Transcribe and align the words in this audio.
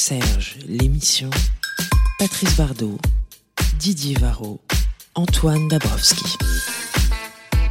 Serge, 0.00 0.54
l'émission. 0.68 1.28
Patrice 2.20 2.56
Bardot, 2.56 2.98
Didier 3.80 4.14
Varro, 4.14 4.60
Antoine 5.16 5.66
Dabrowski. 5.66 6.36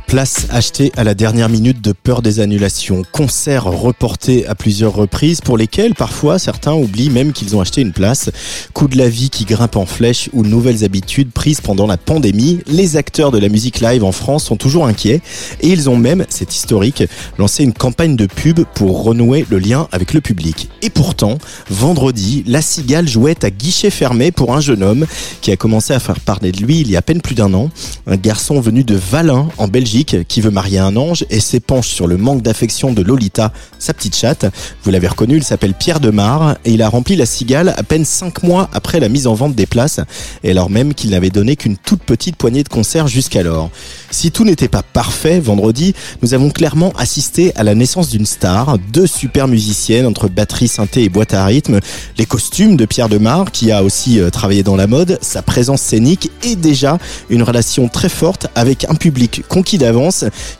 Place 0.07 0.47
achetée 0.51 0.93
à 0.95 1.03
la 1.03 1.13
dernière 1.13 1.49
minute 1.49 1.81
de 1.81 1.91
peur 1.91 2.21
des 2.21 2.39
annulations, 2.39 3.03
concerts 3.11 3.65
reportés 3.65 4.47
à 4.47 4.55
plusieurs 4.55 4.93
reprises 4.93 5.41
pour 5.41 5.57
lesquels 5.57 5.95
parfois 5.95 6.39
certains 6.39 6.73
oublient 6.73 7.09
même 7.09 7.33
qu'ils 7.33 7.57
ont 7.57 7.61
acheté 7.61 7.81
une 7.81 7.91
place, 7.91 8.31
coût 8.71 8.87
de 8.87 8.97
la 8.97 9.09
vie 9.09 9.29
qui 9.29 9.43
grimpe 9.43 9.75
en 9.75 9.85
flèche 9.85 10.29
ou 10.31 10.43
nouvelles 10.43 10.85
habitudes 10.85 11.31
prises 11.31 11.59
pendant 11.59 11.87
la 11.87 11.97
pandémie, 11.97 12.59
les 12.67 12.95
acteurs 12.95 13.31
de 13.31 13.37
la 13.37 13.49
musique 13.49 13.81
live 13.81 14.05
en 14.05 14.13
France 14.13 14.45
sont 14.45 14.55
toujours 14.55 14.87
inquiets 14.87 15.21
et 15.59 15.67
ils 15.67 15.89
ont 15.89 15.97
même, 15.97 16.25
c'est 16.29 16.55
historique, 16.55 17.03
lancé 17.37 17.65
une 17.65 17.73
campagne 17.73 18.15
de 18.15 18.27
pub 18.27 18.61
pour 18.75 19.03
renouer 19.03 19.45
le 19.49 19.59
lien 19.59 19.89
avec 19.91 20.13
le 20.13 20.21
public. 20.21 20.69
Et 20.81 20.89
pourtant, 20.89 21.37
vendredi, 21.69 22.45
La 22.47 22.61
Cigale 22.61 23.09
jouait 23.09 23.43
à 23.43 23.49
guichet 23.49 23.89
fermé 23.89 24.31
pour 24.31 24.55
un 24.55 24.61
jeune 24.61 24.83
homme 24.83 25.05
qui 25.41 25.51
a 25.51 25.57
commencé 25.57 25.93
à 25.93 25.99
faire 25.99 26.21
parler 26.21 26.53
de 26.53 26.63
lui 26.63 26.79
il 26.79 26.89
y 26.89 26.95
a 26.95 26.99
à 26.99 27.01
peine 27.01 27.21
plus 27.21 27.35
d'un 27.35 27.53
an, 27.53 27.69
un 28.07 28.15
garçon 28.15 28.61
venu 28.61 28.85
de 28.85 28.95
Valin 28.95 29.49
en 29.57 29.67
Belgique 29.67 29.96
qui 30.05 30.41
veut 30.41 30.51
marier 30.51 30.79
un 30.79 30.95
ange 30.95 31.25
et 31.29 31.39
s'épanche 31.39 31.87
sur 31.87 32.07
le 32.07 32.17
manque 32.17 32.41
d'affection 32.41 32.93
de 32.93 33.01
Lolita, 33.01 33.51
sa 33.79 33.93
petite 33.93 34.15
chatte. 34.15 34.45
Vous 34.83 34.91
l'avez 34.91 35.07
reconnu, 35.07 35.37
il 35.37 35.43
s'appelle 35.43 35.73
Pierre 35.73 35.99
Demar 35.99 36.57
et 36.65 36.71
il 36.71 36.81
a 36.81 36.89
rempli 36.89 37.15
la 37.15 37.25
cigale 37.25 37.73
à 37.77 37.83
peine 37.83 38.05
5 38.05 38.43
mois 38.43 38.69
après 38.73 38.99
la 38.99 39.09
mise 39.09 39.27
en 39.27 39.33
vente 39.33 39.55
des 39.55 39.65
places 39.65 39.99
et 40.43 40.51
alors 40.51 40.69
même 40.69 40.93
qu'il 40.93 41.11
n'avait 41.11 41.29
donné 41.29 41.55
qu'une 41.55 41.77
toute 41.77 42.01
petite 42.01 42.35
poignée 42.35 42.63
de 42.63 42.69
concerts 42.69 43.07
jusqu'alors. 43.07 43.69
Si 44.11 44.31
tout 44.31 44.45
n'était 44.45 44.67
pas 44.67 44.83
parfait 44.83 45.39
vendredi, 45.39 45.93
nous 46.21 46.33
avons 46.33 46.49
clairement 46.49 46.91
assisté 46.97 47.53
à 47.55 47.63
la 47.63 47.75
naissance 47.75 48.09
d'une 48.09 48.25
star, 48.25 48.77
deux 48.91 49.07
super 49.07 49.47
musiciennes 49.47 50.05
entre 50.05 50.29
batterie, 50.29 50.67
synthé 50.67 51.03
et 51.03 51.09
boîte 51.09 51.33
à 51.33 51.45
rythme, 51.45 51.79
les 52.17 52.25
costumes 52.25 52.77
de 52.77 52.85
Pierre 52.85 53.09
Demar 53.09 53.51
qui 53.51 53.71
a 53.71 53.83
aussi 53.83 54.19
euh, 54.19 54.29
travaillé 54.29 54.63
dans 54.63 54.75
la 54.75 54.87
mode, 54.87 55.17
sa 55.21 55.41
présence 55.41 55.81
scénique 55.81 56.31
et 56.43 56.55
déjà 56.55 56.97
une 57.29 57.43
relation 57.43 57.87
très 57.87 58.09
forte 58.09 58.47
avec 58.55 58.85
un 58.89 58.95
public 58.95 59.43
conquis 59.47 59.77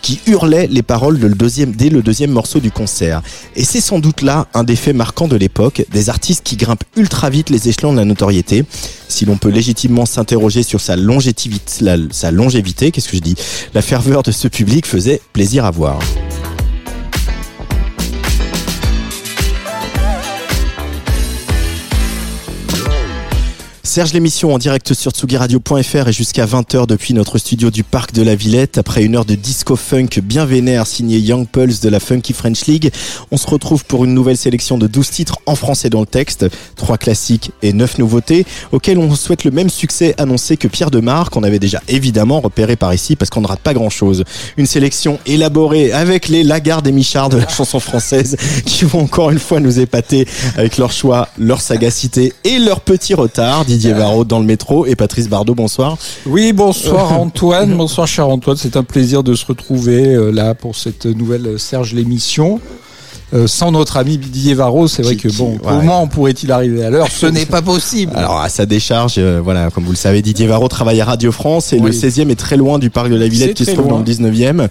qui 0.01 0.19
hurlait 0.27 0.67
les 0.67 0.81
paroles 0.81 1.19
dès 1.19 1.89
le 1.89 2.01
deuxième 2.01 2.31
morceau 2.31 2.59
du 2.59 2.71
concert. 2.71 3.21
Et 3.55 3.63
c'est 3.63 3.81
sans 3.81 3.99
doute 3.99 4.21
là 4.21 4.47
un 4.53 4.63
des 4.63 4.75
faits 4.75 4.95
marquants 4.95 5.27
de 5.27 5.35
l'époque, 5.35 5.83
des 5.91 6.09
artistes 6.09 6.43
qui 6.43 6.57
grimpent 6.57 6.83
ultra 6.95 7.29
vite 7.29 7.49
les 7.49 7.69
échelons 7.69 7.93
de 7.93 7.97
la 7.97 8.05
notoriété. 8.05 8.65
Si 9.07 9.25
l'on 9.25 9.37
peut 9.37 9.49
légitimement 9.49 10.05
s'interroger 10.05 10.63
sur 10.63 10.81
sa 10.81 10.95
longévité, 10.95 11.85
sa 12.11 12.31
longévité, 12.31 12.91
qu'est-ce 12.91 13.09
que 13.09 13.17
je 13.17 13.21
dis? 13.21 13.35
La 13.73 13.81
ferveur 13.81 14.23
de 14.23 14.31
ce 14.31 14.47
public 14.47 14.85
faisait 14.85 15.21
plaisir 15.33 15.65
à 15.65 15.71
voir. 15.71 15.99
Serge 23.87 24.11
l'émission 24.11 24.53
en 24.53 24.57
direct 24.57 24.93
sur 24.93 25.11
tsugiradio.fr 25.11 26.09
et 26.09 26.11
jusqu'à 26.11 26.45
20h 26.45 26.87
depuis 26.87 27.13
notre 27.13 27.37
studio 27.37 27.71
du 27.71 27.85
Parc 27.85 28.11
de 28.11 28.21
la 28.21 28.35
Villette. 28.35 28.77
Après 28.77 29.01
une 29.01 29.15
heure 29.15 29.23
de 29.23 29.33
disco 29.33 29.77
funk 29.77 30.19
bien 30.21 30.43
vénère 30.43 30.85
signé 30.85 31.19
Young 31.19 31.47
Pulse 31.47 31.79
de 31.79 31.87
la 31.87 32.01
Funky 32.01 32.33
French 32.33 32.65
League, 32.65 32.91
on 33.31 33.37
se 33.37 33.47
retrouve 33.47 33.85
pour 33.85 34.03
une 34.03 34.13
nouvelle 34.13 34.35
sélection 34.35 34.77
de 34.77 34.87
12 34.87 35.09
titres 35.09 35.37
en 35.45 35.55
français 35.55 35.89
dans 35.89 36.01
le 36.01 36.05
texte, 36.05 36.45
3 36.75 36.97
classiques 36.97 37.51
et 37.61 37.71
9 37.71 37.97
nouveautés, 37.99 38.45
auxquelles 38.73 38.97
on 38.97 39.15
souhaite 39.15 39.45
le 39.45 39.51
même 39.51 39.69
succès 39.69 40.13
annoncé 40.17 40.57
que 40.57 40.67
Pierre 40.67 40.91
Demar, 40.91 41.29
qu'on 41.29 41.43
avait 41.43 41.57
déjà 41.57 41.81
évidemment 41.87 42.41
repéré 42.41 42.75
par 42.75 42.93
ici 42.93 43.15
parce 43.15 43.29
qu'on 43.29 43.41
ne 43.41 43.47
rate 43.47 43.61
pas 43.61 43.73
grand 43.73 43.89
chose. 43.89 44.25
Une 44.57 44.67
sélection 44.67 45.17
élaborée 45.25 45.93
avec 45.93 46.27
les 46.27 46.43
Lagarde 46.43 46.85
et 46.87 46.91
Michard 46.91 47.29
de 47.29 47.37
la 47.37 47.47
chanson 47.47 47.79
française 47.79 48.35
qui 48.65 48.83
vont 48.83 49.03
encore 49.03 49.31
une 49.31 49.39
fois 49.39 49.61
nous 49.61 49.79
épater 49.79 50.27
avec 50.57 50.77
leur 50.77 50.91
choix, 50.91 51.29
leur 51.37 51.61
sagacité 51.61 52.33
et 52.43 52.59
leur 52.59 52.81
petit 52.81 53.13
retard. 53.13 53.63
Didier 53.77 53.93
Varro 53.93 54.25
dans 54.25 54.39
le 54.39 54.45
métro 54.45 54.87
et 54.87 54.95
Patrice 54.95 55.29
Bardot, 55.29 55.53
bonsoir. 55.53 55.99
Oui, 56.25 56.51
bonsoir 56.51 57.13
Antoine, 57.13 57.77
bonsoir 57.77 58.07
cher 58.07 58.27
Antoine, 58.27 58.57
c'est 58.57 58.75
un 58.75 58.81
plaisir 58.83 59.21
de 59.21 59.35
se 59.35 59.45
retrouver 59.45 60.15
euh, 60.15 60.31
là 60.31 60.55
pour 60.55 60.75
cette 60.75 61.05
nouvelle 61.05 61.45
euh, 61.45 61.57
Serge 61.59 61.93
l'émission. 61.93 62.59
Euh, 63.33 63.45
sans 63.45 63.71
notre 63.73 63.97
ami 63.97 64.17
Didier 64.17 64.53
Varro, 64.53 64.87
c'est 64.87 65.01
vrai 65.01 65.17
Qui- 65.17 65.23
que 65.27 65.37
bon, 65.37 65.57
qui- 65.57 65.65
ouais. 65.67 65.73
comment 65.79 66.07
pourrait-il 66.07 66.49
arriver 66.49 66.85
à 66.85 66.89
l'heure 66.89 67.07
Ce 67.11 67.25
n'est 67.25 67.45
pas 67.45 67.61
possible. 67.61 68.13
Alors 68.15 68.39
à 68.39 68.47
sa 68.47 68.65
décharge, 68.65 69.15
euh, 69.17 69.41
voilà, 69.43 69.69
comme 69.69 69.83
vous 69.83 69.91
le 69.91 69.97
savez, 69.97 70.21
Didier 70.21 70.47
Varro 70.47 70.69
travaille 70.69 71.01
à 71.01 71.05
Radio 71.05 71.33
France 71.33 71.73
et 71.73 71.75
Oui. 71.79 71.87
le 71.87 71.91
16e 71.91 72.29
est 72.31 72.35
très 72.39 72.55
loin 72.55 72.79
du 72.79 72.89
parc 72.89 73.09
de 73.09 73.15
la 73.17 73.27
Villette 73.27 73.53
qui 73.55 73.65
se 73.65 73.71
trouve 73.71 73.89
dans 73.89 73.97
le 73.97 74.05
19e. 74.05 74.69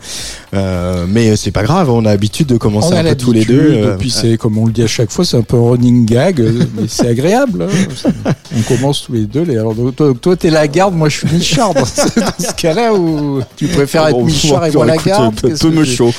Euh, 0.54 1.04
mais 1.06 1.36
c'est 1.36 1.50
pas 1.50 1.64
grave, 1.64 1.90
on 1.90 2.00
a 2.06 2.10
l'habitude 2.10 2.46
de 2.46 2.56
commencer 2.56 2.88
on 2.92 2.96
un 2.96 3.02
peu 3.04 3.14
tous 3.14 3.32
les 3.32 3.44
deux. 3.44 3.72
euh, 3.74 3.94
et 3.94 3.98
puis 3.98 4.10
c'est 4.10 4.38
comme 4.38 4.56
on 4.56 4.64
le 4.64 4.72
dit 4.72 4.82
à 4.82 4.86
chaque 4.86 5.10
fois, 5.10 5.26
c'est 5.26 5.36
un 5.36 5.42
peu 5.42 5.56
un 5.58 5.70
running 5.72 6.06
gag, 6.06 6.40
mais 6.76 6.84
c'est 6.88 7.08
agréable. 7.08 7.66
hein. 7.68 8.32
On 8.56 8.62
commence 8.62 9.02
tous 9.04 9.12
les 9.12 9.26
deux. 9.26 9.42
Les... 9.42 9.58
Alors 9.58 9.74
donc, 9.74 9.94
toi, 9.96 10.14
toi, 10.18 10.34
t'es 10.34 10.48
la 10.48 10.66
garde, 10.66 10.94
moi 10.94 11.10
je 11.10 11.18
suis 11.18 11.28
Michard 11.30 11.74
dans 11.74 11.84
ce, 11.84 12.18
dans 12.20 12.26
ce 12.48 12.54
cas-là 12.54 12.94
où 12.94 13.40
tu 13.56 13.66
préfères 13.66 14.06
être 14.06 14.16
bon, 14.16 14.24
Michard 14.24 14.64
et 14.64 14.70
moi 14.72 14.86
la 14.86 14.96
garde. 14.96 15.34
peu, 15.34 15.70
me 15.70 15.84
chaud. 15.84 16.10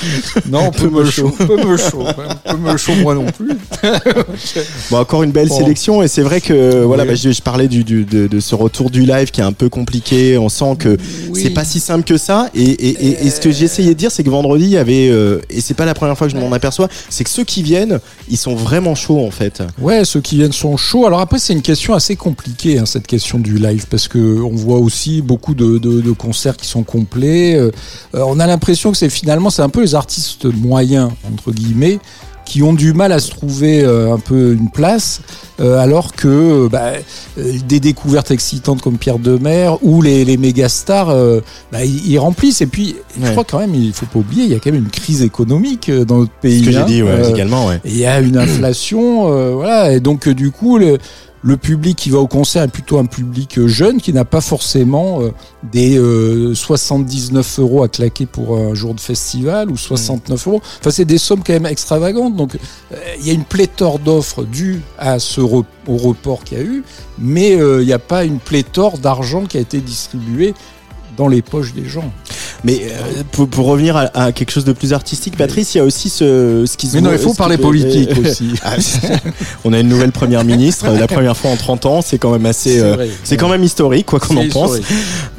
Non, 0.52 0.70
peu 0.72 0.88
me 0.90 1.04
chaud, 1.06 1.32
peu 1.36 1.58
me 1.66 1.78
chaud, 1.78 2.04
peu 2.36 2.58
me 2.58 3.02
moi 3.04 3.16
non 3.16 3.26
plus. 3.26 3.52
Bon, 4.92 4.98
encore 4.98 5.24
une 5.24 5.32
belle 5.32 5.48
Bon. 5.50 5.58
sélection 5.58 6.02
et 6.04 6.08
c'est 6.08 6.22
vrai 6.22 6.42
que 6.42 6.84
voilà, 6.84 7.04
Oui. 7.04 7.10
bah, 7.10 7.16
je, 7.16 7.32
je 7.32 7.42
parlais 7.42 7.68
du, 7.68 7.84
du- 7.84 8.06
de, 8.06 8.28
de 8.28 8.40
ce 8.40 8.56
retour 8.56 8.90
du 8.90 9.02
live 9.02 9.32
qui 9.32 9.42
est 9.42 9.44
un 9.44 9.52
peu 9.54 9.70
compliqué. 9.70 10.38
On 10.38 10.50
sent 10.50 10.76
que 10.80 10.98
Oui. 11.30 11.42
c'est 11.42 11.50
pas 11.52 11.64
si 11.66 11.80
simple 11.80 12.04
que 12.06 12.18
ça. 12.18 12.50
Et, 12.56 12.62
et, 12.64 12.90
et, 13.08 13.26
et 13.28 13.30
ce 13.30 13.40
que 13.40 13.52
j'essayais 13.52 13.90
de 13.90 13.94
dire, 14.00 14.12
c'est 14.12 14.24
que 14.24 14.30
vendredi, 14.30 14.66
il 14.66 14.70
y 14.72 14.78
avait 14.78 15.10
euh, 15.10 15.40
et 15.50 15.62
c'est 15.62 15.74
pas 15.74 15.86
la 15.86 15.94
première 15.94 16.18
fois 16.18 16.28
que 16.28 16.34
je 16.34 16.40
m'en 16.40 16.52
aperçois, 16.52 16.88
c'est 17.10 17.24
que 17.24 17.30
ceux 17.30 17.44
qui 17.44 17.64
viennent, 17.64 18.00
ils 18.30 18.38
sont 18.38 18.56
vraiment 18.56 18.96
chauds 18.96 19.26
en 19.26 19.32
fait. 19.32 19.62
Ouais, 19.80 20.06
ceux 20.06 20.22
qui 20.22 20.36
viennent 20.38 20.52
sont 20.54 20.78
chauds. 20.78 21.06
Alors 21.06 21.20
après, 21.20 21.40
c'est 21.40 21.54
une 21.54 21.62
question 21.62 21.94
assez 21.94 22.16
compliquée, 22.16 22.80
hein, 22.80 22.86
cette 22.86 23.08
question 23.08 23.40
du 23.40 23.58
live, 23.58 23.86
parce 23.90 24.08
que 24.08 24.18
on 24.42 24.56
voit 24.56 24.80
aussi 24.80 25.22
beaucoup 25.22 25.54
de, 25.56 25.78
de, 25.78 26.02
de 26.02 26.12
concerts 26.12 26.58
qui 26.58 26.68
sont 26.68 26.84
complets. 26.84 27.56
Euh, 27.56 27.72
euh, 28.16 28.24
on 28.26 28.40
a 28.40 28.48
l'impression 28.48 28.92
que 28.92 28.98
c'est 28.98 29.10
finalement, 29.10 29.50
c'est 29.50 29.62
un 29.62 29.70
peu 29.70 29.82
les 29.82 29.96
artistes 29.96 30.46
moyens 30.46 31.10
entre 31.32 31.52
guillemets 31.52 32.00
qui 32.48 32.64
ont 32.64 32.74
du 32.74 32.94
mal 32.94 33.12
à 33.12 33.20
se 33.20 33.30
trouver 33.30 33.84
euh, 33.84 34.14
un 34.14 34.20
peu 34.20 34.54
une 34.54 34.72
place, 34.72 35.20
euh, 35.60 35.78
alors 35.80 36.14
que 36.14 36.28
euh, 36.28 36.70
bah, 36.70 36.94
des 37.36 37.82
découvertes 37.82 38.32
excitantes 38.32 38.82
comme 38.82 38.98
Pierre 38.98 39.20
Demer 39.20 39.72
ou 39.82 40.02
les, 40.02 40.24
les 40.24 40.38
méga 40.38 40.70
stars, 40.70 41.14
bah, 41.72 41.84
ils, 41.84 42.18
remplissent. 42.18 42.62
Et 42.62 42.68
puis, 42.68 42.96
je 43.22 43.32
crois 43.32 43.44
quand 43.44 43.60
même, 43.60 43.76
il 43.76 43.92
faut 43.92 44.06
pas 44.06 44.20
oublier, 44.20 44.46
il 44.46 44.52
y 44.52 44.56
a 44.56 44.60
quand 44.60 44.72
même 44.72 44.84
une 44.84 44.90
crise 44.90 45.24
économique 45.24 45.92
dans 45.92 46.20
notre 46.20 46.32
pays. 46.32 46.62
Ce 46.62 46.66
que 46.66 46.72
j'ai 46.72 46.78
hein. 46.78 46.86
dit, 46.86 47.04
ouais, 47.04 47.30
également, 47.30 47.68
ouais. 47.68 47.82
il 47.84 47.98
y 47.98 48.06
a 48.06 48.22
une 48.22 48.38
inflation, 48.38 49.54
voilà. 49.54 49.92
Et 49.92 50.00
donc, 50.00 50.30
du 50.30 50.52
coup, 50.52 50.78
le, 50.78 50.98
le 51.44 51.56
public 51.56 51.96
qui 51.98 52.10
va 52.10 52.18
au 52.18 52.28
concert 52.28 52.64
est 52.64 52.68
plutôt 52.68 52.98
un 52.98 53.06
public 53.06 53.58
euh, 53.60 53.68
jeune 53.68 54.02
qui 54.02 54.12
n'a 54.12 54.26
pas 54.26 54.42
forcément 54.42 55.22
euh, 55.22 55.32
des 55.72 55.98
euh, 55.98 56.54
79 56.56 57.60
euros 57.60 57.84
à 57.84 57.88
claquer 57.88 58.26
pour 58.26 58.58
un 58.58 58.74
jour 58.74 58.94
de 58.94 59.00
festival 59.00 59.70
ou 59.70 59.78
69 59.78 60.48
euros. 60.48 60.62
Enfin, 60.80 60.90
c'est 60.90 61.06
des 61.06 61.18
sommes 61.18 61.44
quand 61.46 61.54
même 61.54 61.66
extravagantes. 61.68 62.36
Donc, 62.36 62.56
euh, 62.56 62.98
il 63.20 63.28
y 63.28 63.30
a 63.30 63.34
une 63.34 63.44
pléthore 63.44 64.00
d'offres 64.00 64.44
dues 64.44 64.82
à 64.98 65.20
ce 65.20 65.42
re- 65.42 65.64
au 65.88 65.98
report 65.98 66.44
qu'il 66.44 66.58
y 66.58 66.62
a 66.62 66.64
eu, 66.64 66.84
mais 67.20 67.56
euh, 67.56 67.82
il 67.82 67.86
n'y 67.86 67.94
a 67.94 68.00
pas 68.00 68.24
une 68.26 68.40
pléthore 68.40 68.98
d'argent 68.98 69.46
qui 69.46 69.58
a 69.58 69.62
été 69.62 69.80
distribué 69.80 70.54
dans 71.18 71.28
les 71.28 71.42
poches 71.42 71.74
des 71.74 71.86
gens. 71.86 72.12
Mais 72.64 72.82
euh, 72.84 73.24
pour, 73.32 73.48
pour 73.48 73.66
revenir 73.68 73.96
à, 73.96 74.04
à 74.14 74.32
quelque 74.32 74.52
chose 74.52 74.66
de 74.66 74.74
plus 74.74 74.94
artistique, 74.94 75.38
Patrice, 75.38 75.76
il 75.76 75.78
y 75.78 75.82
a 75.82 75.84
aussi 75.84 76.10
ce, 76.10 76.64
ce 76.66 76.78
qui 76.78 76.88
se 76.88 76.96
Mais 76.96 77.02
non, 77.02 77.12
il 77.12 77.18
faut 77.20 77.34
ce 77.34 77.38
parler 77.38 77.58
politique 77.58 78.10
aussi. 78.26 78.52
Ah, 78.64 78.76
on 79.64 79.74
a 79.74 79.80
une 79.80 79.88
nouvelle 79.88 80.12
première 80.12 80.44
ministre, 80.44 80.88
la 80.90 81.08
première 81.08 81.36
fois 81.38 81.52
en 81.52 81.56
30 81.56 81.86
ans, 81.86 82.02
c'est 82.02 82.18
quand 82.18 82.32
même 82.32 82.46
assez, 82.46 82.80
C'est 83.24 83.36
euh, 83.36 83.38
quand 83.38 83.50
même 83.50 83.64
historique, 83.64 84.06
quoi 84.08 84.20
qu'on 84.20 84.38
en 84.38 84.48
pense. 84.50 84.72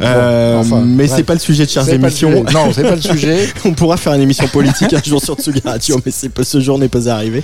Euh, 0.00 0.54
Bon, 0.54 0.60
enfin, 0.60 0.82
mais 0.84 1.06
c'est 1.08 1.22
pas 1.22 1.34
le 1.34 1.38
sujet 1.40 1.64
de 1.64 1.70
le 1.90 1.94
émissions. 1.94 2.44
Non, 2.52 2.72
c'est 2.72 2.82
pas 2.82 2.94
le 2.96 3.00
sujet. 3.00 3.48
On 3.64 3.72
pourra 3.72 3.96
faire 3.96 4.12
une 4.14 4.22
émission 4.22 4.46
politique 4.48 4.92
un 4.92 5.02
jour 5.02 5.22
sur 5.22 5.34
Tsugi 5.36 5.60
Radio, 5.64 6.00
mais 6.04 6.12
c'est 6.12 6.28
ce 6.44 6.60
jour 6.60 6.78
n'est 6.78 6.88
pas 6.88 7.08
arrivé. 7.08 7.42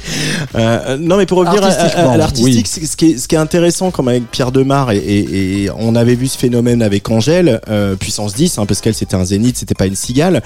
Euh, 0.56 0.97
non, 0.99 1.17
mais 1.17 1.26
pour 1.26 1.38
revenir 1.38 1.62
à- 1.62 1.67
à, 1.67 1.71
à 1.71 1.75
Artistiquement, 1.75 2.17
l'artistique, 2.17 2.67
oui. 2.82 2.87
ce, 2.87 2.97
qui 2.97 3.11
est, 3.12 3.19
ce 3.19 3.29
qui 3.29 3.35
est 3.35 3.38
intéressant, 3.38 3.91
comme 3.91 4.09
avec 4.09 4.31
Pierre 4.31 4.53
Demar, 4.53 4.93
et, 4.93 4.99
et, 4.99 5.62
et 5.65 5.71
on 5.79 5.94
avait 5.94 6.15
vu 6.15 6.26
ce 6.29 6.38
phénomène 6.38 6.82
avec 6.82 7.09
Angèle, 7.11 7.61
euh, 7.69 7.97
puissance 7.97 8.35
10, 8.35 8.59
hein, 8.59 8.67
parce 8.67 8.81
qu'elle 8.81 8.94
c'était 8.94 9.17
un 9.17 9.25
zénith, 9.25 9.56
c'était 9.64 9.75
pas 9.75 9.87
une 9.87 9.96
cigale. 9.96 10.43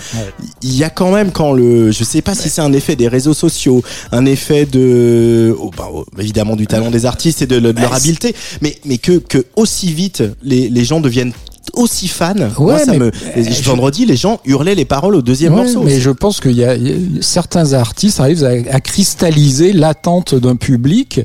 Il 0.63 0.75
y 0.75 0.85
a 0.85 0.91
quand 0.91 1.13
même 1.13 1.33
quand 1.33 1.53
le, 1.53 1.91
je 1.91 2.05
sais 2.05 2.23
pas 2.23 2.35
si 2.35 2.49
c'est 2.49 2.61
un 2.61 2.73
effet 2.73 2.95
des 2.95 3.09
réseaux 3.09 3.35
sociaux, 3.35 3.83
un 4.13 4.27
effet 4.27 4.65
de, 4.65 5.55
oh, 5.59 5.71
bah, 5.77 5.89
oh, 5.93 6.07
évidemment 6.19 6.55
du 6.55 6.67
talent 6.67 6.91
des 6.91 7.05
artistes 7.05 7.43
et 7.43 7.47
de, 7.47 7.59
de 7.59 7.81
leur 7.81 7.95
habileté, 7.95 8.35
mais 8.63 8.79
mais 8.85 8.99
que 8.99 9.19
que 9.19 9.45
aussi 9.57 9.93
vite 9.93 10.23
les 10.43 10.69
les 10.69 10.85
gens 10.85 11.01
deviennent 11.01 11.33
aussi 11.75 12.09
fans. 12.09 12.35
Moi, 12.59 12.79
ça 12.79 12.93
mais- 12.93 12.99
me, 12.99 13.11
je- 13.37 13.63
vendredi, 13.65 14.07
les 14.07 14.17
gens 14.17 14.41
hurlaient 14.45 14.75
les 14.75 14.85
paroles 14.85 15.15
au 15.15 15.23
deuxième 15.23 15.55
Ouais, 15.55 15.63
morceau. 15.65 15.83
mais 15.83 16.01
je 16.01 16.11
pense 16.11 16.41
qu'il 16.41 16.53
y 16.57 16.65
a 16.65 16.75
il 16.77 16.89
y 16.89 17.19
a- 17.19 17.23
certains 17.23 17.73
artistes 17.73 18.21
arrivent 18.21 18.45
à, 18.45 18.51
à 18.75 18.81
cristalliser 18.81 19.73
l'attente 19.73 20.35
d'un 20.35 20.57
public. 20.57 21.21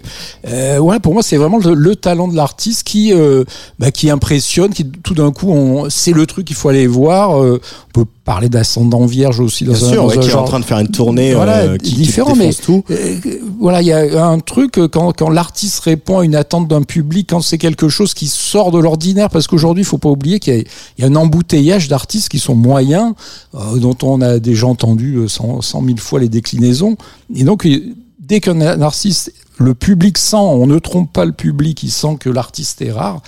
Euh, 0.47 0.77
voilà, 0.79 0.99
pour 0.99 1.13
moi, 1.13 1.23
c'est 1.23 1.37
vraiment 1.37 1.59
le, 1.59 1.73
le 1.73 1.95
talent 1.95 2.27
de 2.27 2.35
l'artiste 2.35 2.83
qui 2.83 3.13
euh, 3.13 3.43
bah, 3.79 3.91
qui 3.91 4.09
impressionne, 4.09 4.71
qui 4.73 4.85
tout 4.85 5.13
d'un 5.13 5.31
coup, 5.31 5.51
on, 5.51 5.89
c'est 5.89 6.11
le 6.13 6.25
truc 6.25 6.45
qu'il 6.45 6.55
faut 6.55 6.69
aller 6.69 6.87
voir. 6.87 7.41
Euh, 7.41 7.61
on 7.95 8.01
peut 8.01 8.05
parler 8.25 8.47
d'ascendant 8.47 9.05
vierge 9.05 9.41
aussi 9.41 9.65
dans 9.65 9.73
Bien 9.73 9.85
un, 9.87 9.91
sûr, 9.91 10.03
dans 10.03 10.07
ouais, 10.09 10.17
un 10.17 10.21
qui 10.21 10.29
est 10.29 10.33
en 10.35 10.45
train 10.45 10.59
de 10.61 10.65
faire 10.65 10.79
une 10.79 10.87
tournée 10.87 11.33
Voilà, 11.33 11.57
euh, 11.63 11.77
qui, 11.77 11.91
qui 11.91 11.95
différent, 11.97 12.35
mais 12.35 12.53
tout. 12.53 12.81
euh, 12.89 13.19
voilà, 13.59 13.81
il 13.81 13.87
y 13.87 13.91
a 13.91 14.25
un 14.25 14.39
truc 14.39 14.77
euh, 14.77 14.87
quand, 14.87 15.11
quand 15.11 15.29
l'artiste 15.29 15.79
répond 15.81 16.19
à 16.19 16.23
une 16.25 16.35
attente 16.35 16.69
d'un 16.69 16.83
public, 16.83 17.27
quand 17.31 17.41
c'est 17.41 17.57
quelque 17.57 17.89
chose 17.89 18.13
qui 18.13 18.27
sort 18.27 18.71
de 18.71 18.79
l'ordinaire, 18.79 19.29
parce 19.29 19.47
qu'aujourd'hui, 19.47 19.83
il 19.83 19.85
faut 19.85 19.97
pas 19.97 20.09
oublier 20.09 20.39
qu'il 20.39 20.53
y, 20.55 20.57
a- 20.57 20.63
il 20.97 21.01
y 21.01 21.03
a 21.03 21.07
un 21.07 21.15
embouteillage 21.15 21.89
d'artistes 21.89 22.29
qui 22.29 22.39
sont 22.39 22.55
moyens, 22.55 23.13
euh, 23.55 23.77
dont 23.77 23.97
on 24.03 24.21
a 24.21 24.39
déjà 24.39 24.67
entendu 24.67 25.15
euh, 25.17 25.27
cent, 25.27 25.61
cent 25.61 25.81
mille 25.81 25.99
fois 25.99 26.21
les 26.21 26.29
déclinaisons. 26.29 26.95
Et 27.35 27.43
donc, 27.43 27.65
euh, 27.65 27.77
dès 28.19 28.39
qu'un 28.39 28.61
artiste, 28.81 29.33
le 29.57 29.73
public 29.73 30.17
sent, 30.17 30.37
on 30.37 30.65
ne 30.65 30.79
trompe 30.79 31.11
pas 31.11 31.25
le 31.25 31.33
public, 31.33 31.83
il 31.83 31.91
sent 31.91 32.15
que 32.21 32.29
l'artiste 32.29 32.81
est 32.81 32.91
rare, 32.93 33.21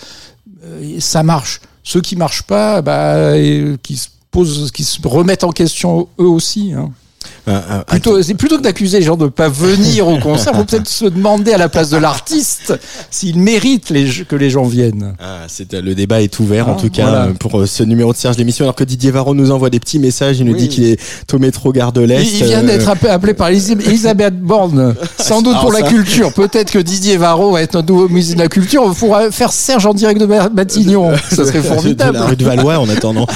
euh, 0.64 0.96
ça 1.00 1.22
marche. 1.22 1.60
Ceux 1.84 2.00
qui 2.02 2.16
marchent 2.16 2.44
pas, 2.44 2.82
bah, 2.82 3.38
et 3.38 3.76
qui 3.84 3.98
se 3.98 4.08
qui 4.44 4.84
se 4.84 5.00
remettent 5.08 5.44
en 5.44 5.52
question 5.52 6.08
eux 6.20 6.28
aussi. 6.28 6.74
Hein. 6.74 6.92
Un- 7.48 7.54
un- 7.54 7.60
un- 7.80 7.84
Plutôt, 7.84 8.22
c'est 8.24 8.34
plutôt 8.34 8.58
que 8.58 8.64
d'accuser 8.64 9.00
les 9.00 9.06
gens 9.06 9.18
de 9.18 9.28
pas 9.28 9.50
venir 9.50 10.08
au 10.08 10.18
concert, 10.20 10.54
faut 10.56 10.64
peut-être 10.64 10.88
se 10.88 11.06
demander 11.06 11.54
à 11.54 11.58
la 11.58 11.70
place 11.70 11.90
de 11.90 11.98
l'artiste 11.98 12.74
s'il 13.12 13.40
mérite 13.40 13.90
les, 13.90 14.10
que 14.28 14.36
les 14.36 14.50
gens 14.50 14.64
viennent. 14.64 15.14
Ah, 15.20 15.42
c'est, 15.48 15.72
le 15.74 15.94
débat 15.96 16.22
est 16.22 16.40
ouvert 16.40 16.70
en 16.70 16.76
Ah, 16.78 16.82
tout 16.82 16.90
cas 16.90 17.04
voilà. 17.04 17.24
euh, 17.26 17.34
pour 17.34 17.60
euh, 17.60 17.66
ce 17.68 17.84
numéro 17.84 18.12
de 18.14 18.18
Serge 18.18 18.38
l'émission 18.38 18.66
alors 18.66 18.76
que 18.76 18.84
Didier 18.84 19.12
Varro 19.12 19.34
nous 19.36 19.52
envoie 19.52 19.70
des 19.70 19.80
petits 19.80 20.00
messages 20.00 20.40
il 20.40 20.46
nous 20.46 20.54
Oui. 20.54 20.60
dit 20.60 20.70
qu'il 20.70 20.84
est 20.86 21.00
au 21.34 21.40
métro 21.40 21.72
gare 21.72 21.92
de 21.92 22.02
l'Est 22.02 22.24
Il, 22.24 22.38
il 22.40 22.44
vient 22.46 22.64
euh, 22.64 22.68
d'être 22.68 22.90
appelé, 22.90 23.34
par 23.34 23.50
Elis- 23.50 23.72
Elisabeth 23.86 24.40
Borne, 24.40 24.96
sans 25.20 25.42
doute 25.42 25.58
pour 25.60 25.70
Alors 25.70 25.82
la 25.82 25.88
culture. 25.88 26.34
Peut-être 26.34 26.72
que 26.72 26.80
Didier 26.80 27.18
Varro 27.18 27.52
va 27.52 27.62
être 27.62 27.76
notre 27.76 27.88
nouveau 27.92 28.10
musée 28.10 28.34
de 28.34 28.40
la 28.40 28.48
culture. 28.48 28.82
On 28.84 28.94
pourra 28.94 29.30
faire 29.32 29.52
Serge 29.54 29.86
en 29.86 29.94
direct 29.94 30.20
de 30.20 30.26
Ma- 30.26 30.50
Matignon. 30.50 31.14
Ça 31.30 31.46
serait 31.46 31.60
de 31.60 31.64
formidable. 31.64 32.18
la 32.18 32.26
rue 32.26 32.36
de 32.36 32.44
Valois 32.44 32.80
en 32.80 32.90
attendant 32.90 33.28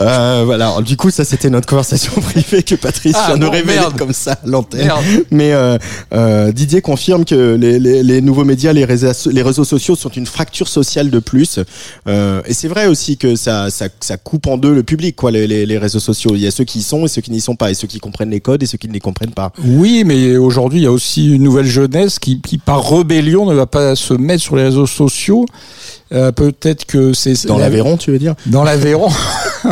euh, 0.00 0.42
voilà 0.46 0.66
Alors, 0.68 0.82
du 0.82 0.96
coup 0.96 1.10
ça 1.10 1.24
c'était 1.24 1.50
notre 1.50 1.66
conversation 1.66 2.12
privée 2.20 2.62
que 2.62 2.74
Patrice 2.74 3.16
Ah, 3.18 3.28
vient 3.34 3.38
merde. 3.64 3.96
comme 3.96 4.12
ça 4.12 4.38
l'antenne 4.44 4.86
Merde. 4.86 5.04
mais 5.30 5.52
euh, 5.52 5.78
euh, 6.12 6.52
Didier 6.52 6.80
confirme 6.80 7.24
que 7.24 7.54
les, 7.54 7.78
les, 7.78 8.02
les 8.02 8.20
nouveaux 8.20 8.44
médias 8.44 8.72
les 8.72 8.84
réseaux, 8.84 9.30
les 9.30 9.42
réseaux 9.42 9.64
sociaux 9.64 9.96
sont 9.96 10.10
une 10.10 10.26
fracture 10.26 10.68
sociale 10.68 11.10
de 11.10 11.18
plus 11.18 11.58
euh, 12.06 12.40
et 12.46 12.54
c'est 12.54 12.68
vrai 12.68 12.86
aussi 12.86 13.16
que 13.16 13.36
ça, 13.36 13.70
ça, 13.70 13.88
ça 14.00 14.16
coupe 14.16 14.46
en 14.46 14.56
deux 14.58 14.74
le 14.74 14.82
public 14.82 15.16
quoi 15.16 15.30
les, 15.30 15.46
les, 15.46 15.66
les 15.66 15.78
réseaux 15.78 16.00
sociaux 16.00 16.32
il 16.34 16.40
y 16.40 16.46
a 16.46 16.50
ceux 16.50 16.64
qui 16.64 16.78
y 16.78 16.82
sont 16.82 17.04
et 17.04 17.08
ceux 17.08 17.20
qui 17.22 17.30
n'y 17.30 17.40
sont 17.40 17.56
pas 17.56 17.70
et 17.70 17.74
ceux 17.74 17.86
qui 17.88 17.98
comprennent 18.00 18.30
les 18.30 18.40
codes 18.40 18.62
et 18.62 18.66
ceux 18.66 18.78
qui 18.78 18.88
ne 18.88 18.92
les 18.92 19.00
comprennent 19.00 19.32
pas 19.34 19.52
Oui, 19.64 20.02
mais 20.04 20.36
aujourd'hui, 20.36 20.80
il 20.80 20.84
y 20.84 20.86
a 20.86 20.92
aussi 20.92 21.32
une 21.34 21.42
nouvelle 21.42 21.66
jeunesse 21.66 22.18
qui, 22.18 22.40
qui, 22.40 22.58
par 22.58 22.88
rébellion, 22.90 23.46
ne 23.46 23.54
va 23.54 23.66
pas 23.66 23.96
se 23.96 24.14
mettre 24.14 24.42
sur 24.42 24.56
les 24.56 24.64
réseaux 24.64 24.86
sociaux. 24.86 25.46
Euh, 26.12 26.32
Peut-être 26.32 26.84
que 26.86 27.12
c'est 27.12 27.46
dans 27.46 27.58
l'Aveyron 27.58 27.96
tu 27.96 28.10
veux 28.10 28.18
dire? 28.18 28.34
Dans 28.46 28.64
l'Aveyron. 28.64 29.10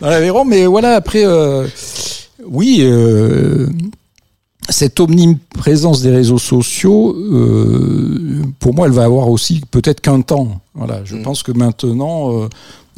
dans 0.00 0.08
l'Aveyron, 0.08 0.44
mais 0.44 0.66
voilà, 0.66 0.94
après, 0.94 1.24
euh, 1.24 1.66
oui, 2.46 2.78
euh, 2.82 3.66
cette 4.68 5.00
omniprésence 5.00 6.02
des 6.02 6.10
réseaux 6.10 6.38
sociaux, 6.38 7.16
euh, 7.16 8.42
pour 8.60 8.74
moi, 8.74 8.86
elle 8.86 8.92
va 8.92 9.04
avoir 9.04 9.28
aussi 9.28 9.62
peut-être 9.70 10.00
qu'un 10.00 10.20
temps. 10.20 10.60
Voilà, 10.74 11.00
je 11.04 11.16
Mm. 11.16 11.22
pense 11.22 11.42
que 11.42 11.52
maintenant, 11.52 12.32
euh, 12.42 12.48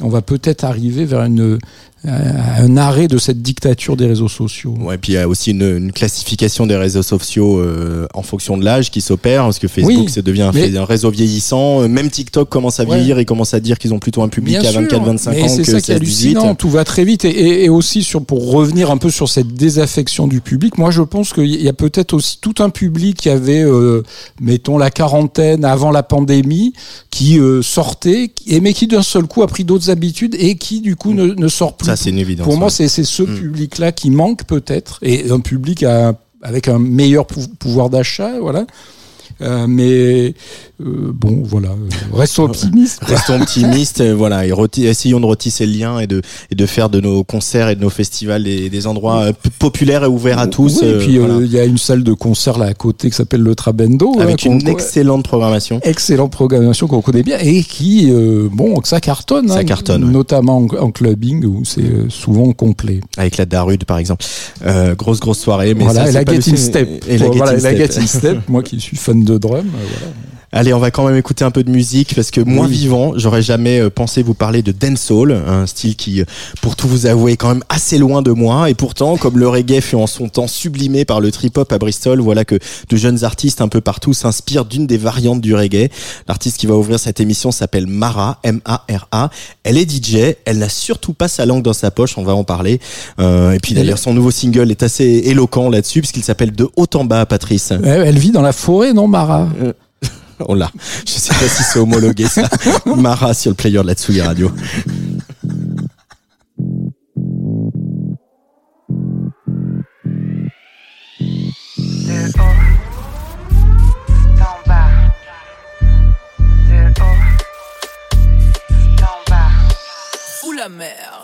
on 0.01 0.09
va 0.09 0.21
peut-être 0.21 0.63
arriver 0.63 1.05
vers 1.05 1.23
une, 1.23 1.59
un 2.03 2.77
arrêt 2.77 3.07
de 3.07 3.17
cette 3.17 3.41
dictature 3.41 3.95
des 3.95 4.07
réseaux 4.07 4.27
sociaux. 4.27 4.73
Ouais, 4.79 4.97
puis 4.97 5.13
il 5.13 5.15
y 5.15 5.19
a 5.19 5.27
aussi 5.27 5.51
une, 5.51 5.61
une 5.77 5.91
classification 5.91 6.65
des 6.65 6.75
réseaux 6.75 7.03
sociaux 7.03 7.59
euh, 7.59 8.07
en 8.13 8.23
fonction 8.23 8.57
de 8.57 8.65
l'âge 8.65 8.89
qui 8.91 9.01
s'opère, 9.01 9.43
parce 9.43 9.59
que 9.59 9.67
Facebook 9.67 10.05
Oui, 10.07 10.09
ça 10.11 10.21
devient 10.21 10.49
un, 10.77 10.85
réseau 10.85 11.11
vieillissant. 11.11 11.81
Euh, 11.83 11.87
Même 11.87 12.09
TikTok 12.09 12.49
commence 12.49 12.79
à 12.79 12.83
Ouais. 12.85 12.95
vieillir 12.97 13.19
et 13.19 13.25
commence 13.25 13.53
à 13.53 13.59
dire 13.59 13.77
qu'ils 13.77 13.93
ont 13.93 13.99
plutôt 13.99 14.23
un 14.23 14.29
public 14.29 14.57
Bien 14.59 14.67
à 14.69 14.71
sûr, 14.73 14.81
24-25 14.81 15.31
mais 15.31 15.43
ans 15.43 15.47
c'est 15.47 15.61
que 15.61 15.71
ça 15.71 15.81
qui 15.81 15.91
est 15.91 15.95
16-18. 15.95 15.97
hallucinant. 15.97 16.55
Tout 16.55 16.69
va 16.69 16.83
très 16.83 17.05
vite 17.05 17.23
et, 17.25 17.29
et- 17.29 17.65
et 17.65 17.69
aussi 17.69 18.01
sur 18.03 18.23
pour 18.25 18.51
revenir 18.51 18.89
un 18.89 18.97
peu 18.97 19.09
sur 19.11 19.29
cette 19.29 19.53
désaffection 19.53 20.27
du 20.27 20.41
public. 20.41 20.77
Moi, 20.79 20.89
je 20.91 21.01
pense 21.03 21.33
qu'il 21.33 21.61
y 21.61 21.69
a 21.69 21.73
peut-être 21.73 22.13
aussi 22.13 22.39
tout 22.41 22.55
un 22.59 22.69
public 22.69 23.17
qui 23.17 23.29
avait, 23.29 23.63
euh, 23.63 24.01
mettons 24.41 24.77
la 24.77 24.89
quarantaine 24.89 25.63
avant 25.65 25.91
la 25.91 26.03
pandémie, 26.03 26.73
qui 27.11 27.37
euh, 27.39 27.61
sortait 27.61 28.31
et 28.47 28.59
mais 28.59 28.73
qui 28.73 28.87
d'un 28.87 29.03
seul 29.03 29.23
coup 29.27 29.43
a 29.43 29.47
pris 29.47 29.63
d'autres 29.63 29.89
habitudes 29.91 30.35
et 30.39 30.55
qui 30.55 30.81
du 30.81 30.95
coup 30.95 31.13
ne, 31.13 31.27
ne 31.27 31.47
sort 31.47 31.77
plus. 31.77 31.85
Ça, 31.87 31.90
c'est 31.95 32.09
une 32.09 32.19
évidence. 32.19 32.45
Pour 32.45 32.57
moi, 32.57 32.67
ouais. 32.67 32.71
c'est 32.71 32.87
c'est 32.87 33.03
ce 33.03 33.23
Mm. 33.23 33.35
public-là 33.39 33.91
qui 33.91 34.09
manque 34.11 34.43
peut-être 34.45 34.99
et 35.01 35.29
un 35.31 35.39
public 35.39 35.83
à- 35.83 36.13
avec 36.41 36.67
un 36.67 36.79
meilleur 36.79 37.25
pou- 37.27 37.47
pouvoir 37.59 37.89
d'achat, 37.89 38.39
voilà. 38.39 38.65
Euh, 39.41 39.65
mais 39.67 40.33
euh, 40.85 41.11
bon, 41.13 41.41
voilà, 41.45 41.69
euh, 41.69 41.89
restons 42.17 42.43
optimistes. 42.43 42.99
Restons 43.03 43.39
optimistes, 43.41 44.01
voilà, 44.01 44.45
et 44.45 44.51
reti- 44.51 44.85
essayons 44.85 45.19
de 45.19 45.25
retisser 45.25 45.65
le 45.65 45.73
lien 45.73 45.99
et 45.99 46.07
de, 46.07 46.21
et 46.49 46.55
de 46.55 46.65
faire 46.65 46.89
de 46.89 46.99
nos 46.99 47.23
concerts 47.23 47.69
et 47.69 47.75
de 47.75 47.81
nos 47.81 47.89
festivals 47.89 48.43
des, 48.43 48.69
des 48.69 48.87
endroits 48.87 49.21
euh, 49.21 49.31
p- 49.33 49.49
populaires 49.59 50.03
et 50.03 50.07
ouverts 50.07 50.39
à 50.39 50.47
tous. 50.47 50.79
Oui, 50.81 50.87
et 50.87 50.97
puis 50.97 51.17
euh, 51.17 51.21
il 51.21 51.27
voilà. 51.27 51.45
y 51.45 51.59
a 51.59 51.65
une 51.65 51.77
salle 51.77 52.03
de 52.03 52.13
concert 52.13 52.57
là 52.57 52.65
à 52.65 52.73
côté 52.73 53.09
qui 53.09 53.15
s'appelle 53.15 53.41
le 53.41 53.55
Trabendo. 53.55 54.19
Avec 54.19 54.45
hein, 54.45 54.51
une 54.59 54.67
excellente 54.67 55.23
programmation. 55.25 55.79
excellente 55.83 56.31
programmation 56.31 56.87
qu'on 56.87 57.01
connaît 57.01 57.23
bien 57.23 57.37
et 57.39 57.63
qui, 57.63 58.09
euh, 58.11 58.49
bon, 58.51 58.79
que 58.79 58.87
ça 58.87 58.99
cartonne. 58.99 59.47
Ça 59.49 59.57
hein, 59.59 59.63
cartonne, 59.63 60.03
ouais. 60.05 60.11
Notamment 60.11 60.57
en, 60.57 60.67
en 60.77 60.91
clubbing 60.91 61.45
où 61.45 61.63
c'est 61.65 62.09
souvent 62.09 62.51
complet. 62.53 63.01
Avec 63.17 63.37
la 63.37 63.45
Darude, 63.45 63.85
par 63.85 63.97
exemple. 63.97 64.25
Euh, 64.65 64.95
grosse, 64.95 65.19
grosse 65.19 65.39
soirée. 65.39 65.73
Mais 65.73 65.83
voilà, 65.83 66.01
ça, 66.01 66.09
et 66.09 66.11
c'est 66.11 66.19
la 66.19 66.25
pas 66.25 66.31
le 66.33 66.41
Get 66.41 66.51
In 66.51 66.55
seul- 66.55 66.65
Step. 66.65 67.03
Et 67.07 67.17
la 67.17 67.27
voilà, 67.29 67.59
Step. 67.59 67.91
Step, 68.07 68.37
moi 68.49 68.63
qui 68.63 68.79
suis 68.79 68.97
fan 68.97 69.23
de 69.23 69.37
drum. 69.37 69.57
euh, 69.57 69.61
voilà. 69.71 70.13
Allez, 70.53 70.73
on 70.73 70.79
va 70.79 70.91
quand 70.91 71.05
même 71.07 71.15
écouter 71.15 71.45
un 71.45 71.51
peu 71.51 71.63
de 71.63 71.69
musique 71.71 72.13
parce 72.13 72.29
que 72.29 72.41
moi 72.41 72.65
Oui. 72.65 72.73
vivant, 72.73 73.13
j'aurais 73.15 73.41
jamais 73.41 73.79
euh, 73.79 73.89
pensé 73.89 74.21
vous 74.21 74.33
parler 74.33 74.61
de 74.61 74.73
dancehall, 74.73 75.31
un 75.31 75.65
style 75.65 75.95
qui, 75.95 76.19
euh, 76.19 76.25
pour 76.61 76.75
tout 76.75 76.89
vous 76.89 77.05
avouer, 77.05 77.33
est 77.33 77.37
quand 77.37 77.47
même 77.47 77.63
assez 77.69 77.97
loin 77.97 78.21
de 78.21 78.31
moi. 78.31 78.69
Et 78.69 78.73
pourtant, 78.73 79.15
comme 79.15 79.37
le 79.37 79.47
reggae 79.47 79.79
fut 79.79 79.95
en 79.95 80.07
son 80.07 80.27
temps 80.27 80.47
sublimé 80.47 81.05
par 81.05 81.21
le 81.21 81.31
trip-hop 81.31 81.71
à 81.71 81.77
Bristol, 81.77 82.19
voilà 82.19 82.43
que 82.43 82.55
de 82.89 82.97
jeunes 82.97 83.23
artistes 83.23 83.61
un 83.61 83.69
peu 83.69 83.79
partout 83.79 84.13
s'inspirent 84.13 84.65
d'une 84.65 84.87
des 84.87 84.97
variantes 84.97 85.39
du 85.39 85.55
reggae. 85.55 85.89
L'artiste 86.27 86.57
qui 86.57 86.67
va 86.67 86.75
ouvrir 86.75 86.99
cette 86.99 87.21
émission 87.21 87.51
s'appelle 87.51 87.87
Mara, 87.87 88.39
M-A-R-A. 88.43 89.29
Elle 89.63 89.77
est 89.77 89.89
DJ, 89.89 90.35
elle 90.43 90.57
n'a 90.57 90.69
surtout 90.69 91.13
pas 91.13 91.29
sa 91.29 91.45
langue 91.45 91.63
dans 91.63 91.71
sa 91.71 91.91
poche, 91.91 92.17
on 92.17 92.23
va 92.23 92.35
en 92.35 92.43
parler. 92.43 92.81
Euh, 93.19 93.51
et 93.53 93.59
puis 93.59 93.73
d'ailleurs, 93.73 93.99
son 93.99 94.13
nouveau 94.13 94.31
single 94.31 94.69
est 94.69 94.83
assez 94.83 95.05
éloquent 95.25 95.69
là-dessus 95.69 96.01
puisqu'il 96.01 96.23
s'appelle 96.23 96.51
De 96.51 96.67
haut 96.75 96.87
en 96.93 97.05
bas, 97.05 97.25
Patrice. 97.25 97.71
Elle 97.83 98.19
vit 98.19 98.31
dans 98.31 98.41
la 98.41 98.51
forêt, 98.51 98.91
non, 98.91 99.07
Mara? 99.07 99.47
On 100.47 100.55
l'a. 100.55 100.71
Je 101.05 101.11
sais 101.11 101.33
pas 101.33 101.47
si 101.47 101.63
c'est 101.63 101.79
homologué 101.79 102.27
ça. 102.27 102.49
Mara 102.85 103.33
sur 103.33 103.51
le 103.51 103.55
player 103.55 103.81
de 103.81 103.87
la 103.87 103.93
Tsugi 103.93 104.21
Radio. 104.21 104.51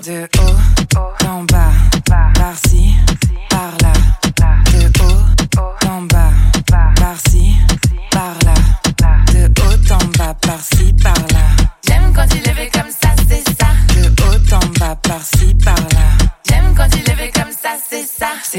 De 0.05 0.23
haut 0.23 1.13
d'en 1.23 1.43
bas. 1.43 1.71
De 2.05 2.96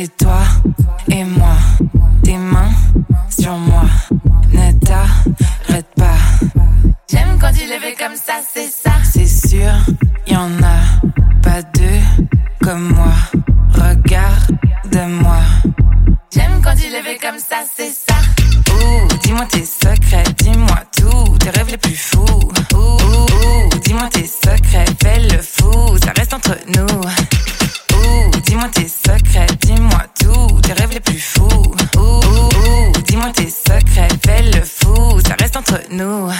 C'est 0.00 0.16
toi 0.16 0.42
et 1.10 1.24
moi. 1.24 1.56
Tes 2.22 2.36
mains 2.36 2.70
sur 3.28 3.56
moi. 3.56 3.82
Ne 4.52 4.70
t'arrête 4.78 5.92
pas. 5.96 6.14
J'aime 7.10 7.36
quand 7.40 7.48
est 7.48 7.80
fait 7.80 7.96
comme 7.98 8.14
ça, 8.14 8.34
c'est 8.54 8.68
ça. 8.68 8.92
C'est 9.02 9.26
sûr, 9.26 9.72
y 10.28 10.36
en 10.36 10.50
a 10.62 10.78
pas 11.42 11.62
deux 11.74 12.28
comme 12.62 12.94
moi. 12.94 13.12
Regarde-moi. 13.74 15.40
J'aime 16.32 16.60
quand 16.62 16.74
est 16.74 17.02
fait 17.02 17.18
comme 17.18 17.40
ça, 17.40 17.64
c'est 17.76 17.90
ça. 17.90 18.14
Ouh, 18.72 19.18
dis-moi 19.24 19.46
tes 19.50 19.64
secrets, 19.64 20.22
dis-moi 20.36 20.78
tout, 20.96 21.36
tes 21.38 21.50
rêves 21.50 21.70
les 21.72 21.76
plus 21.76 21.96
fous. 21.96 22.22
Ouh, 22.22 22.76
ouh, 22.76 23.66
ouh, 23.74 23.78
dis-moi 23.80 24.08
tes 24.12 24.26
secrets, 24.26 24.84
fais 25.02 25.18
le 25.18 25.42
fou, 25.42 25.98
ça 26.04 26.12
reste 26.16 26.34
entre 26.34 26.56
nous. 26.68 27.00
entre 35.70 35.82
nous, 35.90 36.30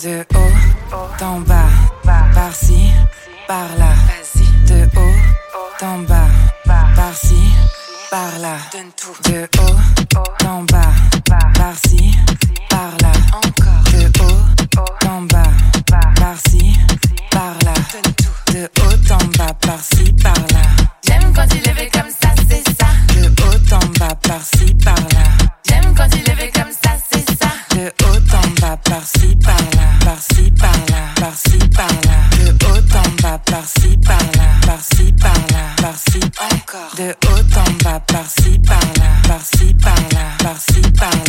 de 0.00 0.24
haut 0.36 1.24
en 1.24 1.40
bas, 1.40 1.68
par-ci, 2.04 2.92
par-là, 3.48 3.92
de 4.68 4.84
haut 4.96 5.84
en 5.84 5.98
bas, 6.00 6.28
par-ci, 6.94 7.50
par-là, 8.10 8.58
de 9.24 9.48
haut 9.58 10.46
en 10.46 10.62
bas, 10.62 10.92
par-ci, 11.58 12.14
par-là, 12.68 13.12
Encore, 13.32 13.82
de 13.92 14.06
haut 14.22 15.08
en 15.10 15.22
bas, 15.22 15.50
par-ci, 16.20 16.76
par-là, 17.30 17.74
de 18.52 18.70
haut 18.82 19.12
en 19.12 19.26
bas, 19.36 19.54
par-ci, 19.60 20.12
par-là. 20.22 20.62
J'aime 21.04 21.32
quand 21.34 21.46
il 21.52 21.68
est 21.68 21.85
par-ci, 29.06 29.36
par-là, 29.36 29.86
par-ci, 30.04 30.50
par-là, 30.50 31.14
par-ci, 31.20 31.58
par-là. 31.74 32.16
De 32.38 32.64
haut 32.66 32.96
en 32.96 33.22
bas, 33.22 33.38
par-ci, 33.38 33.96
par-là, 33.98 34.48
par-ci, 34.66 35.12
par-là, 35.12 35.62
par-ci, 35.80 36.20
encore. 36.50 36.94
De 36.96 37.14
haut 37.28 37.58
en 37.58 37.84
bas, 37.84 38.00
par-ci, 38.00 38.58
par-là, 38.58 39.08
par-ci, 39.28 39.74
par-là, 39.74 40.24
par-ci, 40.42 40.80
par-là. 40.98 41.25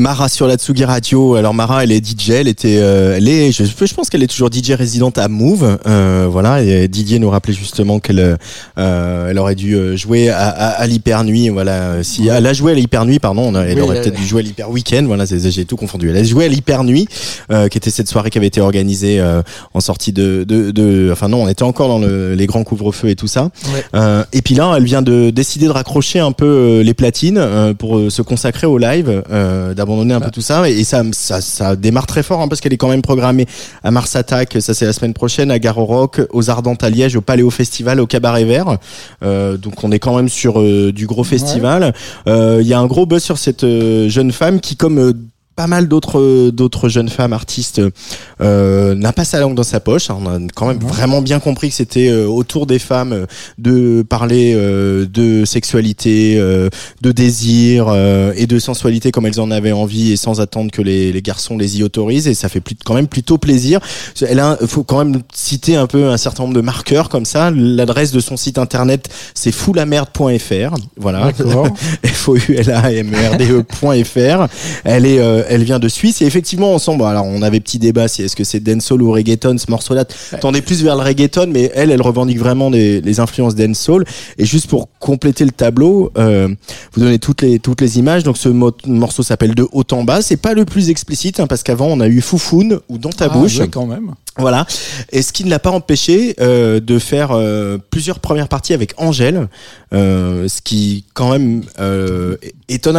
Mara 0.00 0.30
sur 0.30 0.46
la 0.46 0.56
Tsugi 0.56 0.84
Radio. 0.86 1.34
Alors 1.34 1.52
Mara, 1.52 1.84
elle 1.84 1.92
est 1.92 2.02
DJ, 2.04 2.30
elle 2.30 2.48
était, 2.48 2.78
euh, 2.78 3.16
elle 3.18 3.28
est, 3.28 3.52
je, 3.52 3.64
je 3.64 3.94
pense 3.94 4.08
qu'elle 4.08 4.22
est 4.22 4.26
toujours 4.30 4.48
DJ 4.50 4.70
résidente 4.70 5.18
à 5.18 5.28
Move. 5.28 5.78
Euh, 5.86 6.26
voilà, 6.28 6.62
et 6.62 6.88
Didier 6.88 7.18
nous 7.18 7.28
rappelait 7.28 7.52
justement 7.52 8.00
qu'elle, 8.00 8.38
euh, 8.78 9.28
elle 9.30 9.38
aurait 9.38 9.54
dû 9.54 9.74
euh, 9.76 9.96
jouer 9.98 10.30
à, 10.30 10.48
à, 10.48 10.68
à 10.68 10.86
l'hyper 10.86 11.22
nuit. 11.22 11.50
Voilà, 11.50 12.02
si 12.02 12.28
elle 12.28 12.46
a 12.46 12.52
joué 12.54 12.72
à 12.72 12.74
l'hyper 12.74 13.04
nuit, 13.04 13.18
pardon, 13.18 13.54
elle 13.54 13.76
Oui, 13.76 13.82
aurait 13.82 14.00
peut-être 14.00 14.16
dû 14.16 14.26
jouer 14.26 14.40
à 14.40 14.44
l'hyper 14.44 14.70
week-end. 14.70 15.04
Voilà, 15.06 15.26
j'ai 15.26 15.64
tout 15.66 15.76
confondu. 15.76 16.08
Elle 16.08 16.16
a 16.16 16.24
joué 16.24 16.46
à 16.46 16.48
l'hyper 16.48 16.82
nuit, 16.82 17.06
euh, 17.52 17.68
qui 17.68 17.76
était 17.76 17.90
cette 17.90 18.08
soirée 18.08 18.30
qui 18.30 18.38
avait 18.38 18.46
été 18.46 18.62
organisée 18.62 19.20
euh, 19.20 19.42
en 19.74 19.80
sortie 19.80 20.12
de, 20.14 20.44
de, 20.48 20.70
de, 20.70 21.10
enfin 21.12 21.28
non, 21.28 21.42
on 21.42 21.48
était 21.48 21.62
encore 21.62 21.88
dans 21.88 21.98
le- 21.98 22.34
les 22.34 22.46
grands 22.46 22.64
couvre-feux 22.64 23.10
et 23.10 23.16
tout 23.16 23.26
ça. 23.26 23.50
Ouais. 23.74 23.84
Euh, 23.94 24.24
et 24.32 24.40
puis 24.40 24.54
là, 24.54 24.72
elle 24.78 24.84
vient 24.84 25.02
de 25.02 25.28
décider 25.28 25.66
de 25.66 25.72
raccrocher 25.72 26.20
un 26.20 26.32
peu 26.32 26.46
euh, 26.46 26.82
les 26.82 26.94
platines 26.94 27.36
euh, 27.38 27.74
pour 27.74 27.98
euh, 27.98 28.08
se 28.08 28.22
consacrer 28.22 28.66
au 28.66 28.78
live, 28.78 29.22
euh, 29.30 29.74
d'abandonner 29.90 30.14
un 30.14 30.20
peu 30.20 30.30
tout 30.30 30.40
ça. 30.40 30.68
Et, 30.68 30.80
et 30.80 30.84
ça, 30.84 31.02
ça, 31.12 31.40
ça 31.40 31.76
démarre 31.76 32.06
très 32.06 32.22
fort 32.22 32.40
hein, 32.40 32.48
parce 32.48 32.60
qu'elle 32.60 32.72
est 32.72 32.76
quand 32.76 32.88
même 32.88 33.02
programmée 33.02 33.46
à 33.82 33.90
Mars 33.90 34.16
Attack, 34.16 34.56
ça 34.60 34.74
c'est 34.74 34.86
la 34.86 34.92
semaine 34.92 35.14
prochaine, 35.14 35.50
à 35.50 35.58
Garo 35.58 35.84
Rock, 35.84 36.20
aux 36.30 36.50
Ardentes 36.50 36.82
à 36.84 36.90
Liège, 36.90 37.16
au 37.16 37.20
Paléo 37.20 37.50
Festival, 37.50 38.00
au 38.00 38.06
Cabaret 38.06 38.44
Vert. 38.44 38.78
Euh, 39.22 39.56
donc 39.56 39.82
on 39.84 39.92
est 39.92 39.98
quand 39.98 40.16
même 40.16 40.28
sur 40.28 40.60
euh, 40.60 40.92
du 40.92 41.06
gros 41.06 41.24
festival. 41.24 41.92
Euh, 42.26 42.58
Il 42.60 42.66
y 42.68 42.74
a 42.74 42.78
un 42.78 42.86
gros 42.86 43.06
buzz 43.06 43.22
sur 43.22 43.38
cette 43.38 43.64
euh, 43.64 44.08
jeune 44.08 44.32
femme 44.32 44.60
qui, 44.60 44.76
comme 44.76 44.98
euh, 44.98 45.12
pas 45.60 45.66
mal 45.66 45.88
d'autres 45.88 46.48
d'autres 46.48 46.88
jeunes 46.88 47.10
femmes 47.10 47.34
artistes 47.34 47.82
euh, 48.40 48.94
n'a 48.94 49.12
pas 49.12 49.26
sa 49.26 49.40
langue 49.40 49.54
dans 49.54 49.62
sa 49.62 49.78
poche. 49.78 50.08
On 50.08 50.24
a 50.24 50.38
quand 50.54 50.66
même 50.66 50.78
vraiment 50.78 51.20
bien 51.20 51.38
compris 51.38 51.68
que 51.68 51.74
c'était 51.74 52.08
euh, 52.08 52.26
autour 52.26 52.64
des 52.64 52.78
femmes 52.78 53.12
euh, 53.12 53.26
de 53.58 54.00
parler 54.00 54.54
euh, 54.56 55.04
de 55.04 55.44
sexualité, 55.44 56.38
euh, 56.38 56.70
de 57.02 57.12
désir 57.12 57.88
euh, 57.88 58.32
et 58.36 58.46
de 58.46 58.58
sensualité 58.58 59.10
comme 59.10 59.26
elles 59.26 59.38
en 59.38 59.50
avaient 59.50 59.72
envie 59.72 60.12
et 60.12 60.16
sans 60.16 60.40
attendre 60.40 60.70
que 60.70 60.80
les, 60.80 61.12
les 61.12 61.20
garçons 61.20 61.58
les 61.58 61.78
y 61.78 61.82
autorisent. 61.82 62.26
Et 62.26 62.32
ça 62.32 62.48
fait 62.48 62.62
plus, 62.62 62.76
quand 62.82 62.94
même 62.94 63.06
plutôt 63.06 63.36
plaisir. 63.36 63.80
Elle 64.26 64.40
a, 64.40 64.56
faut 64.66 64.82
quand 64.82 65.04
même 65.04 65.20
citer 65.34 65.76
un 65.76 65.86
peu 65.86 66.08
un 66.08 66.16
certain 66.16 66.44
nombre 66.44 66.54
de 66.54 66.62
marqueurs 66.62 67.10
comme 67.10 67.26
ça. 67.26 67.50
L'adresse 67.50 68.12
de 68.12 68.20
son 68.20 68.38
site 68.38 68.56
internet 68.56 69.10
c'est 69.34 69.52
foulamerde.fr. 69.52 70.74
Voilà. 70.96 71.32
D'accord. 71.32 71.66
F-O-U-L-A-M-E-R-D-E.fr. 72.06 74.46
Elle 74.84 75.04
est, 75.04 75.18
euh, 75.18 75.42
elle 75.50 75.62
vient 75.64 75.78
de 75.78 75.88
Suisse 75.88 76.22
et 76.22 76.24
effectivement 76.26 76.72
ensemble. 76.74 77.04
Alors 77.04 77.26
on 77.26 77.42
avait 77.42 77.60
petit 77.60 77.78
débat 77.78 78.08
si 78.08 78.22
est-ce 78.22 78.34
que 78.36 78.44
c'est 78.44 78.60
dancehall 78.60 79.02
ou 79.02 79.12
reggaeton 79.12 79.58
ce 79.58 79.70
morceau-là. 79.70 80.04
Tendait 80.40 80.62
plus 80.62 80.82
vers 80.82 80.96
le 80.96 81.02
reggaeton, 81.02 81.48
mais 81.52 81.70
elle, 81.74 81.90
elle 81.90 82.00
revendique 82.00 82.38
vraiment 82.38 82.70
des, 82.70 83.00
les 83.02 83.20
influences 83.20 83.54
dancehall. 83.54 84.04
Et 84.38 84.46
juste 84.46 84.68
pour 84.68 84.88
compléter 84.98 85.44
le 85.44 85.50
tableau, 85.50 86.10
euh, 86.16 86.48
vous 86.94 87.00
donnez 87.00 87.18
toutes 87.18 87.42
les 87.42 87.58
toutes 87.58 87.80
les 87.82 87.98
images. 87.98 88.22
Donc 88.22 88.38
ce 88.38 88.48
mo- 88.48 88.72
morceau 88.86 89.22
s'appelle 89.22 89.54
de 89.54 89.66
haut 89.72 89.84
en 89.92 90.04
bas. 90.04 90.22
C'est 90.22 90.36
pas 90.36 90.54
le 90.54 90.64
plus 90.64 90.88
explicite 90.90 91.40
hein, 91.40 91.46
parce 91.46 91.62
qu'avant 91.62 91.86
on 91.88 92.00
a 92.00 92.08
eu 92.08 92.20
Foufoun 92.20 92.78
ou 92.88 92.98
dans 92.98 93.10
ta 93.10 93.26
Ah, 93.26 93.28
bouche. 93.30 93.58
ouais, 93.58 93.68
quand 93.68 93.86
même. 93.86 94.12
Voilà. 94.38 94.64
Et 95.12 95.20
ce 95.22 95.32
qui 95.32 95.44
ne 95.44 95.50
l'a 95.50 95.58
pas 95.58 95.70
empêché 95.70 96.36
euh, 96.40 96.80
de 96.80 96.98
faire 96.98 97.30
euh, 97.32 97.76
plusieurs 97.90 98.20
premières 98.20 98.48
parties 98.48 98.72
avec 98.72 98.94
Angèle, 98.96 99.48
euh, 99.92 100.46
ce 100.48 100.60
qui 100.62 101.04
quand 101.14 101.30
même 101.32 101.62
euh, 101.80 102.36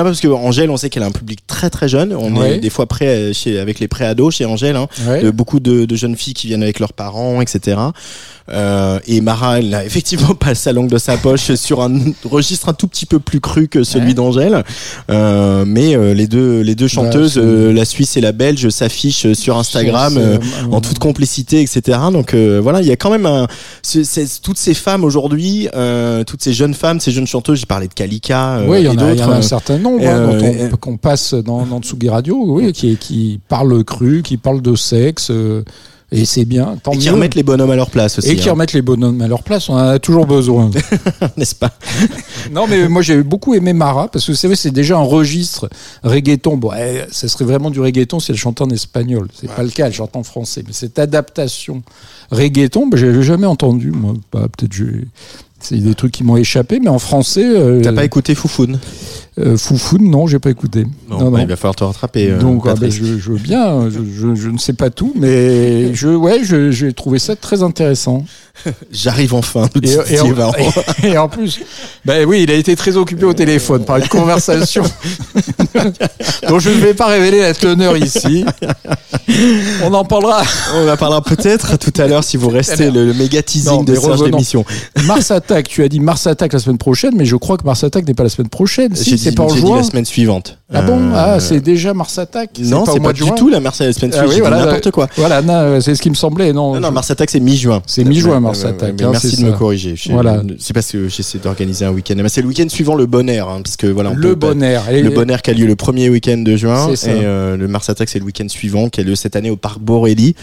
peu 0.04 0.10
parce 0.10 0.20
que 0.20 0.28
Angèle, 0.28 0.70
on 0.70 0.78
sait 0.78 0.90
qu'elle 0.90 1.04
a 1.04 1.06
un 1.06 1.12
public 1.12 1.40
très 1.48 1.70
très 1.70 1.88
jeune. 1.88 2.14
On 2.14 2.36
Ouais. 2.36 2.56
est 2.56 2.60
des 2.60 2.70
fois 2.70 2.86
près 2.86 3.34
chez 3.34 3.60
avec 3.60 3.80
les 3.80 3.88
préados 3.88 4.32
chez 4.32 4.46
Angèle, 4.46 4.76
hein, 4.76 4.88
Ouais. 5.08 5.32
beaucoup 5.32 5.60
de, 5.60 5.86
de 5.86 5.96
jeunes 5.96 6.16
filles 6.18 6.34
qui 6.34 6.48
viennent 6.48 6.64
avec 6.64 6.80
leurs 6.80 6.94
parents, 6.94 7.40
etc. 7.42 7.78
Euh, 8.52 9.00
et 9.08 9.22
Mara, 9.22 9.60
elle 9.60 9.70
n'a 9.70 9.86
effectivement 9.86 10.36
pas 10.36 10.56
sa 10.56 10.74
langue 10.74 10.90
de 10.90 10.98
sa 10.98 11.18
poche 11.18 11.54
sur 11.56 11.82
un 11.82 11.92
registre 12.24 12.70
un 12.70 12.74
tout 12.74 12.88
petit 12.88 13.06
peu 13.06 13.20
plus 13.20 13.40
cru 13.40 13.68
que 13.68 13.84
celui 13.84 14.08
Ouais. 14.10 14.14
d'Angèle. 14.14 14.64
Euh, 15.10 15.64
mais 15.66 15.96
euh, 15.96 16.14
les 16.14 16.28
deux 16.28 16.62
les 16.62 16.76
deux 16.76 16.88
chanteuses, 16.88 17.34
c'est- 17.34 17.40
euh, 17.40 17.72
la 17.74 17.86
Suisse 17.86 18.18
et 18.18 18.22
la 18.22 18.32
Belge, 18.32 18.70
s'affichent 18.70 19.32
sur 19.34 19.58
Instagram. 19.58 20.16
Euh, 20.18 20.38
en 20.72 20.82
toute 20.82 21.00
complicité, 21.00 21.62
etc. 21.62 21.98
Donc 22.12 22.34
euh, 22.34 22.60
voilà, 22.62 22.82
il 22.82 22.88
y 22.88 22.92
a 22.92 22.96
quand 22.96 23.10
même 23.10 23.26
un, 23.26 23.48
c'est, 23.82 24.04
c'est- 24.04 24.42
toutes 24.42 24.58
ces 24.58 24.74
femmes 24.74 25.04
aujourd'hui, 25.04 25.68
euh, 25.76 26.24
toutes 26.24 26.44
ces 26.44 26.54
jeunes 26.54 26.74
femmes, 26.74 27.00
ces 27.00 27.12
jeunes 27.12 27.28
chanteuses. 27.28 27.60
J'ai 27.60 27.66
parlé 27.66 27.88
de 27.88 27.94
Kalika 27.94 28.62
Oui, 28.68 28.80
il 28.82 28.86
y, 28.86 28.88
en 28.90 28.98
a, 28.98 29.14
y 29.14 29.24
en 29.24 29.32
a 29.32 29.36
un 29.36 29.42
certain 29.42 29.78
nombre 29.78 30.06
hein, 30.06 30.70
qu'on 30.80 30.98
passe 30.98 31.34
dans, 31.34 31.66
dans 31.66 31.80
Tsugi 31.82 32.10
Radio, 32.10 32.44
oui, 32.48 32.72
qui, 32.74 32.98
qui 32.98 33.40
parlent 33.48 33.84
cru, 33.84 34.22
qui 34.24 34.38
parlent 34.38 34.62
de 34.62 34.76
sexe, 34.76 35.30
euh, 35.32 35.64
et 36.12 36.26
c'est 36.26 36.46
bien. 36.46 36.78
Tant 36.84 36.92
et 36.92 36.98
qui 36.98 37.10
remettent 37.10 37.36
les 37.36 37.44
bonhommes 37.44 37.72
à 37.72 37.76
leur 37.76 37.90
place 37.90 38.18
aussi, 38.20 38.30
et 38.30 38.36
qui 38.36 38.50
hein, 38.50 38.54
remettent 38.54 38.74
les 38.74 38.82
bonhommes 38.82 39.22
à 39.22 39.28
leur 39.28 39.44
place, 39.44 39.70
on 39.70 39.74
en 39.74 39.78
a 39.78 40.00
toujours 40.00 40.26
besoin. 40.28 40.70
n'est-ce 41.38 41.56
pas? 41.56 41.72
Non, 42.52 42.66
mais 42.68 42.90
moi 42.90 43.02
j'ai 43.04 43.22
beaucoup 43.24 43.54
aimé 43.54 43.72
Mara 43.72 44.08
parce 44.10 44.26
que 44.26 44.34
c'est 44.34 44.48
vrai, 44.48 44.56
c'est 44.56 44.72
déjà 44.72 44.98
un 44.98 45.04
registre 45.04 45.70
reggaeton. 46.04 46.58
Bon, 46.58 46.72
eh, 46.78 47.04
ça 47.12 47.28
serait 47.28 47.46
vraiment 47.46 47.70
du 47.70 47.80
reggaeton 47.80 48.20
si 48.20 48.32
elle 48.32 48.38
chantait 48.38 48.64
en 48.64 48.70
espagnol. 48.72 49.28
C'est 49.40 49.50
pas 49.50 49.62
le 49.64 49.70
cas, 49.70 49.88
elle 49.88 49.94
chante 49.94 50.16
en 50.16 50.24
français. 50.24 50.64
Mais 50.66 50.74
cette 50.74 50.98
adaptation 51.00 51.84
reggaeton, 52.32 52.88
ben, 52.88 52.98
j'avais 52.98 53.22
jamais 53.24 53.46
entendu. 53.48 53.92
Moi, 53.92 54.14
Bah, 54.34 54.48
peut-être 54.58 54.74
j'ai- 54.74 55.08
c'est 55.60 55.78
des 55.78 55.94
trucs 55.94 56.12
qui 56.12 56.24
m'ont 56.24 56.36
échappé, 56.38 56.80
mais 56.80 56.90
en 56.90 56.98
français. 57.00 57.46
euh, 57.46 57.82
T'as 57.84 57.94
pas 57.94 58.04
écouté 58.06 58.34
Foufoun 58.34 58.80
euh, 59.40 59.56
Foufoune, 59.58 60.10
non, 60.12 60.28
j'ai 60.28 60.40
pas 60.40 60.50
écouté. 60.50 60.86
Non, 61.10 61.32
bah, 61.32 61.40
il 61.42 61.48
va 61.48 61.56
falloir 61.56 61.76
te 61.76 61.84
rattraper. 61.86 62.32
euh, 62.32 62.40
Donc, 62.40 62.64
ah, 62.68 62.74
ben, 62.80 62.92
je, 62.92 63.18
je 63.18 63.32
veux 63.32 63.38
bien, 63.38 63.90
je, 63.90 64.00
je- 64.00 64.36
je 64.36 64.50
ne 64.50 64.58
sais 64.58 64.74
pas 64.74 64.90
tout, 64.90 65.14
mais 65.16 65.94
je, 65.94 66.10
ouais, 66.10 66.42
j'ai 66.44 66.92
trouvé 66.94 67.18
ça 67.20 67.36
très 67.38 67.64
intéressant. 67.64 68.26
J'arrive 68.92 69.34
enfin. 69.34 69.70
nous 69.74 69.82
dit 69.82 69.96
Et, 70.10 70.20
en, 70.20 70.32
Varro. 70.34 70.70
et 71.04 71.18
en 71.18 71.30
plus, 71.30 71.62
ben 72.06 72.28
oui, 72.28 72.44
il 72.44 72.52
a 72.52 72.56
été 72.56 72.76
très 72.76 72.98
occupé 72.98 73.24
au 73.26 73.34
téléphone 73.34 73.86
par 73.86 73.98
une 73.98 74.08
conversation 74.10 74.84
dont 76.50 76.60
je 76.60 76.70
ne 76.70 76.76
vais 76.76 76.94
pas 76.94 77.08
révéler 77.08 77.40
la 77.40 77.54
teneur 77.54 77.98
ici. 77.98 78.46
On 79.84 79.94
en 79.94 80.04
parlera. 80.04 80.44
On 80.76 80.88
en 80.90 80.98
parlera 80.98 81.22
peut-être 81.24 81.78
tout 81.78 81.94
à 82.02 82.08
l'heure 82.08 82.24
si 82.24 82.38
vous 82.38 82.50
restez 82.50 82.92
le, 82.92 83.06
le 83.08 83.14
méga 83.14 83.38
Non, 83.40 83.44
teasing 83.44 83.86
de 83.86 83.96
Serge 83.96 84.24
d'émission. 84.24 84.66
Mars 85.06 85.32
Attack, 85.32 85.68
tu 85.70 85.84
as 85.84 85.88
dit 85.90 86.00
Mars 86.00 86.28
Attack 86.28 86.54
la 86.54 86.60
semaine 86.60 86.78
prochaine, 86.78 87.14
mais 87.16 87.26
je 87.26 87.36
crois 87.38 87.58
que 87.58 87.64
Mars 87.64 87.84
Attack 87.84 88.06
n'est 88.08 88.14
pas 88.14 88.24
la 88.24 88.30
semaine 88.30 88.50
prochaine. 88.50 88.96
Si, 88.96 89.18
c'est 89.24 89.36
pas 89.36 89.44
en 89.44 89.50
juin. 89.50 89.78
la 89.78 89.84
semaine 89.84 90.06
suivante. 90.06 90.58
Ah 90.74 90.82
bon 90.84 90.98
Euh, 91.00 91.12
Ah, 91.14 91.40
c'est 91.42 91.60
déjà 91.60 91.94
Mars 91.94 92.18
Attack 92.18 92.52
Non, 92.64 92.86
c'est 92.86 93.02
pas 93.02 93.12
du 93.12 93.24
tout 93.36 93.50
la 93.50 93.60
Mars 93.60 93.80
la 93.82 93.92
semaine 93.92 94.12
Ah 94.18 94.26
suivante. 94.28 94.52
n'importe 94.52 94.88
euh, 94.88 94.92
quoi. 94.92 95.08
Voilà, 95.18 95.42
non, 95.42 95.82
c'est 95.82 95.96
ce 95.96 96.02
qui 96.02 96.10
me 96.10 96.16
semblait. 96.16 96.54
Non, 96.54 96.80
Non, 96.80 96.92
Mars 96.92 97.12
Attack, 97.12 97.30
c'est 97.30 97.40
mi-juin. 97.42 97.82
C'est 97.86 98.04
mi-juin, 98.06 98.40
Mars 98.40 98.64
Attack, 98.64 99.02
hein, 99.02 99.10
merci 99.12 99.38
de 99.42 99.46
me 99.48 99.52
corriger. 99.52 99.96
Voilà. 100.12 100.42
C'est 100.60 100.74
parce 100.74 100.92
que 100.92 101.10
j'essaie 101.10 101.40
d'organiser 101.40 101.84
un 101.86 101.92
week-end. 101.92 102.16
Mais 102.18 102.30
c'est 102.30 102.42
le 102.42 102.48
week-end 102.48 102.68
suivant 102.70 102.96
le 102.96 103.06
bon 103.06 103.28
air, 103.30 103.50
hein, 103.50 103.62
parce 103.64 103.76
que 103.76 103.88
voilà. 103.88 104.12
le 104.16 104.30
peut 104.30 104.36
pas- 104.48 104.54
bon 104.54 104.64
air. 104.64 104.90
Et- 104.90 105.02
Le 105.02 105.10
bon 105.10 105.30
air 105.30 105.42
qui 105.42 105.52
a 105.52 105.54
lieu 105.54 105.66
le 105.68 105.76
premier 105.76 106.10
week-end 106.10 106.38
de 106.38 106.56
juin 106.56 106.88
et 106.90 106.96
euh, 107.08 107.58
le 107.58 107.68
Mars 107.68 107.90
Attack 107.90 108.08
c'est 108.10 108.20
le 108.20 108.26
week-end 108.26 108.48
suivant 108.48 108.88
qui 108.90 109.02
a 109.02 109.04
lieu 109.04 109.16
cette 109.16 109.36
année 109.36 109.50
au 109.50 109.56
parc 109.58 109.80
Borelli 109.80 110.36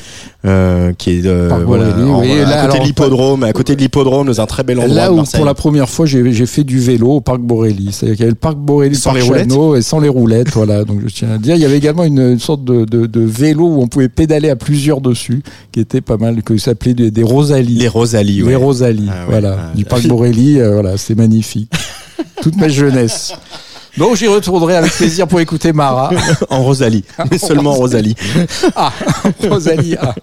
euh, 0.44 0.92
qui 0.92 1.10
est 1.12 1.26
euh, 1.26 1.50
à 1.50 2.66
côté 2.66 2.78
de 2.78 2.84
l'hippodrome 2.84 3.44
à 3.44 3.52
côté 3.52 3.76
de 3.76 3.80
l'hippodrome 3.80 4.26
dans 4.26 4.40
un 4.40 4.46
très 4.46 4.62
bel 4.62 4.78
endroit 4.78 4.94
Là 4.94 5.12
où 5.12 5.22
pour 5.22 5.44
la 5.44 5.54
première 5.54 5.88
fois 5.88 6.06
j'ai 6.06 6.46
fait 6.46 6.64
du 6.64 6.78
vélo 6.80 7.08
au 7.16 7.20
parc 7.20 7.40
Borelli, 7.40 7.90
c'est-à-dire 7.92 8.16
qu'il 8.16 8.20
y 8.20 8.24
avait 8.24 8.30
le 8.32 8.36
parc 8.36 8.56
Borelli, 8.68 8.94
Sans 8.96 9.12
le 9.12 9.20
les 9.20 9.24
roulettes 9.24 9.52
et 9.78 9.82
sans 9.82 9.98
les 10.00 10.08
roulettes, 10.10 10.50
voilà. 10.52 10.84
Donc 10.84 11.00
je 11.04 11.08
tiens 11.08 11.30
à 11.32 11.38
dire, 11.38 11.54
il 11.56 11.62
y 11.62 11.64
avait 11.64 11.78
également 11.78 12.04
une, 12.04 12.20
une 12.20 12.38
sorte 12.38 12.64
de, 12.64 12.84
de, 12.84 13.06
de 13.06 13.20
vélo 13.20 13.64
où 13.66 13.82
on 13.82 13.88
pouvait 13.88 14.10
pédaler 14.10 14.50
à 14.50 14.56
plusieurs 14.56 15.00
dessus, 15.00 15.42
qui 15.72 15.80
était 15.80 16.02
pas 16.02 16.18
mal, 16.18 16.42
que 16.42 16.56
s'appelait 16.58 16.92
des, 16.94 17.10
des 17.10 17.22
Rosalies. 17.22 17.76
les 17.78 17.88
Rosalie 17.88 18.36
Les 18.36 18.42
ouais. 18.42 18.54
Rosalies, 18.56 19.08
Ah 19.10 19.20
ouais, 19.20 19.30
voilà, 19.30 19.56
ah, 19.72 19.76
du 19.76 19.84
parc 19.86 20.06
Borelli, 20.06 20.60
euh, 20.60 20.72
voilà, 20.74 20.98
c'est 20.98 21.14
magnifique. 21.14 21.72
Toute 22.42 22.56
ma 22.56 22.68
jeunesse. 22.68 23.32
Donc 23.96 24.16
j'y 24.16 24.28
retournerai 24.28 24.76
avec 24.76 24.92
plaisir 24.92 25.26
pour 25.26 25.40
écouter 25.40 25.72
Mara. 25.72 26.10
en 26.50 26.62
Rosalie, 26.62 27.04
mais 27.30 27.38
seulement 27.48 27.70
en 27.70 27.74
Rosalie. 27.74 28.14
Ah, 28.76 28.92
Rosalie. 29.48 29.96
ah. 30.00 30.14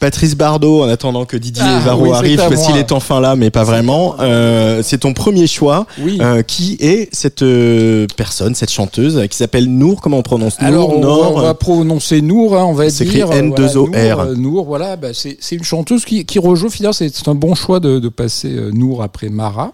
Patrice 0.00 0.36
Bardot, 0.36 0.82
en 0.84 0.88
attendant 0.88 1.24
que 1.24 1.36
Didier 1.36 1.62
Ah, 1.66 1.80
Varro 1.84 2.04
oui, 2.04 2.12
arrive, 2.12 2.36
parce 2.38 2.66
qu'il 2.66 2.76
est 2.76 2.92
enfin 2.92 3.20
là, 3.20 3.34
mais 3.34 3.50
pas 3.50 3.64
vraiment. 3.64 4.14
Euh, 4.20 4.80
c'est 4.84 4.98
ton 4.98 5.12
premier 5.12 5.48
choix. 5.48 5.86
Oui. 6.00 6.18
Euh, 6.20 6.42
qui 6.42 6.76
est 6.80 7.08
cette 7.12 7.42
euh, 7.42 8.06
personne, 8.16 8.54
cette 8.54 8.70
chanteuse, 8.70 9.20
qui 9.28 9.36
s'appelle 9.36 9.66
Nour 9.66 10.00
Comment 10.00 10.18
on 10.18 10.22
prononce 10.22 10.60
Nour, 10.60 10.68
Alors, 10.68 10.96
on, 10.96 11.00
va- 11.00 11.08
on 11.30 11.40
va 11.40 11.54
prononcer 11.54 12.22
Nour, 12.22 12.56
hein, 12.56 12.64
on 12.64 12.74
va 12.74 12.88
C'est 12.90 13.06
dire. 13.06 13.26
écrit 13.26 13.38
euh, 13.38 13.50
N2OR. 13.50 13.88
Voilà, 13.90 14.24
Nour, 14.26 14.36
Nour, 14.36 14.64
voilà, 14.66 14.96
bah, 14.96 15.08
c'est 15.12 15.36
une 15.50 15.64
chanteuse 15.64 16.04
qui, 16.04 16.24
qui 16.24 16.38
rejoue, 16.38 16.70
finalement, 16.70 16.92
c'est 16.92 17.28
un 17.28 17.34
bon 17.34 17.56
choix 17.56 17.80
de, 17.80 17.98
de 17.98 18.08
passer 18.08 18.54
Nour 18.72 19.02
après 19.02 19.28
Mara. 19.30 19.72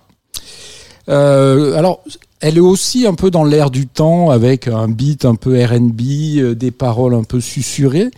Alors, 1.06 2.00
elle 2.40 2.56
est 2.56 2.60
aussi 2.60 3.06
un 3.06 3.14
peu 3.14 3.30
dans 3.30 3.44
l'air 3.44 3.70
du 3.70 3.86
temps, 3.86 4.30
avec 4.30 4.68
un 4.68 4.88
beat 4.88 5.24
un 5.26 5.34
peu 5.34 5.62
R&B, 5.62 6.54
des 6.54 6.70
paroles 6.70 7.14
un 7.14 7.24
peu 7.24 7.40
susurrées. 7.40 8.08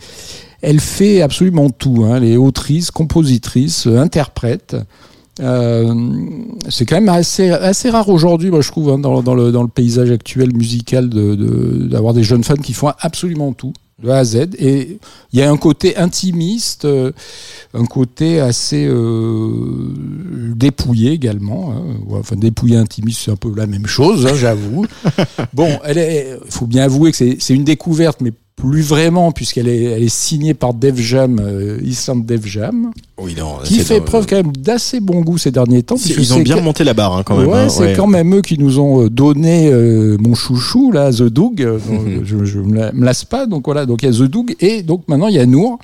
Elle 0.61 0.79
fait 0.79 1.21
absolument 1.21 1.69
tout. 1.69 2.03
Hein. 2.05 2.17
Elle 2.17 2.23
est 2.25 2.37
autrice, 2.37 2.91
compositrice, 2.91 3.87
euh, 3.87 3.99
interprète. 3.99 4.75
Euh, 5.39 5.93
c'est 6.67 6.85
quand 6.87 6.95
même 6.95 7.09
assez, 7.09 7.49
assez 7.51 7.91
rare 7.91 8.09
aujourd'hui, 8.09 8.49
moi 8.49 8.61
je 8.61 8.71
trouve, 8.71 8.89
hein, 8.89 8.97
dans, 8.97 9.21
dans 9.21 9.35
le, 9.35 9.51
dans 9.51 9.61
le 9.61 9.67
paysage 9.69 10.09
actuel 10.09 10.51
musical 10.55 11.09
de- 11.09 11.35
de- 11.35 11.87
d'avoir 11.87 12.15
des 12.15 12.23
jeunes 12.23 12.43
fans 12.43 12.55
qui 12.55 12.73
font 12.73 12.91
absolument 12.99 13.53
tout, 13.53 13.71
de 14.01 14.09
A 14.09 14.17
à 14.17 14.23
Z. 14.23 14.47
Et 14.57 14.97
il 15.31 15.39
y 15.39 15.43
a 15.43 15.51
un 15.51 15.57
côté 15.57 15.95
intimiste, 15.95 16.85
euh, 16.85 17.11
un 17.75 17.85
côté 17.85 18.39
assez 18.39 18.87
euh, 18.87 19.93
dépouillé 20.55 21.11
également. 21.11 21.71
hein. 21.71 21.83
Enfin, 22.13 22.35
dépouillé, 22.35 22.77
intimiste, 22.77 23.21
c'est 23.25 23.31
un 23.31 23.35
peu 23.35 23.51
la 23.55 23.67
même 23.67 23.85
chose, 23.85 24.25
hein, 24.25 24.33
j'avoue. 24.35 24.85
bon, 25.53 25.69
il 25.87 26.37
faut 26.49 26.65
bien 26.65 26.83
avouer 26.83 27.11
que 27.11 27.17
c'est 27.17 27.37
c'est 27.39 27.53
une 27.53 27.63
découverte, 27.63 28.21
mais 28.21 28.31
plus 28.57 28.81
vraiment, 28.81 29.31
puisqu'elle 29.31 29.67
est, 29.67 29.83
elle 29.83 30.01
est 30.03 30.09
signée 30.13 30.55
par 30.55 30.73
Def 30.73 30.97
Jam, 30.99 31.39
euh, 31.39 31.77
Island 31.83 32.25
Def 32.25 32.45
Jam, 32.47 32.91
Oui, 33.21 33.35
non, 33.37 33.57
qui 33.63 33.77
fait 33.79 33.99
dans- 33.99 34.05
preuve 34.05 34.25
quand 34.25 34.35
même 34.37 34.51
d'assez 34.51 34.99
bon 34.99 35.21
goût 35.21 35.37
ces 35.37 35.51
derniers 35.51 35.83
temps. 35.83 35.95
Ils 36.03 36.33
ont 36.33 36.39
bien 36.39 36.55
que- 36.55 36.59
remonté 36.61 36.83
la 36.83 36.95
barre 36.95 37.15
hein, 37.15 37.23
quand 37.23 37.37
même. 37.37 37.47
ouais, 37.47 37.57
hein, 37.59 37.69
c'est 37.69 37.81
ouais. 37.81 37.93
quand 37.95 38.07
même 38.07 38.33
eux 38.33 38.41
qui 38.41 38.57
nous 38.57 38.79
ont 38.79 39.03
euh, 39.03 39.09
donné 39.11 39.69
euh, 39.71 40.17
mon 40.19 40.33
chouchou 40.33 40.91
là, 40.91 41.11
The 41.13 41.21
Doug. 41.23 41.61
Euh, 41.61 41.77
donc, 41.77 42.23
je, 42.25 42.57
me 42.57 42.91
lasse 43.05 43.25
pas. 43.25 43.45
Donc 43.45 43.65
voilà, 43.65 43.85
donc 43.85 44.01
il 44.01 44.07
y 44.07 44.09
a 44.09 44.11
The 44.11 44.23
Doug 44.29 44.55
et 44.59 44.81
donc 44.81 45.07
maintenant 45.07 45.27
il 45.27 45.35
y 45.35 45.39
a 45.39 45.45
Nour 45.45 45.77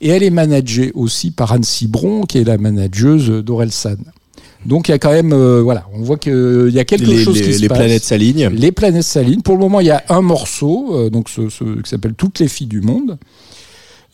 et 0.00 0.08
elle 0.08 0.22
est 0.22 0.30
managée 0.30 0.92
aussi 0.94 1.30
par 1.30 1.52
Anne 1.52 1.62
Cibron 1.62 2.22
qui 2.22 2.38
est 2.38 2.44
la 2.44 2.56
manageuse 2.56 3.28
d'Orelsan. 3.44 3.96
Donc 4.66 4.88
il 4.88 4.92
y 4.92 4.94
a 4.94 4.98
quand 4.98 5.12
même 5.12 5.32
euh, 5.32 5.60
voilà, 5.62 5.86
on 5.92 6.02
voit 6.02 6.16
qu'il 6.16 6.70
y 6.70 6.78
a 6.78 6.84
quelque 6.84 7.04
les, 7.04 7.22
chose 7.22 7.36
les- 7.38 7.42
qui 7.46 7.54
se 7.54 7.60
les 7.60 7.68
passe. 7.68 7.78
planètes 7.78 8.04
s'alignent. 8.04 8.48
Les 8.48 8.72
planètes 8.72 9.02
s'alignent. 9.04 9.42
Pour 9.42 9.54
le 9.54 9.60
moment, 9.60 9.80
il 9.80 9.86
y 9.86 9.90
a 9.90 10.02
un 10.08 10.20
morceau, 10.22 10.90
euh, 10.94 11.10
donc 11.10 11.28
ce, 11.28 11.48
ce- 11.48 11.80
qui 11.82 11.88
s'appelle 11.90 12.14
Toutes 12.14 12.38
les 12.40 12.48
filles 12.48 12.66
du 12.66 12.80
monde. 12.80 13.18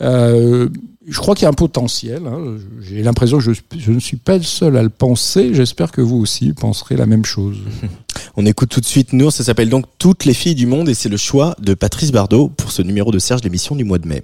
Euh, 0.03 0.69
je 1.07 1.19
crois 1.19 1.35
qu'il 1.35 1.43
y 1.43 1.47
a 1.47 1.51
un 1.51 1.53
potentiel. 1.53 2.23
hein. 2.27 2.57
J'ai 2.81 3.03
l'impression 3.03 3.37
que 3.39 3.45
je, 3.45 3.53
je 3.79 3.93
ne 3.93 4.01
suis 4.01 4.17
pas 4.17 4.39
le 4.39 4.43
seul 4.43 4.77
à 4.79 4.83
le 4.83 4.89
penser. 4.89 5.53
J'espère 5.53 5.93
que 5.93 6.01
vous 6.01 6.17
aussi 6.17 6.53
penserez 6.55 6.97
la 6.97 7.05
même 7.07 7.25
chose. 7.25 7.59
On 8.37 8.47
écoute 8.47 8.71
tout 8.71 8.81
de 8.81 8.87
suite 8.87 9.13
Nour, 9.13 9.31
ça 9.33 9.45
s'appelle 9.45 9.69
donc 9.69 9.85
Toutes 9.99 10.25
les 10.25 10.33
filles 10.35 10.55
du 10.55 10.67
monde 10.67 10.89
et 10.89 10.95
c'est 10.95 11.09
le 11.11 11.17
choix 11.19 11.55
de 11.61 11.75
Patrice 11.75 12.13
Bardot 12.13 12.49
pour 12.49 12.73
ce 12.73 12.81
numéro 12.81 13.11
de 13.13 13.19
Serge, 13.19 13.43
l'émission 13.45 13.77
du 13.77 13.85
mois 13.85 13.99
de 13.99 14.07
mai. 14.09 14.23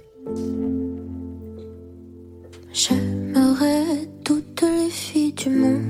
J'aimerais 2.73 4.07
toutes 4.23 4.61
les 4.61 4.89
filles 4.89 5.33
du 5.33 5.49
monde 5.49 5.81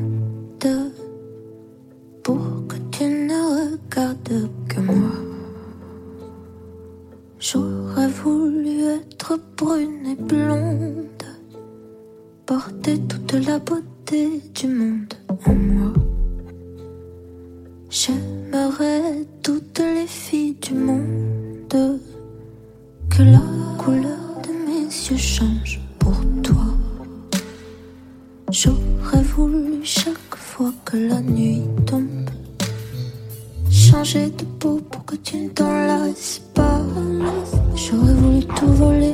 pour 2.27 2.67
que 2.67 2.75
tu 2.91 3.05
ne 3.05 3.39
regardes 3.57 4.49
que 4.67 4.81
moi. 4.81 5.15
J'aurais 7.39 8.09
voulu 8.09 8.83
être 8.99 9.39
brune 9.55 10.05
et 10.05 10.21
blonde, 10.21 11.23
porter 12.45 12.99
toute 13.07 13.31
la 13.31 13.59
beauté 13.59 14.41
du 14.53 14.67
monde 14.67 15.13
en 15.45 15.53
moi. 15.53 15.93
J'aimerais 17.89 19.25
toutes 19.41 19.79
les 19.79 20.07
filles 20.07 20.57
du 20.61 20.73
monde, 20.73 21.99
que 23.09 23.23
la 23.23 23.47
couleur 23.77 24.25
de 24.43 24.51
mes 24.65 24.83
yeux 24.83 25.15
change 25.15 25.79
pour 25.97 26.17
toi. 26.43 26.67
J'aurais 28.51 29.23
voulu 29.23 29.79
chaque 29.83 30.35
fois 30.35 30.73
que 30.83 30.97
la 30.97 31.21
nuit 31.21 31.61
tombe 31.85 32.16
changer 33.91 34.30
de 34.32 34.43
peau 34.60 34.82
pour 34.91 35.06
que 35.06 35.15
tu 35.15 35.38
ne 35.38 35.50
t'en 35.50 35.65
pas. 36.54 36.82
J'aurais 37.73 38.13
voulu 38.13 38.45
tout 38.45 38.73
voler, 38.73 39.13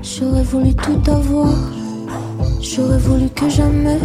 j'aurais 0.00 0.44
voulu 0.44 0.74
tout 0.74 1.02
avoir. 1.10 1.52
J'aurais 2.60 2.98
voulu 2.98 3.28
que 3.30 3.48
jamais, 3.48 3.98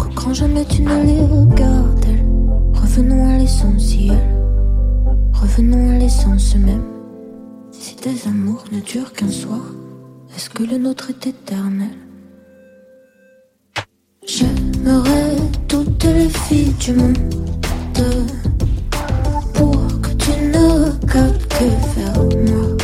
que 0.00 0.08
quand 0.16 0.34
jamais 0.34 0.64
tu 0.64 0.82
ne 0.82 1.02
les 1.04 1.20
regardes. 1.20 2.12
Revenons 2.74 3.22
à 3.32 3.38
l'essentiel, 3.38 4.18
revenons 5.32 5.90
à 5.90 5.98
l'essence 5.98 6.56
même. 6.56 6.86
Si 7.70 7.94
tes 7.94 8.28
amours 8.28 8.64
ne 8.72 8.80
durent 8.80 9.12
qu'un 9.12 9.30
soir, 9.30 9.64
est-ce 10.34 10.50
que 10.50 10.64
le 10.64 10.78
nôtre 10.78 11.10
est 11.10 11.26
éternel? 11.28 11.96
J'aimerais 14.26 15.36
toutes 15.68 16.04
les 16.04 16.28
filles 16.28 16.74
du 16.80 16.94
monde 16.94 17.49
pour 19.54 19.76
que 20.02 20.10
tu 20.18 20.30
ne 20.52 20.84
regardes 20.84 21.46
que 21.48 21.64
vers 21.96 22.22
moi. 22.46 22.76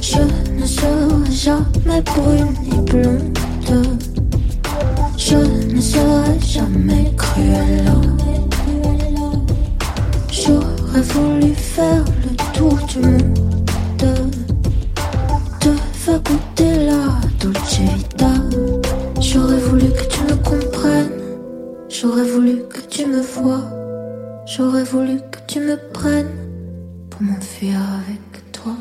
Je 0.00 0.22
ne 0.60 0.66
serai 0.66 1.30
jamais 1.30 2.02
brune 2.02 2.54
ni 2.64 2.78
blonde. 2.90 3.38
Je 5.16 5.36
ne 5.36 5.80
serai 5.80 6.40
jamais 6.40 7.12
cruelle. 7.16 7.84
J'aurais 10.30 11.02
voulu 11.02 11.54
faire 11.54 12.04
le 12.24 12.36
tour 12.52 12.76
du 12.88 12.98
monde. 12.98 13.50
Te 15.60 15.70
faire 15.92 16.20
goûter 16.22 16.86
la 16.86 17.20
dolce. 17.38 17.80
J'aurais 19.20 19.60
voulu 19.60 19.86
que 19.92 20.06
tu 20.08 20.22
me 20.24 20.36
comprennes. 20.36 21.19
J'aurais 21.92 22.22
voulu 22.22 22.62
que 22.68 22.82
tu 22.88 23.04
me 23.04 23.20
vois. 23.20 23.64
J'aurais 24.46 24.84
voulu 24.84 25.16
que 25.32 25.40
tu 25.48 25.58
me 25.58 25.76
prennes 25.92 26.38
pour 27.10 27.20
m'enfuir 27.20 27.74
avec 27.74 28.52
toi. 28.52 28.76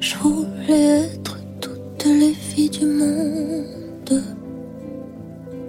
Je 0.00 0.16
voulais 0.16 1.10
être 1.12 1.36
toutes 1.60 2.06
les 2.06 2.32
filles 2.32 2.70
du 2.70 2.86
monde 2.86 4.22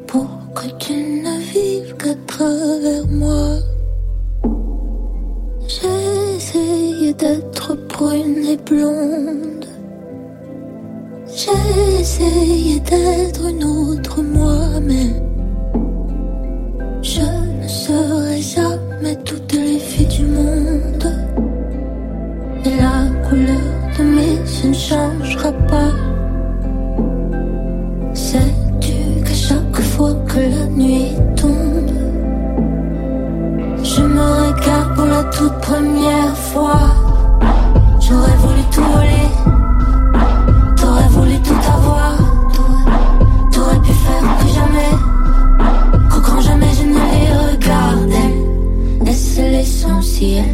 pour 0.08 0.30
que 0.56 0.68
tu 0.78 0.94
ne 0.94 1.38
vives 1.52 1.96
qu'à 1.98 2.16
travers 2.28 3.06
moi. 3.10 3.58
J'ai 5.68 7.14
d'être 7.14 7.76
brune 7.88 8.46
et 8.46 8.58
blonde. 8.58 9.49
Essayé 12.20 12.82
d'être 12.82 13.48
une 13.50 13.64
autre 13.64 14.22
moi-même. 14.22 15.24
Je 17.02 17.22
ne 17.22 17.68
serai 17.68 18.42
jamais 18.42 19.16
toutes 19.24 19.54
les 19.54 19.80
filles 19.80 20.06
du 20.08 20.26
monde. 20.26 21.14
Et 22.66 22.76
la 22.76 23.08
couleur 23.26 23.72
de 23.98 24.04
mes 24.04 24.36
yeux 24.36 24.68
ne 24.68 24.74
changera 24.74 25.52
pas. 25.70 25.94
Sais-tu 28.14 29.24
qu'à 29.24 29.34
chaque 29.34 29.82
fois 29.82 30.14
que 30.28 30.40
la 30.40 30.66
nuit 30.76 31.14
tombe, 31.38 31.90
je 33.82 34.02
me 34.02 34.22
regarde 34.22 34.94
pour 34.96 35.06
la 35.06 35.24
toute 35.24 35.58
première 35.62 36.36
fois? 36.36 36.99
L'essentiel? 50.20 50.46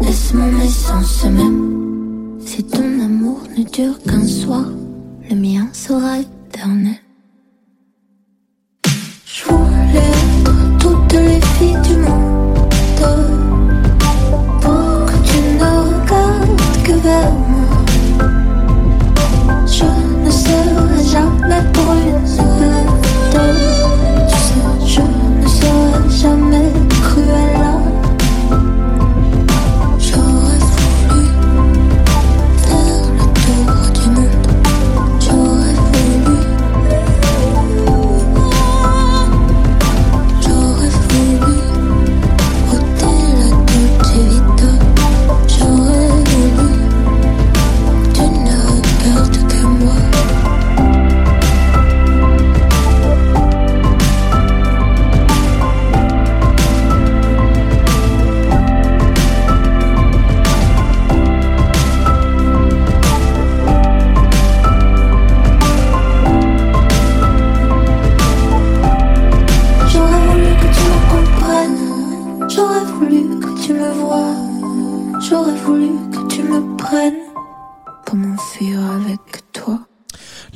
Est-ce 0.00 0.36
mon 0.36 0.60
essence 0.60 1.24
même? 1.24 2.38
Si 2.40 2.62
ton 2.64 3.00
amour 3.00 3.40
ne 3.56 3.64
dure 3.64 3.98
qu'un 4.02 4.24
soir, 4.26 4.66
le 5.28 5.36
mien 5.36 5.68
sera 5.72 6.20
éternel. 6.20 7.05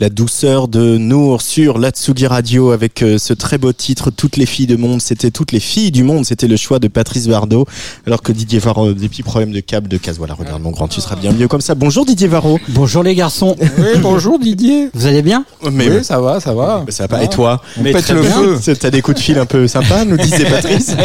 La 0.00 0.08
douceur 0.08 0.66
de 0.68 0.96
Nour 0.96 1.42
sur 1.42 1.76
l'Atsugi 1.76 2.26
Radio 2.26 2.70
avec 2.70 3.02
euh, 3.02 3.18
ce 3.18 3.34
très 3.34 3.58
beau 3.58 3.74
titre 3.74 4.10
Toutes 4.10 4.38
les 4.38 4.46
filles 4.46 4.66
du 4.66 4.78
monde, 4.78 5.02
c'était 5.02 5.30
toutes 5.30 5.52
les 5.52 5.60
filles 5.60 5.90
du 5.90 6.04
monde, 6.04 6.24
c'était 6.24 6.48
le 6.48 6.56
choix 6.56 6.78
de 6.78 6.88
Patrice 6.88 7.28
Bardot, 7.28 7.66
alors 8.06 8.22
que 8.22 8.32
Didier 8.32 8.60
Varro 8.60 8.94
des 8.94 9.10
petits 9.10 9.22
problèmes 9.22 9.52
de 9.52 9.60
câble 9.60 9.88
de 9.88 9.98
case. 9.98 10.16
Voilà, 10.16 10.32
regarde 10.32 10.62
mon 10.62 10.70
grand, 10.70 10.88
tu 10.88 11.02
seras 11.02 11.16
bien 11.16 11.32
mieux 11.32 11.48
comme 11.48 11.60
ça. 11.60 11.74
Bonjour 11.74 12.06
Didier 12.06 12.28
Varro. 12.28 12.58
Bonjour 12.68 13.02
les 13.02 13.14
garçons. 13.14 13.54
Oui, 13.60 13.98
bonjour 14.00 14.38
Didier. 14.38 14.88
Vous 14.94 15.04
allez 15.04 15.20
bien? 15.20 15.44
Mais 15.70 15.90
oui, 15.90 16.02
ça 16.02 16.18
va, 16.18 16.40
ça 16.40 16.54
va. 16.54 16.82
ça 16.88 17.02
va 17.04 17.08
pas. 17.18 17.22
Et 17.22 17.28
toi? 17.28 17.60
On 17.78 17.82
Mais 17.82 17.92
pète 17.92 18.08
le 18.08 18.22
bien. 18.22 18.56
feu. 18.58 18.74
T'as 18.80 18.88
des 18.88 19.02
coups 19.02 19.18
de 19.18 19.22
fil 19.22 19.36
un 19.38 19.44
peu 19.44 19.68
sympas, 19.68 20.06
nous 20.06 20.16
disait 20.16 20.44
Patrice. 20.50 20.96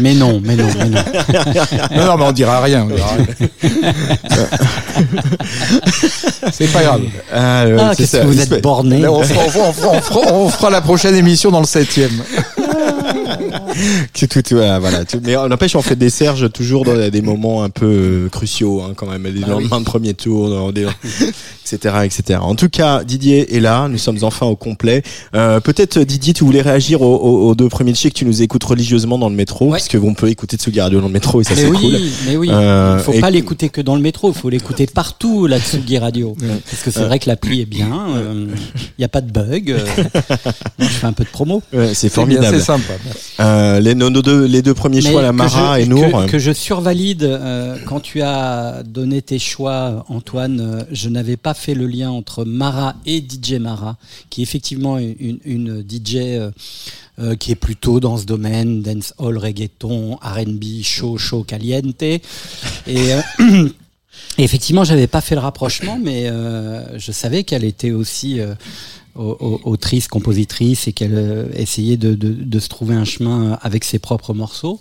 Mais 0.00 0.12
non, 0.12 0.42
mais 0.44 0.56
non, 0.56 0.66
mais 0.76 0.90
non. 0.90 1.02
Non, 1.96 2.04
non, 2.04 2.16
mais 2.18 2.24
on 2.24 2.32
dira 2.32 2.60
rien. 2.60 2.82
on 2.84 2.94
dira 2.94 3.08
rien. 3.14 3.26
C'est 6.52 6.70
pas 6.70 6.82
grave. 6.82 7.00
Ah, 7.32 7.64
ouais, 7.66 7.76
Ah, 7.80 7.93
Qu'est-ce 7.96 8.18
que 8.18 8.26
vous 8.26 8.40
êtes 8.40 8.62
borné 8.62 9.06
on, 9.06 9.20
on, 9.20 9.22
on, 9.22 10.34
on, 10.34 10.48
fera 10.48 10.70
la 10.70 10.80
prochaine 10.80 11.14
émission 11.14 11.50
dans 11.50 11.60
le 11.60 11.66
7 11.66 12.00
tout, 14.12 14.26
tout, 14.26 14.42
voilà, 14.54 14.78
voilà. 14.78 15.04
Tout- 15.04 15.20
Mais 15.22 15.36
on 15.36 15.48
n'empêche, 15.48 15.74
on 15.76 15.82
fait 15.82 15.96
des 15.96 16.10
serges 16.10 16.50
toujours 16.52 16.84
dans 16.84 17.08
des 17.10 17.22
moments 17.22 17.62
un 17.62 17.70
peu 17.70 17.86
euh, 17.86 18.28
cruciaux, 18.28 18.82
hein, 18.82 18.92
quand 18.96 19.06
même, 19.06 19.22
des 19.30 19.40
lendemains 19.40 19.80
de 19.80 19.84
premier 19.84 20.14
tour, 20.14 20.48
dans 20.50 20.72
des- 20.72 20.86
etc., 21.66 21.94
etc. 22.04 22.38
En 22.42 22.54
tout 22.54 22.68
cas, 22.68 23.04
Didier 23.04 23.56
est 23.56 23.60
là. 23.60 23.88
Nous 23.88 23.98
sommes 23.98 24.18
enfin 24.22 24.46
au 24.46 24.56
complet. 24.56 25.02
Euh, 25.34 25.60
Peut-être 25.60 25.98
Didier, 26.00 26.32
tu 26.34 26.44
voulais 26.44 26.60
réagir 26.62 27.02
aux, 27.02 27.16
aux- 27.16 27.48
aux 27.50 27.54
deux 27.54 27.68
premiers 27.68 27.92
de 27.92 27.96
que 27.96 28.08
tu 28.08 28.24
nous 28.26 28.42
écoutes 28.42 28.64
religieusement 28.64 29.18
dans 29.18 29.28
le 29.30 29.34
métro, 29.34 29.66
Ouais. 29.66 29.70
parce 29.72 29.88
que 29.88 29.96
on 29.98 30.14
peut 30.14 30.28
écouter 30.28 30.56
Tsugi 30.56 30.80
Radio 30.80 31.00
dans 31.00 31.06
le 31.06 31.12
métro 31.12 31.40
et 31.40 31.44
ça 31.44 31.54
c'est 31.56 31.66
oui, 31.68 31.78
cool. 31.80 32.00
mais 32.26 32.36
oui. 32.36 32.48
Euh, 32.50 32.98
faut 32.98 33.12
pas 33.12 33.30
l'écouter 33.30 33.68
que 33.70 33.80
dans 33.80 33.96
le 33.96 34.02
métro, 34.02 34.30
il 34.30 34.34
faut 34.38 34.50
l'écouter 34.50 34.86
partout 34.86 35.46
la 35.46 35.58
Tsugi 35.58 35.98
Radio. 35.98 36.36
Parce 36.70 36.82
que 36.82 36.90
c'est 36.90 37.04
vrai 37.04 37.18
que 37.18 37.28
l'appli 37.28 37.62
est 37.62 37.66
bien, 37.66 37.88
il 38.46 38.54
n'y 38.98 39.04
a 39.04 39.08
pas 39.08 39.20
de 39.20 39.30
bug. 39.30 39.70
euh, 39.70 39.78
je 40.78 40.84
fais 40.86 41.06
un 41.06 41.12
peu 41.12 41.24
de 41.24 41.28
promo. 41.30 41.62
Ouais, 41.72 41.94
c'est 41.94 42.08
formidable. 42.08 42.56
C'est 42.58 42.64
sympa. 42.64 42.92
Euh, 43.40 43.80
les, 43.80 43.94
nos, 43.94 44.10
nos 44.10 44.22
deux, 44.22 44.44
les 44.44 44.62
deux 44.62 44.74
premiers 44.74 45.00
choix, 45.00 45.22
la 45.22 45.32
Mara 45.32 45.78
je, 45.78 45.84
et 45.84 45.86
Nour. 45.86 46.26
Que, 46.26 46.30
que 46.32 46.38
je 46.38 46.52
survalide 46.52 47.24
euh, 47.24 47.76
quand 47.86 48.00
tu 48.00 48.22
as 48.22 48.82
donné 48.84 49.22
tes 49.22 49.38
choix, 49.38 50.04
Antoine. 50.08 50.60
euh, 50.60 50.82
je 50.92 51.08
n'avais 51.08 51.36
pas 51.36 51.54
fait 51.54 51.74
le 51.74 51.86
lien 51.86 52.10
entre 52.10 52.44
Mara 52.44 52.94
et 53.06 53.18
DJ 53.20 53.54
Mara, 53.54 53.96
qui 54.30 54.40
est 54.40 54.44
effectivement 54.44 54.98
une, 54.98 55.38
une 55.44 55.82
DJ 55.88 56.18
qui 57.38 57.52
est 57.52 57.56
plutôt 57.56 58.00
dans 58.00 58.16
ce 58.16 58.24
domaine, 58.26 58.82
dancehall, 58.82 59.38
reggaeton, 59.38 60.16
R&B, 60.16 60.82
chaud, 60.82 61.16
chaud, 61.16 61.44
caliente. 61.44 62.02
Et 62.02 62.20
et 64.38 64.42
effectivement, 64.44 64.84
j'avais 64.84 65.06
pas 65.06 65.20
fait 65.20 65.34
le 65.34 65.40
rapprochement, 65.40 65.98
mais 66.02 66.26
euh, 66.28 66.98
je 66.98 67.12
savais 67.12 67.44
qu'elle 67.44 67.64
était 67.64 67.90
aussi 67.92 68.40
euh, 68.40 68.54
au- 68.54 68.54
au- 68.54 68.54
autrice, 69.14 70.08
compositrice, 70.08 70.88
et 70.88 70.92
qu'elle 70.92 71.14
euh, 71.16 71.46
essayait 71.54 71.96
de, 71.96 72.14
de, 72.14 72.32
de 72.32 72.58
se 72.58 72.68
trouver 72.68 72.94
un 72.94 73.04
chemin 73.04 73.58
avec 73.62 73.84
ses 73.84 73.98
propres 73.98 74.34
morceaux. 74.34 74.80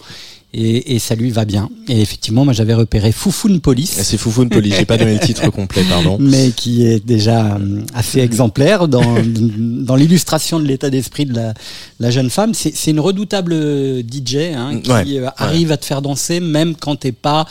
Et, 0.56 0.94
et 0.96 1.00
ça 1.00 1.16
lui 1.16 1.32
va 1.32 1.46
bien. 1.46 1.70
Et 1.88 2.00
effectivement, 2.02 2.46
moi, 2.46 2.54
j'avais 2.54 2.76
repéré 2.76 3.12
Foufoune 3.12 3.60
Police. 3.60 3.98
C'est 4.04 4.18
Foufoune 4.18 4.50
Police, 4.50 4.76
j'ai 4.78 4.86
pas 4.86 4.98
donné 4.98 5.14
le 5.16 5.20
titre 5.26 5.50
complet, 5.50 5.84
pardon. 5.90 6.18
Mais 6.20 6.52
qui 6.52 6.86
est 6.86 7.04
déjà 7.04 7.56
euh, 7.56 7.82
assez 7.96 8.20
exemplaire 8.20 8.88
dans, 8.88 9.16
dans 9.58 9.96
l'illustration 9.96 10.60
de 10.60 10.66
l'état 10.66 10.92
d'esprit 10.92 11.26
de 11.26 11.34
la, 11.34 11.54
la 12.00 12.12
jeune 12.12 12.30
femme. 12.30 12.54
C'est 12.54 12.92
une 12.92 13.00
redoutable 13.00 13.56
DJ 14.02 14.54
hein, 14.56 14.80
qui 14.80 14.92
Ouais, 14.92 15.18
euh, 15.18 15.30
arrive 15.38 15.72
à 15.72 15.78
te 15.78 15.86
faire 15.86 16.04
danser 16.04 16.40
même 16.40 16.76
quand 16.76 16.98
t'es 16.98 17.12
pas 17.12 17.48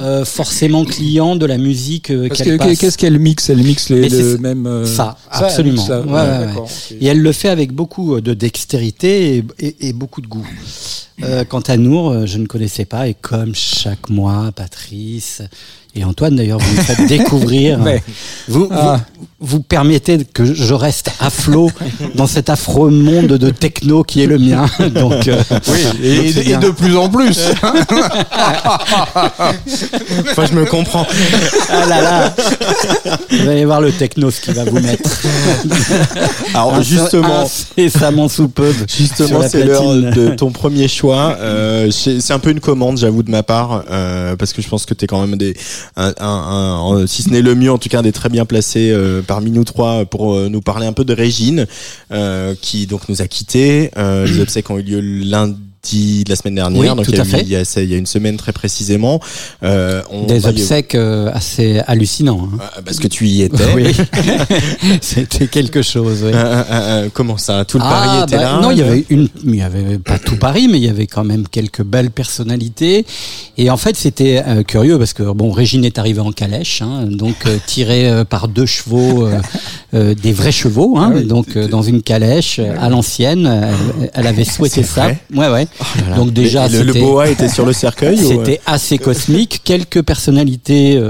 euh, 0.00 0.24
forcément 0.24 0.84
client 0.84 1.36
de 1.36 1.46
la 1.46 1.58
musique 1.58 2.10
euh, 2.10 2.28
Parce 2.28 2.42
qu'elle 2.42 2.58
que 2.58 2.64
passe. 2.64 2.78
qu'est-ce 2.78 2.98
qu'elle 2.98 3.18
mixe? 3.18 3.48
Elle 3.50 3.62
mixe 3.62 3.88
les, 3.90 4.08
le 4.08 4.34
ça. 4.36 4.38
même. 4.40 4.66
euh, 4.66 4.84
Ça, 4.86 5.16
absolument. 5.30 5.84
ça. 5.86 6.00
Ouais, 6.00 6.12
ouais, 6.12 6.20
ouais. 6.62 6.96
Et 7.00 7.06
elle 7.06 7.20
le 7.20 7.32
fait 7.32 7.48
avec 7.48 7.72
beaucoup 7.72 8.20
de 8.20 8.34
dextérité 8.34 9.36
et, 9.38 9.44
et- 9.58 9.88
et 9.88 9.92
beaucoup 9.92 10.20
de 10.20 10.26
goût. 10.26 10.46
Euh, 11.22 11.44
quant 11.44 11.60
à 11.60 11.76
Nour, 11.76 12.10
euh, 12.10 12.26
je 12.26 12.38
ne 12.38 12.46
connaissais 12.46 12.84
pas 12.84 13.08
et 13.08 13.14
comme 13.14 13.54
chaque 13.54 14.08
mois, 14.10 14.50
Patrice 14.54 15.42
et 15.94 16.04
Antoine 16.04 16.36
d'ailleurs, 16.36 16.58
vous 16.58 16.76
me 16.76 16.82
faites 16.82 17.06
découvrir. 17.08 17.80
Ouais. 17.80 18.02
Vous, 18.48 18.68
Ah. 18.70 19.00
vous, 19.18 19.24
vous 19.40 19.60
permettez 19.60 20.18
que 20.32 20.44
je 20.44 20.74
reste 20.74 21.10
à 21.20 21.30
flot 21.30 21.70
dans 22.14 22.26
cet 22.26 22.50
affreux 22.50 22.90
monde 22.90 23.26
de 23.26 23.50
techno 23.50 24.02
qui 24.04 24.22
est 24.22 24.26
le 24.26 24.38
mien. 24.38 24.66
Donc, 24.94 25.28
euh, 25.28 25.42
Oui, 25.68 25.80
et, 26.02 26.32
donc 26.32 26.46
et 26.46 26.56
de 26.56 26.70
plus 26.70 26.96
en 26.96 27.08
plus. 27.08 27.38
Enfin, 30.30 30.46
je 30.46 30.54
me 30.54 30.64
comprends. 30.66 31.06
Ah 31.68 31.86
là 31.86 32.00
là 32.02 32.34
Vous 33.30 33.48
allez 33.48 33.64
voir 33.64 33.80
le 33.80 33.92
techno 33.92 34.30
ce 34.30 34.40
qu'il 34.40 34.54
va 34.54 34.64
vous 34.64 34.80
mettre. 34.80 35.10
Alors, 36.54 36.82
justement, 36.82 37.46
Incessamment 37.78 38.28
sous 38.28 38.48
peu. 38.48 38.72
sur 38.72 38.86
Justement, 38.88 39.40
c'est 39.48 39.64
l'heure 39.64 39.94
de 39.94 40.28
ton 40.34 40.50
premier 40.50 40.88
choix. 40.88 41.36
Euh, 41.40 41.90
c'est 41.90 42.20
c'est 42.20 42.32
un 42.32 42.38
peu 42.38 42.50
une 42.50 42.60
commande, 42.60 42.98
j'avoue, 42.98 43.22
de 43.22 43.30
ma 43.30 43.42
part, 43.42 43.84
euh, 43.90 44.36
parce 44.36 44.52
que 44.52 44.62
je 44.62 44.68
pense 44.68 44.84
que 44.86 44.94
tu 44.94 45.04
es 45.04 45.06
quand 45.06 45.20
même 45.24 45.36
des, 45.38 45.56
un, 45.96 46.12
un- 46.18 46.96
un- 47.00 47.06
si 47.06 47.22
ce 47.22 47.30
n'est 47.30 47.42
le 47.42 47.54
mieux, 47.54 47.70
en 47.72 47.78
tout 47.78 47.88
cas, 47.88 48.02
des 48.02 48.12
très 48.12 48.28
bien 48.28 48.44
placés 48.44 48.90
euh, 48.90 49.22
parmi 49.22 49.50
nous 49.50 49.64
trois 49.64 50.04
pour 50.04 50.34
euh, 50.34 50.48
nous 50.48 50.60
parler 50.60 50.86
un 50.86 50.92
peu 50.92 51.04
de 51.04 51.12
Régine, 51.14 51.66
euh, 52.12 52.54
qui 52.60 52.86
donc 52.86 53.08
nous 53.08 53.22
a 53.22 53.26
quittés. 53.26 53.90
Euh, 53.96 54.26
les 54.26 54.40
obsèques 54.40 54.70
ont 54.70 54.78
eu 54.78 54.82
lieu 54.82 55.00
lundi 55.00 55.56
de 55.96 56.28
la 56.30 56.36
semaine 56.36 56.54
dernière, 56.56 56.80
Oui, 56.80 56.88
donc 56.88 57.04
tout 57.06 57.10
il 57.12 57.16
y, 57.16 57.20
a 57.20 57.22
à 57.22 57.26
eu- 57.26 57.28
fait. 57.30 57.40
il 57.42 57.48
y 57.48 57.56
a, 57.56 57.62
il 57.82 57.90
y 57.90 57.94
a 57.94 57.96
une 57.96 58.06
semaine 58.06 58.36
très 58.36 58.52
précisément. 58.52 59.20
Euh, 59.62 60.02
on, 60.10 60.26
Des 60.26 60.40
bah, 60.40 60.50
obsèques 60.50 60.94
euh, 60.94 61.30
assez 61.32 61.80
hallucinants. 61.86 62.48
hein. 62.52 62.58
Ah, 62.60 62.80
parce 62.84 62.98
que 62.98 63.08
tu 63.08 63.26
y 63.26 63.42
étais. 63.42 63.64
Oui, 63.74 63.94
c'était 65.00 65.46
quelque 65.46 65.82
chose. 65.82 66.22
oui. 66.24 66.30
Euh, 66.34 66.36
euh, 66.36 66.64
euh, 66.70 67.08
comment 67.12 67.36
ça 67.38 67.64
Tout 67.64 67.78
le 67.78 67.82
Paris 67.84 68.08
Ah, 68.12 68.24
était 68.26 68.36
bah, 68.36 68.42
là 68.42 68.60
Non, 68.60 68.70
il 68.70 68.78
y 68.78 68.82
avait 68.82 69.04
une, 69.10 69.28
il 69.44 69.54
y 69.56 69.62
avait 69.62 69.98
pas 69.98 70.18
tout 70.18 70.36
Paris, 70.36 70.68
mais 70.70 70.78
il 70.78 70.84
y 70.84 70.88
avait 70.88 71.06
quand 71.06 71.24
même 71.24 71.46
quelques 71.48 71.82
belles 71.82 72.10
personnalités. 72.10 73.04
Et 73.56 73.70
en 73.70 73.76
fait, 73.76 73.96
c'était 73.96 74.42
euh, 74.46 74.62
curieux 74.62 74.98
parce 74.98 75.12
que 75.12 75.22
bon, 75.32 75.50
Régine 75.52 75.84
est 75.84 75.98
arrivée 75.98 76.20
en 76.20 76.32
calèche, 76.32 76.82
hein, 76.82 77.06
donc 77.08 77.36
euh, 77.46 77.56
tirée 77.66 78.08
euh, 78.08 78.24
par 78.24 78.48
deux 78.48 78.66
chevaux, 78.66 79.26
euh, 79.26 79.40
euh, 79.94 80.14
des 80.14 80.32
vrais 80.32 80.52
chevaux, 80.52 80.96
hein, 80.98 81.10
Ah 81.12 81.16
oui, 81.18 81.24
donc 81.24 81.56
euh, 81.56 81.66
dans 81.68 81.82
une 81.82 82.02
calèche 82.02 82.58
euh, 82.58 82.74
à 82.80 82.88
l'ancienne. 82.88 83.46
Elle, 83.46 84.10
elle 84.14 84.26
avait 84.26 84.44
souhaité 84.44 84.82
ça. 84.82 85.04
vrai 85.04 85.18
Ouais, 85.34 85.66
ouais. 85.80 86.16
donc 86.16 86.32
déjà, 86.32 86.68
le, 86.68 86.92
boa 86.92 87.28
était 87.28 87.48
sur 87.48 87.64
le 87.66 87.72
cercueil 87.72 88.18
ou- 88.18 88.28
C'était 88.28 88.60
assez 88.66 88.98
cosmique. 88.98 89.60
Quelques 89.64 90.02
personnalités 90.02 90.96
euh, 90.96 91.00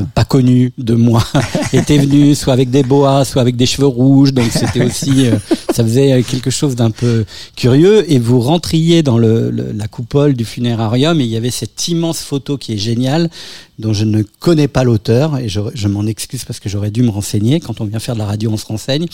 euh, 0.00 0.02
pas 0.14 0.24
connues 0.24 0.72
de 0.78 0.94
moi 0.94 1.24
étaient 1.72 1.98
venues, 1.98 2.34
soit 2.34 2.52
avec 2.52 2.70
des 2.70 2.82
boas, 2.82 3.24
soit 3.24 3.42
avec 3.42 3.56
des 3.56 3.66
cheveux 3.66 3.86
rouges. 3.86 4.32
Donc 4.32 4.46
c'était 4.52 4.84
aussi, 4.84 5.26
euh, 5.26 5.36
ça 5.74 5.82
faisait 5.82 6.12
euh, 6.12 6.22
quelque 6.22 6.50
chose 6.50 6.76
d'un 6.76 6.90
peu 6.90 7.24
curieux. 7.56 8.10
Et 8.12 8.18
vous 8.18 8.40
rentriez 8.40 9.02
dans 9.02 9.18
le, 9.18 9.50
le- 9.50 9.72
la 9.74 9.88
coupole 9.88 10.34
du 10.34 10.44
funérarium 10.44 11.20
et 11.20 11.24
il 11.24 11.30
y 11.30 11.36
avait 11.36 11.50
cette 11.50 11.88
immense 11.88 12.20
photo 12.20 12.58
qui 12.58 12.74
est 12.74 12.78
géniale, 12.78 13.30
dont 13.78 13.92
je 13.92 14.04
ne 14.04 14.22
connais 14.40 14.68
pas 14.68 14.84
l'auteur 14.84 15.38
et 15.38 15.48
je, 15.48 15.60
je 15.74 15.88
m'en 15.88 16.06
excuse 16.06 16.44
parce 16.44 16.60
que 16.60 16.68
j'aurais 16.68 16.90
dû 16.90 17.02
me 17.02 17.10
renseigner. 17.10 17.60
Quand 17.60 17.80
on 17.80 17.84
vient 17.84 17.98
faire 17.98 18.14
de 18.14 18.20
la 18.20 18.26
radio, 18.26 18.50
on 18.52 18.56
se 18.56 18.66
renseigne 18.66 19.06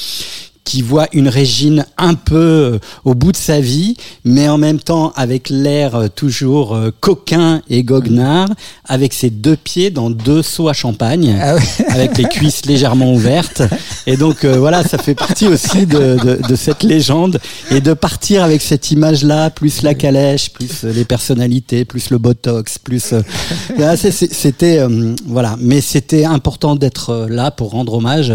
qui 0.68 0.83
voit 0.83 1.07
une 1.14 1.28
Régine 1.28 1.87
un 1.96 2.12
peu 2.12 2.37
euh, 2.37 2.78
au 3.07 3.14
bout 3.14 3.33
de 3.33 3.38
sa 3.38 3.59
vie, 3.59 3.96
mais 4.24 4.50
en 4.50 4.59
même 4.59 4.78
temps 4.78 5.14
avec 5.16 5.48
l'air 5.48 5.94
euh, 5.94 6.09
toujours 6.14 6.74
euh, 6.74 6.90
coquin 7.00 7.62
et 7.70 7.83
goguenard, 7.83 8.50
avec 8.85 9.14
ses 9.14 9.31
deux 9.31 9.57
pieds 9.57 9.88
dans 9.90 10.11
deux 10.11 10.42
seaux 10.42 10.68
à 10.68 10.74
champagne, 10.74 11.35
Ah 11.40 11.54
ouais. 11.54 11.62
avec 11.88 12.18
les 12.18 12.24
cuisses 12.24 12.66
légèrement 12.66 13.14
ouvertes. 13.14 13.62
Et 14.07 14.18
donc 14.18 14.44
euh, 14.44 14.59
voilà, 14.59 14.83
ça 14.83 14.98
fait 14.98 15.14
partie 15.14 15.46
aussi 15.46 15.87
de, 15.87 16.18
de, 16.22 16.46
de 16.46 16.54
cette 16.57 16.83
légende. 16.83 17.40
Et 17.70 17.81
de 17.81 17.94
partir 17.94 18.44
avec 18.44 18.61
cette 18.61 18.90
image-là, 18.90 19.48
plus 19.48 19.81
la 19.81 19.94
calèche, 19.94 20.50
plus 20.50 20.83
les 20.85 21.07
personnalités, 21.07 21.87
plus 21.87 22.11
le 22.11 22.18
botox, 22.18 22.76
plus... 22.78 23.14
euh, 23.14 23.96
C'était... 23.96 24.81
euh, 24.81 25.14
voilà, 25.24 25.57
mais 25.59 25.81
c'était 25.81 26.26
important 26.26 26.76
d'être 26.76 27.26
là 27.31 27.50
pour 27.50 27.70
rendre 27.70 27.94
hommage 27.94 28.35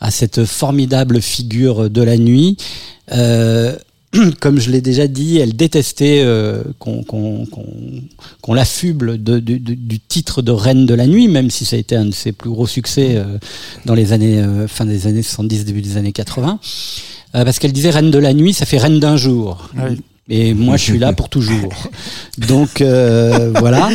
à 0.00 0.10
cette 0.10 0.44
formidable 0.44 1.20
figure 1.22 1.65
de 1.74 2.02
la 2.02 2.16
nuit. 2.16 2.56
Euh, 3.12 3.76
comme 4.40 4.58
je 4.58 4.70
l'ai 4.70 4.80
déjà 4.80 5.06
dit, 5.06 5.38
elle 5.38 5.56
détestait 5.56 6.22
euh, 6.24 6.62
qu'on 6.78 7.02
qu'on 7.02 7.46
qu'on 8.40 8.54
l'affuble 8.54 9.18
du 9.18 10.00
titre 10.00 10.42
de 10.42 10.52
reine 10.52 10.86
de 10.86 10.94
la 10.94 11.06
nuit, 11.06 11.28
même 11.28 11.50
si 11.50 11.64
ça 11.64 11.76
a 11.76 11.78
été 11.78 11.96
un 11.96 12.06
de 12.06 12.12
ses 12.12 12.32
plus 12.32 12.50
gros 12.50 12.66
succès 12.66 13.16
euh, 13.16 13.38
dans 13.84 13.94
les 13.94 14.12
années 14.12 14.38
euh, 14.40 14.68
fin 14.68 14.84
des 14.84 15.06
années 15.06 15.22
70, 15.22 15.64
début 15.64 15.82
des 15.82 15.96
années 15.96 16.12
80. 16.12 16.58
Euh, 17.34 17.44
parce 17.44 17.58
qu'elle 17.58 17.72
disait 17.72 17.90
reine 17.90 18.10
de 18.10 18.18
la 18.18 18.32
nuit, 18.32 18.52
ça 18.54 18.66
fait 18.66 18.78
reine 18.78 19.00
d'un 19.00 19.16
jour. 19.16 19.70
Et 20.28 20.54
moi, 20.54 20.76
je 20.76 20.82
suis 20.82 20.98
là 20.98 21.12
pour 21.12 21.28
toujours. 21.28 21.72
Donc 22.48 22.80
euh, 22.80 23.52
voilà. 23.56 23.90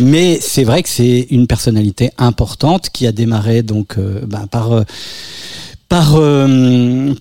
Mais 0.00 0.38
c'est 0.40 0.64
vrai 0.64 0.82
que 0.82 0.88
c'est 0.88 1.26
une 1.30 1.46
personnalité 1.46 2.10
importante 2.18 2.90
qui 2.90 3.06
a 3.06 3.12
démarré 3.12 3.62
donc 3.62 3.98
euh, 3.98 4.20
ben, 4.26 4.46
par 4.46 4.72
euh, 4.72 4.82
par 5.94 6.16
euh, 6.16 7.14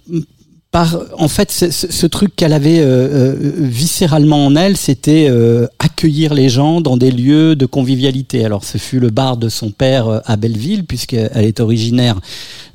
par 0.71 0.99
en 1.19 1.27
fait 1.27 1.51
ce, 1.51 2.07
truc 2.07 2.36
qu'elle 2.36 2.53
avait 2.53 2.79
euh, 2.79 3.36
euh, 3.36 3.51
viscéralement 3.59 4.47
en 4.47 4.55
elle, 4.55 4.75
c'était 4.77 5.29
accueillir 5.77 6.33
les 6.33 6.49
gens 6.49 6.81
dans 6.81 6.97
des 6.97 7.12
lieux 7.12 7.55
de 7.55 7.67
convivialité. 7.67 8.43
Alors 8.43 8.63
ce 8.63 8.79
fut 8.79 8.99
le 8.99 9.12
bar 9.12 9.38
de 9.38 9.47
son 9.47 9.69
père 9.69 10.21
à 10.25 10.36
Belleville, 10.38 10.86
puisqu'elle 10.86 11.45
est 11.45 11.59
originaire 11.59 12.19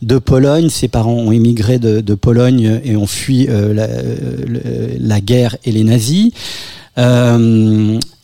de 0.02 0.18
Pologne. 0.18 0.68
Ses 0.68 0.86
parents 0.86 1.14
ont 1.14 1.32
émigré 1.32 1.80
de, 1.80 2.14
Pologne 2.14 2.80
et 2.84 2.94
ont 2.94 3.08
fui 3.08 3.48
la, 3.48 5.20
guerre 5.20 5.56
et 5.64 5.72
les 5.72 5.82
nazis. 5.82 6.30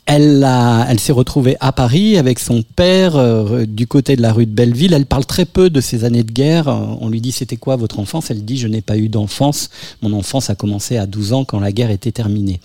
Elle, 0.05 0.43
a- 0.43 0.85
elle 0.89 0.99
s'est 0.99 1.11
retrouvée 1.11 1.57
à 1.59 1.71
Paris 1.71 2.17
avec 2.17 2.37
son 2.39 2.61
père 2.75 3.15
euh, 3.15 3.65
du 3.65 3.87
côté 3.87 4.15
de 4.15 4.21
la 4.21 4.33
rue 4.33 4.45
de 4.45 4.51
Belleville. 4.51 4.93
Elle 4.93 5.05
parle 5.07 5.25
très 5.25 5.45
peu 5.45 5.69
de 5.69 5.81
ses 5.81 6.03
années 6.03 6.23
de 6.23 6.31
guerre. 6.31 6.67
On 7.01 7.09
lui 7.09 7.21
dit 7.21 7.31
c'était 7.31 7.57
quoi 7.57 7.75
votre 7.75 7.99
enfance? 7.99 8.29
Elle 8.29 8.45
dit 8.45 8.57
je 8.57 8.67
n'ai 8.67 8.81
pas 8.81 8.97
eu 8.97 9.09
d'enfance. 9.09 9.69
Mon 10.01 10.13
enfance 10.13 10.49
a 10.49 10.55
commencé 10.55 10.97
à 10.97 11.07
12 11.07 11.33
ans 11.33 11.43
quand 11.45 11.59
la 11.59 11.71
guerre 11.71 11.89
était 11.89 12.11
terminée. 12.11 12.59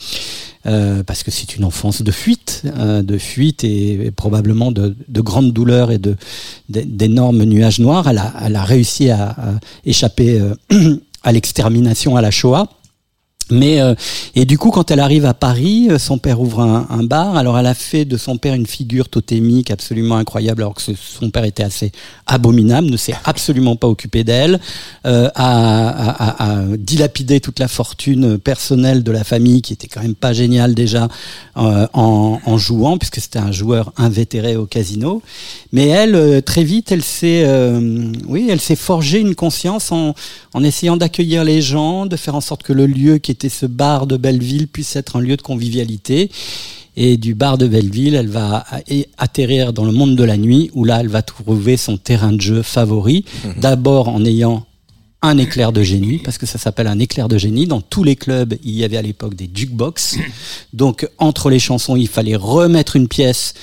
Euh, 0.66 1.02
parce 1.02 1.22
que 1.22 1.30
c'est 1.30 1.56
une 1.56 1.64
enfance 1.64 2.02
de 2.02 2.10
fuite, 2.10 2.64
euh, 2.66 3.02
de 3.02 3.16
fuite 3.16 3.64
et, 3.64 4.10
probablement 4.14 4.70
de, 4.72 4.94
de 5.08 5.20
grandes 5.22 5.54
douleurs 5.54 5.90
et 5.90 5.98
d'énormes 6.68 7.44
nuages 7.44 7.78
noirs. 7.78 8.06
Elle 8.08 8.18
a, 8.18 8.64
réussi 8.64 9.08
à, 9.08 9.34
échapper 9.86 10.38
à 11.22 11.32
l'extermination 11.32 12.16
à 12.16 12.20
la 12.20 12.30
Shoah. 12.30 12.68
Mais 13.50 13.80
euh, 13.80 13.94
et 14.34 14.44
du 14.44 14.58
coup, 14.58 14.70
quand 14.70 14.90
elle 14.90 15.00
arrive 15.00 15.26
à 15.26 15.34
Paris, 15.34 15.88
euh, 15.90 15.98
son 15.98 16.18
père 16.18 16.40
ouvre 16.40 16.60
un, 16.60 16.86
un 16.90 17.02
bar. 17.02 17.36
Alors, 17.36 17.58
elle 17.58 17.66
a 17.66 17.74
fait 17.74 18.04
de 18.04 18.16
son 18.16 18.36
père 18.38 18.54
une 18.54 18.66
figure 18.66 19.08
totémique 19.08 19.70
absolument 19.70 20.16
incroyable, 20.16 20.62
alors 20.62 20.74
que 20.74 20.82
son 20.82 21.30
père 21.30 21.44
était 21.44 21.62
assez 21.62 21.92
abominable, 22.26 22.88
ne 22.88 22.96
s'est 22.96 23.16
absolument 23.24 23.76
pas 23.76 23.88
occupé 23.88 24.24
d'elle, 24.24 24.60
euh, 25.06 25.28
a, 25.34 25.88
a- 25.88 26.44
a- 26.44 26.60
a 26.60 26.76
dilapidé 26.76 27.40
toute 27.40 27.58
la 27.58 27.68
fortune 27.68 28.38
personnelle 28.38 29.02
de 29.02 29.10
la 29.12 29.24
famille, 29.24 29.62
qui 29.62 29.72
était 29.72 29.88
quand 29.88 30.02
même 30.02 30.14
pas 30.14 30.32
géniale 30.32 30.74
déjà 30.74 31.08
euh, 31.56 31.86
en, 31.92 32.38
en 32.44 32.58
jouant, 32.58 32.98
puisque 32.98 33.20
c'était 33.20 33.38
un 33.38 33.52
joueur 33.52 33.92
invétéré 33.96 34.56
au 34.56 34.66
casino. 34.66 35.22
Mais 35.72 35.86
elle, 35.88 36.14
euh, 36.14 36.40
très 36.40 36.64
vite, 36.64 36.92
elle 36.92 37.02
s'est, 37.02 37.42
euh, 37.44 38.12
oui, 38.26 38.48
elle 38.50 38.60
s'est 38.60 38.76
forgé 38.76 39.18
une 39.20 39.34
conscience 39.34 39.90
en, 39.92 40.14
en 40.54 40.62
essayant 40.64 40.96
d'accueillir 40.96 41.44
les 41.44 41.62
gens, 41.62 42.06
de 42.06 42.16
faire 42.16 42.34
en 42.34 42.40
sorte 42.40 42.62
que 42.62 42.72
le 42.72 42.86
lieu 42.86 43.18
qui 43.18 43.30
était 43.30 43.39
ce 43.48 43.66
bar 43.66 44.06
de 44.06 44.16
Belleville 44.16 44.68
puisse 44.68 44.96
être 44.96 45.16
un 45.16 45.20
lieu 45.20 45.36
de 45.36 45.42
convivialité. 45.42 46.30
Et 46.96 47.16
du 47.16 47.34
bar 47.34 47.56
de 47.56 47.66
Belleville, 47.66 48.14
elle 48.14 48.28
va 48.28 48.66
et 48.88 49.08
atterrir 49.16 49.72
dans 49.72 49.84
le 49.84 49.92
monde 49.92 50.16
de 50.16 50.24
la 50.24 50.36
nuit, 50.36 50.70
où 50.74 50.84
là, 50.84 51.00
elle 51.00 51.08
va 51.08 51.22
trouver 51.22 51.76
son 51.76 51.96
terrain 51.96 52.32
de 52.32 52.40
jeu 52.40 52.62
favori. 52.62 53.24
D'abord 53.58 54.08
en 54.08 54.24
ayant 54.24 54.66
un 55.22 55.38
éclair 55.38 55.72
de 55.72 55.82
génie, 55.82 56.18
parce 56.18 56.38
que 56.38 56.46
ça 56.46 56.58
s'appelle 56.58 56.86
un 56.86 56.98
éclair 56.98 57.28
de 57.28 57.38
génie. 57.38 57.66
Dans 57.66 57.80
tous 57.80 58.04
les 58.04 58.16
clubs, 58.16 58.54
il 58.64 58.72
y 58.72 58.84
avait 58.84 58.96
à 58.96 59.02
l'époque 59.02 59.34
des 59.34 59.48
jukebox. 59.52 60.16
Donc, 60.72 61.08
entre 61.18 61.48
les 61.50 61.58
chansons, 61.58 61.94
il 61.96 62.08
fallait 62.08 62.36
remettre 62.36 62.96
une 62.96 63.06
pièce 63.06 63.54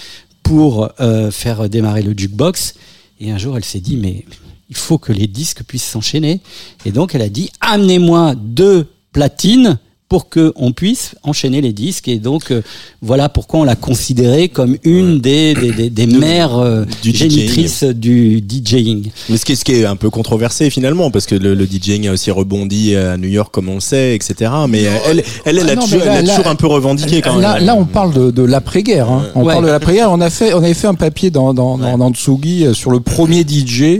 pour 0.42 0.90
euh, 1.00 1.30
faire 1.32 1.68
démarrer 1.70 2.04
le 2.04 2.14
jukebox. 2.16 2.76
Et 3.20 3.32
un 3.32 3.38
jour, 3.38 3.58
elle 3.58 3.66
s'est 3.66 3.80
dit, 3.80 3.98
mais 3.98 4.24
il 4.70 4.76
faut 4.76 4.98
que 4.98 5.12
les 5.12 5.28
disques 5.28 5.64
puissent 5.64 5.84
s'enchaîner. 5.84 6.42
Et 6.86 6.92
donc, 6.92 7.16
elle 7.16 7.22
a 7.22 7.30
dit, 7.30 7.50
amenez-moi 7.60 8.36
deux 8.36 8.88
platines 9.18 9.80
pour 10.10 10.30
que 10.30 10.54
on 10.56 10.72
puisse 10.72 11.16
enchaîner 11.24 11.60
les 11.60 11.74
disques. 11.74 12.08
Et 12.08 12.18
donc, 12.18 12.52
euh, 12.52 12.62
voilà 13.02 13.28
pourquoi 13.28 13.60
on 13.60 13.64
l'a 13.66 13.76
considérée 13.76 14.48
comme 14.48 14.78
une 14.86 15.20
des, 15.20 15.54
des, 15.54 15.72
des, 15.74 15.90
des 15.90 16.08
mères 16.08 16.58
euh, 16.58 16.86
du 17.04 17.12
DJing. 17.12 17.30
génitrices 17.30 17.84
du 17.84 18.40
DJing. 18.48 19.10
Mais 19.28 19.36
ce 19.36 19.44
qui, 19.44 19.52
est, 19.52 19.56
ce 19.56 19.66
qui 19.66 19.74
est 19.74 19.86
un 19.86 19.98
peu 19.98 20.10
controversé 20.10 20.70
finalement, 20.70 21.12
parce 21.12 21.26
que 21.26 21.36
le, 21.36 21.56
le 21.56 21.66
DJing 21.66 22.08
a 22.08 22.14
aussi 22.14 22.32
rebondi 22.32 22.96
à 22.96 23.18
New 23.18 23.28
York 23.28 23.54
comme 23.54 23.68
on 23.68 23.74
le 23.76 23.80
sait, 23.82 24.16
etc. 24.16 24.50
Mais 24.70 24.84
elle, 24.84 25.24
elle, 25.44 25.58
elle, 25.60 25.66
Ah 25.68 25.72
a, 25.72 25.76
non, 25.76 25.88
mais 25.92 25.98
là- 25.98 26.04
elle 26.06 26.10
a 26.10 26.22
là- 26.22 26.36
toujours 26.38 26.52
un 26.52 26.56
peu 26.56 26.68
revendiqué 26.68 27.22
quand 27.22 27.36
là, 27.40 27.56
même. 27.56 27.66
là, 27.66 27.76
on 27.76 27.84
parle 27.86 28.14
de, 28.14 28.32
de 28.32 28.44
l'après-guerre. 28.44 29.12
Hein. 29.12 29.26
On 29.36 29.44
Ouais. 29.44 29.54
parle 29.56 29.66
de 29.66 29.72
l'après-guerre. 29.72 30.10
On 30.14 30.22
a 30.22 30.30
fait, 30.30 30.54
on 30.54 30.60
avait 30.64 30.74
fait 30.74 30.88
un 30.88 30.96
papier 30.96 31.32
dans 31.32 31.54
dans, 31.54 31.78
dans, 31.78 31.98
dans 31.98 32.14
Tsugi 32.14 32.66
euh, 32.66 32.74
sur 32.74 32.92
le 32.92 33.02
premier 33.02 33.42
DJ, 33.46 33.82
euh, 33.82 34.00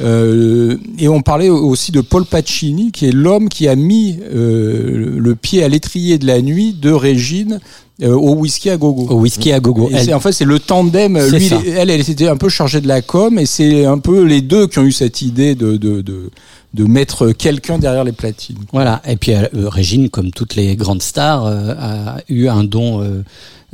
et 0.00 1.08
on 1.08 1.22
parlait 1.22 1.48
aussi 1.48 1.92
de 1.92 2.00
Paul 2.00 2.24
Pacini, 2.24 2.92
qui 2.92 3.06
est 3.06 3.12
l'homme 3.12 3.48
qui 3.48 3.68
a 3.68 3.76
mis 3.76 4.18
euh, 4.32 5.14
le 5.18 5.34
pied 5.34 5.62
à 5.64 5.68
l'étrier 5.68 6.18
de 6.18 6.26
la 6.26 6.40
nuit 6.40 6.72
de 6.72 6.90
Régine 6.90 7.60
euh, 8.02 8.14
au 8.14 8.34
whisky 8.34 8.70
à 8.70 8.76
gogo. 8.76 9.06
Au 9.12 9.16
whisky 9.20 9.52
à 9.52 9.58
gogo. 9.60 9.90
Elle- 9.92 10.14
en 10.14 10.20
fait, 10.20 10.32
c'est 10.32 10.44
le 10.44 10.60
tandem. 10.60 11.18
Lui, 11.30 11.50
elle, 11.76 11.90
elle 11.90 12.04
s'était 12.04 12.28
un 12.28 12.36
peu 12.36 12.48
chargée 12.48 12.80
de 12.80 12.86
la 12.88 13.02
com, 13.02 13.38
et 13.38 13.46
c'est 13.46 13.86
un 13.86 13.98
peu 13.98 14.22
les 14.22 14.40
deux 14.40 14.68
qui 14.68 14.78
ont 14.78 14.84
eu 14.84 14.92
cette 14.92 15.20
idée 15.20 15.54
de 15.56 15.76
de 15.76 16.00
de, 16.02 16.30
de 16.74 16.84
mettre 16.84 17.32
quelqu'un 17.32 17.78
derrière 17.78 18.04
les 18.04 18.12
platines. 18.12 18.58
Voilà. 18.72 19.02
Et 19.08 19.16
puis 19.16 19.34
euh, 19.34 19.46
Régine, 19.54 20.10
comme 20.10 20.30
toutes 20.30 20.54
les 20.54 20.76
grandes 20.76 21.02
stars, 21.02 21.46
euh, 21.46 21.74
a 21.78 22.18
eu 22.28 22.46
un 22.46 22.62
don 22.62 23.02
euh, 23.02 23.24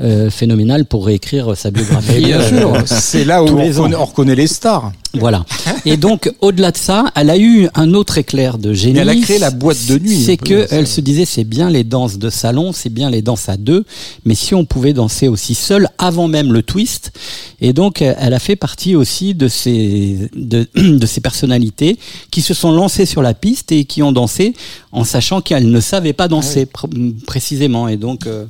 euh, 0.00 0.30
phénoménal 0.30 0.86
pour 0.86 1.04
réécrire 1.04 1.54
sa 1.54 1.70
biographie. 1.70 2.24
Bien 2.24 2.40
euh, 2.40 2.48
sûr, 2.48 2.82
c'est 2.86 3.24
là 3.26 3.42
où 3.42 3.46
reconnaît, 3.46 3.94
on 3.96 4.04
reconnaît 4.06 4.34
les 4.34 4.46
stars. 4.46 4.90
Voilà. 5.14 5.44
Et 5.84 5.96
donc, 5.96 6.32
au-delà 6.40 6.70
de 6.70 6.76
ça, 6.76 7.04
elle 7.14 7.30
a 7.30 7.38
eu 7.38 7.68
un 7.74 7.94
autre 7.94 8.18
éclair 8.18 8.58
de 8.58 8.72
génie. 8.72 8.94
Mais 8.94 9.00
elle 9.00 9.08
a 9.08 9.16
créé 9.16 9.38
la 9.38 9.50
boîte 9.50 9.86
de 9.86 9.98
nuit, 9.98 10.22
C'est 10.24 10.36
que 10.36 10.66
elle 10.70 10.86
se 10.86 11.00
disait, 11.00 11.24
c'est 11.24 11.44
bien 11.44 11.70
les 11.70 11.84
danses 11.84 12.18
de 12.18 12.30
salon, 12.30 12.72
c'est 12.72 12.90
bien 12.90 13.10
les 13.10 13.22
danses 13.22 13.48
à 13.48 13.56
deux, 13.56 13.84
mais 14.24 14.34
si 14.34 14.54
on 14.54 14.64
pouvait 14.64 14.92
danser 14.92 15.28
aussi 15.28 15.54
seul 15.54 15.88
avant 15.98 16.28
même 16.28 16.52
le 16.52 16.62
twist. 16.62 17.12
Et 17.60 17.72
donc, 17.72 18.02
elle 18.02 18.34
a 18.34 18.38
fait 18.38 18.56
partie 18.56 18.94
aussi 18.96 19.34
de 19.34 19.48
ces, 19.48 20.28
de, 20.34 20.66
de 20.76 21.06
ces 21.06 21.20
personnalités 21.20 21.98
qui 22.30 22.42
se 22.42 22.54
sont 22.54 22.72
lancées 22.72 23.06
sur 23.06 23.22
la 23.22 23.34
piste 23.34 23.72
et 23.72 23.84
qui 23.84 24.02
ont 24.02 24.12
dansé 24.12 24.54
en 24.92 25.04
sachant 25.04 25.40
qu'elles 25.40 25.70
ne 25.70 25.80
savaient 25.80 26.12
pas 26.12 26.28
danser 26.28 26.66
Ah 26.74 26.86
pr- 26.86 27.24
précisément. 27.26 27.88
Et 27.88 27.96
donc, 27.96 28.26
euh, 28.26 28.44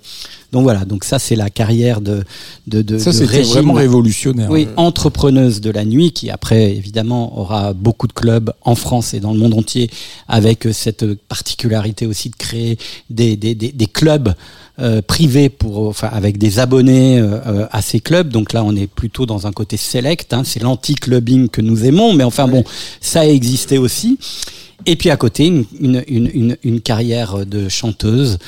donc 0.52 0.62
voilà. 0.62 0.84
Donc 0.84 1.04
ça, 1.04 1.18
c'est 1.18 1.36
la 1.36 1.50
carrière 1.50 2.00
de, 2.00 2.22
de, 2.66 2.82
de, 2.82 2.98
Ça, 2.98 3.10
de 3.10 3.16
c'était 3.16 3.42
vraiment 3.42 3.72
révolutionnaire. 3.74 4.50
Oui, 4.50 4.68
entrepreneuse 4.76 5.60
de 5.60 5.70
la 5.70 5.84
nuit, 5.84 6.12
qui 6.12 6.30
après, 6.30 6.53
évidemment, 6.54 7.38
aura 7.38 7.72
beaucoup 7.72 8.06
de 8.06 8.12
clubs 8.12 8.52
en 8.62 8.74
France 8.74 9.14
et 9.14 9.20
dans 9.20 9.32
le 9.32 9.38
monde 9.38 9.54
entier, 9.54 9.90
avec 10.28 10.66
euh, 10.66 10.72
cette 10.72 11.04
particularité 11.14 12.06
aussi 12.06 12.30
de 12.30 12.36
créer 12.36 12.78
des, 13.10 13.36
des, 13.36 13.54
des, 13.54 13.72
des 13.72 13.86
clubs 13.86 14.34
euh, 14.80 15.02
privés 15.02 15.48
pour, 15.48 15.88
enfin, 15.88 16.08
avec 16.12 16.36
des 16.38 16.58
abonnés 16.58 17.18
euh, 17.18 17.38
euh, 17.46 17.66
à 17.70 17.80
ces 17.82 18.00
clubs. 18.00 18.28
Donc 18.28 18.52
là, 18.52 18.64
on 18.64 18.74
est 18.74 18.86
plutôt 18.86 19.26
dans 19.26 19.46
un 19.46 19.52
côté 19.52 19.76
select. 19.76 20.32
Hein, 20.32 20.42
c'est 20.44 20.62
l'anti-clubbing 20.62 21.48
que 21.48 21.60
nous 21.60 21.84
aimons, 21.84 22.12
mais 22.12 22.24
enfin 22.24 22.48
bon, 22.48 22.64
ça 23.00 23.20
a 23.20 23.26
existé 23.26 23.78
aussi. 23.78 24.18
Et 24.86 24.96
puis 24.96 25.10
à 25.10 25.16
côté, 25.16 25.46
une, 25.46 25.64
une, 25.80 26.02
une, 26.08 26.30
une, 26.34 26.56
une 26.62 26.80
carrière 26.80 27.46
de 27.46 27.68
chanteuse. 27.68 28.38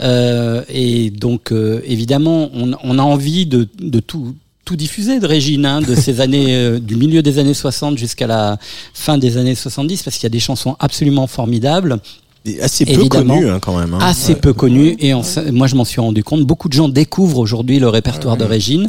Euh, 0.00 0.62
et 0.68 1.10
donc, 1.10 1.52
euh, 1.52 1.80
évidemment, 1.84 2.50
on, 2.54 2.72
on 2.82 2.98
a 2.98 3.02
envie 3.02 3.46
de, 3.46 3.68
de 3.78 4.00
tout, 4.00 4.34
tout 4.64 4.76
diffuser 4.76 5.18
de 5.18 5.26
Régine, 5.26 5.66
hein, 5.66 5.80
de 5.80 5.94
ces 5.94 6.20
années, 6.20 6.54
euh, 6.54 6.78
du 6.78 6.94
milieu 6.96 7.22
des 7.22 7.38
années 7.38 7.54
60 7.54 7.98
jusqu'à 7.98 8.26
la 8.26 8.58
fin 8.94 9.18
des 9.18 9.36
années 9.36 9.54
70, 9.56 10.02
parce 10.02 10.16
qu'il 10.16 10.24
y 10.24 10.26
a 10.26 10.30
des 10.30 10.40
chansons 10.40 10.76
absolument 10.78 11.26
formidables, 11.26 11.98
Et 12.44 12.60
assez 12.60 12.84
peu 12.84 12.92
Évidemment. 12.92 13.34
connu 13.34 13.50
hein, 13.50 13.58
quand 13.60 13.76
même. 13.78 13.94
hein. 13.94 13.98
assez 14.00 14.34
peu 14.36 14.52
connues, 14.52 14.96
et 15.00 15.14
on 15.14 15.22
moi 15.52 15.66
je 15.66 15.74
m'en 15.76 15.84
suis 15.84 16.00
rendu 16.00 16.22
compte. 16.24 16.42
Beaucoup 16.46 16.68
de 16.68 16.74
gens 16.74 16.88
découvrent 16.88 17.38
aujourd'hui 17.38 17.78
le 17.80 17.88
répertoire 17.88 18.36
de 18.36 18.44
Régine. 18.44 18.88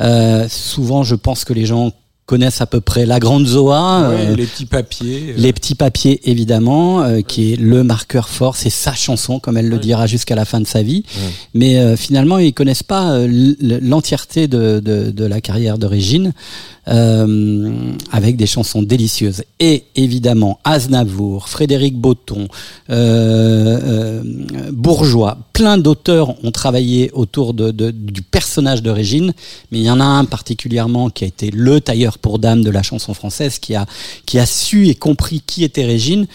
Euh, 0.00 0.46
souvent, 0.48 1.02
je 1.02 1.14
pense 1.14 1.44
que 1.44 1.52
les 1.52 1.66
gens 1.66 1.92
connaissent 2.32 2.62
à 2.62 2.66
peu 2.66 2.80
près 2.80 3.04
La 3.04 3.20
Grande 3.20 3.46
Zoa. 3.46 4.08
Ouais, 4.08 4.26
euh, 4.30 4.36
les 4.36 4.46
petits 4.46 4.64
papiers. 4.64 5.26
euh, 5.28 5.34
les 5.36 5.52
petits 5.52 5.74
papiers, 5.74 6.18
évidemment, 6.24 7.02
euh, 7.02 7.20
qui 7.20 7.52
est 7.52 7.56
le 7.56 7.84
marqueur 7.84 8.30
fort, 8.30 8.56
c'est 8.56 8.70
sa 8.70 8.94
chanson, 8.94 9.38
comme 9.38 9.58
elle 9.58 9.68
le 9.68 9.78
dira 9.78 10.06
jusqu'à 10.06 10.34
la 10.34 10.46
fin 10.46 10.58
de 10.58 10.66
sa 10.66 10.82
vie. 10.82 11.04
Mais 11.52 11.94
finalement, 11.98 12.38
ils 12.38 12.54
connaissent 12.54 12.82
pas 12.82 13.18
l'entièreté 13.28 14.48
de, 14.48 14.80
de, 14.80 15.10
de 15.10 15.24
la 15.26 15.42
carrière 15.42 15.76
de 15.76 15.84
Régine, 15.86 16.32
euh, 16.88 17.92
avec 18.10 18.36
des 18.36 18.46
chansons 18.46 18.82
délicieuses. 18.82 19.44
Et 19.60 19.84
évidemment, 19.94 20.58
Aznavour, 20.64 21.48
Frédéric 21.48 21.96
Botton, 21.96 22.48
euh, 22.90 23.80
euh, 23.82 24.22
Bourgeois, 24.72 25.38
plein 25.52 25.78
d'auteurs 25.78 26.34
ont 26.44 26.50
travaillé 26.50 27.10
autour 27.12 27.54
de, 27.54 27.70
de- 27.70 27.90
du 27.90 28.22
personnage 28.22 28.82
de 28.82 28.90
Régine, 28.90 29.32
mais 29.70 29.78
il 29.78 29.84
y 29.84 29.90
en 29.90 30.00
a 30.00 30.04
un 30.04 30.24
particulièrement 30.24 31.10
qui 31.10 31.24
a 31.24 31.26
été 31.28 31.50
le 31.50 31.80
tailleur 31.80 32.18
pour 32.18 32.38
dame 32.38 32.62
de 32.62 32.70
la 32.70 32.82
chanson 32.82 33.14
française, 33.14 33.58
qui 33.58 33.74
a, 33.74 33.86
qui 34.26 34.38
a 34.38 34.46
su 34.46 34.88
et 34.88 34.94
compris 34.94 35.40
qui 35.46 35.62
était 35.64 35.84
Régine, 35.84 36.26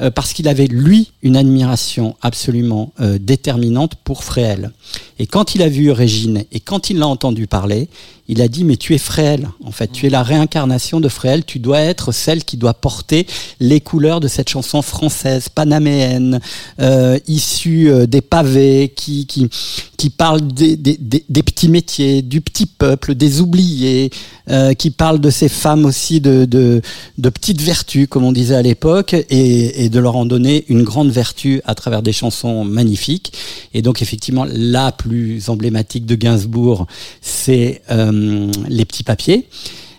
euh, 0.00 0.10
parce 0.10 0.32
qu'il 0.32 0.48
avait, 0.48 0.66
lui, 0.66 1.10
une 1.22 1.36
admiration 1.36 2.16
absolument 2.22 2.92
euh, 3.00 3.18
déterminante 3.20 3.96
pour 4.02 4.24
Fréhel. 4.24 4.70
Et 5.18 5.26
quand 5.26 5.54
il 5.54 5.60
a 5.62 5.68
vu 5.68 5.90
Régine 5.90 6.44
et 6.52 6.60
quand 6.60 6.88
il 6.88 6.98
l'a 6.98 7.06
entendu 7.06 7.46
parler, 7.46 7.88
il 8.30 8.40
a 8.40 8.48
dit 8.48 8.64
mais 8.64 8.76
tu 8.76 8.94
es 8.94 8.98
Fréhel. 8.98 9.48
En 9.64 9.72
fait, 9.72 9.90
tu 9.90 10.06
es 10.06 10.10
la 10.10 10.22
réincarnation 10.22 11.00
de 11.00 11.08
Fréhel. 11.08 11.44
Tu 11.44 11.58
dois 11.58 11.80
être 11.80 12.12
celle 12.12 12.44
qui 12.44 12.56
doit 12.56 12.74
porter 12.74 13.26
les 13.58 13.80
couleurs 13.80 14.20
de 14.20 14.28
cette 14.28 14.48
chanson 14.48 14.82
française, 14.82 15.48
panaméenne, 15.48 16.40
euh, 16.80 17.18
issue 17.26 17.90
euh, 17.90 18.06
des 18.06 18.20
pavés, 18.20 18.92
qui 18.94 19.26
qui 19.26 19.48
qui 19.96 20.08
parle 20.08 20.40
des, 20.40 20.76
des, 20.76 20.96
des, 20.98 21.24
des 21.28 21.42
petits 21.42 21.68
métiers, 21.68 22.22
du 22.22 22.40
petit 22.40 22.64
peuple, 22.64 23.14
des 23.14 23.42
oubliés, 23.42 24.10
euh, 24.48 24.72
qui 24.72 24.90
parle 24.90 25.20
de 25.20 25.28
ces 25.28 25.50
femmes 25.50 25.84
aussi 25.84 26.22
de, 26.22 26.46
de, 26.46 26.80
de 27.18 27.28
petites 27.28 27.60
vertus, 27.60 28.06
comme 28.08 28.24
on 28.24 28.32
disait 28.32 28.54
à 28.54 28.62
l'époque, 28.62 29.12
et, 29.12 29.84
et 29.84 29.90
de 29.90 30.00
leur 30.00 30.16
en 30.16 30.24
donner 30.24 30.64
une 30.68 30.84
grande 30.84 31.10
vertu 31.10 31.60
à 31.66 31.74
travers 31.74 32.00
des 32.02 32.12
chansons 32.12 32.64
magnifiques. 32.64 33.34
Et 33.74 33.82
donc 33.82 34.00
effectivement, 34.00 34.46
la 34.48 34.90
plus 34.90 35.50
emblématique 35.50 36.06
de 36.06 36.14
Gainsbourg, 36.14 36.86
c'est 37.20 37.82
euh, 37.90 38.19
Les 38.68 38.84
petits 38.84 39.04
papiers. 39.04 39.46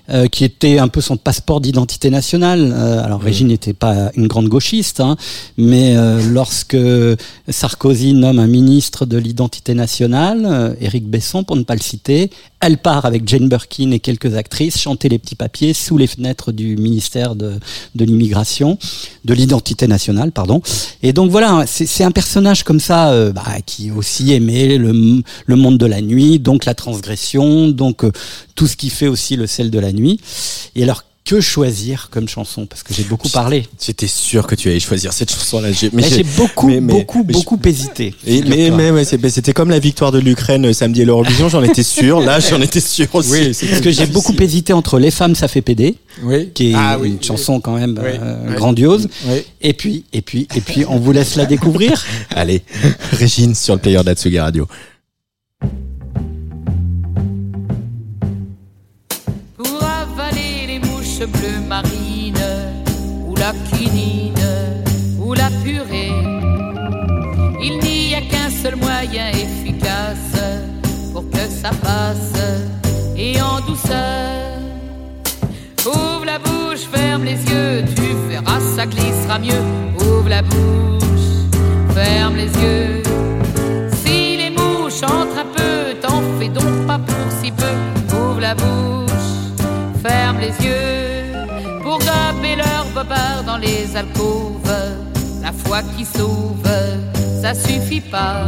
euh, 0.09 0.27
qui 0.27 0.43
était 0.43 0.77
un 0.77 0.87
peu 0.87 1.01
son 1.01 1.17
passeport 1.17 1.61
d'identité 1.61 2.09
nationale. 2.09 2.73
Euh, 2.73 3.03
alors 3.03 3.21
Régine 3.21 3.47
n'était 3.47 3.73
pas 3.73 4.11
une 4.15 4.27
grande 4.27 4.49
gauchiste, 4.49 4.99
hein, 4.99 5.15
mais 5.57 5.95
euh, 5.95 6.21
lorsque 6.29 6.77
Sarkozy 7.47 8.13
nomme 8.13 8.39
un 8.39 8.47
ministre 8.47 9.05
de 9.05 9.17
l'identité 9.17 9.73
nationale, 9.73 10.45
euh, 10.45 10.73
Éric 10.81 11.07
Besson 11.07 11.43
pour 11.43 11.55
ne 11.55 11.63
pas 11.63 11.75
le 11.75 11.81
citer, 11.81 12.29
elle 12.61 12.77
part 12.77 13.05
avec 13.05 13.27
Jane 13.27 13.49
Birkin 13.49 13.91
et 13.91 13.99
quelques 13.99 14.35
actrices 14.35 14.79
chanter 14.79 15.09
les 15.09 15.19
petits 15.19 15.35
papiers 15.35 15.73
sous 15.73 15.97
les 15.97 16.07
fenêtres 16.07 16.51
du 16.51 16.77
ministère 16.77 17.35
de, 17.35 17.53
de 17.95 18.05
l'immigration, 18.05 18.77
de 19.25 19.33
l'identité 19.33 19.87
nationale, 19.87 20.31
pardon. 20.31 20.61
Et 21.03 21.13
donc 21.13 21.31
voilà, 21.31 21.65
c'est 21.67 22.03
un 22.03 22.11
personnage 22.11 22.63
comme 22.63 22.79
ça 22.79 23.11
euh, 23.11 23.31
bah, 23.31 23.43
qui 23.65 23.91
aussi 23.91 24.31
aimait 24.31 24.77
le, 24.77 25.21
le 25.45 25.55
monde 25.55 25.77
de 25.77 25.85
la 25.85 26.01
nuit, 26.01 26.39
donc 26.39 26.65
la 26.65 26.75
transgression, 26.75 27.67
donc 27.69 28.03
euh, 28.03 28.11
tout 28.55 28.67
ce 28.67 28.75
qui 28.75 28.89
fait 28.89 29.07
aussi 29.07 29.35
le 29.35 29.47
sel 29.47 29.71
de 29.71 29.79
la 29.79 29.91
nuit. 29.91 30.19
Et 30.75 30.83
alors 30.83 31.03
que 31.23 31.39
choisir 31.39 32.09
comme 32.11 32.27
chanson 32.27 32.65
Parce 32.65 32.83
que 32.83 32.93
j'ai 32.93 33.03
beaucoup 33.03 33.29
parlé. 33.29 33.67
J'étais 33.79 34.07
sûr 34.07 34.47
que 34.47 34.55
tu 34.55 34.69
allais 34.69 34.79
choisir 34.79 35.13
cette 35.13 35.31
chanson-là. 35.31 35.71
J'ai- 35.71 35.89
Mais 35.93 36.03
j'ai 36.03 36.23
beaucoup, 36.23 36.67
mais- 36.67 36.81
mais- 36.81 36.93
beaucoup, 36.93 37.23
mais 37.25 37.33
beaucoup 37.33 37.59
hésité. 37.63 38.15
Et- 38.25 38.41
mais 38.41 39.03
c'était 39.29 39.53
comme 39.53 39.69
la 39.69 39.79
victoire 39.79 40.11
de 40.11 40.19
l'Ukraine 40.19 40.65
euh, 40.65 40.73
samedi 40.73 41.03
à 41.03 41.05
l'Eurovision, 41.05 41.47
j'en 41.47 41.63
étais 41.63 41.83
sûr. 41.83 42.21
Là, 42.21 42.39
j'en 42.49 42.59
étais 42.61 42.79
sûr 42.81 43.07
aussi. 43.13 43.31
Oui, 43.31 43.55
Parce 43.69 43.81
que 43.81 43.91
j'ai 43.91 44.07
beaucoup 44.07 44.33
hésité 44.39 44.73
entre 44.73 44.99
Les 44.99 45.11
femmes, 45.11 45.35
ça 45.35 45.47
fait 45.47 45.61
péder, 45.61 45.95
Oui. 46.23 46.49
qui 46.53 46.71
est 46.71 46.75
Ah 46.75 46.97
oui, 46.99 47.09
une 47.09 47.23
chanson 47.23 47.59
quand 47.61 47.75
même 47.77 47.99
euh, 48.03 48.55
grandiose. 48.55 49.07
Oui. 49.27 49.43
Et 49.61 49.73
puis, 49.73 50.05
et 50.13 50.21
puis, 50.21 50.47
et 50.55 50.61
puis, 50.61 50.85
on 50.89 50.97
vous 50.99 51.11
laisse 51.11 51.35
la 51.35 51.45
découvrir. 51.45 52.03
Allez, 52.31 52.63
Régine 53.11 53.53
sur 53.55 53.75
le 53.75 53.79
player 53.79 54.03
d'Atsugi 54.03 54.39
Radio. 54.39 54.67
Bleues 61.27 61.61
marines, 61.67 62.35
ou 63.27 63.35
la 63.35 63.53
quinine, 63.69 64.33
ou 65.19 65.33
la 65.33 65.49
purée. 65.63 66.11
Il 67.61 67.77
n'y 67.79 68.15
a 68.15 68.21
qu'un 68.21 68.49
seul 68.49 68.75
moyen 68.75 69.29
efficace 69.29 70.41
pour 71.13 71.29
que 71.29 71.47
ça 71.61 71.69
passe, 71.69 72.33
et 73.15 73.39
en 73.41 73.59
douceur. 73.61 74.59
Ouvre 75.85 76.25
la 76.25 76.39
bouche, 76.39 76.85
ferme 76.91 77.23
les 77.23 77.41
yeux, 77.51 77.83
tu 77.95 78.15
verras, 78.29 78.59
ça 78.75 78.85
glissera 78.85 79.39
mieux. 79.39 79.63
Ouvre 79.99 80.29
la 80.29 80.41
bouche, 80.41 81.29
ferme 81.93 82.35
les 82.35 82.51
yeux. 82.63 83.03
Si 84.03 84.37
les 84.37 84.49
mouches 84.49 85.03
entrent 85.03 85.39
un 85.39 85.49
peu, 85.55 85.99
t'en 86.01 86.21
fais 86.39 86.49
donc 86.49 86.87
pas 86.87 86.99
pour 86.99 87.31
si 87.41 87.51
peu. 87.51 88.15
Ouvre 88.15 88.41
la 88.41 88.55
bouche, 88.55 89.11
ferme 90.03 90.39
les 90.39 90.65
yeux. 90.65 90.80
Dans 93.51 93.57
les 93.57 93.95
alcôves. 93.95 94.77
La 95.41 95.51
foi 95.51 95.79
qui 95.93 96.05
sauve, 96.05 96.71
ça 97.41 97.53
suffit 97.53 98.01
pas. 98.01 98.43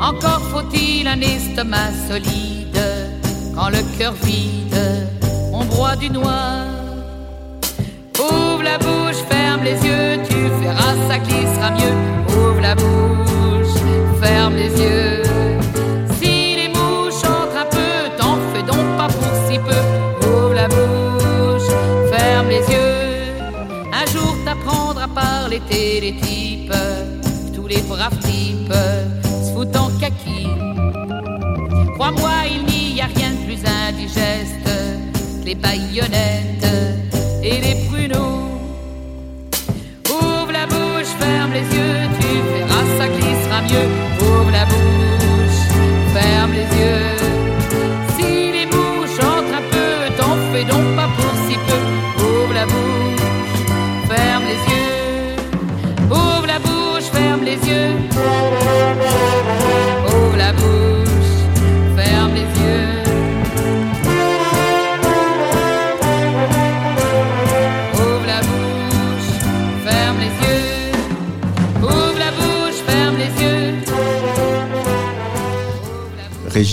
Encore 0.00 0.42
faut-il 0.52 1.06
un 1.06 1.20
estomac 1.20 1.92
solide. 2.08 2.82
Quand 3.54 3.68
le 3.68 3.82
cœur 3.98 4.14
vide, 4.24 4.80
on 5.52 5.64
broie 5.64 5.96
du 5.96 6.08
noir. 6.10 6.66
Ouvre 8.18 8.62
la 8.62 8.78
bouche, 8.78 9.20
ferme 9.28 9.62
les 9.64 9.78
yeux, 9.88 10.10
tu 10.28 10.38
verras, 10.60 10.94
ça 11.08 11.18
glissera 11.18 11.70
mieux. 11.78 11.96
Ouvre 12.36 12.60
la 12.60 12.74
bouche, 12.74 13.76
ferme 14.22 14.54
les 14.54 14.72
yeux. 14.82 15.07
Les 26.00 26.12
télétypes, 26.12 26.74
tous 27.54 27.66
les 27.66 27.82
braves 27.82 28.18
types 28.20 28.72
se 29.24 29.52
foutent 29.52 29.76
en 29.76 29.90
kaki. 29.98 30.46
Crois-moi, 31.94 32.30
il 32.50 32.94
n'y 32.94 33.00
a 33.00 33.06
rien 33.06 33.32
de 33.32 33.44
plus 33.44 33.58
indigeste 33.64 34.64
que 34.64 35.44
les 35.44 35.54
baïonnettes 35.54 36.66
et 37.42 37.60
les 37.60 37.87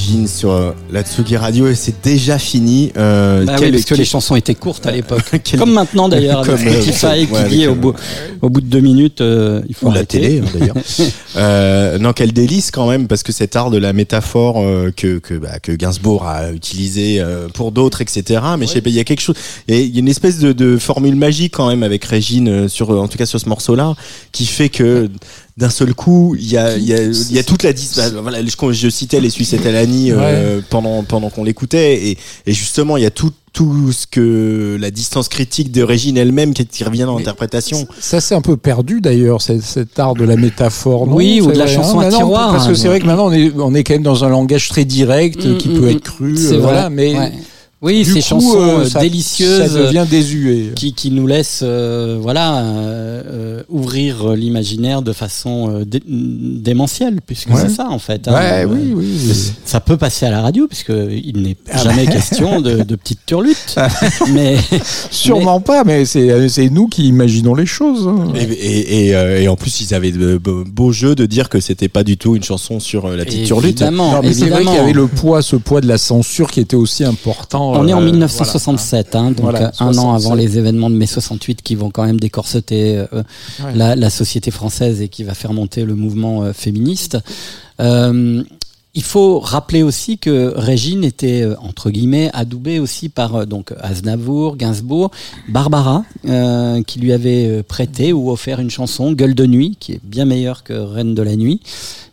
Sur 0.05 0.75
euh, 0.95 0.99
l'Atsugi 0.99 1.37
Radio 1.37 1.67
et 1.67 1.75
c'est 1.75 2.03
déjà 2.03 2.37
fini. 2.39 2.91
Euh, 2.97 3.45
Bah 3.45 3.55
oui, 3.59 3.71
parce 3.71 3.83
que 3.83 3.89
quel- 3.89 3.97
les 3.99 4.05
chansons 4.05 4.35
étaient 4.35 4.55
courtes 4.55 4.85
à 4.87 4.91
l'époque. 4.91 5.23
Quel- 5.43 5.59
Comme 5.59 5.73
maintenant 5.73 6.09
d'ailleurs, 6.09 6.39
avec 6.49 6.57
Comme, 6.57 6.67
euh, 6.67 6.81
Spotify 6.81 7.27
qui 7.27 7.33
ouais, 7.33 7.49
dit 7.49 7.67
au, 7.67 7.71
euh, 7.71 7.75
bout, 7.75 7.95
au 8.41 8.49
bout 8.49 8.61
de 8.61 8.67
deux 8.67 8.79
minutes, 8.79 9.21
euh, 9.21 9.61
il 9.67 9.75
faut 9.75 9.87
ou 9.87 9.91
la 9.93 10.05
télé 10.05 10.39
hein, 10.43 10.49
d'ailleurs. 10.57 10.75
euh, 11.37 11.97
non, 11.97 12.13
quel 12.13 12.31
délice 12.33 12.71
quand 12.71 12.87
même 12.89 13.07
parce 13.07 13.23
que 13.23 13.31
cet 13.31 13.55
art 13.55 13.69
de 13.71 13.77
la 13.77 13.93
métaphore 13.93 14.55
que 14.95 15.19
que, 15.19 15.33
bah, 15.35 15.59
que 15.61 15.71
Gainsbourg 15.71 16.25
a 16.27 16.51
utilisé 16.51 17.23
pour 17.53 17.71
d'autres, 17.71 18.01
etc. 18.01 18.41
Mais 18.57 18.67
je 18.67 18.71
sais 18.73 18.81
pas, 18.81 18.89
il 18.89 18.95
y 18.95 18.99
a 18.99 19.03
quelque 19.03 19.21
chose, 19.21 19.35
il 19.67 19.75
y 19.75 19.77
a- 19.77 19.81
il 19.81 19.93
y 19.93 19.97
a 19.97 19.99
une 19.99 20.07
espèce 20.07 20.39
de, 20.39 20.53
de 20.53 20.77
formule 20.77 21.15
magique 21.15 21.53
quand 21.55 21.67
même 21.67 21.83
avec 21.83 22.05
Régine 22.05 22.67
sur, 22.69 22.89
en 22.91 23.07
tout 23.07 23.17
cas 23.17 23.25
sur 23.25 23.39
ce 23.39 23.49
morceau-là, 23.49 23.95
qui 24.31 24.45
fait 24.45 24.69
que 24.69 25.09
d'un 25.57 25.69
seul 25.69 25.93
coup, 25.93 26.35
il 26.37 26.51
y 26.51 26.57
a, 26.57 26.77
y 26.77 26.93
a, 26.93 26.97
y 27.31 27.39
a 27.39 27.43
toute 27.43 27.63
la 27.63 27.71
bah, 27.71 28.19
voilà, 28.21 28.39
je, 28.43 28.71
je 28.73 28.89
citais 28.89 29.21
les 29.21 29.29
Suisses 29.29 29.53
et 29.53 29.57
Talani 29.57 30.11
euh, 30.11 30.59
pendant 30.69 30.84
pendant 31.07 31.29
qu'on 31.29 31.43
l'écoutait 31.43 32.07
et, 32.07 32.17
et 32.45 32.53
justement 32.53 32.97
il 32.97 33.03
y 33.03 33.07
a 33.07 33.11
tout 33.11 33.31
tout 33.53 33.93
ce 33.93 34.05
que 34.05 34.77
la 34.81 34.91
distance 34.91 35.29
critique 35.29 35.71
de 35.71 35.81
Régine 35.81 36.17
elle-même 36.17 36.53
qui, 36.53 36.83
revient 36.83 37.03
dans 37.03 37.17
l'interprétation. 37.17 37.87
Ça 38.01 38.19
s'est 38.19 38.35
un 38.35 38.41
peu 38.41 38.57
perdu 38.57 38.99
d'ailleurs, 38.99 39.41
cet, 39.41 39.61
cet 39.61 39.97
art 39.97 40.13
de 40.13 40.25
la 40.25 40.35
métaphore. 40.35 41.07
non 41.07 41.15
Oui, 41.15 41.39
ou 41.39 41.45
C'est 41.45 41.53
de 41.53 41.59
la 41.59 41.67
chanson 41.67 41.99
hein, 41.99 42.01
à 42.01 42.03
maintenant, 42.03 42.17
tiroir, 42.17 42.51
Parce 42.51 42.67
que 42.67 42.73
hein, 42.73 42.75
c'est 42.75 42.89
vrai 42.89 42.99
que 42.99 43.05
maintenant 43.05 43.27
on 43.27 43.31
est, 43.31 43.53
on 43.57 43.73
est 43.73 43.85
quand 43.85 43.93
même 43.93 44.03
dans 44.03 44.25
un 44.25 44.29
langage 44.29 44.67
très 44.67 44.83
direct 44.83 45.45
Mm, 45.45 45.57
qui 45.57 45.69
mm, 45.69 45.79
peut 45.79 45.85
mm. 45.85 45.89
être 45.89 46.03
cru. 46.03 46.37
C'est 46.37 46.53
euh, 46.53 46.57
vrai. 46.57 46.61
voilà, 46.61 46.89
mais 46.89 47.17
Ouais. 47.17 47.31
Oui, 47.85 48.03
du 48.03 48.05
ces 48.11 48.19
coup, 48.19 48.25
chansons 48.25 48.59
euh, 48.59 48.79
euh, 48.79 48.85
ça- 48.85 48.99
délicieuses. 48.99 49.71
Ça 49.71 49.79
devient 49.79 50.05
désuet. 50.09 50.71
qui, 50.75 50.93
qui 50.93 51.11
nous 51.11 51.27
laisse 51.27 51.61
euh, 51.63 52.17
voilà 52.19 52.57
euh, 52.63 53.21
euh, 53.25 53.63
ouvrir 53.69 54.33
l'imaginaire 54.33 55.01
de 55.01 55.13
façon 55.13 55.69
euh, 55.71 55.85
dé- 55.85 56.01
démentielle 56.05 57.19
puisque 57.25 57.49
Ouais. 57.49 57.61
c'est 57.61 57.69
ça 57.69 57.87
en 57.89 57.99
fait 57.99 58.27
hein. 58.27 58.33
Ouais, 58.33 58.63
Euh, 58.65 58.67
oui, 58.67 58.93
oui. 58.95 59.05
oui. 59.27 59.33
ça 59.65 59.79
peut 59.79 59.97
passer 59.97 60.25
à 60.25 60.31
la 60.31 60.41
radio 60.41 60.67
puisque 60.67 60.89
il 61.11 61.41
n'est 61.43 61.55
Ah 61.71 61.77
jamais 61.83 62.05
bah. 62.05 62.11
question 62.11 62.59
de, 62.61 62.81
de 62.83 62.95
petites 62.95 63.25
turlutes 63.25 63.75
mais 64.33 64.57
Sûrement 65.11 65.61
pas, 65.61 65.83
mais 65.83 66.05
c'est 66.05 66.69
nous 66.69 66.87
qui 66.87 67.07
imaginons 67.07 67.55
les 67.55 67.65
choses. 67.65 68.07
hein. 68.07 68.33
Et, 68.35 68.43
et, 68.43 69.05
et, 69.07 69.15
euh, 69.15 69.41
et 69.41 69.47
en 69.47 69.55
plus, 69.55 69.81
ils 69.81 69.93
avaient 69.93 70.11
de 70.11 70.37
beaux 70.37 70.91
jeux 70.91 71.15
de 71.15 71.25
dire 71.25 71.49
que 71.49 71.59
c'était 71.59 71.87
pas 71.87 72.03
du 72.03 72.17
tout 72.17 72.35
une 72.35 72.43
chanson 72.43 72.79
sur 72.79 73.05
euh, 73.05 73.15
la 73.15 73.25
petite 73.25 73.45
turlute. 73.45 73.81
évidemment, 73.81 74.13
Non, 74.13 74.19
mais 74.23 74.33
c'est 74.33 74.49
vrai 74.49 74.63
qu'il 74.63 74.73
y 74.73 74.77
avait 74.77 74.93
le 74.93 75.07
poids, 75.07 75.41
ce 75.41 75.55
poids 75.55 75.81
de 75.81 75.87
la 75.87 75.97
censure 75.97 76.51
qui 76.51 76.59
était 76.59 76.75
aussi 76.75 77.03
important. 77.03 77.74
On 77.77 77.87
est 77.87 77.93
en 77.93 78.01
euh, 78.01 78.05
1967, 78.05 79.15
hein, 79.15 79.31
donc 79.31 79.39
Voilà, 79.41 79.67
euh, 79.67 79.71
un 79.79 79.89
an 79.89 80.17
67. 80.17 80.25
avant 80.25 80.35
les 80.35 80.57
événements 80.57 80.89
de 80.89 80.95
mai 80.95 81.05
68 81.05 81.61
qui 81.61 81.75
vont 81.75 81.89
quand 81.91 82.05
même 82.05 82.19
décorseter 82.19 82.97
euh, 82.97 83.05
Ouais. 83.63 83.73
la, 83.75 83.95
la 83.95 84.09
société 84.09 84.51
française 84.51 85.01
et 85.01 85.07
qui 85.09 85.23
va 85.23 85.33
faire 85.33 85.53
monter 85.53 85.85
le 85.85 85.95
mouvement 85.95 86.43
euh, 86.43 86.53
féministe. 86.53 87.17
Euh, 87.79 88.43
Il 88.95 89.03
faut 89.03 89.39
rappeler 89.39 89.83
aussi 89.83 90.17
que 90.17 90.53
Régine 90.55 91.03
était 91.03 91.41
euh, 91.41 91.55
entre 91.59 91.91
guillemets 91.91 92.29
adoubée 92.33 92.79
aussi 92.79 93.09
par 93.09 93.35
euh, 93.35 93.45
donc 93.45 93.73
Aznavour, 93.79 94.55
Gainsbourg, 94.55 95.11
Barbara 95.49 96.03
euh, 96.25 96.81
qui 96.81 96.99
lui 96.99 97.11
avait 97.11 97.47
euh, 97.47 97.63
prêté 97.63 98.13
ou 98.13 98.31
offert 98.31 98.59
une 98.59 98.71
chanson 98.71 99.11
Gueule 99.11 99.35
de 99.35 99.45
nuit 99.45 99.77
qui 99.79 99.93
est 99.93 100.01
bien 100.03 100.25
meilleure 100.25 100.63
que 100.63 100.73
Reine 100.73 101.13
de 101.13 101.21
la 101.21 101.35
nuit 101.35 101.59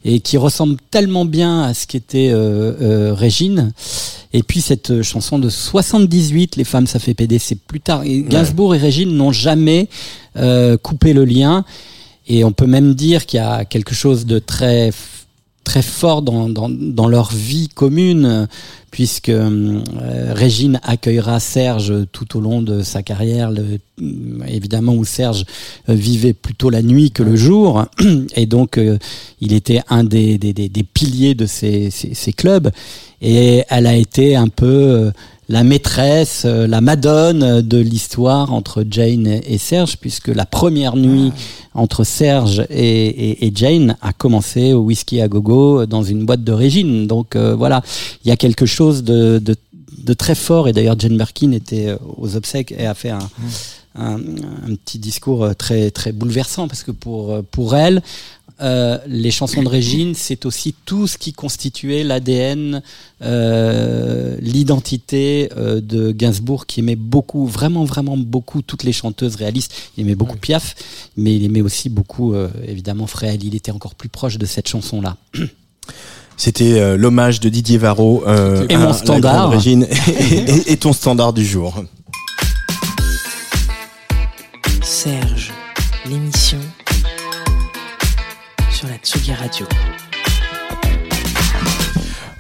et 0.05 0.21
qui 0.21 0.37
ressemble 0.37 0.77
tellement 0.91 1.25
bien 1.25 1.63
à 1.63 1.75
ce 1.75 1.87
qu'était 1.87 2.31
euh, 2.33 2.73
euh, 2.81 3.15
Régine. 3.15 3.73
Et 4.33 4.43
puis 4.43 4.61
cette 4.61 5.03
chanson 5.03 5.39
de 5.39 5.49
78, 5.49 6.57
Les 6.57 6.65
femmes 6.65 6.87
ça 6.87 6.99
fait 6.99 7.15
péder, 7.15 7.39
c'est 7.39 7.59
plus 7.59 7.81
tard. 7.81 8.03
Et 8.05 8.23
Gainsbourg 8.23 8.75
et 8.75 8.79
Régine 8.79 9.15
n'ont 9.15 9.33
jamais 9.33 9.89
euh, 10.37 10.77
coupé 10.77 11.13
le 11.13 11.25
lien. 11.25 11.65
Et 12.27 12.45
on 12.45 12.53
peut 12.53 12.67
même 12.67 12.95
dire 12.95 13.27
qu'il 13.27 13.39
y 13.39 13.41
a 13.41 13.65
quelque 13.65 13.95
chose 13.95 14.27
de 14.27 14.39
très 14.39 14.93
très 15.65 15.83
fort 15.83 16.23
dans, 16.23 17.09
leur 17.09 17.33
vie 17.33 17.69
commune, 17.69 18.49
puisque 18.91 19.29
euh, 19.31 19.83
Régine 20.35 20.81
accueillera 20.83 21.41
Serge 21.41 21.95
tout 22.13 22.37
au 22.37 22.41
long 22.41 22.63
de 22.63 22.83
sa 22.83 23.03
carrière, 23.03 23.51
évidemment 24.47 24.95
où 24.95 25.05
Serge 25.05 25.45
euh, 25.89 25.95
vivait 25.95 26.35
plutôt 26.35 26.69
la 26.69 26.83
nuit 26.83 27.11
que 27.11 27.23
le 27.23 27.37
jour, 27.37 27.85
et 28.37 28.47
donc 28.47 28.77
euh, 28.77 28.99
il 29.41 29.53
était 29.53 29.81
un 29.89 30.05
des, 30.05 30.39
piliers 30.93 31.35
de 31.35 31.47
ces, 31.47 31.91
clubs, 32.37 32.71
et 33.21 33.65
elle 33.69 33.87
a 33.87 33.97
été 33.97 34.37
un 34.37 34.49
peu 34.49 35.13
la 35.53 35.63
maîtresse, 35.65 36.43
euh, 36.47 36.67
la 36.67 36.81
madone 36.81 37.61
de 37.61 37.79
l'histoire 37.79 38.53
entre 38.53 38.85
Jane 38.91 39.27
et 39.55 39.59
Serge, 39.59 39.95
puisque 40.03 40.29
la 40.29 40.47
première 40.47 40.97
nuit 40.97 41.31
entre 41.75 42.05
Serge 42.05 42.65
et, 42.71 43.07
et- 43.31 43.47
et 43.47 43.53
Jane 43.55 43.97
a 44.01 44.13
commencé 44.13 44.73
au 44.73 44.81
whisky 44.89 45.21
à 45.21 45.29
gogo 45.29 45.85
dans 45.87 46.03
une 46.13 46.25
boîte 46.27 46.43
de 46.45 46.53
Régine. 46.53 47.07
Donc 47.07 47.37
euh, 47.37 47.55
voilà, 47.55 47.83
il 48.25 48.29
y 48.29 48.33
a 48.33 48.37
quelque 48.45 48.67
chose 48.67 49.05
de, 49.05 49.39
de, 49.39 49.55
de 50.11 50.15
très 50.15 50.35
fort. 50.35 50.69
Et 50.69 50.73
d'ailleurs, 50.73 50.99
Jane 50.99 51.17
Birkin 51.19 51.53
était 51.53 51.89
euh, 51.89 51.97
aux 52.23 52.35
obsèques 52.35 52.73
et 52.79 52.87
a 52.87 52.95
fait 52.95 53.11
un, 53.11 53.27
un, 53.95 54.17
un 54.69 54.75
petit 54.83 54.99
discours 54.99 55.55
très 55.57 55.91
très 55.91 56.13
bouleversant 56.13 56.67
parce 56.67 56.83
que 56.83 56.93
pour 56.93 57.43
pour 57.51 57.77
elle. 57.77 58.01
Euh, 58.63 58.99
les 59.07 59.31
chansons 59.31 59.63
de 59.63 59.69
Régine, 59.69 60.15
c'est 60.15 60.47
aussi 60.47 60.75
tout 60.87 61.07
ce 61.07 61.19
qui 61.19 61.33
constituait 61.33 62.05
l'ADN, 62.05 62.81
euh, 63.23 64.37
l'identité 64.41 65.51
euh, 65.57 65.81
de 65.81 66.13
Gainsbourg, 66.13 66.67
qui 66.67 66.81
aimait 66.81 66.97
beaucoup, 66.97 67.47
vraiment, 67.47 67.85
vraiment 67.85 68.17
beaucoup 68.17 68.63
toutes 68.63 68.85
les 68.85 68.93
chanteuses 68.93 69.35
réalistes. 69.37 69.73
Il 69.97 70.05
aimait 70.05 70.15
beaucoup 70.15 70.37
Piaf, 70.37 70.75
mais 71.17 71.35
il 71.35 71.45
aimait 71.45 71.61
aussi 71.61 71.89
beaucoup, 71.89 72.35
euh, 72.35 72.49
évidemment, 72.67 73.07
Fréhel. 73.07 73.43
Il 73.45 73.55
était 73.55 73.73
encore 73.73 73.95
plus 73.95 74.09
proche 74.09 74.39
de 74.39 74.47
cette 74.47 74.69
chanson-là. 74.69 75.17
C'était 76.37 76.81
euh, 76.81 76.97
l'hommage 76.97 77.41
de 77.41 77.49
Didier 77.49 77.79
Varro 77.79 78.25
euh, 78.27 78.67
Et 78.69 78.75
à 78.75 78.79
mon 78.79 78.93
standard. 78.93 79.51
Régine 79.51 79.87
et, 80.09 80.35
et- 80.35 80.73
et 80.73 80.77
ton 80.77 80.93
standard 80.93 81.33
du 81.33 81.45
jour. 81.45 81.85
Serge, 84.83 85.53
l'émission 86.07 86.59
Tsugi 89.03 89.35
Radio. 89.35 89.92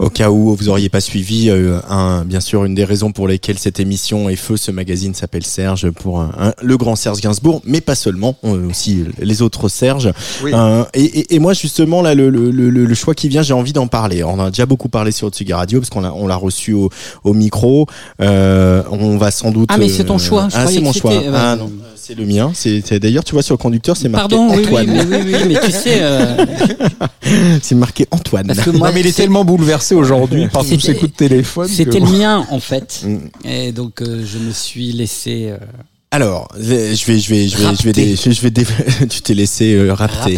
Au 0.02 0.10
cas 0.10 0.30
où 0.30 0.54
vous 0.56 0.68
auriez 0.68 0.88
pas 0.88 1.00
suivi, 1.00 1.48
euh, 1.48 1.78
un, 1.88 2.24
bien 2.24 2.40
sûr, 2.40 2.64
une 2.64 2.74
des 2.74 2.84
raisons 2.84 3.12
pour 3.12 3.28
lesquelles 3.28 3.58
cette 3.58 3.78
émission 3.78 4.28
est 4.28 4.36
feu, 4.36 4.56
ce 4.56 4.70
magazine 4.72 5.14
s'appelle 5.14 5.46
Serge 5.46 5.90
pour 5.90 6.20
un- 6.20 6.32
un- 6.38 6.52
le 6.60 6.76
grand 6.76 6.96
Serge 6.96 7.20
Gainsbourg, 7.20 7.62
mais 7.64 7.80
pas 7.80 7.94
seulement, 7.94 8.34
euh, 8.44 8.68
aussi 8.68 9.04
les 9.20 9.42
autres 9.42 9.68
Serge. 9.68 10.12
Euh, 10.44 10.84
et, 10.92 11.04
et- 11.04 11.34
et 11.36 11.38
moi 11.38 11.52
justement 11.54 12.02
là, 12.02 12.14
le, 12.16 12.30
le, 12.30 12.50
le, 12.50 12.68
le 12.70 12.94
choix 12.94 13.14
qui 13.14 13.28
vient, 13.28 13.42
j'ai 13.42 13.54
envie 13.54 13.72
d'en 13.72 13.86
parler. 13.86 14.24
On 14.24 14.32
en 14.34 14.40
a 14.40 14.50
déjà 14.50 14.66
beaucoup 14.66 14.88
parlé 14.88 15.12
sur 15.12 15.28
Tsugi 15.30 15.52
Radio 15.52 15.78
parce 15.78 15.90
qu'on 15.90 16.00
l'a 16.00 16.12
on 16.12 16.26
l'a 16.26 16.36
reçu 16.36 16.72
au, 16.72 16.90
au 17.22 17.32
micro. 17.32 17.86
Euh, 18.20 18.82
on 18.90 19.16
va 19.18 19.30
sans 19.30 19.52
doute. 19.52 19.68
Ah, 19.72 19.78
mais 19.78 19.88
c'est 19.88 20.04
ton 20.04 20.18
choix. 20.18 20.48
Je 20.50 20.56
ah, 20.56 20.66
c'est 20.66 20.80
mon 20.80 20.92
choix. 20.92 21.12
ouais. 21.12 21.30
Ah 21.32 21.54
non, 21.56 21.70
c'est 21.94 22.16
le 22.18 22.26
mien. 22.26 22.50
C'est 22.54 22.82
c'est- 22.84 22.98
d'ailleurs, 22.98 23.22
tu 23.24 23.32
vois 23.34 23.42
sur 23.42 23.54
le 23.54 23.58
conducteur, 23.58 23.96
c'est 23.96 24.08
marqué 24.08 24.34
Pardon, 24.36 24.52
oui, 24.52 24.58
oui, 24.58 24.66
Antoine. 24.66 24.86
mais, 24.88 25.04
oui, 25.04 25.22
oui, 25.26 25.34
mais 25.48 25.60
tu 25.64 25.70
sais, 25.70 25.98
euh, 26.00 26.44
C'est 27.62 27.76
marqué 27.76 28.06
Antoine. 28.10 28.52
moi, 28.74 28.88
non, 28.88 28.94
mais 28.94 29.00
il 29.00 29.06
est 29.06 29.16
tellement 29.16 29.44
bouleversé 29.44 29.91
aujourd'hui 29.94 30.48
par 30.48 30.64
tous 30.64 30.78
ces 30.80 30.94
coups 30.96 31.12
de 31.12 31.16
téléphone. 31.16 31.66
que- 31.66 31.72
C'était 31.72 32.00
le 32.00 32.06
mien 32.06 32.46
en 32.50 32.60
fait, 32.60 33.02
Mm. 33.04 33.18
et 33.48 33.72
donc 33.72 34.02
euh, 34.02 34.22
je 34.24 34.38
me 34.38 34.50
suis 34.52 34.92
laissé 34.92 35.50
euh, 35.50 35.56
Alors, 36.14 36.46
je 36.60 36.62
vais, 36.66 36.94
je 36.94 37.06
vais, 37.06 37.18
je 37.18 37.28
vais, 37.30 37.48
je 37.48 37.56
vais, 37.56 37.74
je 37.74 37.82
vais, 37.84 37.92
dé- 37.92 38.16
je 38.16 38.40
vais 38.42 38.50
dé- 38.50 38.66
tu 39.08 39.22
t'es 39.22 39.32
laissé 39.32 39.72
euh, 39.74 39.94
rapter. 39.94 40.36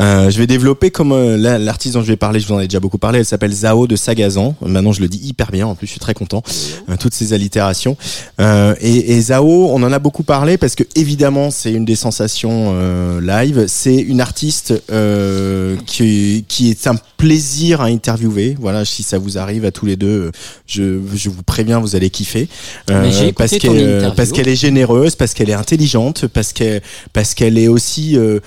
Euh, 0.00 0.30
je 0.30 0.38
vais 0.38 0.46
développer 0.46 0.90
comme 0.90 1.12
euh, 1.12 1.36
la- 1.36 1.58
l'artiste 1.58 1.92
dont 1.94 2.00
je 2.00 2.06
vais 2.06 2.16
parler, 2.16 2.40
je 2.40 2.46
vous 2.48 2.54
en 2.54 2.60
ai 2.60 2.64
déjà 2.68 2.80
beaucoup 2.80 2.96
parlé, 2.96 3.18
elle 3.18 3.26
s'appelle 3.26 3.52
Zao 3.52 3.86
de 3.86 3.96
Sagazan. 3.96 4.54
Maintenant, 4.64 4.92
je 4.92 5.02
le 5.02 5.08
dis 5.08 5.18
hyper 5.22 5.50
bien, 5.52 5.66
en 5.66 5.74
plus, 5.74 5.86
je 5.86 5.90
suis 5.90 6.00
très 6.00 6.14
content. 6.14 6.42
Euh, 6.88 6.96
toutes 6.98 7.12
ces 7.12 7.34
allitérations. 7.34 7.98
Euh, 8.40 8.74
et, 8.80 9.12
et 9.12 9.20
Zao, 9.20 9.68
on 9.70 9.82
en 9.82 9.92
a 9.92 9.98
beaucoup 9.98 10.22
parlé 10.22 10.56
parce 10.56 10.74
que 10.74 10.84
évidemment, 10.94 11.50
c'est 11.50 11.72
une 11.72 11.84
des 11.84 11.94
sensations 11.96 12.72
euh, 12.74 13.20
live. 13.20 13.66
C'est 13.68 13.94
une 13.96 14.22
artiste 14.22 14.72
euh, 14.90 15.76
qui, 15.84 16.46
qui 16.48 16.70
est 16.70 16.86
un 16.86 16.96
plaisir 17.18 17.82
à 17.82 17.86
interviewer. 17.86 18.56
Voilà, 18.58 18.86
si 18.86 19.02
ça 19.02 19.18
vous 19.18 19.36
arrive 19.36 19.66
à 19.66 19.70
tous 19.70 19.84
les 19.84 19.96
deux, 19.96 20.30
je, 20.66 20.98
je 21.14 21.28
vous 21.28 21.42
préviens, 21.42 21.78
vous 21.78 21.94
allez 21.94 22.08
kiffer. 22.08 22.48
Euh, 22.90 23.02
parce 23.32 23.50
qu'elle, 23.58 23.98
parce 24.16 24.32
qu'elle 24.32 24.48
est 24.48 24.56
généreuse, 24.56 24.77
parce 25.16 25.34
qu'elle 25.34 25.50
est 25.50 25.54
intelligente, 25.54 26.26
parce 26.26 26.52
qu'elle, 26.52 27.58
est 27.58 27.68
aussi 27.68 28.16
euh, 28.16 28.40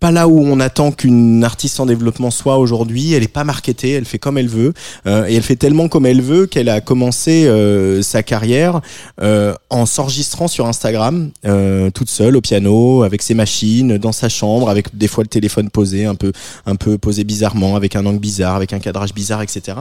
pas 0.00 0.10
là 0.10 0.28
où 0.28 0.40
on 0.40 0.58
attend 0.60 0.92
qu'une 0.92 1.44
artiste 1.44 1.78
en 1.78 1.86
développement 1.86 2.30
soit 2.30 2.58
aujourd'hui. 2.58 3.12
Elle 3.12 3.22
est 3.22 3.28
pas 3.28 3.44
marketée, 3.44 3.90
elle 3.90 4.06
fait 4.06 4.18
comme 4.18 4.38
elle 4.38 4.48
veut 4.48 4.72
euh, 5.06 5.26
et 5.26 5.34
elle 5.34 5.42
fait 5.42 5.56
tellement 5.56 5.88
comme 5.88 6.06
elle 6.06 6.22
veut 6.22 6.46
qu'elle 6.46 6.68
a 6.68 6.80
commencé 6.80 7.46
euh, 7.46 8.02
sa 8.02 8.22
carrière 8.22 8.80
euh, 9.20 9.54
en 9.68 9.86
s'enregistrant 9.86 10.48
sur 10.48 10.66
Instagram, 10.66 11.30
euh, 11.44 11.90
toute 11.90 12.08
seule 12.08 12.36
au 12.36 12.40
piano, 12.40 13.02
avec 13.02 13.22
ses 13.22 13.34
machines, 13.34 13.98
dans 13.98 14.12
sa 14.12 14.28
chambre, 14.28 14.70
avec 14.70 14.96
des 14.96 15.06
fois 15.06 15.22
le 15.22 15.28
téléphone 15.28 15.68
posé 15.70 16.06
un 16.06 16.14
peu, 16.14 16.32
un 16.66 16.76
peu 16.76 16.96
posé 16.98 17.24
bizarrement, 17.24 17.76
avec 17.76 17.94
un 17.94 18.06
angle 18.06 18.18
bizarre, 18.18 18.56
avec 18.56 18.72
un 18.72 18.78
cadrage 18.78 19.12
bizarre, 19.12 19.42
etc. 19.42 19.78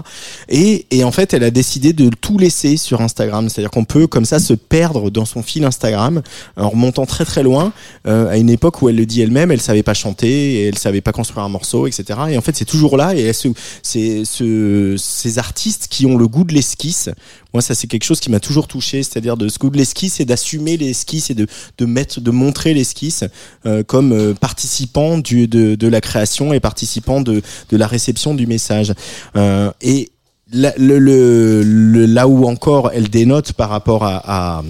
Et, 0.50 0.86
et 0.92 1.04
en 1.04 1.12
fait, 1.12 1.34
elle 1.34 1.44
a 1.44 1.52
décidé 1.52 1.94
de 1.94 2.10
tout 2.10 2.38
laisser 2.38 2.78
sur 2.78 3.02
Instagram, 3.02 3.50
c'est-à-dire 3.50 3.72
qu'on 3.72 3.86
peut 3.86 4.08
comme 4.08 4.26
ça 4.26 4.40
se 4.40 4.54
perdre 4.54 5.10
dans 5.10 5.26
son 5.26 5.42
fil 5.42 5.64
Instagram 5.64 6.22
en 6.58 6.70
remontant 6.70 7.06
très 7.06 7.26
très 7.26 7.44
loin 7.44 7.72
euh, 8.08 8.30
à 8.30 8.38
une 8.38 8.50
époque 8.50 8.82
où 8.82 8.90
elle 8.90 8.96
le 8.96 9.06
dit 9.06 9.22
elle-même, 9.22 9.52
elle 9.52 9.62
savait 9.62 9.84
pas 9.84 9.94
chanter, 9.94 10.09
et 10.22 10.68
elle 10.68 10.78
savait 10.78 11.02
pas 11.02 11.12
construire 11.12 11.44
un 11.46 11.50
morceau, 11.50 11.88
etc. 11.88 12.20
Et 12.30 12.38
en 12.38 12.42
fait, 12.42 12.56
c'est 12.56 12.66
toujours 12.66 12.98
là. 12.98 13.16
Et 13.16 13.32
c'est 13.34 14.24
ce, 14.26 14.96
ces 14.98 15.38
artistes 15.38 15.88
qui 15.90 16.06
ont 16.06 16.18
le 16.18 16.28
goût 16.28 16.44
de 16.44 16.54
l'esquisse. 16.54 17.10
Moi, 17.54 17.62
ça 17.62 17.74
c'est 17.74 17.88
quelque 17.88 18.04
chose 18.04 18.20
qui 18.20 18.30
m'a 18.30 18.40
toujours 18.40 18.68
touché, 18.68 19.02
c'est-à-dire 19.04 19.38
de 19.38 19.48
ce 19.48 19.58
goût 19.58 19.70
de 19.70 19.78
l'esquisse 19.78 20.20
et 20.20 20.26
d'assumer 20.26 20.78
l'esquisse 20.78 21.30
et 21.32 21.36
de, 21.36 21.48
mettre, 21.86 22.22
de 22.22 22.32
montrer 22.32 22.74
l'esquisse 22.74 23.24
euh, 23.66 23.84
comme 23.84 24.12
euh, 24.12 24.34
participant 24.34 25.18
de, 25.18 25.88
la 25.88 26.02
création 26.02 26.54
et 26.54 26.60
participant 26.60 27.22
de, 27.22 27.42
la 27.72 27.88
réception 27.88 28.34
du 28.34 28.46
message. 28.46 28.94
Euh, 29.36 29.72
et 29.82 30.12
là, 30.52 32.28
où 32.28 32.48
encore 32.48 32.92
elle 32.94 33.10
dénote 33.10 33.54
par 33.54 33.70
rapport 33.70 34.04
à 34.04 34.64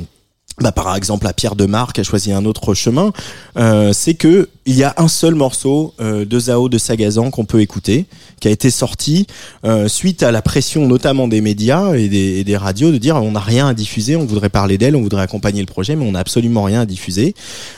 bah, 0.62 0.72
par 0.72 0.96
exemple 0.96 1.28
à 1.28 1.34
Pierre 1.34 1.56
de 1.56 1.66
Marc 1.66 1.94
qui 1.94 2.02
a 2.02 2.04
choisi 2.04 2.32
un 2.32 2.46
autre 2.46 2.74
chemin, 2.74 3.12
euh, 3.58 3.92
c'est 3.94 4.14
que 4.14 4.50
il 4.66 4.76
y 4.76 4.84
a 4.84 4.94
un 4.98 5.08
seul 5.08 5.34
morceau 5.36 5.94
euh, 6.00 6.26
de 6.26 6.40
Zao 6.40 6.70
de 6.70 6.78
Sagazan 6.78 7.32
qu'on 7.32 7.46
peut 7.46 7.60
écouter, 7.62 8.06
qui 8.40 8.48
a 8.48 8.52
été 8.52 8.70
sorti 8.70 9.26
euh, 9.66 9.88
suite 9.88 10.22
à 10.22 10.32
la 10.32 10.42
pression 10.42 10.86
notamment 10.88 11.28
des 11.28 11.42
médias 11.42 11.94
et 11.96 12.08
des, 12.08 12.40
et 12.40 12.44
des 12.44 12.58
radios 12.58 12.92
de 12.92 12.98
dire 12.98 13.16
on 13.16 13.32
n'a 13.32 13.40
rien 13.40 13.68
à 13.68 13.74
diffuser, 13.74 14.16
on 14.16 14.26
voudrait 14.26 14.50
parler 14.50 14.78
d'elle, 14.78 14.96
on 14.96 15.02
voudrait 15.02 15.24
accompagner 15.24 15.62
le 15.62 15.66
projet, 15.66 15.96
mais 15.96 16.06
on 16.06 16.12
n'a 16.12 16.20
absolument 16.20 16.64
rien 16.64 16.82
à 16.82 16.86
diffuser, 16.86 17.34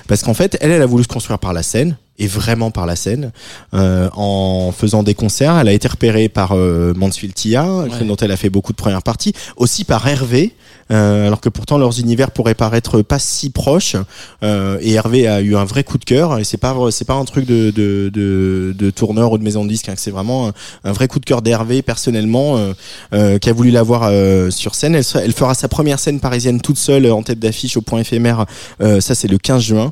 parce 0.07 0.23
qu'en 0.23 0.33
fait 0.33 0.57
elle, 0.59 0.71
elle 0.71 0.81
a 0.81 0.85
voulu 0.85 1.03
se 1.03 1.07
construire 1.07 1.39
par 1.39 1.53
la 1.53 1.63
scène 1.63 1.97
et 2.19 2.27
vraiment 2.27 2.69
par 2.69 2.85
la 2.85 2.95
scène 2.95 3.31
euh, 3.73 4.07
en 4.13 4.71
faisant 4.71 5.01
des 5.01 5.15
concerts. 5.15 5.57
Elle 5.57 5.69
a 5.69 5.73
été 5.73 5.87
repérée 5.87 6.29
par 6.29 6.51
euh, 6.51 6.93
Mansfield 6.93 7.33
Tia, 7.33 7.65
Ouais. 7.65 8.05
dont 8.05 8.15
elle 8.17 8.31
a 8.31 8.37
fait 8.37 8.49
beaucoup 8.51 8.73
de 8.73 8.77
premières 8.77 9.01
parties, 9.01 9.33
aussi 9.55 9.85
par 9.85 10.07
Hervé, 10.07 10.53
euh, 10.91 11.27
alors 11.27 11.39
que 11.39 11.49
pourtant 11.49 11.77
leurs 11.77 11.99
univers 11.99 12.31
pourraient 12.31 12.55
paraître 12.55 13.01
pas 13.01 13.19
si 13.19 13.49
proches. 13.49 13.95
Euh, 14.43 14.77
et 14.81 14.93
Hervé 14.93 15.27
a 15.27 15.41
eu 15.41 15.55
un 15.55 15.63
vrai 15.63 15.83
coup 15.83 15.97
de 15.97 16.03
cœur. 16.03 16.39
Et 16.39 16.43
c'est 16.43 16.57
pas 16.57 16.75
c'est 16.91 17.05
pas 17.05 17.13
un 17.13 17.25
truc 17.25 17.45
de 17.45 17.71
de, 17.71 18.09
de, 18.75 18.89
tourneur 18.91 19.31
ou 19.31 19.37
de 19.37 19.43
maison 19.43 19.63
de 19.63 19.69
disque. 19.69 19.89
hein, 19.89 19.93
c'est 19.95 20.11
vraiment 20.11 20.51
un, 20.83 20.91
vrai 20.91 21.07
coup 21.07 21.19
de 21.19 21.25
cœur 21.25 21.41
d'Hervé 21.41 21.81
personnellement 21.81 22.73
euh, 23.13 23.37
qui 23.37 23.49
a 23.49 23.53
voulu 23.53 23.71
la 23.71 23.83
voir 23.83 24.11
sur 24.51 24.75
scène. 24.75 24.95
Elle, 24.95 25.33
fera 25.33 25.53
sa 25.53 25.67
première 25.67 25.99
scène 25.99 26.19
parisienne 26.19 26.59
toute 26.59 26.77
seule 26.77 27.09
en 27.09 27.23
tête 27.23 27.39
d'affiche 27.39 27.77
au 27.77 27.81
point 27.81 27.99
éphémère. 27.99 28.45
Ça 28.79 29.15
c'est 29.15 29.27
le 29.27 29.37
15 29.37 29.61
juin. 29.61 29.91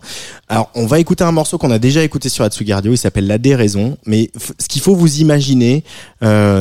Alors 0.50 0.70
on 0.76 0.86
va 0.86 1.00
écouter 1.00 1.24
un 1.24 1.32
morceau 1.32 1.58
qu'on 1.58 1.72
a 1.72 1.80
déjà 1.80 2.04
écouté 2.04 2.30
sur 2.30 2.44
Atsugi 2.44 2.74
Radio. 2.74 2.92
Il 2.92 2.98
s'appelle 2.98 3.28
La 3.28 3.38
déraison. 3.38 3.98
Mais 4.06 4.32
ce 4.60 4.68
qu'il 4.68 4.82
faut 4.82 4.96
vous 4.96 5.20
imaginer, 5.22 5.84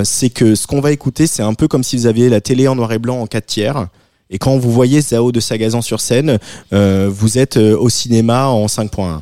c'est 0.04 0.30
que 0.30 0.54
ce 0.54 0.66
qu'on 0.66 0.80
va 0.80 0.92
écouter, 0.92 1.26
c'est 1.26 1.42
un 1.42 1.54
peu 1.54 1.66
comme 1.66 1.82
si 1.82 1.96
vous 1.96 2.06
aviez 2.06 2.28
la 2.28 2.40
télé 2.40 2.68
en 2.68 2.76
noir 2.76 2.92
et 2.92 2.98
blanc 2.98 3.20
en 3.20 3.26
4 3.26 3.46
tiers. 3.46 3.88
Et 4.30 4.38
quand 4.38 4.58
vous 4.58 4.70
voyez 4.70 5.00
Zao 5.00 5.32
de 5.32 5.40
Sagazan 5.40 5.82
sur 5.82 6.00
scène, 6.00 6.38
euh, 6.72 7.08
vous 7.10 7.38
êtes 7.38 7.56
euh, 7.56 7.76
au 7.78 7.88
cinéma 7.88 8.48
en 8.48 8.66
5.1. 8.66 9.20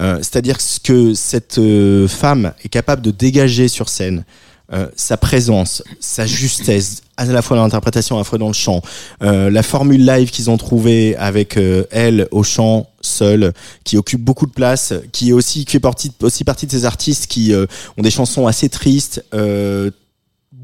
Euh, 0.00 0.18
C'est-à-dire 0.18 0.60
ce 0.60 0.80
que 0.80 1.14
cette 1.14 1.58
euh, 1.58 2.08
femme 2.08 2.52
est 2.64 2.68
capable 2.68 3.02
de 3.02 3.10
dégager 3.10 3.68
sur 3.68 3.88
scène, 3.88 4.24
euh, 4.72 4.88
sa 4.96 5.16
présence, 5.16 5.82
sa 6.00 6.26
justesse, 6.26 7.02
à 7.16 7.26
la 7.26 7.42
fois 7.42 7.56
dans 7.56 7.64
l'interprétation, 7.64 8.16
à 8.16 8.20
la 8.20 8.24
fois 8.24 8.38
dans 8.38 8.48
le 8.48 8.54
chant, 8.54 8.80
euh, 9.22 9.50
la 9.50 9.62
formule 9.62 10.04
live 10.04 10.30
qu'ils 10.30 10.50
ont 10.50 10.56
trouvée 10.56 11.14
avec 11.16 11.58
elle 11.90 12.26
au 12.30 12.42
chant 12.42 12.88
seule, 13.00 13.52
qui 13.84 13.96
occupe 13.96 14.22
beaucoup 14.22 14.46
de 14.46 14.52
place, 14.52 14.94
qui 15.12 15.30
est 15.30 15.32
aussi 15.32 15.64
qui 15.64 15.72
fait 15.72 15.80
partie 15.80 16.10
aussi 16.22 16.42
partie 16.44 16.66
de 16.66 16.72
ces 16.72 16.86
artistes 16.86 17.26
qui 17.26 17.52
ont 17.54 18.02
des 18.02 18.10
chansons 18.10 18.46
assez 18.46 18.68
tristes. 18.68 19.22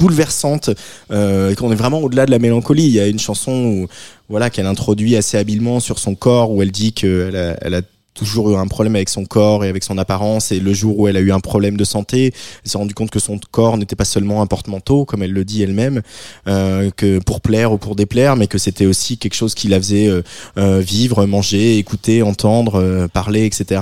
Bouleversantes 0.01 0.71
euh, 1.13 1.55
qu'on 1.55 1.71
est 1.71 1.77
vraiment 1.77 2.01
au-delà 2.01 2.27
de 2.27 2.31
la 2.31 2.39
mélancolie. 2.39 2.85
Il 2.85 2.93
y 2.93 3.01
a 3.01 3.07
une 3.07 3.19
chanson 3.19 3.53
où 3.53 3.87
voilà 4.29 4.49
qu'elle 4.51 4.67
introduit 4.67 5.15
assez 5.17 5.37
habilement 5.37 5.79
sur 5.79 5.99
son 5.99 6.15
corps 6.15 6.51
où 6.51 6.63
elle 6.63 6.73
dit 6.73 6.93
qu'elle 6.93 7.37
a, 7.37 7.57
elle 7.61 7.75
a 7.75 7.83
toujours 8.15 8.51
eu 8.51 8.57
un 8.57 8.67
problème 8.67 8.97
avec 8.97 9.09
son 9.09 9.25
corps 9.25 9.65
et 9.65 9.69
avec 9.69 9.85
son 9.85 9.97
apparence 9.97 10.53
et 10.53 10.61
le 10.61 10.73
jour 10.75 10.99
où 10.99 11.09
elle 11.09 11.17
a 11.17 11.21
eu 11.21 11.33
un 11.33 11.41
problème 11.41 11.77
de 11.77 11.85
santé 11.85 12.33
elle 12.65 12.71
s'est 12.71 12.79
rendu 12.79 12.93
compte 12.93 13.11
que 13.11 13.21
son 13.21 13.39
corps 13.51 13.79
n'était 13.79 13.97
pas 13.97 14.05
seulement 14.05 14.43
un 14.43 14.47
porte-manteau 14.47 15.05
comme 15.05 15.23
elle 15.23 15.33
le 15.33 15.45
dit 15.45 15.63
elle-même 15.63 16.03
euh, 16.49 16.91
que 16.97 17.19
pour 17.21 17.41
plaire 17.41 17.73
ou 17.73 17.79
pour 17.79 17.95
déplaire 17.97 18.37
mais 18.37 18.47
que 18.47 18.59
c'était 18.59 18.87
aussi 18.87 19.17
quelque 19.17 19.35
chose 19.35 19.55
qui 19.55 19.69
la 19.69 19.79
faisait 19.79 20.09
euh, 20.09 20.23
euh, 20.59 20.81
vivre 20.81 21.25
manger 21.27 21.79
écouter 21.79 22.23
entendre 22.23 22.81
euh, 22.81 23.09
parler 23.09 23.47
etc 23.47 23.81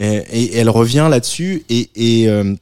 et, 0.00 0.16
et 0.32 0.56
elle 0.56 0.70
revient 0.70 1.06
là-dessus 1.10 1.64
et, 1.68 1.90
et 1.94 2.28
euh, 2.28 2.54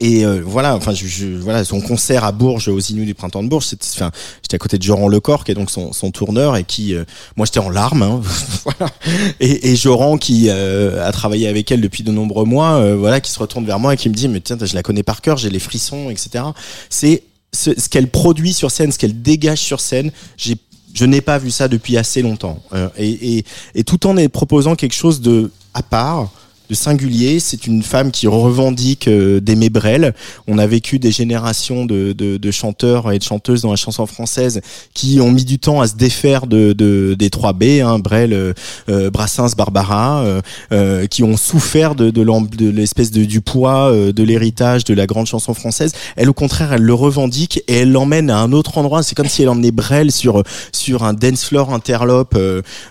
et 0.00 0.24
euh, 0.24 0.40
voilà, 0.44 0.74
enfin, 0.76 0.92
je, 0.92 1.06
je- 1.06 1.26
voilà, 1.38 1.64
son 1.64 1.80
concert 1.80 2.24
à 2.24 2.32
Bourges, 2.32 2.68
aux 2.68 2.78
Inuits 2.80 3.06
du 3.06 3.14
printemps 3.14 3.42
de 3.42 3.48
Bourges, 3.48 3.66
enfin, 3.94 4.10
j'étais 4.42 4.54
à 4.54 4.58
côté 4.58 4.78
de 4.78 4.82
Joran 4.82 5.08
Lecor, 5.08 5.44
qui 5.44 5.52
est 5.52 5.54
donc 5.54 5.70
son, 5.70 5.92
son 5.92 6.10
tourneur, 6.10 6.56
et 6.56 6.64
qui, 6.64 6.94
euh, 6.94 7.04
moi, 7.36 7.46
j'étais 7.46 7.60
en 7.60 7.70
larmes, 7.70 8.02
hein, 8.02 8.20
voilà. 8.64 8.92
Et, 9.40 9.70
et 9.70 9.76
Joran, 9.76 10.18
qui 10.18 10.46
euh, 10.48 11.06
a 11.06 11.12
travaillé 11.12 11.48
avec 11.48 11.70
elle 11.72 11.80
depuis 11.80 12.02
de 12.02 12.12
nombreux 12.12 12.44
mois, 12.44 12.74
euh, 12.76 12.96
voilà, 12.96 13.20
qui 13.20 13.30
se 13.30 13.38
retourne 13.38 13.64
vers 13.66 13.78
moi 13.78 13.94
et 13.94 13.96
qui 13.96 14.08
me 14.08 14.14
dit, 14.14 14.28
mais 14.28 14.40
tiens, 14.40 14.56
je 14.60 14.74
la 14.74 14.82
connais 14.82 15.02
par 15.02 15.20
cœur, 15.20 15.36
j'ai 15.36 15.50
les 15.50 15.58
frissons, 15.60 16.10
etc. 16.10 16.44
C'est 16.90 17.22
ce, 17.52 17.70
ce 17.78 17.88
qu'elle 17.88 18.08
produit 18.08 18.52
sur 18.52 18.70
scène, 18.70 18.92
ce 18.92 18.98
qu'elle 18.98 19.22
dégage 19.22 19.58
sur 19.60 19.80
scène. 19.80 20.10
J'ai 20.36 20.56
je 20.94 21.04
n'ai 21.04 21.20
pas 21.20 21.38
vu 21.38 21.50
ça 21.50 21.68
depuis 21.68 21.96
assez 21.96 22.22
longtemps. 22.22 22.60
Euh, 22.72 22.88
et, 22.98 23.44
et, 23.74 23.84
tout 23.84 24.06
en 24.06 24.16
proposant 24.28 24.74
quelque 24.74 24.94
chose 24.94 25.20
de 25.20 25.52
à 25.74 25.82
part, 25.82 26.32
de 26.68 26.74
singulier. 26.74 27.40
C'est 27.40 27.66
une 27.66 27.82
femme 27.82 28.10
qui 28.10 28.26
revendique 28.26 29.08
euh, 29.08 29.40
d'aimer 29.40 29.70
Brel. 29.70 30.14
On 30.46 30.58
a 30.58 30.66
vécu 30.66 30.98
des 30.98 31.10
générations 31.10 31.84
de, 31.86 32.12
de, 32.12 32.36
de 32.36 32.50
chanteurs 32.50 33.10
et 33.12 33.18
de 33.18 33.24
chanteuses 33.24 33.62
dans 33.62 33.70
la 33.70 33.76
chanson 33.76 34.06
française 34.06 34.60
qui 34.94 35.20
ont 35.20 35.30
mis 35.30 35.44
du 35.44 35.58
temps 35.58 35.80
à 35.80 35.86
se 35.88 35.94
défaire 35.96 36.46
de, 36.46 36.72
de 36.72 37.14
des 37.18 37.30
3 37.30 37.52
B, 37.52 37.62
hein, 37.82 37.98
Brel, 37.98 38.32
euh, 38.32 38.52
euh, 38.88 39.10
Brassens, 39.10 39.54
Barbara, 39.56 40.22
euh, 40.22 40.40
euh, 40.72 41.06
qui 41.06 41.22
ont 41.22 41.36
souffert 41.36 41.94
de, 41.94 42.10
de 42.10 42.68
l'espèce 42.70 43.10
de 43.10 43.24
du 43.24 43.40
poids, 43.40 43.90
euh, 43.90 44.12
de 44.12 44.22
l'héritage 44.22 44.84
de 44.84 44.94
la 44.94 45.06
grande 45.06 45.26
chanson 45.26 45.54
française. 45.54 45.92
Elle, 46.16 46.28
au 46.28 46.34
contraire, 46.34 46.72
elle 46.72 46.82
le 46.82 46.94
revendique 46.94 47.62
et 47.68 47.74
elle 47.78 47.92
l'emmène 47.92 48.30
à 48.30 48.38
un 48.38 48.52
autre 48.52 48.78
endroit. 48.78 49.02
C'est 49.02 49.14
comme 49.14 49.28
si 49.28 49.42
elle 49.42 49.48
emmenait 49.48 49.70
Brel 49.70 50.12
sur 50.12 50.42
sur 50.72 51.02
un 51.04 51.12
dance 51.14 51.44
floor 51.44 51.72
interlope 51.72 52.38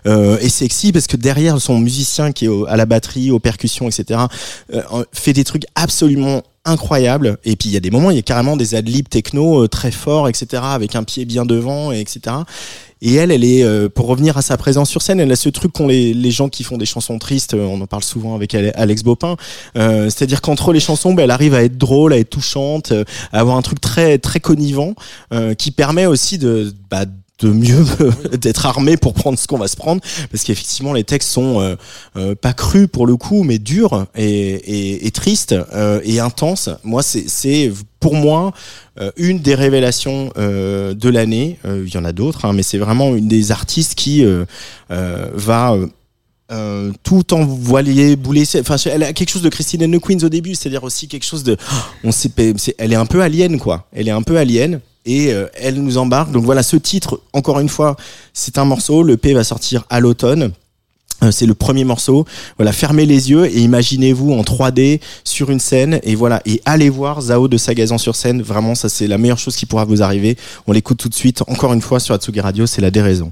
et 0.06 0.50
sexy 0.50 0.92
parce 0.92 1.08
que 1.08 1.18
derrière 1.18 1.60
son 1.62 1.80
musicien 1.80 2.32
qui 2.32 2.46
est 2.46 2.48
au- 2.48 2.66
à 2.68 2.78
la 2.78 2.86
batterie, 2.86 3.32
aux 3.32 3.40
etc., 3.68 4.22
euh, 4.74 4.82
fait 5.12 5.34
des 5.34 5.44
trucs 5.44 5.64
absolument 5.76 6.42
incroyables. 6.66 7.38
Et 7.46 7.56
puis 7.56 7.70
il 7.70 7.72
y 7.72 7.78
a 7.78 7.80
des 7.80 7.92
moments, 7.92 8.12
il 8.12 8.18
y 8.18 8.20
a 8.20 8.24
carrément 8.24 8.58
des 8.58 8.76
adlibs 8.76 9.08
techno 9.08 9.64
euh, 9.64 9.68
très 9.68 9.92
forts, 9.92 10.28
etc., 10.28 10.64
avec 10.66 10.96
un 10.96 11.04
pied 11.04 11.26
bien 11.26 11.46
devant, 11.46 11.92
et 11.92 12.00
etc. 12.00 12.36
Et 13.02 13.14
elle, 13.14 13.32
elle 13.32 13.44
est, 13.44 13.64
euh, 13.64 13.90
pour 13.90 14.08
revenir 14.08 14.38
à 14.38 14.42
sa 14.42 14.58
présence 14.58 14.90
sur 14.90 15.02
scène, 15.02 15.20
elle 15.20 15.32
a 15.32 15.36
ce 15.36 15.50
truc 15.50 15.72
qu'ont 15.72 15.88
les, 15.88 16.14
les 16.14 16.32
gens 16.32 16.50
qui 16.50 16.64
font 16.64 16.78
des 16.78 16.86
chansons 16.86 17.20
tristes, 17.20 17.54
on 17.54 17.80
en 17.80 17.88
parle 17.88 18.04
souvent 18.04 18.36
avec 18.36 18.56
Ale- 18.56 18.74
Alex 18.76 19.04
Bopin, 19.04 19.36
c'est-à-dire 19.76 20.42
qu'entre 20.42 20.74
les 20.74 20.80
chansons, 20.80 21.14
ben, 21.14 21.24
elle 21.24 21.32
arrive 21.32 21.54
à 21.54 21.64
être 21.64 21.78
drôle, 21.78 22.12
à 22.12 22.18
être 22.18 22.32
touchante, 22.32 22.92
à 23.32 23.40
avoir 23.40 23.56
un 23.56 23.62
truc 23.62 23.80
très 23.80 24.18
très 24.18 24.40
connivant, 24.40 24.94
qui 25.58 25.72
permet 25.72 26.06
aussi 26.08 26.38
de... 26.38 26.74
Bah, 26.90 27.06
de 27.40 27.50
mieux 27.52 27.86
d'être 28.42 28.66
armé 28.66 28.98
pour 28.98 29.14
prendre 29.14 29.38
ce 29.38 29.48
qu'on 29.48 29.58
va 29.58 29.68
se 29.68 29.76
prendre 29.76 30.02
parce 30.32 30.44
qu'effectivement 30.44 30.94
les 30.94 31.04
textes 31.04 31.30
sont 31.30 31.62
euh, 31.62 31.76
euh, 32.16 32.36
pas 32.36 32.54
crus 32.54 32.88
pour 32.92 33.06
le 33.06 33.16
coup 33.16 33.44
mais 33.44 33.60
durs 33.60 34.08
et, 34.16 34.26
et, 34.26 35.06
et 35.08 35.12
tristes 35.12 35.56
euh, 35.74 36.00
et 36.04 36.20
intenses. 36.20 36.70
Moi 36.84 37.04
c'est 37.04 37.72
pour 38.00 38.16
moi 38.16 38.54
euh, 39.00 39.12
une 39.18 39.40
des 39.40 39.56
révélations 39.56 40.32
euh, 40.38 40.94
de 40.96 41.10
l'année. 41.10 41.60
Euh, 41.66 41.84
il 41.86 41.94
y 41.94 41.98
en 41.98 42.06
a 42.06 42.12
d'autres 42.12 42.46
hein, 42.46 42.54
mais 42.54 42.64
c'est 42.64 42.78
vraiment 42.80 43.16
une 43.16 43.28
des 43.28 43.52
artistes 43.52 43.96
qui 43.96 44.26
va 44.90 45.76
euh, 46.50 46.92
tout 47.04 47.34
envoyer 47.34 48.16
bouler. 48.16 48.46
C'est- 48.46 48.62
enfin 48.62 48.78
elle 48.90 49.04
a 49.04 49.14
quelque 49.14 49.30
chose 49.30 49.42
de 49.42 49.50
Christine 49.50 49.84
and 49.84 50.00
Queens 50.00 50.24
au 50.24 50.30
début 50.30 50.56
c'est-à-dire 50.56 50.84
aussi 50.84 51.08
quelque 51.08 51.26
chose 51.26 51.44
de 51.44 51.58
on 52.04 52.12
sait 52.12 52.32
elle 52.78 52.94
est 52.94 52.96
un 52.96 53.06
peu 53.06 53.22
alien 53.22 53.60
quoi. 53.60 53.88
Elle 53.94 54.08
est 54.08 54.12
un 54.12 54.22
peu 54.22 54.38
alien 54.38 54.80
et 55.08 55.34
euh, 55.34 55.48
elle 55.56 55.82
nous 55.82 55.98
embarque 55.98 56.32
donc 56.32 56.44
voilà 56.44 56.62
ce 56.62 56.78
titre 56.78 57.22
encore 57.34 57.60
une 57.60 57.70
fois 57.70 57.96
c'est 58.34 58.60
un 58.60 58.66
morceau 58.66 59.02
le 59.02 59.18
P 59.18 59.34
va 59.34 59.44
sortir 59.44 59.86
à 59.90 60.00
l'automne 60.00 60.52
euh, 61.24 61.32
c'est 61.32 61.48
le 61.48 61.56
premier 61.56 61.84
morceau. 61.84 62.26
Voilà, 62.58 62.72
fermez 62.72 63.06
les 63.06 63.32
yeux 63.32 63.48
et 63.48 63.60
imaginez-vous 63.62 64.34
en 64.34 64.44
3D 64.44 65.00
sur 65.24 65.50
une 65.50 65.60
scène 65.60 66.00
et 66.04 66.14
voilà 66.14 66.42
et 66.46 66.62
allez 66.66 66.90
voir 66.90 67.22
Zao 67.22 67.48
de 67.48 67.58
Sagazan 67.58 67.98
sur 67.98 68.16
scène. 68.16 68.42
Vraiment, 68.42 68.76
ça 68.76 68.88
c'est 68.88 69.08
la 69.08 69.18
meilleure 69.18 69.40
chose 69.40 69.56
qui 69.56 69.66
pourra 69.66 69.86
vous 69.86 70.04
arriver. 70.04 70.38
On 70.68 70.74
l'écoute 70.74 71.00
tout 71.00 71.10
de 71.10 71.16
suite. 71.16 71.42
Encore 71.48 71.74
une 71.74 71.82
fois 71.82 72.00
sur 72.00 72.14
Atsugi 72.14 72.40
Radio, 72.40 72.68
c'est 72.68 72.82
la 72.82 72.92
déraison. 72.92 73.32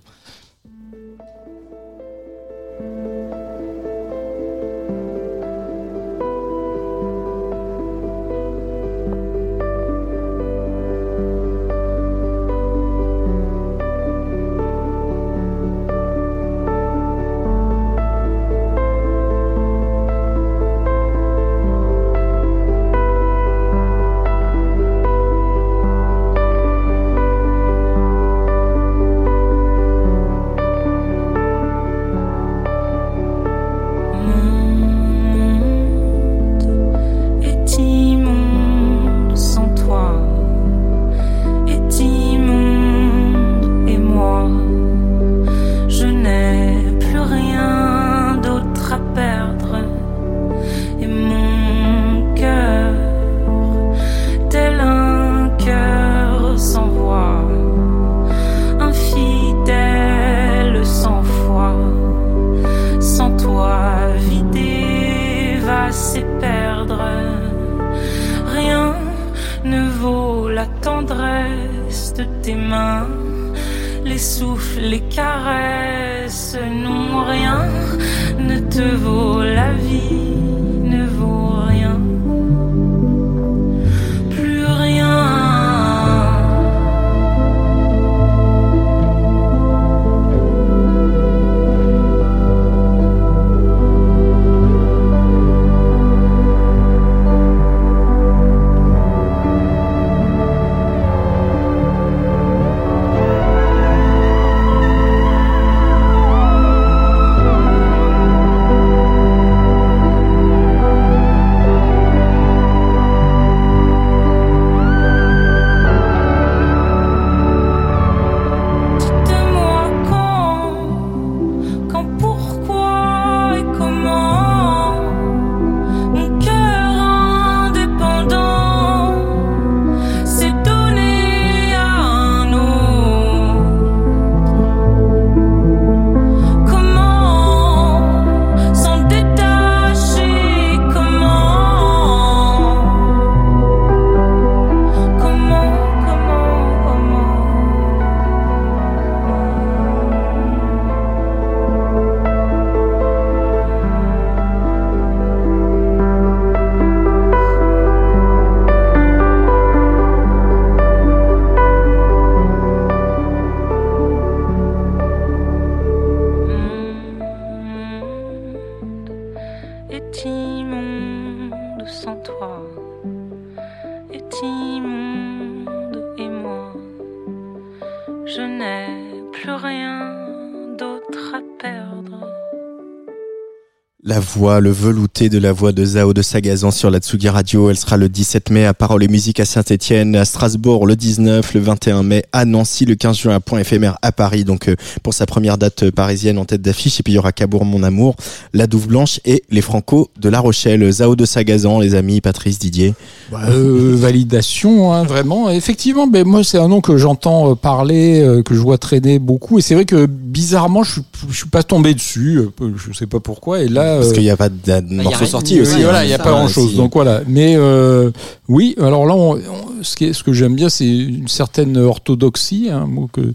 Voix, 184.36 184.60
le 184.60 184.70
velouté 184.70 185.30
de 185.30 185.38
la 185.38 185.54
voix 185.54 185.72
de 185.72 185.86
Zao 185.86 186.14
de 186.14 186.22
Sagazan 186.22 186.70
sur 186.70 186.92
la 186.92 187.00
Tsugi 187.00 187.30
Radio. 187.30 187.70
Elle 187.70 187.78
sera 187.78 187.96
le 187.96 188.10
17 188.10 188.50
mai 188.50 188.66
à 188.66 188.74
Parole 188.74 189.02
et 189.04 189.08
Musique 189.08 189.40
à 189.40 189.46
Saint-Etienne, 189.46 190.14
à 190.18 190.26
Strasbourg 190.26 190.86
le 190.86 190.98
19, 190.98 191.54
le 191.54 191.60
21 191.62 192.04
mai 192.04 192.26
à 192.34 192.44
Nancy, 192.44 192.86
le 192.86 192.96
15 192.96 193.18
juin 193.18 193.36
à 193.36 193.40
Point 193.40 193.60
éphémère 193.60 193.98
à 194.02 194.12
Paris. 194.12 194.44
Donc 194.44 194.68
euh, 194.68 194.76
pour 195.04 195.14
sa 195.14 195.26
première 195.26 195.58
date 195.58 195.84
euh, 195.84 195.92
parisienne 195.92 196.38
en 196.38 196.44
tête 196.44 196.62
d'affiche. 196.62 197.00
Et 197.00 197.04
puis 197.04 197.14
il 197.14 197.16
y 197.16 197.20
aura 197.20 197.32
Cabourg 197.32 197.64
Mon 197.64 197.82
Amour, 197.82 198.18
La 198.54 198.68
Douve 198.68 198.88
Blanche 198.88 199.22
et 199.24 199.44
les 199.52 199.62
Franco 199.62 200.10
de 200.20 200.28
La 200.28 200.42
Rochelle. 200.42 200.92
Zao 200.92 201.16
de 201.16 201.26
Sagazan, 201.26 201.80
les 201.80 201.96
amis, 201.96 202.20
Patrice, 202.20 202.60
Didier. 202.60 202.94
Euh, 203.32 203.96
validation, 203.96 204.92
hein, 204.92 205.04
vraiment. 205.04 205.50
Effectivement, 205.50 206.08
mais 206.08 206.26
moi 206.26 206.44
c'est 206.44 206.60
un 206.60 206.68
nom 206.68 206.82
que 206.82 206.98
j'entends 206.98 207.52
euh, 207.52 207.56
parler, 207.56 208.42
que 208.44 208.54
je 208.54 208.60
vois 208.60 208.78
traîner 208.78 209.18
beaucoup, 209.18 209.60
et 209.60 209.62
c'est 209.62 209.76
vrai 209.76 209.86
que 209.86 210.06
bizarrement 210.06 210.84
je 210.84 210.92
suis, 210.92 211.02
je 211.30 211.38
suis 211.38 211.50
pas 211.50 211.64
tombé 211.64 211.94
dessus, 211.94 212.42
je 212.60 212.94
sais 212.94 213.08
pas 213.08 213.22
pourquoi. 213.22 213.62
Et 213.62 213.70
là, 213.70 213.98
Parce 213.98 214.12
qu'il 214.12 214.25
n'y 214.26 214.30
a 214.32 214.38
pas 214.38 214.50
de 214.50 214.58
morceau 215.04 215.26
oui, 215.56 215.62
aussi. 215.62 215.82
voilà, 215.84 216.00
hein. 216.00 216.04
il 216.04 216.08
n'y 216.08 216.14
a 216.14 216.20
pas 216.20 216.32
grand 216.32 216.48
chose. 216.48 216.76
Donc 216.76 216.94
voilà. 216.94 217.22
Mais 217.28 217.56
euh, 217.58 218.12
oui, 218.48 218.76
alors 218.80 219.06
là, 219.06 219.16
on- 219.16 219.36
on- 219.38 219.40
ce, 219.84 219.96
qui 219.96 220.06
est- 220.06 220.14
ce 220.14 220.24
que 220.24 220.34
j'aime 220.34 220.56
bien, 220.56 220.70
c'est 220.70 220.88
une 220.88 221.28
certaine 221.28 221.78
orthodoxie, 221.78 222.70
mot 222.86 223.08
que, 223.12 223.34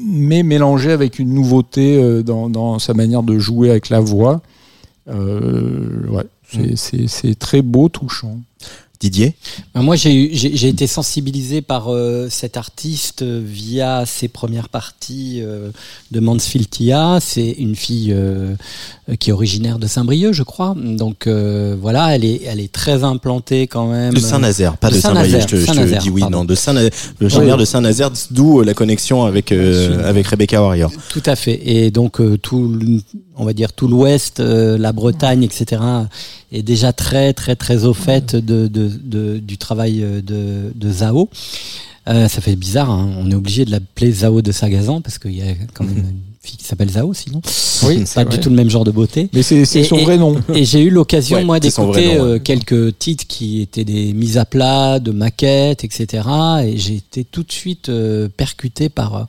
mais 0.00 0.42
mélangé 0.42 0.92
avec 0.92 1.18
une 1.18 1.32
nouveauté 1.34 1.96
euh, 2.02 2.22
dans, 2.22 2.48
dans 2.48 2.78
sa 2.78 2.94
manière 2.94 3.22
de 3.22 3.38
jouer 3.38 3.70
avec 3.70 3.88
la 3.90 4.00
voix. 4.00 4.40
Euh, 5.08 6.06
ouais, 6.10 6.24
Mm. 6.54 6.76
c'est 6.76 7.08
c'est 7.08 7.34
très 7.36 7.60
beau, 7.60 7.88
touchant. 7.88 8.38
Didier 9.00 9.34
Ben, 9.74 9.82
Moi, 9.82 9.96
j'ai 9.96 10.68
été 10.68 10.86
sensibilisé 10.86 11.62
par 11.62 11.92
euh, 11.92 12.28
cet 12.30 12.56
artiste 12.56 13.22
euh, 13.22 13.42
via 13.44 14.04
ses 14.06 14.28
premières 14.28 14.68
parties 14.68 15.40
euh, 15.42 15.70
de 16.10 16.20
Mansfield 16.20 16.68
Tia. 16.70 17.18
C'est 17.20 17.50
une 17.50 17.76
fille 17.76 18.12
euh, 18.12 18.54
euh, 19.08 19.16
qui 19.16 19.30
est 19.30 19.32
originaire 19.32 19.78
de 19.78 19.86
Saint-Brieuc, 19.86 20.32
je 20.32 20.42
crois. 20.42 20.74
Donc 20.76 21.26
euh, 21.26 21.76
voilà, 21.80 22.14
elle 22.14 22.24
est, 22.24 22.42
elle 22.46 22.60
est 22.60 22.72
très 22.72 23.04
implantée 23.04 23.66
quand 23.66 23.86
même. 23.88 24.14
De 24.14 24.20
Saint-Nazaire, 24.20 24.76
pas 24.76 24.90
de 24.90 24.96
de 24.96 25.00
Saint-Brieuc. 25.00 25.40
Je 25.42 25.46
te, 25.46 25.56
je 25.56 25.66
te 25.66 25.98
dis 26.00 26.10
oui, 26.10 26.20
pardon. 26.22 26.38
non, 26.38 26.44
de 26.44 26.54
Saint-Nazaire, 26.54 26.90
de 27.20 27.64
Saint-Nazaire, 27.64 28.10
d'où 28.30 28.60
euh, 28.60 28.64
la 28.64 28.74
connexion 28.74 29.24
avec, 29.24 29.52
euh, 29.52 30.12
Rebecca 30.24 30.60
Warrior. 30.62 30.90
Tout 31.10 31.22
à 31.26 31.36
fait. 31.36 31.60
Et 31.64 31.90
donc 31.90 32.20
euh, 32.20 32.36
tout, 32.36 32.78
on 33.36 33.44
va 33.44 33.52
dire 33.52 33.72
tout 33.72 33.88
l'Ouest, 33.88 34.40
euh, 34.40 34.78
la 34.78 34.92
Bretagne, 34.92 35.42
etc. 35.42 35.82
est 36.52 36.62
déjà 36.62 36.92
très 36.92 37.32
très 37.32 37.54
très 37.56 37.84
au 37.84 37.94
fait 37.94 38.34
de, 38.36 38.66
de, 38.66 38.85
de- 38.88 39.38
du 39.38 39.58
travail 39.58 40.02
euh, 40.02 40.20
de, 40.22 40.72
de 40.74 40.92
Zao. 40.92 41.28
Euh, 42.08 42.28
ça 42.28 42.40
fait 42.40 42.54
bizarre. 42.56 42.90
hein. 42.90 43.10
On 43.18 43.30
est 43.30 43.34
obligé 43.34 43.64
de 43.64 43.70
l'appeler 43.72 44.12
Zao 44.12 44.40
de 44.40 44.52
Sagazan 44.52 45.00
parce 45.00 45.18
qu'il 45.18 45.36
y 45.36 45.42
a 45.42 45.54
quand 45.74 45.82
même 45.84 45.98
une 45.98 46.04
fille 46.40 46.56
qui 46.56 46.64
s'appelle 46.64 46.90
Zao, 46.90 47.12
sinon 47.14 47.40
Oui, 47.82 48.04
pas 48.14 48.24
du 48.24 48.38
tout 48.38 48.48
le 48.48 48.54
même 48.54 48.70
genre 48.70 48.84
de 48.84 48.92
beauté. 48.92 49.28
Mais 49.32 49.42
c'est 49.42 49.64
son 49.64 49.96
et- 49.96 50.04
vrai 50.04 50.16
nom. 50.16 50.36
Et 50.54 50.64
j'ai 50.64 50.82
eu 50.82 50.90
l'occasion, 50.90 51.36
Ouais, 51.38 51.44
moi, 51.44 51.58
d'écouter 51.58 52.10
ouais. 52.10 52.16
euh, 52.20 52.38
quelques 52.38 52.96
titres 52.98 53.26
qui 53.26 53.60
étaient 53.60 53.84
des 53.84 54.12
mises 54.12 54.38
à 54.38 54.44
plat, 54.44 55.00
de 55.00 55.10
maquettes, 55.10 55.82
etc. 55.82 56.22
Et 56.64 56.76
j'ai 56.78 56.94
été 56.94 57.24
tout 57.24 57.42
de 57.42 57.50
suite 57.50 57.88
euh, 57.88 58.28
percuté 58.36 58.88
par 58.88 59.26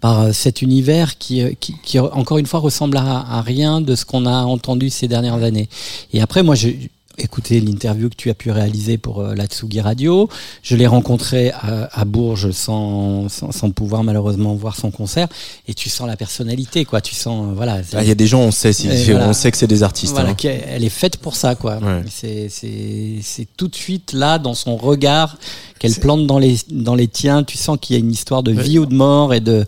par 0.00 0.34
cet 0.34 0.62
univers 0.62 1.16
qui, 1.16 1.44
qui, 1.60 1.74
qui, 1.84 2.00
encore 2.00 2.38
une 2.38 2.46
fois, 2.46 2.58
ressemble 2.58 2.96
à, 2.96 3.20
à 3.20 3.40
rien 3.40 3.80
de 3.80 3.94
ce 3.94 4.04
qu'on 4.04 4.26
a 4.26 4.42
entendu 4.42 4.90
ces 4.90 5.06
dernières 5.06 5.40
années. 5.44 5.68
Et 6.12 6.20
après, 6.20 6.42
moi, 6.42 6.56
j'ai 6.56 6.90
écouté 7.22 7.60
l'interview 7.60 8.08
que 8.10 8.16
tu 8.16 8.30
as 8.30 8.34
pu 8.34 8.50
réaliser 8.50 8.98
pour 8.98 9.20
euh, 9.20 9.34
la 9.34 9.46
Tsugi 9.46 9.80
Radio. 9.80 10.28
Je 10.62 10.76
l'ai 10.76 10.86
rencontré 10.86 11.50
à, 11.52 11.88
à 11.92 12.04
Bourges 12.04 12.50
sans, 12.50 13.28
sans, 13.28 13.52
sans 13.52 13.70
pouvoir 13.70 14.02
malheureusement 14.04 14.54
voir 14.54 14.76
son 14.76 14.90
concert. 14.90 15.28
Et 15.68 15.74
tu 15.74 15.88
sens 15.88 16.06
la 16.06 16.16
personnalité, 16.16 16.84
quoi. 16.84 17.00
Tu 17.00 17.14
sens, 17.14 17.46
euh, 17.48 17.54
voilà. 17.54 17.80
Ah, 17.94 18.02
Il 18.02 18.08
y 18.08 18.10
a 18.10 18.14
des 18.14 18.26
gens, 18.26 18.40
on 18.40 18.50
sait, 18.50 18.72
si- 18.72 18.88
Et 18.88 19.04
voilà. 19.12 19.28
on 19.28 19.32
sait 19.32 19.50
que 19.50 19.56
c'est 19.56 19.66
des 19.66 19.82
artistes. 19.82 20.12
voilà, 20.12 20.30
hein. 20.30 20.36
elle 20.68 20.84
est 20.84 20.88
faite 20.88 21.16
pour 21.18 21.36
ça, 21.36 21.54
quoi. 21.54 21.78
Ouais. 21.78 22.02
C'est, 22.10 22.48
c'est, 22.50 23.18
c'est 23.22 23.46
tout 23.56 23.68
de 23.68 23.74
suite 23.76 24.12
là 24.12 24.38
dans 24.38 24.54
son 24.54 24.76
regard 24.76 25.38
qu'elle 25.78 25.94
plante 25.94 26.26
dans 26.26 26.38
les 26.38 26.56
dans 26.70 26.94
les 26.94 27.08
tiens. 27.08 27.42
Tu 27.44 27.56
sens 27.58 27.76
qu'il 27.80 27.94
y 27.94 27.98
a 27.98 28.00
une 28.00 28.12
histoire 28.12 28.42
de 28.42 28.52
vie 28.52 28.78
ou 28.78 28.86
de 28.86 28.94
mort 28.94 29.34
et 29.34 29.40
de 29.40 29.64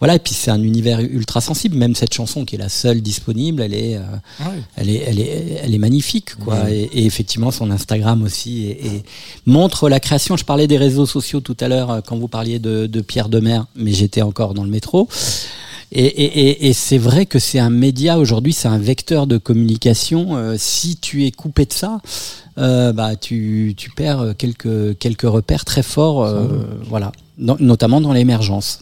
voilà. 0.00 0.14
Et 0.14 0.18
puis 0.18 0.34
c'est 0.34 0.50
un 0.50 0.62
univers 0.62 1.00
ultra 1.00 1.40
sensible. 1.40 1.76
Même 1.76 1.94
cette 1.94 2.14
chanson 2.14 2.44
qui 2.44 2.54
est 2.54 2.58
la 2.58 2.68
seule 2.68 3.00
disponible, 3.02 3.62
elle 3.62 3.74
est, 3.74 3.96
euh, 3.96 4.02
elle 4.76 4.88
est, 4.90 5.02
elle 5.06 5.20
est, 5.20 5.60
elle 5.62 5.74
est 5.74 5.78
magnifique, 5.78 6.34
quoi. 6.36 6.70
Et, 6.70 6.88
et 6.98 7.04
effectivement, 7.06 7.50
son 7.50 7.70
Instagram 7.70 8.22
aussi 8.22 8.66
et, 8.66 8.86
et 8.86 9.02
montre 9.46 9.88
la 9.88 10.00
création. 10.00 10.36
Je 10.36 10.44
parlais 10.44 10.66
des 10.66 10.78
réseaux 10.78 11.06
sociaux 11.06 11.40
tout 11.40 11.56
à 11.60 11.68
l'heure 11.68 11.90
euh, 11.90 12.00
quand 12.06 12.16
vous 12.16 12.28
parliez 12.28 12.58
de, 12.58 12.86
de 12.86 13.00
Pierre 13.00 13.28
Demer, 13.28 13.60
mais 13.76 13.92
j'étais 13.92 14.22
encore 14.22 14.54
dans 14.54 14.64
le 14.64 14.70
métro. 14.70 15.08
Et, 15.90 16.04
et, 16.04 16.40
et, 16.50 16.68
et 16.68 16.72
c'est 16.74 16.98
vrai 16.98 17.24
que 17.24 17.38
c'est 17.38 17.58
un 17.58 17.70
média 17.70 18.18
aujourd'hui, 18.18 18.52
c'est 18.52 18.68
un 18.68 18.78
vecteur 18.78 19.26
de 19.26 19.38
communication. 19.38 20.36
Euh, 20.36 20.56
si 20.58 20.96
tu 20.96 21.24
es 21.24 21.30
coupé 21.30 21.64
de 21.64 21.72
ça, 21.72 22.00
euh, 22.58 22.92
bah 22.92 23.16
tu, 23.16 23.72
tu 23.76 23.88
perds 23.90 24.34
quelques 24.36 24.98
quelques 24.98 25.22
repères 25.22 25.64
très 25.64 25.82
forts, 25.82 26.24
euh, 26.24 26.46
voilà, 26.88 27.12
Dans- 27.38 27.56
notamment 27.60 28.00
dans 28.02 28.12
l'émergence. 28.12 28.80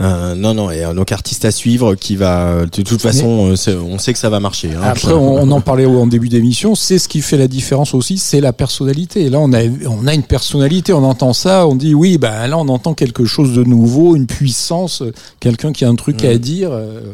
Euh, 0.00 0.36
non, 0.36 0.54
non, 0.54 0.70
et 0.70 0.84
euh, 0.84 0.94
donc 0.94 1.10
artiste 1.10 1.44
à 1.44 1.50
suivre 1.50 1.96
qui 1.96 2.14
va, 2.14 2.66
de 2.66 2.82
toute 2.82 3.00
façon, 3.02 3.52
euh, 3.68 3.80
on 3.82 3.98
sait 3.98 4.12
que 4.12 4.18
ça 4.18 4.30
va 4.30 4.38
marcher. 4.38 4.70
hein. 4.72 4.80
Après, 4.84 5.12
on, 5.12 5.42
on 5.42 5.50
en 5.50 5.60
parlait 5.60 5.86
en 5.86 6.06
début 6.06 6.28
d'émission, 6.28 6.76
c'est 6.76 6.98
ce 7.00 7.08
qui 7.08 7.20
fait 7.20 7.36
la 7.36 7.48
différence 7.48 7.94
aussi, 7.94 8.16
c'est 8.16 8.40
la 8.40 8.52
personnalité. 8.52 9.22
Et 9.22 9.28
là, 9.30 9.40
on 9.40 9.52
a, 9.52 9.62
on 9.88 10.06
a 10.06 10.14
une 10.14 10.22
personnalité, 10.22 10.92
on 10.92 11.02
entend 11.02 11.32
ça, 11.32 11.66
on 11.66 11.74
dit 11.74 11.94
oui, 11.94 12.16
ben 12.16 12.46
là, 12.46 12.56
on 12.58 12.68
entend 12.68 12.94
quelque 12.94 13.24
chose 13.24 13.54
de 13.54 13.64
nouveau, 13.64 14.14
une 14.14 14.26
puissance, 14.26 15.02
euh, 15.02 15.12
quelqu'un 15.40 15.72
qui 15.72 15.84
a 15.84 15.88
un 15.88 15.96
truc 15.96 16.24
à 16.24 16.38
dire. 16.38 16.70
euh, 16.70 17.00
non, 17.00 17.06
non, 17.08 17.12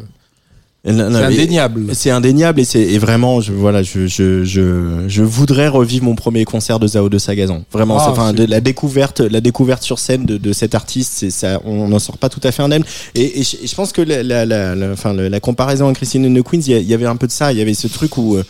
c'est 1.11 1.17
indéniable. 1.41 1.85
C'est 1.93 2.11
indéniable 2.11 2.59
et 2.59 2.63
c'est 2.63 2.97
vraiment 2.99 3.41
je 3.41 3.51
voilà 3.51 3.81
je, 3.81 4.05
je 4.07 4.43
je 4.43 5.03
je 5.07 5.23
voudrais 5.23 5.67
revivre 5.67 6.05
mon 6.05 6.15
premier 6.15 6.45
concert 6.45 6.79
de 6.79 6.87
Zao 6.87 7.09
de 7.09 7.17
Sagazan. 7.17 7.63
Vraiment, 7.71 7.97
Ah, 7.97 8.11
enfin 8.11 8.33
la 8.33 8.61
découverte 8.61 9.19
la 9.21 9.41
découverte 9.41 9.81
sur 9.83 9.97
scène 9.97 10.25
de, 10.25 10.37
de 10.37 10.53
cet 10.53 10.75
artiste, 10.75 11.13
c'est 11.15 11.31
ça 11.31 11.59
on 11.65 11.87
n'en 11.87 11.99
sort 11.99 12.17
pas 12.19 12.29
tout 12.29 12.41
à 12.43 12.51
fait 12.51 12.61
indemne. 12.61 12.83
Et, 13.15 13.39
et, 13.39 13.43
je, 13.43 13.57
et 13.63 13.67
je 13.67 13.75
pense 13.75 13.91
que 13.91 14.01
la 14.01 14.21
la 14.21 14.45
la, 14.45 14.75
la- 14.75 14.91
enfin 14.91 15.13
la 15.13 15.39
comparaison 15.39 15.85
avec 15.85 15.97
Christine 15.97 16.25
and 16.27 16.39
the 16.39 16.43
Queens, 16.43 16.61
il 16.67 16.71
y, 16.71 16.75
a- 16.75 16.79
il 16.79 16.87
y 16.87 16.93
avait 16.93 17.07
un 17.07 17.15
peu 17.15 17.25
de 17.27 17.31
ça, 17.31 17.51
il 17.51 17.57
y 17.57 17.61
avait 17.61 17.73
ce 17.73 17.87
truc 17.87 18.17
où 18.17 18.35
euh, 18.35 18.43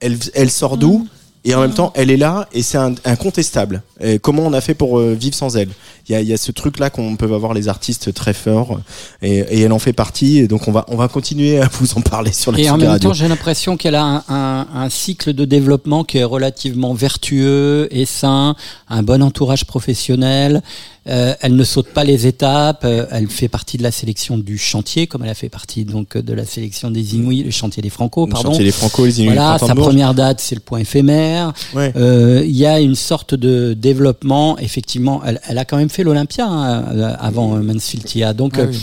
elle 0.00 0.16
elle 0.34 0.50
sort 0.50 0.76
d'où? 0.76 1.06
Et 1.44 1.54
en 1.54 1.60
même 1.60 1.74
temps 1.74 1.92
elle 1.94 2.10
est 2.10 2.16
là 2.16 2.48
et 2.52 2.62
c'est 2.62 2.78
incontestable. 3.04 3.82
Et 4.00 4.18
comment 4.18 4.42
on 4.42 4.52
a 4.52 4.60
fait 4.60 4.74
pour 4.74 4.98
euh, 4.98 5.14
vivre 5.14 5.34
sans 5.34 5.56
elle? 5.56 5.70
Il 6.08 6.12
y 6.12 6.14
a, 6.16 6.20
il 6.20 6.28
y 6.28 6.34
a 6.34 6.36
ce 6.36 6.52
truc 6.52 6.78
là 6.78 6.90
qu'on 6.90 7.16
peut 7.16 7.32
avoir 7.32 7.54
les 7.54 7.68
artistes 7.68 8.12
très 8.12 8.34
forts 8.34 8.80
et, 9.22 9.38
et 9.38 9.60
elle 9.62 9.72
en 9.72 9.78
fait 9.78 9.94
partie. 9.94 10.38
Et 10.38 10.48
donc 10.48 10.68
on 10.68 10.72
va 10.72 10.84
on 10.88 10.96
va 10.96 11.08
continuer 11.08 11.60
à 11.60 11.68
vous 11.80 11.94
en 11.96 12.02
parler 12.02 12.32
sur 12.32 12.52
la 12.52 12.58
Et 12.58 12.68
en 12.68 12.76
même 12.76 12.88
Radio. 12.88 13.08
temps, 13.10 13.14
j'ai 13.14 13.28
l'impression 13.28 13.76
qu'elle 13.76 13.94
a 13.94 14.04
un, 14.04 14.24
un, 14.28 14.66
un 14.74 14.90
cycle 14.90 15.32
de 15.32 15.44
développement 15.44 16.04
qui 16.04 16.18
est 16.18 16.24
relativement 16.24 16.92
vertueux 16.92 17.88
et 17.90 18.04
sain, 18.04 18.56
un 18.88 19.02
bon 19.02 19.22
entourage 19.22 19.64
professionnel. 19.64 20.62
Euh, 21.06 21.34
elle 21.42 21.54
ne 21.54 21.64
saute 21.64 21.88
pas 21.88 22.02
les 22.04 22.26
étapes. 22.26 22.84
euh, 22.84 23.06
elle 23.10 23.28
fait 23.28 23.48
partie 23.48 23.76
de 23.76 23.82
la 23.82 23.90
sélection 23.90 24.38
du 24.38 24.56
chantier, 24.56 25.06
comme 25.06 25.22
elle 25.24 25.30
a 25.30 25.34
fait 25.34 25.50
partie 25.50 25.84
donc 25.84 26.16
de 26.16 26.32
la 26.32 26.46
sélection 26.46 26.90
des 26.90 27.14
Inuits, 27.14 27.42
le 27.42 27.50
chantier 27.50 27.82
des 27.82 27.90
Franco, 27.90 28.24
Le 28.26 28.32
pardon. 28.32 28.50
chantier 28.52 28.64
des 28.64 28.72
Franco, 28.72 29.04
les 29.04 29.18
Inuits 29.20 29.34
Voilà, 29.34 29.58
sa 29.58 29.74
première 29.74 30.14
date, 30.14 30.40
c'est 30.40 30.54
le 30.54 30.62
point 30.62 30.78
éphémère. 30.78 31.52
Ouais. 31.74 31.92
Euh, 31.96 32.42
Il 32.44 32.56
y 32.56 32.64
a 32.66 32.80
une 32.80 32.94
sorte 32.94 33.34
de 33.34 33.74
développement, 33.74 34.58
effectivement. 34.58 35.20
Elle, 35.26 35.40
elle 35.46 35.58
a 35.58 35.64
quand 35.66 35.76
même 35.76 35.90
fait 35.90 36.04
l'Olympia 36.04 36.46
hein, 36.46 36.84
euh, 36.94 37.14
avant 37.18 37.54
euh, 37.56 37.60
Mansfield 37.60 38.04
Tia. 38.06 38.32
Donc, 38.32 38.54
Ah 38.56 38.60
euh, 38.62 38.66
oui. 38.70 38.78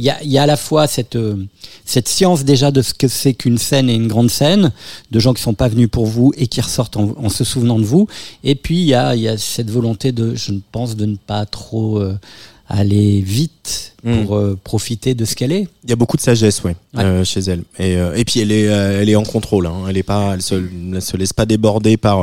Il 0.00 0.04
y 0.04 0.08
a, 0.08 0.24
y 0.24 0.38
a 0.38 0.44
à 0.44 0.46
la 0.46 0.56
fois 0.56 0.86
cette, 0.86 1.16
euh, 1.16 1.36
cette 1.84 2.08
science 2.08 2.42
déjà 2.42 2.70
de 2.70 2.80
ce 2.80 2.94
que 2.94 3.06
c'est 3.06 3.34
qu'une 3.34 3.58
scène 3.58 3.90
et 3.90 3.94
une 3.94 4.08
grande 4.08 4.30
scène, 4.30 4.72
de 5.10 5.20
gens 5.20 5.34
qui 5.34 5.42
sont 5.42 5.52
pas 5.52 5.68
venus 5.68 5.90
pour 5.90 6.06
vous 6.06 6.32
et 6.38 6.46
qui 6.46 6.62
ressortent 6.62 6.96
en, 6.96 7.14
en 7.18 7.28
se 7.28 7.44
souvenant 7.44 7.78
de 7.78 7.84
vous. 7.84 8.08
Et 8.42 8.54
puis 8.54 8.80
il 8.80 8.86
y 8.86 8.94
a, 8.94 9.14
y 9.14 9.28
a 9.28 9.36
cette 9.36 9.70
volonté 9.70 10.10
de, 10.12 10.34
je 10.34 10.52
pense, 10.72 10.96
de 10.96 11.04
ne 11.04 11.16
pas 11.16 11.44
trop 11.44 11.98
euh, 11.98 12.18
aller 12.70 13.20
vite 13.20 13.86
Mm. 14.02 14.24
pour 14.24 14.36
euh, 14.38 14.58
profiter 14.64 15.12
de 15.12 15.26
ce 15.26 15.34
qu'elle 15.34 15.52
est. 15.52 15.68
Il 15.84 15.90
y 15.90 15.92
a 15.92 15.96
beaucoup 15.96 16.16
de 16.16 16.22
sagesse, 16.22 16.64
Ouais. 16.64 16.74
euh, 16.96 17.22
chez 17.22 17.40
elle. 17.40 17.64
Et, 17.78 17.96
euh, 17.98 18.14
et 18.16 18.24
puis 18.24 18.40
elle 18.40 18.50
est, 18.50 18.62
elle 18.62 19.10
est 19.10 19.14
en 19.16 19.24
contrôle. 19.24 19.66
Hein. 19.66 19.74
Elle 19.90 19.98
est 19.98 20.02
pas, 20.02 20.30
elle 20.32 20.40
se, 20.40 20.54
elle 20.54 21.02
se 21.02 21.18
laisse 21.18 21.34
pas 21.34 21.44
déborder 21.44 21.98
par, 21.98 22.22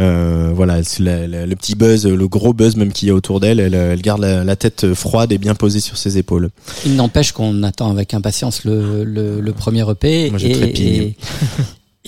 euh, 0.00 0.52
voilà, 0.52 0.82
c'est 0.82 1.04
la- 1.04 1.28
la- 1.28 1.46
le 1.46 1.54
petit 1.54 1.76
buzz, 1.76 2.04
le 2.08 2.26
gros 2.26 2.52
buzz 2.52 2.74
même 2.74 2.90
qu'il 2.92 3.06
y 3.06 3.12
a 3.12 3.14
autour 3.14 3.38
d'elle. 3.38 3.60
Elle, 3.60 3.74
elle 3.74 4.02
garde 4.02 4.20
la, 4.22 4.42
la 4.42 4.56
tête 4.56 4.94
froide 4.94 5.30
et 5.30 5.38
bien 5.38 5.54
posée 5.54 5.78
sur 5.78 5.96
ses 5.96 6.18
épaules. 6.18 6.50
Il 6.84 6.96
n'empêche 6.96 7.30
qu'on 7.30 7.62
attend 7.62 7.88
avec 7.92 8.12
impatience 8.12 8.64
le, 8.64 9.04
le, 9.04 9.40
le 9.40 9.52
premier 9.52 9.88
EP. 9.88 10.30
Moi, 10.30 10.40
et, 10.42 10.50
et, 10.50 11.16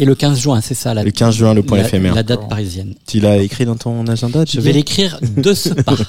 Et 0.00 0.04
le 0.04 0.14
15 0.14 0.38
juin, 0.38 0.60
c'est 0.62 0.74
ça 0.74 0.94
la 0.94 1.02
Le 1.02 1.10
15 1.10 1.34
juin, 1.34 1.54
le 1.54 1.62
point 1.64 1.78
la, 1.78 1.84
éphémère. 1.84 2.14
la 2.14 2.22
date 2.22 2.48
parisienne. 2.48 2.94
Tu 3.06 3.18
l'as 3.18 3.38
écrit 3.38 3.64
dans 3.66 3.74
ton 3.74 4.06
agenda 4.06 4.44
Je 4.48 4.60
vais 4.60 4.70
l'écrire 4.72 5.18
de 5.36 5.52
ce 5.54 5.70
pas. 5.70 5.94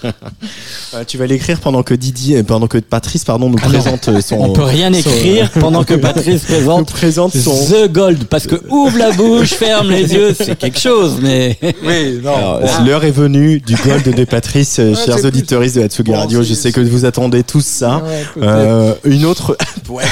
Euh, 0.96 1.04
Tu 1.06 1.18
vas 1.20 1.28
l'écrire 1.28 1.60
pendant 1.60 1.84
que 1.84 1.94
Didier, 1.94 2.42
pendant 2.42 2.66
que 2.68 2.80
Patrice, 2.80 3.24
pardon, 3.24 3.48
nous 3.50 3.58
Ah 3.62 3.68
présente 3.68 4.08
euh, 4.10 4.22
son. 4.22 4.38
On 4.38 4.54
peut 4.54 4.64
rien 4.64 4.92
son- 4.92 4.98
écrire 5.10 5.52
pendant 5.60 5.84
que 5.84 5.94
Patrice 5.94 6.50
nous 6.50 6.56
présente 6.56 6.88
présente 6.92 7.36
son. 7.38 7.54
The 7.68 7.92
Gold, 7.92 8.24
parce 8.26 8.48
que 8.48 8.56
ouvre 8.70 8.98
la 8.98 9.12
bouche, 9.12 9.50
ferme 9.54 9.90
les 9.92 10.12
yeux, 10.14 10.34
c'est 10.36 10.58
quelque 10.58 10.80
chose, 10.80 11.18
mais 11.22 11.58
Oui, 11.62 12.20
non. 12.24 12.60
Bon. 12.62 12.86
L'heure 12.86 13.04
est 13.06 13.12
venue 13.12 13.60
du 13.60 13.76
gold 13.76 14.16
de 14.16 14.24
Patrice, 14.24 14.80
euh, 14.80 14.94
Ouais, 14.94 15.06
chers 15.06 15.20
c'est 15.20 15.26
auditeurs 15.26 15.62
de 15.62 15.82
Hatsugi 15.82 16.12
Bon, 16.12 16.18
Radio. 16.18 16.42
Je 16.42 16.54
sais 16.56 16.72
que 16.72 16.82
vous 16.82 17.06
attendez 17.06 17.44
tous 17.44 17.64
ça. 17.66 17.98
Ouais. 18.04 18.24
Euh, 18.44 18.94
une 19.04 19.26
autre, 19.26 19.56
Ouais. 19.90 20.04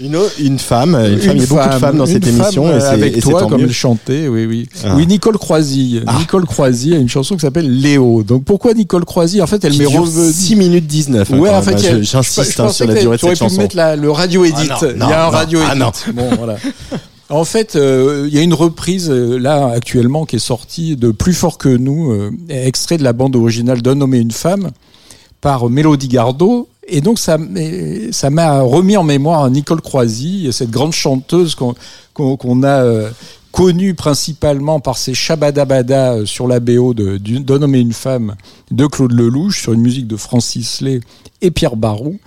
Une, 0.00 0.14
femme, 0.58 0.94
une, 0.94 1.18
femme. 1.18 1.36
Il 1.36 1.40
y 1.40 1.44
a 1.44 1.46
beaucoup 1.46 1.68
de 1.68 1.74
femmes 1.78 1.96
dans 1.98 2.06
cette 2.06 2.26
émission. 2.26 2.66
euh, 2.66 2.76
et 2.76 2.80
c'est- 2.80 2.86
avec 2.88 3.16
et 3.16 3.20
toi, 3.20 3.46
comme 3.46 3.60
elle 3.60 3.72
chantait, 3.72 4.28
oui, 4.28 4.46
oui. 4.46 4.68
Ah. 4.84 4.94
Oui, 4.96 5.06
Nicole 5.06 5.38
Croisy. 5.38 6.00
Ah. 6.06 6.16
Nicole 6.18 6.46
Croisy 6.46 6.94
a 6.94 6.98
une 6.98 7.08
chanson 7.08 7.34
qui 7.34 7.40
s'appelle 7.42 7.70
Léo. 7.80 8.22
Donc 8.22 8.44
pourquoi 8.44 8.74
Nicole 8.74 9.04
Croisy? 9.04 9.40
En 9.42 9.46
fait, 9.46 9.64
elle 9.64 9.76
m'est 9.76 9.86
revenue. 9.86 10.32
6 10.32 10.56
minutes 10.56 10.86
19. 10.86 11.32
hein, 11.32 11.38
Ouais, 11.38 11.50
en 11.50 11.62
fait, 11.62 11.78
Je- 11.78 12.02
j'insiste 12.02 12.60
hein, 12.60 12.68
sur 12.70 12.86
la 12.86 12.94
durée 12.94 13.16
de 13.16 13.20
tu 13.20 13.26
aurais 13.26 13.34
cette 13.34 13.44
pu 13.44 13.50
chanson. 13.50 13.60
mettre 13.62 13.76
la- 13.76 13.96
le 13.96 14.10
radio 14.10 14.44
edit. 14.44 14.54
Ah 14.70 14.78
non, 14.96 15.06
il 15.06 15.10
y 15.10 15.12
a 15.12 15.22
un 15.22 15.24
non, 15.26 15.30
radio 15.30 15.58
edit. 15.60 15.68
Ah 15.70 15.74
non. 15.74 15.92
Bon, 16.14 16.28
voilà. 16.36 16.56
En 17.30 17.44
fait, 17.44 17.76
euh, 17.76 18.24
il 18.26 18.34
y 18.34 18.38
a 18.38 18.42
une 18.42 18.54
reprise 18.54 19.10
euh, 19.10 19.38
là 19.38 19.66
actuellement 19.74 20.24
qui 20.24 20.36
est 20.36 20.38
sortie 20.38 20.96
de 20.96 21.10
Plus 21.10 21.34
fort 21.34 21.58
que 21.58 21.68
nous, 21.68 22.10
euh, 22.10 22.30
extrait 22.48 22.96
de 22.96 23.04
la 23.04 23.12
bande 23.12 23.36
originale 23.36 23.82
d'un 23.82 24.00
homme 24.00 24.14
et 24.14 24.18
une 24.18 24.30
femme 24.30 24.70
par 25.42 25.68
Mélodie 25.68 26.08
Gardot. 26.08 26.68
Et 26.88 27.00
donc 27.00 27.18
ça, 27.18 27.36
m'a 27.38 28.60
remis 28.62 28.96
en 28.96 29.02
mémoire 29.04 29.48
Nicole 29.50 29.80
Croisy, 29.80 30.48
cette 30.52 30.70
grande 30.70 30.92
chanteuse 30.92 31.54
qu'on 32.14 32.62
a 32.62 32.82
euh, 32.84 33.10
connue 33.52 33.94
principalement 33.94 34.80
par 34.80 34.96
ses 34.98 35.14
Shabadabada 35.14 36.12
euh, 36.14 36.26
sur 36.26 36.46
la 36.48 36.60
BO 36.60 36.94
d'un 36.94 37.62
homme 37.62 37.74
et 37.74 37.80
une 37.80 37.92
femme 37.92 38.34
de 38.70 38.86
Claude 38.86 39.12
Lelouch 39.12 39.60
sur 39.62 39.72
une 39.72 39.80
musique 39.80 40.06
de 40.06 40.16
Francis 40.16 40.80
Lay 40.80 41.00
et 41.42 41.50
Pierre 41.50 41.76
Barou. 41.76 42.18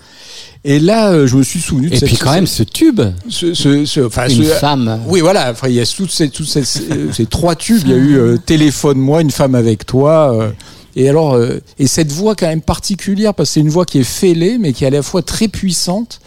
Et 0.63 0.79
là, 0.79 1.09
euh, 1.11 1.25
je 1.27 1.35
me 1.37 1.43
suis 1.43 1.59
souvenu 1.59 1.89
de 1.89 1.95
et 1.95 1.97
cette 1.99 2.07
puis 2.09 2.17
quand 2.17 2.33
même 2.33 2.45
ce 2.47 2.61
tube, 2.63 3.01
ce, 3.29 3.53
ce, 3.55 3.83
ce- 3.85 4.01
enfin, 4.01 4.27
une 4.29 4.43
femme. 4.43 4.99
oui, 5.07 5.19
voilà. 5.21 5.49
Enfin, 5.51 5.67
il 5.69 5.73
y 5.73 5.79
a 5.79 5.85
toutes 5.85 6.11
ces, 6.11 6.29
toutes 6.29 6.47
ces, 6.47 6.63
ces- 6.63 7.11
ces 7.11 7.25
trois 7.25 7.55
tubes. 7.55 7.81
Il 7.85 7.89
y 7.89 7.93
a 7.93 7.97
eu 7.97 8.15
euh, 8.17 8.37
Téléphone-moi, 8.37 9.21
Une 9.21 9.31
femme 9.31 9.55
avec 9.55 9.85
toi. 9.87 10.33
euh, 10.39 10.51
et 10.95 11.09
alors, 11.09 11.33
euh, 11.33 11.59
et 11.79 11.87
cette 11.87 12.11
voix 12.11 12.35
quand 12.35 12.47
même 12.47 12.61
particulière 12.61 13.33
parce 13.33 13.49
que 13.49 13.53
c'est 13.55 13.59
une 13.61 13.69
voix 13.69 13.85
qui 13.85 13.99
est 13.99 14.03
fêlée, 14.03 14.57
mais 14.57 14.73
qui 14.73 14.83
est 14.83 14.87
à 14.87 14.91
la 14.91 15.03
fois 15.03 15.21
très 15.21 15.47
puissante. 15.47 16.19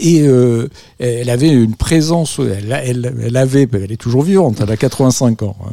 Et 0.00 0.22
euh, 0.22 0.68
elle 1.00 1.28
avait 1.28 1.48
une 1.48 1.74
présence, 1.74 2.38
elle, 2.38 2.70
elle, 2.84 3.12
elle 3.20 3.36
avait, 3.36 3.66
elle 3.72 3.90
est 3.90 3.96
toujours 3.96 4.22
vivante, 4.22 4.58
elle 4.62 4.70
a 4.70 4.76
85 4.76 5.42
ans. 5.42 5.56
hein. 5.64 5.72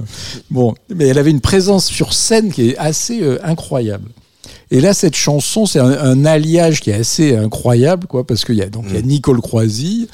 Bon, 0.49 0.73
mais 0.89 1.07
elle 1.09 1.19
avait 1.19 1.29
une 1.29 1.41
présence 1.41 1.85
sur 1.85 2.11
scène 2.13 2.51
qui 2.51 2.69
est 2.71 2.77
assez 2.77 3.21
euh, 3.21 3.37
incroyable. 3.43 4.09
Et 4.71 4.81
là, 4.81 4.95
cette 4.95 5.15
chanson, 5.15 5.67
c'est 5.67 5.77
un, 5.79 5.91
un 5.91 6.25
alliage 6.25 6.81
qui 6.81 6.89
est 6.89 6.95
assez 6.95 7.35
incroyable, 7.35 8.07
quoi, 8.07 8.25
parce 8.25 8.45
qu'il 8.45 8.55
y 8.55 8.63
a 8.63 8.69
donc 8.69 8.85
il 8.89 8.95
y 8.95 8.97
a 8.97 9.01
Nicole 9.03 9.41
Croisy, 9.41 10.07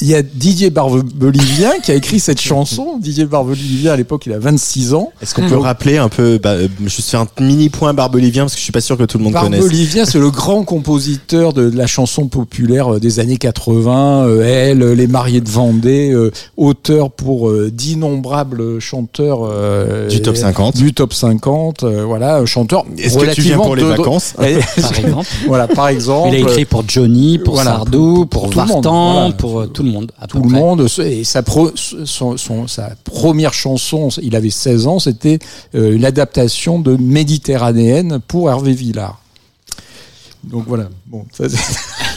il 0.00 0.08
y 0.08 0.14
a 0.14 0.22
Didier 0.22 0.70
Barbelivien 0.70 1.70
qui 1.82 1.90
a 1.90 1.94
écrit 1.94 2.20
cette 2.20 2.40
chanson. 2.40 2.98
Didier 3.00 3.24
Barbelivien, 3.26 3.92
à 3.92 3.96
l'époque, 3.96 4.24
il 4.26 4.32
a 4.32 4.38
26 4.38 4.94
ans. 4.94 5.10
Est-ce 5.22 5.34
qu'on 5.34 5.48
peut 5.48 5.56
rappeler 5.56 5.98
un 5.98 6.08
peu, 6.08 6.38
bah, 6.42 6.50
euh, 6.50 6.68
juste 6.86 7.10
faire 7.10 7.20
un 7.20 7.28
mini 7.40 7.68
point 7.68 7.94
Barbelivien 7.94 8.44
parce 8.44 8.54
que 8.54 8.58
je 8.58 8.64
suis 8.64 8.72
pas 8.72 8.80
sûr 8.80 8.96
que 8.96 9.04
tout 9.04 9.18
le 9.18 9.24
monde 9.24 9.34
connaisse. 9.34 9.60
Barbelivien, 9.60 10.04
c'est 10.04 10.18
le 10.18 10.30
grand 10.30 10.62
compositeur 10.64 11.52
de, 11.52 11.70
de 11.70 11.76
la 11.76 11.86
chanson 11.86 12.28
populaire 12.28 12.94
euh, 12.94 13.00
des 13.00 13.18
années 13.20 13.36
80. 13.38 14.26
euh, 14.26 14.42
elle, 14.42 14.78
les 14.92 15.06
mariés 15.06 15.40
de 15.40 15.48
Vendée, 15.48 16.10
euh, 16.12 16.30
auteur 16.56 17.10
pour 17.10 17.48
euh, 17.48 17.70
d'innombrables 17.72 18.80
chanteurs 18.80 19.40
euh, 19.42 20.08
Du 20.08 20.22
top 20.22 20.36
50. 20.36 20.76
Du 20.76 20.92
top 20.92 21.12
50, 21.12 21.82
euh, 21.82 22.04
voilà, 22.04 22.36
un 22.36 22.46
chanteur. 22.46 22.84
Est-ce 22.98 23.18
que 23.18 23.32
tu 23.34 23.40
viens 23.42 23.56
relativement 23.58 23.64
pour 23.64 23.76
les 23.76 23.82
de- 23.82 23.88
vacances 23.88 24.34
Par 24.36 24.44
exemple. 24.46 25.26
Voilà, 25.46 25.66
par 25.68 25.88
exemple. 25.88 26.28
Il 26.32 26.36
a 26.36 26.38
écrit 26.38 26.64
pour 26.64 26.84
Johnny, 26.86 27.38
pour 27.38 27.54
Voilà, 27.54 27.72
Sardou, 27.72 28.26
pour- 28.26 28.42
pour, 28.42 28.42
pour 28.42 28.50
tout 28.50 28.58
le 28.60 28.64
monde, 28.66 28.84
Vartan, 28.84 29.12
voilà. 29.20 29.32
pour 29.34 29.60
euh, 29.60 29.66
tout 29.66 29.82
le 29.82 29.87
monde. 29.88 30.12
à 30.20 30.26
tout 30.26 30.38
peu 30.38 30.44
le 30.44 30.50
près. 30.50 30.60
monde 30.60 30.86
et 31.04 31.24
sa, 31.24 31.42
pro- 31.42 31.72
son, 31.76 32.36
son- 32.36 32.66
sa 32.66 32.92
première 33.04 33.52
chanson 33.54 34.08
il 34.22 34.36
avait 34.36 34.50
16 34.50 34.86
ans 34.86 34.98
c'était 34.98 35.38
euh, 35.74 35.94
une 35.94 36.04
adaptation 36.04 36.78
de 36.78 36.96
Méditerranéenne 36.96 38.20
pour 38.28 38.48
Hervé 38.50 38.72
Villard 38.72 39.20
donc 40.44 40.64
voilà 40.66 40.88
bon 41.06 41.24
ça, 41.32 41.44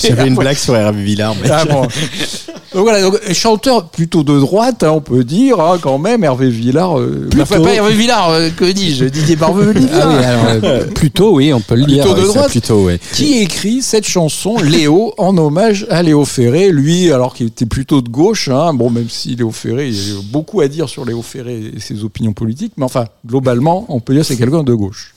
J'avais 0.00 0.28
une 0.28 0.34
blague 0.34 0.56
sur 0.56 0.76
Hervé 0.76 1.02
Villard. 1.02 1.34
Mais 1.42 1.50
Ah, 1.50 1.64
bon. 1.64 1.82
Donc 2.74 2.82
voilà, 2.82 3.00
donc, 3.00 3.18
chanteur 3.32 3.88
plutôt 3.88 4.22
de 4.22 4.38
droite, 4.38 4.82
hein, 4.82 4.90
on 4.90 5.00
peut 5.00 5.24
dire, 5.24 5.58
hein, 5.58 5.78
quand 5.80 5.96
même, 5.96 6.22
Hervé 6.22 6.50
Villard. 6.50 6.98
Euh, 6.98 7.28
enfin, 7.40 7.62
pas 7.62 7.72
Hervé 7.74 7.94
Villard, 7.94 8.28
euh, 8.28 8.50
que 8.50 8.66
dis-je, 8.66 9.06
Didier 9.06 9.36
Barbelivien. 9.36 9.88
Ah 9.94 10.08
oui, 10.08 10.24
alors, 10.24 10.64
euh, 10.64 10.84
plutôt, 10.84 11.36
oui, 11.36 11.50
on 11.54 11.60
peut 11.60 11.76
le 11.76 11.86
dire. 11.86 12.04
Plutôt 12.04 12.20
de 12.20 12.26
ça, 12.26 12.34
droite. 12.34 12.50
plutôt, 12.50 12.84
ouais. 12.84 13.00
qui 13.14 13.38
écrit 13.38 13.80
cette 13.80 14.06
chanson 14.06 14.58
Léo 14.58 15.14
en 15.16 15.36
hommage 15.38 15.86
à 15.88 16.02
Léo 16.02 16.24
Ferré 16.24 16.70
lui 16.70 17.10
alors 17.12 17.34
qu'il 17.34 17.46
était 17.46 17.66
plutôt 17.66 18.02
de 18.02 18.08
gauche 18.08 18.48
hein, 18.48 18.74
bon 18.74 18.90
même 18.90 19.08
si 19.08 19.34
Léo 19.34 19.50
Ferré 19.50 19.88
il 19.88 19.94
y 19.94 20.10
a 20.16 20.20
beaucoup 20.30 20.60
à 20.60 20.68
dire 20.68 20.88
sur 20.88 21.04
Léo 21.04 21.22
Ferré 21.22 21.72
et 21.76 21.80
ses 21.80 22.04
opinions 22.04 22.32
politiques 22.32 22.72
mais 22.76 22.84
enfin 22.84 23.06
globalement 23.26 23.86
on 23.88 24.00
peut 24.00 24.12
dire 24.14 24.22
que 24.22 24.28
c'est 24.28 24.36
quelqu'un 24.36 24.62
de 24.62 24.74
gauche 24.74 25.14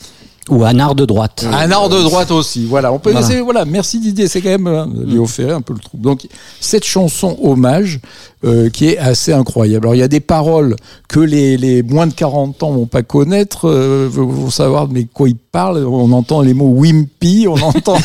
Ou 0.52 0.64
un 0.66 0.78
art 0.80 0.96
de 0.96 1.06
droite. 1.06 1.46
un 1.52 1.72
art 1.72 1.90
de 1.90 2.02
droite 2.02 2.30
aussi 2.32 2.66
voilà 2.66 2.92
on 2.94 3.00
peut 3.00 3.12
Voilà. 3.44 3.66
merci 3.66 4.00
Didier 4.00 4.28
c'est 4.28 4.42
quand 4.42 4.50
même 4.50 4.68
hein, 4.68 4.88
Léo 5.06 5.26
Ferré 5.26 5.54
un 5.54 5.62
peu 5.62 5.74
le 5.74 5.80
trouble 5.80 6.04
donc 6.04 6.28
cette 6.60 6.84
chanson 6.86 7.38
hommage 7.42 8.00
euh, 8.44 8.70
qui 8.70 8.88
est 8.88 8.98
assez 8.98 9.32
incroyable 9.34 9.86
alors 9.86 9.96
il 9.96 10.00
y 10.00 10.04
a 10.04 10.08
des 10.08 10.20
paroles 10.20 10.76
que 11.08 11.20
les, 11.20 11.58
les 11.58 11.84
moins 11.84 12.08
de 12.08 12.14
40 12.14 12.64
ans 12.64 12.72
vont 12.72 12.86
pas 12.88 13.04
connaître 13.04 13.70
euh, 13.70 14.08
vont 14.12 14.50
savoir 14.50 14.88
mais 14.90 15.06
quoi 15.06 15.30
ils 15.30 15.36
parlent 15.36 15.86
on 15.86 16.12
entend 16.12 16.42
les 16.42 16.54
mots 16.54 16.70
wimpy 16.76 17.46
on 17.48 17.54
entend 17.62 17.98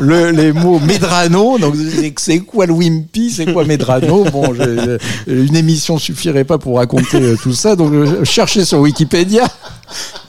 le, 0.00 0.30
les 0.30 0.52
mots 0.52 0.78
Medrano. 0.78 1.58
Donc, 1.58 1.74
c'est- 2.16 2.40
quoi 2.40 2.66
le 2.66 2.72
Wimpy? 2.72 3.30
C'est 3.30 3.52
quoi 3.52 3.64
Medrano? 3.64 4.24
Bon, 4.24 4.54
je- 4.54 4.98
une 5.26 5.56
émission 5.56 5.98
suffirait 5.98 6.44
pas 6.44 6.58
pour 6.58 6.76
raconter 6.76 7.20
euh, 7.20 7.36
tout 7.42 7.52
ça. 7.52 7.76
Donc, 7.76 7.92
je 7.92 8.24
cherchais 8.24 8.64
sur 8.64 8.78
Wikipédia. 8.80 9.44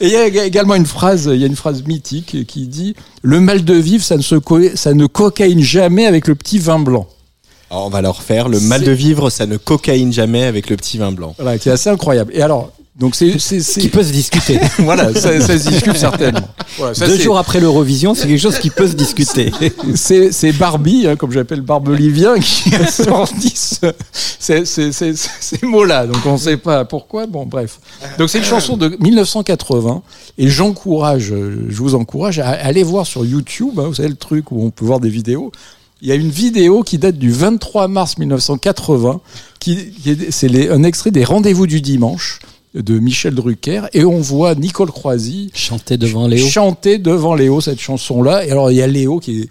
Et 0.02 0.08
il 0.08 0.12
y 0.12 0.40
a 0.40 0.46
également 0.46 0.76
une 0.76 0.86
phrase, 0.86 1.30
il 1.32 1.40
y 1.40 1.44
a 1.44 1.48
une 1.48 1.56
phrase 1.56 1.84
mythique 1.86 2.46
qui 2.48 2.68
dit 2.68 2.96
Le 3.22 3.40
mal 3.40 3.64
de 3.64 3.74
vivre, 3.74 4.04
ça 4.04 4.18
ne, 4.18 4.22
se 4.22 4.36
ça 4.76 4.94
ne 4.94 5.06
cocaïne 5.06 5.62
jamais 5.62 6.06
avec 6.06 6.28
le 6.28 6.36
petit 6.36 6.60
vin 6.60 6.80
blanc. 6.80 7.08
Alors, 7.72 7.86
on 7.86 7.90
va 7.90 8.02
leur 8.02 8.22
faire. 8.24 8.50
Le 8.50 8.60
mal 8.60 8.84
de 8.84 8.92
vivre, 8.92 9.30
ça 9.30 9.46
ne 9.46 9.58
cocaïne 9.58 10.12
jamais 10.14 10.44
avec 10.44 10.70
le 10.70 10.76
petit 10.76 10.98
vin 10.98 11.12
blanc. 11.12 11.36
Voilà, 11.38 11.58
qui 11.58 11.70
est 11.70 11.72
assez 11.72 11.90
incroyable. 11.90 12.32
Et 12.36 12.42
alors, 12.42 12.72
donc 13.00 13.16
c'est. 13.16 13.38
c'est- 13.40 13.60
c'est- 13.62 13.80
Qui 13.82 13.90
peut 13.90 14.04
se 14.04 14.12
discuter. 14.12 14.60
Voilà, 14.80 15.14
ça, 15.14 15.40
ça 15.40 15.58
se 15.58 15.70
discute 15.70 15.96
certainement. 16.08 16.48
Voilà, 16.78 16.94
ça, 16.96 17.06
Deux 17.06 17.16
c'est- 17.18 17.24
jours 17.24 17.38
après 17.38 17.60
l'Eurovision, 17.60 18.16
c'est 18.16 18.28
quelque 18.28 18.40
chose 18.42 18.58
qui 18.60 18.72
peut 18.72 18.88
se 18.88 18.96
discuter. 18.96 19.52
c'est 19.96 20.32
c'est 20.32 20.52
Barbie, 20.52 21.06
hein, 21.08 21.16
comme 21.16 21.32
j'appelle 21.32 21.62
Barbelivien, 21.62 22.40
qui 22.40 22.74
a 22.76 22.88
sorti 22.88 23.54
ce- 23.56 23.94
ces, 24.12 24.66
ces- 24.66 24.92
ces- 24.92 25.14
ces 25.16 25.60
mots-là. 25.66 26.08
Donc 26.08 26.26
on 26.26 26.34
ne 26.34 26.38
sait 26.38 26.58
pas 26.58 26.86
pourquoi. 26.86 27.28
Bon, 27.28 27.46
bref. 27.46 27.80
Donc 28.18 28.30
c'est 28.30 28.40
une 28.40 28.44
chanson 28.44 28.78
de 28.78 28.98
1980 29.00 30.02
et 30.40 30.48
j'encourage, 30.48 31.32
euh, 31.32 31.66
je 31.70 31.78
vous 31.78 31.94
encourage 31.96 32.40
à 32.40 32.50
aller 32.50 32.84
voir 32.84 33.06
sur 33.06 33.24
YouTube. 33.26 33.80
hein, 33.80 33.84
vous 33.88 33.94
savez 33.96 34.10
le 34.10 34.16
truc 34.16 34.52
où 34.52 34.66
on 34.66 34.72
peut 34.72 34.86
voir 34.86 35.00
des 35.00 35.10
vidéos. 35.10 35.52
Il 36.02 36.08
y 36.08 36.12
a 36.12 36.16
une 36.16 36.30
vidéo 36.30 36.84
qui 36.84 36.98
date 36.98 37.18
du 37.18 37.32
23 37.32 37.88
mars 37.90 38.18
1980, 38.18 39.20
qui, 39.60 39.92
qui 39.92 40.12
est, 40.12 40.32
c'est 40.32 40.70
un 40.70 40.84
extrait 40.84 41.12
des 41.12 41.24
Rendez-vous 41.26 41.68
du 41.68 41.82
dimanche 41.82 42.40
de 42.74 43.00
Michel 43.00 43.34
Drucker, 43.36 43.84
et 43.94 44.06
on 44.06 44.20
voit 44.22 44.56
Nicole 44.56 44.92
Croisy 44.92 45.50
Chanter 45.54 45.98
devant 45.98 46.28
Léo. 46.28 46.48
chanter 46.48 47.00
devant 47.00 47.34
Léo 47.36 47.60
cette 47.62 47.80
chanson-là. 47.82 48.46
Et 48.46 48.52
alors 48.52 48.72
il 48.72 48.76
y 48.78 48.82
a 48.82 48.88
Léo 48.88 49.20
qui 49.20 49.42
est 49.42 49.50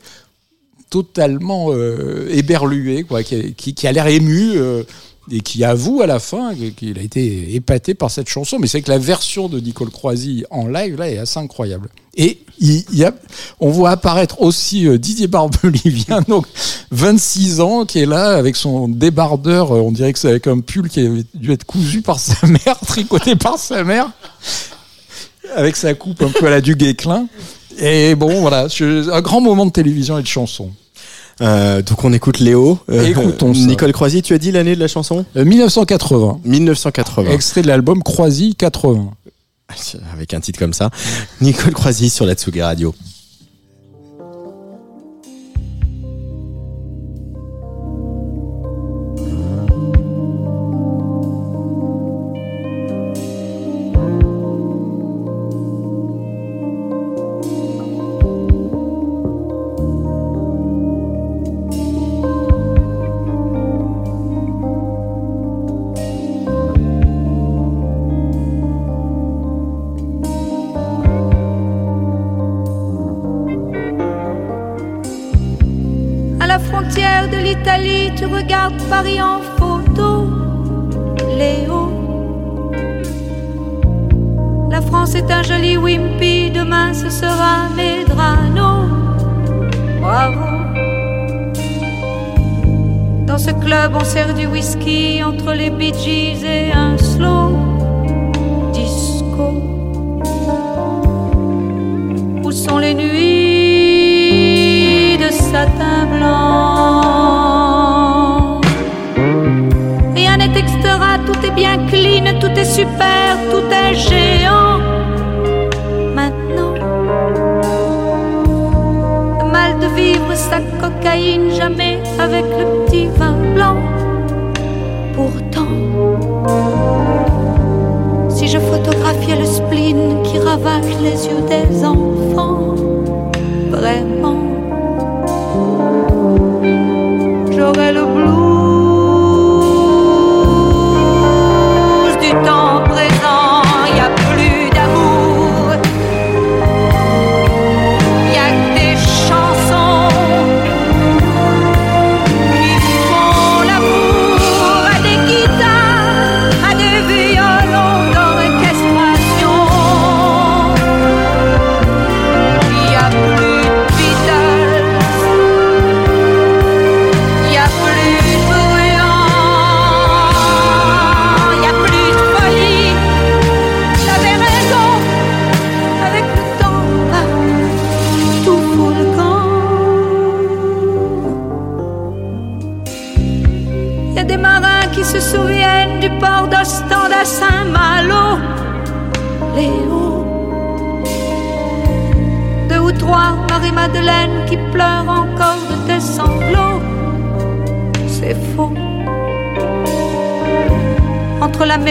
totalement 0.90 1.66
euh, 1.70 2.28
éberlué, 2.30 3.02
quoi, 3.02 3.22
qui, 3.22 3.52
qui- 3.54 3.74
qui 3.74 3.86
a 3.86 3.92
l'air 3.92 4.06
ému 4.06 4.52
euh, 4.56 4.84
et 5.30 5.40
qui 5.40 5.64
avoue 5.64 6.02
à 6.02 6.06
la 6.06 6.18
fin 6.18 6.54
qu'il 6.76 6.98
a 6.98 7.02
été 7.02 7.54
épaté 7.54 7.94
par 7.94 8.10
cette 8.10 8.28
chanson. 8.28 8.58
Mais 8.58 8.66
c'est 8.66 8.82
que 8.82 8.90
la 8.90 8.98
version 8.98 9.48
de 9.48 9.60
Nicole 9.60 9.90
Croisy 9.90 10.44
en 10.50 10.66
live 10.66 10.96
là 10.96 11.10
est 11.10 11.18
assez 11.18 11.38
incroyable. 11.38 11.88
Et 12.16 12.40
il, 12.58 12.84
y 12.92 13.04
a, 13.04 13.14
on 13.60 13.70
voit 13.70 13.90
apparaître 13.90 14.40
aussi 14.42 14.88
euh, 14.88 14.98
Didier 14.98 15.28
Barbelivien, 15.28 16.22
donc 16.28 16.46
26 16.90 17.60
ans, 17.60 17.84
qui 17.84 18.00
est 18.00 18.06
là 18.06 18.30
avec 18.36 18.56
son 18.56 18.88
débardeur. 18.88 19.72
euh, 19.72 19.80
On 19.80 19.92
dirait 19.92 20.12
que 20.12 20.18
c'est 20.18 20.28
avec 20.28 20.48
un 20.48 20.58
pull 20.58 20.88
qui 20.88 21.00
avait 21.00 21.24
dû 21.34 21.52
être 21.52 21.64
cousu 21.64 22.02
par 22.02 22.18
sa 22.18 22.46
mère, 22.46 22.78
tricoté 22.86 23.36
par 23.36 23.58
sa 23.58 23.84
mère 23.84 24.10
avec 25.54 25.76
sa 25.76 25.94
coupe 25.94 26.22
un 26.22 26.30
peu 26.30 26.46
à 26.46 26.50
la 26.50 26.60
du 26.60 26.74
Guesclin. 26.74 27.26
Et 27.78 28.14
bon, 28.14 28.40
voilà, 28.40 28.66
un 28.80 29.20
grand 29.20 29.40
moment 29.40 29.66
de 29.66 29.70
télévision 29.70 30.18
et 30.18 30.22
de 30.22 30.26
chanson. 30.26 30.70
Euh, 31.40 31.82
donc 31.82 32.04
on 32.04 32.12
écoute 32.12 32.38
Léo. 32.40 32.78
Euh, 32.90 33.06
Écoutons 33.06 33.54
ça. 33.54 33.60
Nicole 33.60 33.92
Croisy, 33.92 34.22
tu 34.22 34.34
as 34.34 34.38
dit 34.38 34.50
l'année 34.52 34.74
de 34.74 34.80
la 34.80 34.88
chanson? 34.88 35.24
Euh, 35.36 35.44
1980, 35.44 36.40
1980. 36.44 37.30
extrait 37.30 37.62
de 37.62 37.68
l'album 37.68 38.02
Croisy 38.02 38.54
80. 38.54 39.10
Avec 40.12 40.34
un 40.34 40.40
titre 40.40 40.58
comme 40.58 40.72
ça. 40.72 40.90
Nicole 41.40 41.72
Croisy 41.72 42.10
sur 42.10 42.26
la 42.26 42.34
Tsugi 42.34 42.62
Radio. 42.62 42.94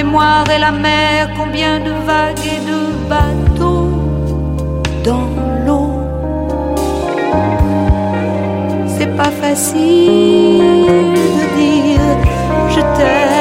mémoire 0.07 0.45
et 0.49 0.59
la 0.59 0.71
mer, 0.71 1.29
combien 1.37 1.79
de 1.79 1.91
vagues 2.05 2.45
et 2.45 2.59
de 2.71 3.09
bateaux 3.09 3.89
dans 5.03 5.29
l'eau. 5.65 5.91
C'est 8.87 9.15
pas 9.15 9.31
facile 9.41 10.61
de 11.15 11.57
dire 11.57 12.01
je 12.69 12.81
t'aime. 12.97 13.36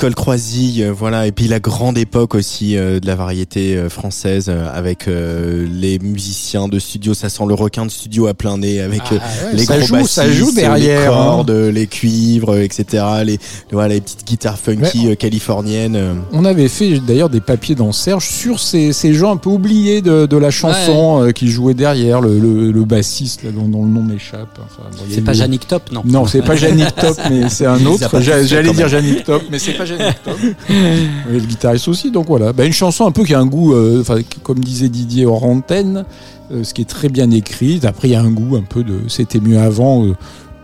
Nicole 0.00 0.14
Croisille, 0.14 0.82
euh, 0.82 0.94
voilà, 0.94 1.26
et 1.26 1.32
puis 1.32 1.46
la 1.46 1.60
grande 1.60 1.98
époque 1.98 2.34
aussi 2.34 2.74
euh, 2.74 3.00
de 3.00 3.06
la 3.06 3.16
variété 3.16 3.76
euh, 3.76 3.90
française 3.90 4.48
avec 4.48 5.06
les 5.06 5.98
musiciens 5.98 6.68
de 6.68 6.78
studio, 6.78 7.12
ça 7.12 7.28
sent 7.28 7.42
le 7.46 7.52
requin 7.52 7.84
de 7.84 7.90
studio 7.90 8.26
à 8.26 8.32
plein 8.32 8.56
nez 8.56 8.80
avec 8.80 9.02
ah, 9.10 9.16
les 9.52 9.66
ça 9.66 9.76
gros 9.76 9.86
joue, 9.86 9.94
bassistes, 9.96 10.60
ça 10.60 10.78
les 10.78 10.90
hein. 10.90 11.06
cordes, 11.06 11.50
les 11.50 11.86
cuivres, 11.86 12.56
etc. 12.56 13.04
Les 13.24 13.38
voilà, 13.72 13.94
les 13.94 14.00
petites 14.00 14.26
guitares 14.26 14.58
funky 14.58 15.08
ouais. 15.08 15.16
californiennes. 15.16 16.22
On 16.32 16.46
avait 16.46 16.68
fait 16.68 16.98
d'ailleurs 17.00 17.28
des 17.28 17.42
papiers 17.42 17.74
dans 17.74 17.92
Serge 17.92 18.26
sur 18.26 18.58
ces, 18.58 18.94
ces 18.94 19.12
gens 19.12 19.32
un 19.32 19.36
peu 19.36 19.50
oubliés 19.50 20.00
de, 20.00 20.24
de 20.24 20.36
la 20.38 20.50
chanson 20.50 21.24
ouais. 21.24 21.34
qui 21.34 21.48
jouaient 21.48 21.74
derrière, 21.74 22.22
le, 22.22 22.38
le, 22.38 22.70
le 22.70 22.84
bassiste 22.86 23.42
là, 23.42 23.50
dont, 23.50 23.64
le 23.64 23.90
nom 23.90 24.02
m'échappe. 24.02 24.58
C'est 25.10 25.20
pas 25.22 25.34
Yannick 25.34 25.66
Top, 25.66 25.92
non? 25.92 26.02
Non, 26.06 26.26
c'est 26.26 26.42
pas 26.42 26.56
Yannick 26.56 26.94
Top, 26.96 27.18
mais 27.28 27.50
c'est 27.50 27.66
un 27.66 27.84
autre. 27.86 28.18
J'allais 28.20 28.72
dire 28.72 28.88
Yannick 28.88 29.24
Top, 29.24 29.42
mais 29.50 29.58
c'est 29.58 29.74
pas 29.74 29.89
Et 30.70 31.32
le 31.32 31.40
guitariste 31.40 31.88
aussi, 31.88 32.10
donc 32.10 32.26
voilà. 32.26 32.52
Bah, 32.52 32.64
une 32.64 32.72
chanson 32.72 33.06
un 33.06 33.12
peu 33.12 33.24
qui 33.24 33.34
a 33.34 33.38
un 33.38 33.46
goût, 33.46 33.74
euh, 33.74 34.00
enfin, 34.00 34.18
comme 34.42 34.60
disait 34.60 34.88
Didier 34.88 35.26
hors 35.26 35.44
antenne, 35.44 36.04
euh, 36.52 36.64
ce 36.64 36.74
qui 36.74 36.82
est 36.82 36.88
très 36.88 37.08
bien 37.08 37.30
écrit. 37.30 37.80
Après, 37.84 38.08
il 38.08 38.12
y 38.12 38.14
a 38.14 38.20
un 38.20 38.30
goût 38.30 38.56
un 38.56 38.62
peu 38.62 38.82
de 38.82 39.00
c'était 39.08 39.40
mieux 39.40 39.58
avant. 39.58 40.06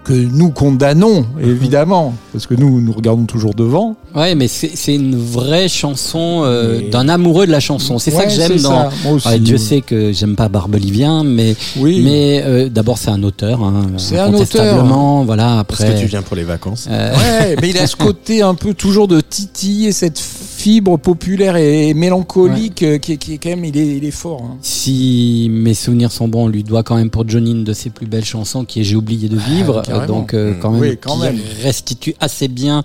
Que 0.06 0.12
nous 0.12 0.50
condamnons, 0.50 1.26
évidemment, 1.42 2.14
parce 2.32 2.46
que 2.46 2.54
nous, 2.54 2.80
nous 2.80 2.92
regardons 2.92 3.24
toujours 3.24 3.54
devant. 3.54 3.96
Ouais, 4.14 4.36
mais 4.36 4.46
c'est 4.46 4.70
c'est 4.76 4.94
une 4.94 5.16
vraie 5.16 5.66
chanson 5.68 6.42
euh, 6.44 6.78
Mais- 6.80 6.90
d'un 6.90 7.08
amoureux 7.08 7.44
de 7.46 7.50
la 7.50 7.58
chanson. 7.58 7.98
C'est 7.98 8.12
ça 8.12 8.24
que 8.24 8.30
j'aime 8.30 8.56
dans. 8.62 8.70
ça. 8.70 8.90
Moi 9.02 9.14
aussi. 9.14 9.26
Ouais, 9.26 9.40
Dieu 9.40 9.58
sait 9.58 9.80
que 9.80 10.12
j'aime 10.12 10.36
pas 10.36 10.48
Barbelivien, 10.48 11.24
mais 11.24 11.56
Oui. 11.80 12.02
mais 12.04 12.42
euh, 12.44 12.68
auteur 12.68 12.98
c'est 12.98 13.10
un 13.10 13.22
auteur. 13.24 13.64
Hein, 13.64 13.86
C'est 13.96 14.16
un 14.16 14.26
incontestablement, 14.28 15.24
Voilà. 15.24 15.64
Parce 15.66 15.80
Après. 15.80 15.94
que 15.96 16.00
tu 16.00 16.06
viens 16.06 16.22
pour 16.22 16.36
les 16.36 16.44
vacances. 16.44 16.86
euh, 16.88 17.12
Ouais, 17.12 17.56
mais 17.60 17.70
il 17.70 17.78
a 17.78 17.86
ce 17.88 17.96
côté 17.96 18.42
un 18.42 18.54
peu 18.54 18.74
toujours 18.74 19.08
de 19.08 19.20
titiller 19.20 19.90
cette 19.90 20.20
fibre 20.66 20.96
populaire 20.98 21.54
et 21.54 21.94
mélancolique 21.94 22.82
euh, 22.82 22.98
qui, 22.98 23.12
est, 23.12 23.16
qui 23.18 23.38
quand 23.38 23.50
même, 23.50 23.64
il 23.64 23.76
est, 23.76 23.98
il 23.98 24.04
est 24.04 24.10
fort. 24.10 24.42
hein. 24.42 24.56
Si 24.62 25.46
mes 25.48 25.74
souvenirs 25.74 26.10
sont 26.10 26.26
bons, 26.26 26.46
on 26.46 26.48
lui 26.48 26.64
doit 26.64 26.82
quand 26.82 26.96
même 26.96 27.08
pour 27.08 27.28
Johnny 27.28 27.52
une 27.52 27.62
de 27.62 27.72
ses 27.72 27.90
plus 27.90 28.06
belles 28.08 28.24
chansons 28.24 28.64
qui 28.64 28.80
est 28.80 28.82
J'ai 28.82 28.96
oublié 28.96 29.28
de 29.28 29.36
vivre. 29.36 29.82
carrément. 29.82 30.02
Euh, 30.02 30.06
donc 30.08 30.34
euh, 30.34 30.54
Mm. 30.54 30.58
quand 30.60 30.70
même, 30.72 30.80
Oui, 30.80 30.98
quand 31.00 31.14
qui 31.14 31.20
même. 31.22 31.38
restitue 31.62 32.16
assez 32.18 32.48
bien. 32.48 32.82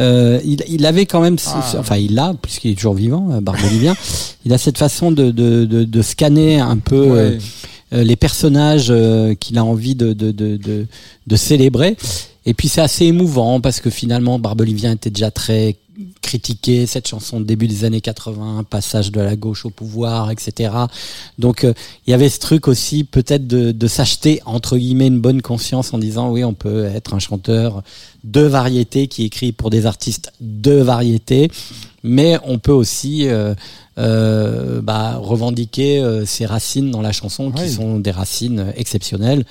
Euh, 0.00 0.40
il, 0.44 0.64
il 0.68 0.84
avait 0.86 1.06
quand 1.06 1.20
même, 1.20 1.36
Ah. 1.46 1.62
ce- 1.70 1.76
enfin 1.76 1.98
il 1.98 2.18
a 2.18 2.34
puisqu'il 2.42 2.72
est 2.72 2.74
toujours 2.74 2.94
vivant, 2.94 3.38
Barbelivien. 3.40 3.94
il 4.44 4.52
a 4.52 4.58
cette 4.58 4.78
façon 4.78 5.12
de, 5.12 5.30
de, 5.30 5.66
de, 5.66 5.84
de 5.84 6.02
scanner 6.02 6.58
un 6.58 6.78
peu. 6.78 7.10
Ouais. 7.12 7.38
euh, 7.92 8.02
les 8.04 8.16
personnages 8.16 8.88
euh, 8.90 9.34
qu'il 9.34 9.56
a 9.58 9.64
envie 9.64 9.94
de, 9.94 10.12
de, 10.14 10.32
de, 10.32 10.56
de, 10.56 10.86
de 11.28 11.36
célébrer. 11.36 11.96
Et 12.46 12.54
puis 12.54 12.66
c'est 12.68 12.80
assez 12.80 13.04
émouvant 13.06 13.60
parce 13.60 13.80
que 13.80 13.90
finalement 13.90 14.38
Barbelivien 14.40 14.92
était 14.92 15.10
déjà 15.10 15.30
très 15.30 15.76
critiqué, 16.22 16.86
cette 16.86 17.08
chanson 17.08 17.40
de 17.40 17.44
début 17.44 17.66
des 17.66 17.84
années 17.84 18.00
80, 18.00 18.64
passage 18.68 19.12
de 19.12 19.20
la 19.20 19.36
gauche 19.36 19.64
au 19.64 19.70
pouvoir, 19.70 20.30
etc. 20.30 20.72
Donc 21.38 21.64
euh, 21.64 21.72
il 22.06 22.10
y 22.10 22.14
avait 22.14 22.28
ce 22.28 22.38
truc 22.38 22.68
aussi 22.68 23.04
peut-être 23.04 23.46
de, 23.46 23.72
de 23.72 23.86
s'acheter 23.86 24.40
entre 24.46 24.76
guillemets 24.76 25.08
une 25.08 25.20
bonne 25.20 25.42
conscience 25.42 25.92
en 25.92 25.98
disant 25.98 26.30
oui 26.30 26.44
on 26.44 26.54
peut 26.54 26.84
être 26.84 27.14
un 27.14 27.18
chanteur 27.18 27.82
de 28.24 28.42
variété 28.42 29.08
qui 29.08 29.24
écrit 29.24 29.52
pour 29.52 29.70
des 29.70 29.86
artistes 29.86 30.32
de 30.40 30.72
variété, 30.72 31.50
mais 32.02 32.38
on 32.44 32.58
peut 32.58 32.72
aussi 32.72 33.28
euh, 33.28 33.54
euh, 33.98 34.80
bah, 34.82 35.16
revendiquer 35.16 36.00
euh, 36.00 36.24
ses 36.26 36.46
racines 36.46 36.90
dans 36.90 37.02
la 37.02 37.12
chanson 37.12 37.50
qui 37.50 37.68
sont 37.68 37.98
des 37.98 38.10
racines 38.10 38.72
exceptionnelles. 38.76 39.44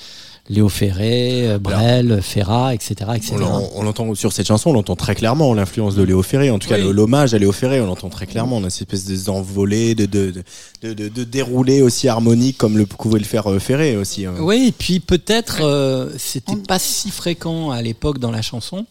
Léo 0.50 0.68
Ferré, 0.68 1.48
euh, 1.48 1.60
Brel, 1.60 2.22
Ferrat, 2.24 2.74
etc. 2.74 2.96
etc. 3.16 3.34
On 3.36 3.38
l'en- 3.38 3.70
on 3.76 3.84
l'entend 3.84 4.16
sur 4.16 4.34
cette 4.34 4.48
chanson, 4.48 4.72
on 4.72 4.74
l'entend 4.74 4.96
très 4.96 5.14
clairement 5.14 5.54
l'influence 5.54 5.94
de 5.96 6.02
Léo 6.02 6.24
Ferré. 6.24 6.50
En 6.50 6.58
tout 6.58 6.68
cas, 6.68 6.80
Oui. 6.80 6.92
l'hommage 6.92 7.36
à 7.36 7.38
Léo 7.38 7.52
Ferré, 7.52 7.80
on 7.82 7.86
l'entend 7.86 8.10
très 8.10 8.26
clairement. 8.26 8.58
On 8.58 8.64
a 8.64 8.70
cette 8.72 8.92
espèce 8.92 9.24
d'envolée, 9.26 9.94
de, 9.94 10.06
de, 10.08 10.32
de, 10.32 10.44
de, 10.82 10.94
de, 10.94 11.08
de 11.10 11.24
déroulé 11.24 11.82
aussi 11.84 12.08
harmonique 12.08 12.58
comme 12.58 12.78
le 12.80 12.86
pouvait 12.88 13.20
le 13.20 13.26
faire 13.26 13.46
euh, 13.52 13.60
Ferré 13.60 13.96
aussi. 13.96 14.26
hein. 14.26 14.34
Oui, 14.40 14.66
et 14.70 14.72
puis 14.72 15.00
peut-être 15.00 15.60
euh, 15.62 16.10
c'était 16.18 16.56
pas 16.56 16.80
si 16.80 17.12
fréquent 17.12 17.70
à 17.70 17.82
l'époque 17.84 18.18
dans 18.18 18.32
la 18.32 18.42
chanson. 18.42 18.86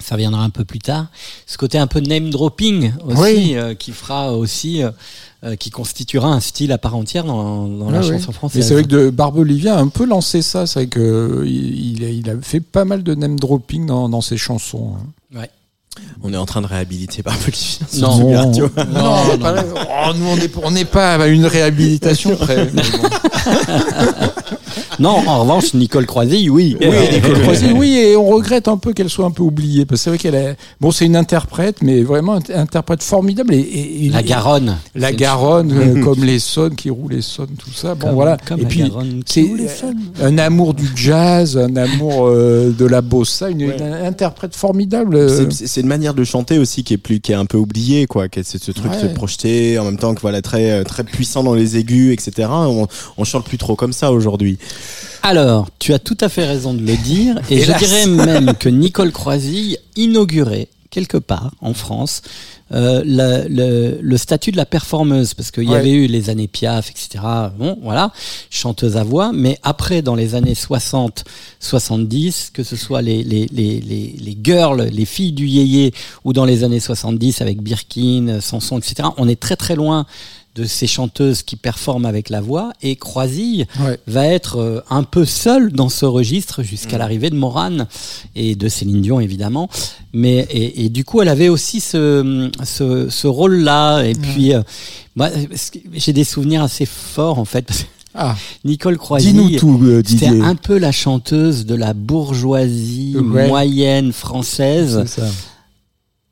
Ça 0.00 0.16
viendra 0.16 0.42
un 0.42 0.50
peu 0.50 0.64
plus 0.64 0.78
tard. 0.78 1.06
Ce 1.46 1.56
côté 1.58 1.76
un 1.78 1.86
peu 1.86 2.00
name 2.00 2.30
dropping 2.30 2.92
aussi, 3.04 3.20
Oui. 3.20 3.52
euh, 3.56 3.74
qui 3.74 3.92
fera 3.92 4.32
aussi, 4.32 4.82
euh, 4.82 4.90
euh, 5.44 5.56
qui 5.56 5.70
constituera 5.70 6.28
un 6.28 6.40
style 6.40 6.72
à 6.72 6.78
part 6.78 6.94
entière 6.96 7.24
dans, 7.24 7.66
dans 7.66 7.90
la 7.90 8.00
chanson 8.02 8.32
française. 8.32 8.62
Mais 8.62 8.62
c'est 8.68 8.74
vrai 8.74 8.82
que 8.84 8.88
de 8.88 9.10
Barbelivien 9.10 9.74
a 9.76 9.80
un 9.80 9.88
peu 9.88 10.04
lancé 10.06 10.40
ça. 10.42 10.66
C'est 10.66 10.80
vrai 10.80 10.86
que 10.86 11.00
euh, 11.00 11.46
il, 11.46 12.28
a, 12.30 12.34
fait 12.40 12.60
pas 12.60 12.84
mal 12.84 13.02
de 13.02 13.14
name 13.14 13.38
dropping 13.38 13.86
dans, 13.86 14.08
dans 14.08 14.20
ses 14.20 14.36
chansons. 14.36 14.94
hein. 14.96 15.38
Ouais. 15.40 15.50
On 16.22 16.32
est 16.32 16.36
en 16.36 16.46
train 16.46 16.62
de 16.62 16.66
réhabiliter 16.68 17.22
Barbelivien 17.22 17.86
sur 17.90 18.08
Non. 18.18 18.32
Radio. 18.32 18.70
Non, 18.92 19.24
non, 19.26 19.38
pas 19.40 19.52
là. 19.52 19.64
Oh, 19.74 20.12
nous 20.16 20.26
on 20.26 20.36
n'est 20.36 20.50
on 20.62 20.70
n'est 20.70 20.84
pas 20.84 21.16
à 21.16 21.26
une 21.26 21.44
réhabilitation 21.46 22.36
près. 22.36 22.70
Non, 24.98 25.10
en 25.26 25.40
revanche, 25.42 25.74
Nicole 25.74 26.06
Croisille, 26.06 26.50
oui. 26.50 26.76
Oui, 26.80 26.86
Nicole 27.12 27.40
Croisille, 27.42 27.72
oui, 27.76 27.96
et 27.96 28.16
on 28.16 28.26
regrette 28.26 28.66
un 28.68 28.76
peu 28.76 28.92
qu'elle 28.92 29.08
soit 29.08 29.26
un 29.26 29.30
peu 29.30 29.42
oubliée, 29.42 29.84
parce 29.86 30.00
que 30.00 30.04
c'est 30.04 30.10
vrai 30.10 30.18
qu'elle 30.18 30.34
est, 30.34 30.56
bon, 30.80 30.90
c'est 30.90 31.06
une 31.06 31.14
interprète, 31.16 31.76
mais 31.82 32.02
vraiment 32.02 32.38
une 32.40 32.54
interprète 32.54 33.02
formidable 33.02 33.54
et, 33.54 33.58
et- 33.58 34.06
et- 34.06 34.08
La 34.08 34.22
Garonne. 34.22 34.76
la 34.94 35.12
Garonne, 35.12 35.72
euh, 35.98 36.02
comme 36.02 36.24
les 36.24 36.38
sonnes 36.40 36.74
qui 36.74 36.90
roulent 36.90 37.12
les 37.12 37.22
sonnes, 37.22 37.54
tout 37.58 37.70
ça. 37.72 37.94
Bon, 37.94 38.06
Comme- 38.08 38.14
voilà. 38.16 38.36
comme 38.46 38.60
et 38.60 38.62
la 38.64 38.68
puis, 38.68 38.92
c'est 39.26 39.68
sonnes. 39.68 39.98
un 40.20 40.36
amour 40.38 40.74
du 40.74 40.86
jazz, 40.96 41.56
un 41.56 41.76
amour 41.76 42.26
euh, 42.26 42.74
de 42.76 42.84
la 42.84 43.00
bossa, 43.00 43.50
une, 43.50 43.60
une 43.62 43.82
interprète 44.04 44.54
formidable. 44.56 45.14
euh. 45.16 45.46
C'est- 45.50 45.80
une 45.80 45.86
manière 45.86 46.14
de 46.14 46.24
chanter 46.24 46.58
aussi 46.58 46.82
qui 46.82 46.94
est 46.94 46.98
plus, 46.98 47.20
qui 47.20 47.30
est 47.32 47.36
un 47.36 47.46
peu 47.46 47.56
oubliée, 47.58 48.06
quoi. 48.06 48.26
C'est 48.42 48.62
ce 48.62 48.72
truc 48.72 48.90
Ouais. 48.90 48.96
de 49.02 49.08
se 49.08 49.14
projeter 49.14 49.78
en 49.78 49.84
même 49.84 49.96
temps 49.98 50.14
que 50.14 50.20
voilà 50.20 50.42
très, 50.42 50.70
euh, 50.72 50.82
très 50.84 51.04
puissant 51.04 51.44
dans 51.44 51.54
les 51.54 51.76
aigus, 51.76 52.12
etc. 52.12 52.48
On, 52.50 52.86
on 53.16 53.24
chante 53.24 53.44
plus 53.44 53.58
trop 53.58 53.76
comme 53.76 53.92
ça 53.92 54.10
aujourd'hui. 54.12 54.58
Alors, 55.22 55.68
tu 55.78 55.92
as 55.92 55.98
tout 55.98 56.16
à 56.20 56.28
fait 56.28 56.46
raison 56.46 56.74
de 56.74 56.82
le 56.82 56.96
dire, 56.96 57.40
et 57.50 57.60
Hélas. 57.60 57.80
je 57.80 57.86
dirais 57.86 58.06
même 58.06 58.54
que 58.54 58.68
Nicole 58.68 59.12
Croisille 59.12 59.78
inaugurait 59.96 60.68
quelque 60.90 61.18
part 61.18 61.52
en 61.60 61.74
France 61.74 62.22
euh, 62.70 63.02
le, 63.04 63.98
le 64.00 64.16
statut 64.18 64.52
de 64.52 64.58
la 64.58 64.66
performeuse, 64.66 65.32
parce 65.32 65.50
qu'il 65.50 65.68
y 65.70 65.74
avait 65.74 65.92
eu 65.92 66.06
les 66.06 66.28
années 66.28 66.48
Piaf, 66.48 66.90
etc. 66.90 67.24
Bon, 67.58 67.78
voilà, 67.82 68.12
chanteuse 68.50 68.98
à 68.98 69.04
voix, 69.04 69.32
mais 69.32 69.58
après, 69.62 70.02
dans 70.02 70.14
les 70.14 70.34
années 70.34 70.54
60, 70.54 71.24
70, 71.60 72.50
que 72.52 72.62
ce 72.62 72.76
soit 72.76 73.00
les, 73.00 73.22
les, 73.22 73.46
les, 73.52 73.80
les, 73.80 74.14
les 74.18 74.38
girls, 74.42 74.82
les 74.92 75.06
filles 75.06 75.32
du 75.32 75.46
yéyé, 75.46 75.94
ou 76.24 76.34
dans 76.34 76.44
les 76.44 76.62
années 76.62 76.80
70 76.80 77.40
avec 77.40 77.62
Birkin, 77.62 78.40
Sanson, 78.42 78.78
etc., 78.78 79.08
on 79.16 79.28
est 79.28 79.40
très 79.40 79.56
très 79.56 79.74
loin 79.74 80.04
de 80.54 80.64
ces 80.64 80.86
chanteuses 80.88 81.42
qui 81.42 81.54
performent 81.56 82.04
avec 82.06 82.30
la 82.30 82.40
voix, 82.40 82.72
et 82.82 82.96
Croisille 82.96 83.66
Ouais. 83.80 83.98
va 84.08 84.26
être 84.26 84.56
euh, 84.58 84.80
un 84.90 85.04
peu 85.04 85.24
seul 85.24 85.70
dans 85.72 85.88
ce 85.88 86.04
registre 86.04 86.62
jusqu'à 86.64 86.98
l'arrivée 86.98 87.30
de 87.30 87.36
Morane 87.36 87.86
et 88.34 88.56
de 88.56 88.68
Céline 88.68 89.00
Dion 89.02 89.20
évidemment. 89.20 89.68
Mais 90.12 90.46
et, 90.50 90.84
et 90.84 90.88
du 90.88 91.04
coup, 91.04 91.22
elle 91.22 91.28
avait 91.28 91.48
aussi 91.48 91.80
ce 91.80 92.50
ce, 92.64 93.08
ce 93.08 93.26
rôle-là. 93.28 94.02
Et 94.02 94.14
puis, 94.14 94.52
euh, 94.54 94.62
moi, 95.14 95.28
j'ai 95.94 96.12
des 96.12 96.24
souvenirs 96.24 96.62
assez 96.62 96.86
forts 96.86 97.38
en 97.38 97.44
fait. 97.44 97.62
parce 97.62 97.86
Ah, 98.14 98.34
Nicole 98.64 98.98
tout, 99.58 99.78
euh, 99.84 100.02
C'était 100.04 100.26
un 100.40 100.56
peu 100.56 100.76
la 100.78 100.90
chanteuse 100.90 101.66
de 101.66 101.74
la 101.76 101.92
bourgeoisie 101.92 103.14
Ouais. 103.16 103.46
moyenne 103.48 104.12
française. 104.12 105.04
C'est 105.06 105.20
ça. 105.20 105.26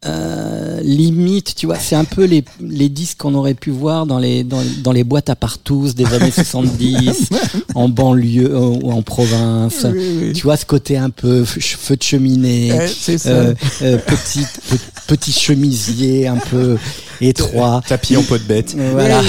Euh, 0.05 0.81
limite, 0.83 1.55
tu 1.57 1.67
vois, 1.67 1.79
c'est 1.79 1.97
un 1.97 2.05
peu 2.05 2.25
les, 2.27 2.45
les 2.61 2.89
disques 2.89 3.19
qu'on 3.19 3.35
aurait 3.35 3.55
pu 3.55 3.71
voir 3.71 4.07
dans 4.07 4.19
les, 4.19 4.45
dans, 4.45 4.63
dans 4.83 4.93
les 4.93 5.03
boîtes 5.05 5.31
à 5.31 5.35
partous 5.37 5.95
des 5.95 6.05
années 6.13 6.31
70, 6.35 7.31
en 7.75 7.89
banlieue 7.89 8.53
euh, 8.55 8.59
ou 8.83 8.93
en 8.93 9.03
province. 9.03 9.85
Oui, 9.91 10.19
oui. 10.21 10.33
Tu 10.35 10.43
vois, 10.45 10.57
ce 10.57 10.67
côté 10.67 10.97
un 10.97 11.11
peu 11.11 11.45
feu 11.45 11.97
de 11.97 12.03
cheminée, 12.03 12.73
Ouais, 12.73 12.87
euh, 13.27 13.55
euh, 13.83 13.99
petit, 13.99 14.41
pe- 14.69 14.77
petit 15.07 15.33
chemisier 15.33 16.27
un 16.29 16.37
peu 16.37 16.77
étroit. 17.21 17.83
Tapis 17.89 18.17
en 18.17 18.23
peau 18.23 18.37
de 18.39 18.43
bête. 18.43 18.75
Euh, 18.79 18.91
Voilà, 18.93 19.23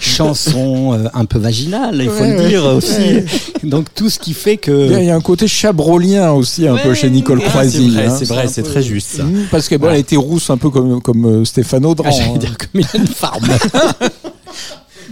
chanson 0.00 0.94
euh, 0.94 1.08
un 1.14 1.24
peu 1.24 1.38
vaginale, 1.38 2.00
il 2.02 2.08
faut 2.10 2.20
Ouais, 2.22 2.32
le 2.36 2.42
ouais. 2.42 2.48
dire 2.48 2.64
aussi. 2.66 2.92
Ouais. 2.92 3.24
Donc 3.62 3.86
tout 3.94 4.08
ce 4.10 4.18
qui 4.18 4.32
fait 4.32 4.58
Il 4.66 4.70
y 4.70 4.72
a- 4.72 4.88
que 4.96 5.00
il 5.00 5.04
y 5.06 5.10
a 5.10 5.16
un 5.16 5.20
côté 5.20 5.46
chabrolien 5.48 6.32
aussi, 6.32 6.66
un 6.66 6.74
Ouais, 6.74 6.82
peu 6.82 6.94
chez 6.94 7.10
Nicole 7.10 7.40
ah, 7.44 7.48
Croisille. 7.48 7.92
c'est 7.92 7.98
vrai, 8.00 8.06
hein. 8.06 8.16
c'est 8.18 8.28
vrai, 8.28 8.48
c'est 8.48 8.62
très 8.62 8.82
juste 8.82 9.08
ça. 9.16 9.24
Mmh, 9.24 9.46
Parce 9.50 9.68
que 9.68 9.74
bon, 9.76 9.90
elle 9.90 9.98
était 10.00 10.16
rousse 10.16 10.50
un 10.50 10.56
peu 10.56 10.70
comme, 10.70 11.00
comme 11.02 11.24
euh, 11.26 11.44
Stéphane 11.44 11.84
Audran. 11.84 12.06
Ah, 12.08 12.12
j'allais 12.12 12.30
hein. 12.34 12.38
dire 12.38 12.56
comme 12.58 12.68
Mylène 12.80 13.06
Farmer. 13.08 13.56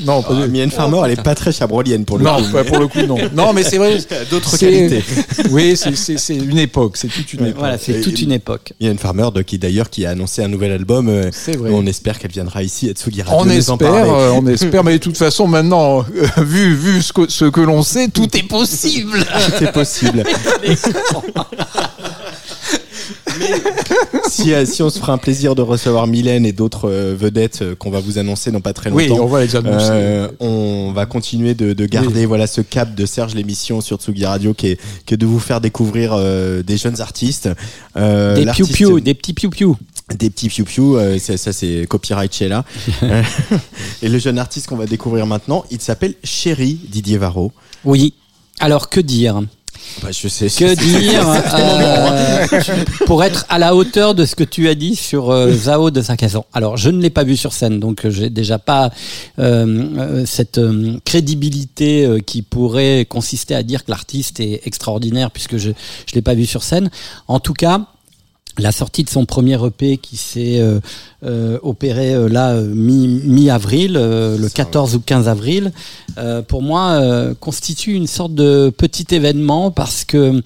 Non, 0.00 0.22
pas 0.22 0.36
Ah, 0.42 0.46
Mylène 0.46 0.70
Farmer, 0.70 1.00
elle 1.04 1.12
est 1.12 1.22
pas 1.22 1.34
très 1.34 1.52
chabrolienne 1.52 2.04
pour 2.04 2.18
le 2.18 2.24
Non, 2.24 2.42
coup. 2.42 2.50
pas 2.52 2.64
pour 2.64 2.78
le 2.78 2.88
coup, 2.88 3.02
non. 3.02 3.16
Non, 3.34 3.52
mais 3.52 3.62
c'est 3.62 3.78
vrai. 3.78 3.98
D'autres 4.30 4.56
qualités. 4.56 5.02
Oui, 5.50 5.76
c'est- 5.76 6.34
une 6.34 6.58
époque, 6.58 6.96
c'est 6.96 7.08
toute 7.08 7.32
une 7.34 7.46
époque. 7.46 7.58
voilà, 7.58 7.78
c'est 7.78 8.00
toute 8.00 8.20
une 8.20 8.32
époque. 8.32 8.72
Mylène 8.80 8.98
Farmer, 8.98 9.28
de- 9.34 9.42
qui 9.42 9.58
d'ailleurs 9.58 9.90
qui 9.90 10.04
a 10.06 10.10
annoncé 10.10 10.42
un 10.42 10.48
nouvel 10.48 10.72
album. 10.72 11.08
euh, 11.08 11.28
C'est 11.32 11.56
vrai. 11.56 11.70
On 11.72 11.86
espère 11.86 12.18
qu'elle 12.18 12.30
viendra 12.32 12.62
ici 12.62 12.88
à 12.88 12.92
Tsugi 12.92 13.22
Radio 13.22 13.38
On 13.40 13.44
nous 13.44 13.70
en 13.70 13.74
espère, 13.76 13.94
euh, 13.94 14.30
on 14.34 14.46
espère, 14.48 14.82
mais 14.84 14.94
de 14.94 14.98
toute 14.98 15.16
façon, 15.16 15.46
maintenant, 15.46 16.00
euh, 16.16 16.26
vu, 16.42 16.74
vu 16.74 17.02
ce 17.02 17.12
que, 17.12 17.28
ce 17.30 17.44
que 17.44 17.60
l'on 17.60 17.82
sait, 17.82 18.08
tout 18.08 18.36
est 18.36 18.42
possible. 18.48 19.24
C'est 19.58 19.72
possible. 19.72 20.24
Si, 24.28 24.52
euh, 24.52 24.64
si 24.66 24.82
on 24.82 24.90
se 24.90 24.98
fera 24.98 25.12
un 25.12 25.18
plaisir 25.18 25.54
de 25.54 25.62
recevoir 25.62 26.06
Mylène 26.06 26.46
et 26.46 26.52
d'autres 26.52 26.88
euh, 26.90 27.14
vedettes 27.18 27.62
euh, 27.62 27.74
qu'on 27.74 27.90
va 27.90 28.00
vous 28.00 28.18
annoncer 28.18 28.50
dans 28.50 28.60
pas 28.60 28.72
très 28.72 28.90
Oui, 28.90 29.08
longtemps. 29.08 29.24
on 29.24 29.26
va 29.28 29.44
les. 29.44 29.54
Euh, 29.90 30.28
on 30.40 30.92
va 30.94 31.06
continuer 31.06 31.54
de, 31.54 31.72
de 31.72 31.86
garder 31.86 32.26
voilà 32.26 32.46
ce 32.46 32.60
cap 32.60 32.94
de 32.94 33.06
Serge 33.06 33.34
l'émission 33.34 33.80
sur 33.80 33.98
Tsugi 33.98 34.24
Radio 34.26 34.54
qui 34.54 34.68
est, 34.68 34.80
qui 35.06 35.14
est 35.14 35.16
de 35.16 35.26
vous 35.26 35.40
faire 35.40 35.60
découvrir 35.60 36.12
euh, 36.14 36.62
des 36.62 36.76
jeunes 36.76 37.00
artistes. 37.00 37.48
Euh, 37.96 38.34
Des 38.36 38.46
piou 38.46 38.66
piou, 38.66 39.00
des 39.00 39.14
petits 39.14 39.34
piou 39.34 39.50
piou. 39.50 39.76
des 40.16 40.30
petits 40.30 40.48
piou 40.48 40.64
piou, 40.64 40.96
euh, 40.96 41.18
ça, 41.18 41.36
ça, 41.36 41.52
c'est 41.52 41.86
copyright 41.88 42.32
Sheila. 42.34 42.64
Euh, 43.02 43.22
et 44.02 44.08
le 44.08 44.18
jeune 44.18 44.38
artiste 44.38 44.66
qu'on 44.68 44.76
va 44.76 44.86
découvrir 44.86 45.26
maintenant, 45.26 45.64
il 45.70 45.80
s'appelle 45.80 46.14
Chéri 46.24 46.78
Didier 46.88 47.18
Varro. 47.18 47.52
Oui. 47.84 48.14
Alors 48.60 48.88
que 48.88 49.00
dire? 49.00 49.42
Bah, 50.02 50.08
je 50.10 50.28
sais. 50.28 50.48
Que 50.48 50.74
dire 50.74 51.28
euh, 51.28 52.84
pour 53.06 53.24
être 53.24 53.46
à 53.48 53.58
la 53.58 53.74
hauteur 53.74 54.14
de 54.14 54.24
ce 54.24 54.34
que 54.34 54.44
tu 54.44 54.68
as 54.68 54.74
dit 54.74 54.96
sur 54.96 55.30
euh, 55.30 55.52
Zao 55.52 55.90
de 55.90 56.02
Sakazan 56.02 56.44
Alors, 56.52 56.76
je 56.76 56.90
ne 56.90 57.00
l'ai 57.00 57.10
pas 57.10 57.24
vu 57.24 57.36
sur 57.36 57.52
scène, 57.52 57.80
donc 57.80 58.04
euh, 58.04 58.10
j'ai 58.10 58.30
déjà 58.30 58.58
pas 58.58 58.90
euh, 59.38 60.24
cette 60.26 60.60
crédibilité 61.04 62.22
qui 62.26 62.42
pourrait 62.42 63.06
consister 63.08 63.54
à 63.54 63.62
dire 63.62 63.84
que 63.84 63.90
l'artiste 63.90 64.40
est 64.40 64.60
extraordinaire 64.64 65.30
puisque 65.30 65.56
je 65.56 65.70
je 66.06 66.14
l'ai 66.14 66.22
pas 66.22 66.34
vu 66.34 66.46
sur 66.46 66.62
scène. 66.62 66.90
En 67.28 67.40
tout 67.40 67.54
cas. 67.54 67.86
La 68.58 68.70
sortie 68.70 69.02
de 69.02 69.10
son 69.10 69.24
premier 69.24 69.58
EP 69.66 69.96
qui 69.96 70.16
s'est 70.16 70.60
euh, 70.60 70.78
euh, 71.24 71.58
opéré 71.62 72.14
euh, 72.14 72.28
là 72.28 72.50
euh, 72.52 72.62
mi- 72.72 73.20
mi-avril, 73.24 73.96
euh, 73.96 74.38
le 74.38 74.48
14 74.48 74.94
ou 74.94 75.00
15 75.00 75.26
avril, 75.28 75.72
euh, 76.18 76.40
pour 76.40 76.62
moi 76.62 76.90
euh, 76.92 77.34
constitue 77.34 77.94
une 77.94 78.06
sorte 78.06 78.32
de 78.34 78.70
petit 78.76 79.12
événement 79.12 79.72
parce 79.72 80.04
que 80.04 80.40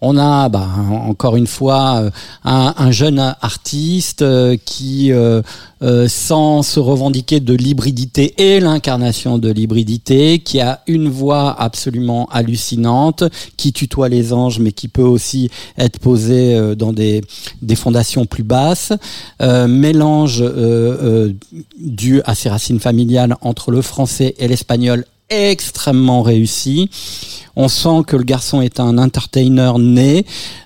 on 0.00 0.16
a 0.16 0.48
bah, 0.48 0.68
encore 1.06 1.36
une 1.36 1.46
fois 1.46 2.02
euh, 2.02 2.10
un, 2.44 2.74
un 2.76 2.90
jeune 2.90 3.18
artiste 3.18 4.22
euh, 4.22 4.56
qui, 4.64 5.12
euh, 5.12 5.42
euh, 5.82 6.08
sans 6.08 6.62
se 6.62 6.78
revendiquer 6.78 7.40
de 7.40 7.54
l'hybridité 7.54 8.34
et 8.36 8.60
l'incarnation 8.60 9.38
de 9.38 9.50
l'hybridité, 9.50 10.38
qui 10.40 10.60
a 10.60 10.82
une 10.86 11.08
voix 11.08 11.58
absolument 11.58 12.28
hallucinante, 12.30 13.24
qui 13.56 13.72
tutoie 13.72 14.10
les 14.10 14.34
anges, 14.34 14.58
mais 14.58 14.72
qui 14.72 14.88
peut 14.88 15.00
aussi 15.00 15.48
être 15.78 15.98
posé 15.98 16.54
euh, 16.54 16.74
dans 16.74 16.92
des, 16.92 17.22
fondations 17.76 18.26
plus 18.26 18.42
basses, 18.42 18.92
euh, 19.40 19.66
mélange 19.68 20.44
dû 21.78 22.20
à 22.26 22.34
ses 22.34 22.50
racines 22.50 22.80
familiales 22.80 23.36
entre 23.40 23.70
le 23.70 23.80
français 23.80 24.34
et 24.38 24.48
l'espagnol 24.48 25.06
extrêmement 25.30 26.22
réussi. 26.22 26.90
On 27.56 27.68
sent 27.68 28.04
que 28.06 28.16
le 28.16 28.22
garçon 28.22 28.60
est 28.62 28.78
un 28.80 28.96
entertainer 28.96 29.72
né, 29.78 30.24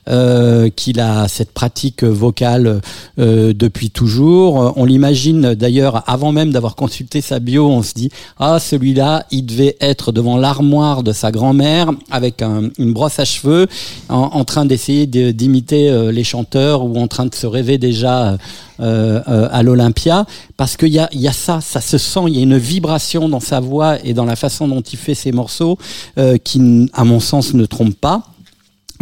euh, 0.09 0.69
qu'il 0.69 1.01
a 1.01 1.29
cette 1.29 1.51
pratique 1.53 2.05
vocale 2.05 2.81
euh, 3.19 3.53
depuis 3.55 3.91
toujours. 3.91 4.75
On 4.77 4.85
l'imagine 4.85 5.55
d'ailleurs 5.55 6.03
avant 6.09 6.31
même 6.31 6.51
d'avoir 6.53 6.77
consulté 6.77 7.21
sa 7.23 7.39
bio, 7.41 7.67
on 7.69 7.83
se 7.83 7.95
dit 7.95 8.11
ah 8.39 8.59
celui-là, 8.61 9.25
il 9.31 9.47
devait 9.47 9.77
être 9.81 10.13
devant 10.13 10.37
l'armoire 10.37 11.03
de 11.03 11.13
sa 11.13 11.33
grand-mère 11.33 11.91
avec 12.11 12.43
un- 12.43 12.69
une 12.79 12.93
brosse 12.93 13.19
à 13.19 13.25
cheveux, 13.25 13.67
en, 14.11 14.45
train 14.45 14.67
d'essayer 14.67 15.07
de- 15.07 15.31
d'imiter 15.31 15.91
euh, 15.91 16.13
les 16.13 16.25
chanteurs 16.25 16.85
ou 16.85 16.97
en 16.99 17.09
train 17.09 17.27
de 17.27 17.35
se 17.35 17.47
rêver 17.47 17.79
déjà. 17.79 18.37
à 18.81 19.63
l'Olympia 19.63 20.27
parce 20.57 20.77
qu'il 20.77 20.89
y 20.89 20.99
a, 20.99 21.09
y 21.13 21.29
a 21.29 21.33
ça, 21.33 21.61
ça 21.61 21.81
se 21.81 21.97
sent, 21.97 22.23
il 22.27 22.35
y 22.37 22.41
a 22.41 22.43
une 22.43 22.59
vibration 22.59 23.29
dans 23.29 23.39
sa 23.39 23.61
voix 23.61 23.99
et 24.05 24.15
dans 24.15 24.25
la 24.25 24.35
façon 24.35 24.54
dont 24.69 24.81
il 24.83 24.99
fait 24.99 25.15
ses 25.15 25.33
morceaux 25.33 25.77
euh, 26.19 26.37
qui, 26.39 26.89
à 26.93 27.05
mon 27.05 27.21
sens, 27.21 27.55
ne 27.55 27.67
trompe 27.67 27.95
pas. 27.95 28.23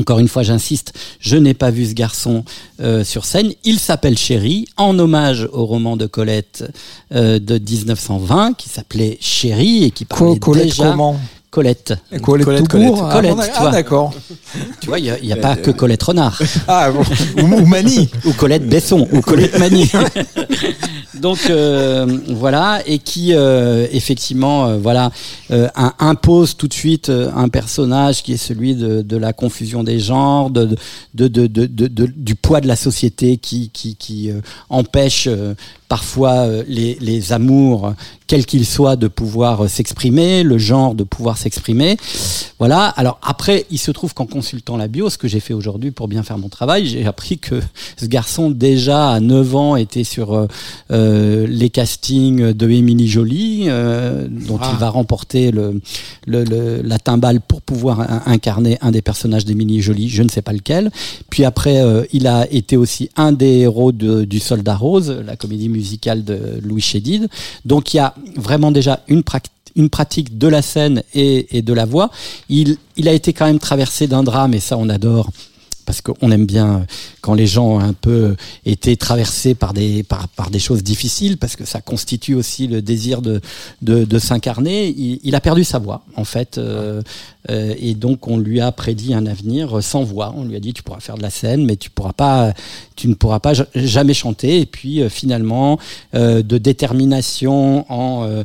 Encore 0.00 0.18
une 0.20 0.28
fois, 0.28 0.42
j'insiste, 0.42 0.94
je 1.20 1.36
n'ai 1.36 1.52
pas 1.52 1.70
vu 1.70 1.84
ce 1.86 1.92
garçon 1.92 2.44
euh, 2.80 3.04
sur 3.04 3.26
scène. 3.26 3.52
Il 3.64 3.78
s'appelle 3.78 4.16
Chéri, 4.16 4.64
en 4.78 4.98
hommage 4.98 5.46
au 5.52 5.66
roman 5.66 5.98
de 5.98 6.06
Colette 6.06 6.64
euh, 7.14 7.38
de 7.38 7.58
1920, 7.58 8.54
qui 8.56 8.70
s'appelait 8.70 9.18
Chéri 9.20 9.84
et 9.84 9.90
qui 9.90 10.06
parlait 10.06 10.38
Co- 10.38 10.52
Colette 10.52 10.64
déjà 10.68 10.90
comment? 10.92 11.20
Colette. 11.52 11.92
Colette, 12.22 12.44
Colette, 12.46 12.60
tout 12.62 12.66
Colette. 12.66 12.88
court 12.88 13.08
Ah, 13.10 13.14
Colette, 13.14 13.36
Ah, 13.54 13.60
vois. 13.60 13.70
d'accord. 13.72 14.14
Tu 14.80 14.86
vois, 14.88 14.98
il 14.98 15.02
n'y 15.02 15.10
a, 15.10 15.18
il 15.18 15.26
y 15.26 15.32
a 15.34 15.36
pas 15.36 15.54
que 15.54 15.70
Colette 15.70 16.02
Renard. 16.02 16.40
Ah, 16.66 16.90
bon. 16.90 17.02
ou, 17.42 17.60
ou 17.62 17.66
Mani. 17.66 18.08
ou 18.24 18.32
Colette 18.32 18.66
Besson 18.66 19.06
ou 19.12 19.20
Colette 19.20 19.58
Mani. 19.58 19.90
Donc 21.14 21.38
euh, 21.50 22.18
voilà 22.30 22.80
et 22.86 22.98
qui 22.98 23.34
euh, 23.34 23.86
effectivement 23.92 24.66
euh, 24.66 24.78
voilà 24.78 25.12
euh, 25.52 25.68
un- 25.76 25.92
impose 26.00 26.56
tout 26.56 26.66
de 26.66 26.72
suite 26.72 27.10
un 27.10 27.48
personnage 27.48 28.22
qui 28.24 28.32
est 28.32 28.36
celui 28.38 28.74
de, 28.74 29.02
de 29.02 29.16
la 29.18 29.32
confusion 29.32 29.84
des 29.84 30.00
genres, 30.00 30.50
de, 30.50 30.70
de, 31.14 31.28
de, 31.28 31.46
de, 31.46 31.66
de- 31.66 31.86
de- 31.86 32.06
du 32.16 32.34
poids 32.34 32.60
de 32.60 32.66
la 32.66 32.76
société 32.76 33.36
qui 33.36 33.70
qui, 33.72 33.94
qui 33.94 34.30
euh, 34.30 34.40
empêche 34.70 35.28
euh, 35.30 35.54
parfois 35.96 36.36
euh, 36.46 36.64
les, 36.68 36.96
les 37.02 37.34
amours 37.34 37.92
quels 38.26 38.46
qu'ils 38.46 38.64
soient 38.64 38.96
de 38.96 39.08
pouvoir 39.08 39.64
euh, 39.64 39.68
s'exprimer, 39.68 40.42
le 40.42 40.56
genre 40.56 40.94
de 40.94 41.04
pouvoir 41.04 41.36
s'exprimer. 41.36 41.98
Voilà. 42.58 42.86
Alors 43.00 43.18
après, 43.22 43.66
il 43.70 43.76
se 43.76 43.90
trouve 43.90 44.14
qu'en 44.14 44.24
consultant 44.24 44.78
la 44.78 44.88
bio, 44.88 45.10
ce 45.10 45.18
que 45.18 45.28
j'ai 45.28 45.40
fait 45.40 45.52
aujourd'hui 45.52 45.90
pour 45.90 46.08
bien 46.08 46.22
faire 46.22 46.38
mon 46.38 46.48
travail, 46.48 46.86
j'ai 46.86 47.04
appris 47.04 47.36
que 47.38 47.60
ce 48.00 48.06
garçon 48.06 48.50
déjà 48.50 49.10
à 49.10 49.20
9 49.20 49.54
ans 49.56 49.76
était 49.76 50.04
sur 50.04 50.46
euh, 50.90 51.46
les 51.46 51.68
castings 51.68 52.52
de 52.54 52.70
Émilie 52.70 53.08
Jolie, 53.08 53.64
euh, 53.66 54.26
dont 54.48 54.58
Ah. 54.62 54.70
il 54.72 54.78
va 54.78 54.88
remporter 54.88 55.50
le, 55.50 55.82
le, 56.26 56.44
le- 56.44 56.80
la 56.82 56.98
timbale 56.98 57.40
pour 57.42 57.60
pouvoir 57.60 58.00
in- 58.00 58.22
incarner 58.24 58.78
un 58.80 58.92
des 58.92 59.02
personnages 59.02 59.44
d'Émilie 59.44 59.82
Jolie, 59.82 60.08
je 60.08 60.22
ne 60.22 60.30
sais 60.30 60.42
pas 60.42 60.54
lequel. 60.54 60.90
Puis 61.28 61.44
après, 61.44 61.82
euh, 61.82 62.04
il 62.14 62.26
a 62.26 62.50
été 62.50 62.78
aussi 62.78 63.10
un 63.16 63.32
des 63.32 63.58
héros 63.66 63.92
de- 63.92 64.24
du 64.24 64.40
Soldat 64.40 64.76
Rose, 64.76 65.10
la 65.26 65.36
comédie 65.36 65.68
musicale 65.68 65.81
de 66.24 66.60
Louis 66.62 66.80
Chédid. 66.80 67.28
Donc 67.64 67.94
il 67.94 67.98
y 67.98 68.00
a 68.00 68.14
vraiment 68.36 68.70
déjà 68.70 69.00
une 69.08 69.22
pratique 69.22 69.52
une 69.74 69.88
pratique 69.88 70.36
de 70.36 70.48
la 70.48 70.60
scène 70.60 71.02
et, 71.14 71.62
de 71.62 71.72
la 71.72 71.86
voix. 71.86 72.10
Il 72.50 72.76
a 73.06 73.12
été 73.12 73.32
quand 73.32 73.46
même 73.46 73.58
traversé 73.58 74.06
d'un 74.06 74.22
drame 74.22 74.52
et 74.52 74.60
ça 74.60 74.76
on 74.76 74.90
adore 74.90 75.30
parce 75.84 76.00
qu'on 76.00 76.30
aime 76.30 76.46
bien 76.46 76.86
quand 77.20 77.34
les 77.34 77.46
gens 77.46 77.66
ont 77.66 77.80
un 77.80 77.92
peu 77.92 78.36
été 78.64 78.96
traversés 78.96 79.54
par 79.54 79.72
des 79.72 80.02
par, 80.02 80.28
par 80.28 80.50
des 80.50 80.58
choses 80.58 80.82
difficiles 80.82 81.38
parce 81.38 81.56
que 81.56 81.64
ça 81.64 81.80
constitue 81.80 82.34
aussi 82.34 82.66
le 82.66 82.82
désir 82.82 83.22
de 83.22 83.40
de, 83.82 84.18
s'incarner. 84.18 84.88
Il, 84.88 85.34
a 85.34 85.40
perdu 85.40 85.64
sa 85.64 85.78
voix 85.78 86.04
en 86.16 86.24
fait 86.24 86.58
euh, 86.58 87.02
euh, 87.50 87.74
et 87.78 87.94
donc 87.94 88.28
on 88.28 88.38
lui 88.38 88.60
a 88.60 88.70
prédit 88.72 89.14
un 89.14 89.26
avenir 89.26 89.82
sans 89.82 90.04
voix. 90.04 90.32
On 90.36 90.44
lui 90.44 90.56
a 90.56 90.60
dit 90.60 90.72
tu 90.72 90.82
pourras 90.82 91.00
faire 91.00 91.16
de 91.16 91.22
la 91.22 91.30
scène 91.30 91.64
mais 91.64 91.76
tu 91.76 91.90
pourras 91.90 92.12
pas 92.12 92.52
tu 92.96 93.08
ne 93.08 93.14
pourras 93.14 93.40
pas 93.40 93.54
ja- 93.54 93.66
jamais 93.74 94.14
chanter. 94.14 94.60
Et 94.60 94.66
puis 94.66 95.02
euh, 95.02 95.08
finalement 95.08 95.78
euh, 96.14 96.42
de 96.42 96.58
détermination 96.58 97.84
en 97.92 98.24
euh, 98.24 98.44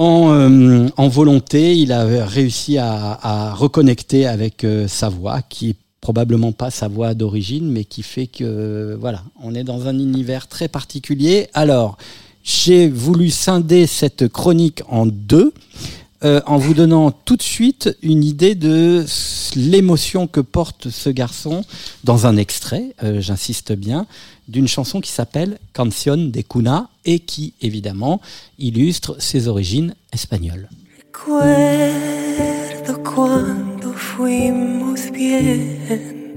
en, 0.00 0.32
euh, 0.32 0.88
en 0.96 1.08
volonté, 1.08 1.76
il 1.76 1.92
a 1.92 2.04
réussi 2.24 2.78
à, 2.78 3.52
reconnecter 3.54 4.26
avec 4.26 4.64
euh, 4.64 4.88
sa 4.88 5.10
voix, 5.10 5.42
qui 5.42 5.76
probablement 6.00 6.52
pas 6.52 6.70
sa 6.70 6.88
voix 6.88 7.14
d'origine, 7.14 7.70
mais 7.70 7.84
qui 7.84 8.02
fait 8.02 8.26
que 8.26 8.96
voilà, 8.98 9.22
on 9.42 9.54
est 9.54 9.64
dans 9.64 9.86
un 9.86 9.98
univers 9.98 10.46
très 10.48 10.68
particulier. 10.68 11.48
Alors, 11.54 11.98
j'ai 12.42 12.88
voulu 12.88 13.30
scinder 13.30 13.86
cette 13.86 14.28
chronique 14.28 14.82
en 14.88 15.06
deux. 15.06 15.52
euh, 16.22 16.40
en 16.46 16.58
vous 16.58 16.74
donnant 16.74 17.10
tout 17.10 17.36
de 17.36 17.42
suite 17.42 17.96
une 18.02 18.22
idée 18.22 18.54
de 18.54 19.04
l'émotion 19.56 20.26
que 20.26 20.40
porte 20.40 20.90
ce 20.90 21.08
garçon 21.10 21.64
dans 22.04 22.26
un 22.26 22.36
extrait, 22.36 22.94
euh, 23.02 23.20
j'insiste 23.20 23.72
bien, 23.72 24.06
d'une 24.48 24.68
chanson 24.68 25.00
qui 25.00 25.10
s'appelle 25.10 25.58
Canción 25.72 26.30
de 26.30 26.40
Cuna 26.42 26.88
et 27.04 27.20
qui, 27.20 27.54
évidemment, 27.62 28.20
illustre 28.58 29.16
ses 29.18 29.48
origines 29.48 29.94
espagnoles. 30.12 30.68
Recuerdo 32.80 33.02
cuando 33.14 33.92
fuimos 33.92 35.10
bien 35.10 36.34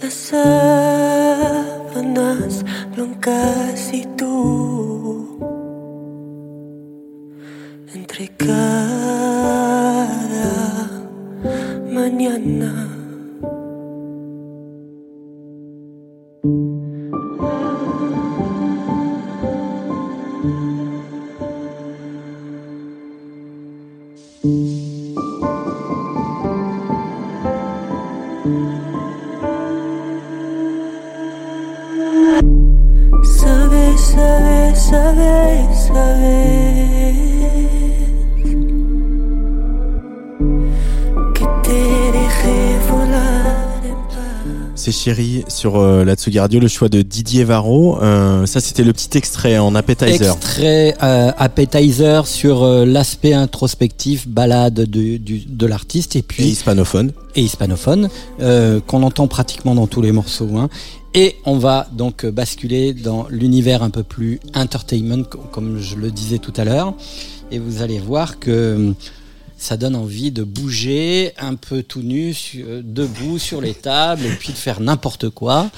Las 0.00 0.14
sábanas 0.14 1.44
blancas 2.96 3.92
y 3.92 4.06
tú 4.16 5.38
entre 7.92 8.28
cada 8.28 8.88
mañana. 11.92 12.93
Survey, 16.44 16.60
survey, 33.96 34.74
survey, 34.74 35.74
survey. 35.74 37.33
C'est 44.84 44.92
Chéri 44.92 45.44
sur 45.48 45.76
euh, 45.78 46.04
la 46.04 46.14
Tsugi 46.14 46.38
Radio, 46.38 46.60
le 46.60 46.68
choix 46.68 46.90
de 46.90 47.00
Didier 47.00 47.44
Varro. 47.44 47.98
Euh, 48.02 48.44
ça, 48.44 48.60
c'était 48.60 48.82
le 48.84 48.92
petit 48.92 49.16
extrait 49.16 49.56
en 49.56 49.74
appetizer. 49.74 50.34
Extrait 50.34 50.94
euh, 51.02 51.32
appetizer 51.38 52.26
sur 52.26 52.62
euh, 52.62 52.84
l'aspect 52.84 53.32
introspectif, 53.32 54.28
balade 54.28 54.74
de, 54.74 55.16
de 55.16 55.66
l'artiste 55.66 56.16
et 56.16 56.18
Et 56.18 56.22
puis 56.22 56.44
hispanophone. 56.44 57.12
et 57.34 57.40
hispanophone 57.40 58.10
euh, 58.40 58.78
qu'on 58.86 59.02
entend 59.04 59.26
pratiquement 59.26 59.74
dans 59.74 59.86
tous 59.86 60.02
les 60.02 60.12
morceaux. 60.12 60.50
Hein. 60.58 60.68
Et 61.14 61.36
on 61.46 61.56
va 61.56 61.86
donc 61.96 62.26
basculer 62.26 62.92
dans 62.92 63.26
l'univers 63.30 63.82
un 63.82 63.88
peu 63.88 64.02
plus 64.02 64.38
entertainment, 64.54 65.24
co- 65.24 65.38
comme 65.50 65.78
je 65.78 65.96
le 65.96 66.10
disais 66.10 66.36
tout 66.38 66.52
à 66.58 66.64
l'heure. 66.64 66.92
Et 67.50 67.58
vous 67.58 67.80
allez 67.80 68.00
voir 68.00 68.38
que 68.38 68.92
ça 69.64 69.76
donne 69.78 69.96
envie 69.96 70.30
de 70.30 70.42
bouger 70.42 71.32
un 71.40 71.54
peu 71.54 71.82
tout 71.82 72.02
nu, 72.02 72.34
su- 72.34 72.64
euh, 72.68 72.82
debout 72.84 73.38
sur 73.38 73.62
les 73.62 73.72
tables, 73.74 74.24
et 74.26 74.30
puis 74.38 74.52
de 74.52 74.58
faire 74.58 74.78
n'importe 74.80 75.30
quoi. 75.30 75.70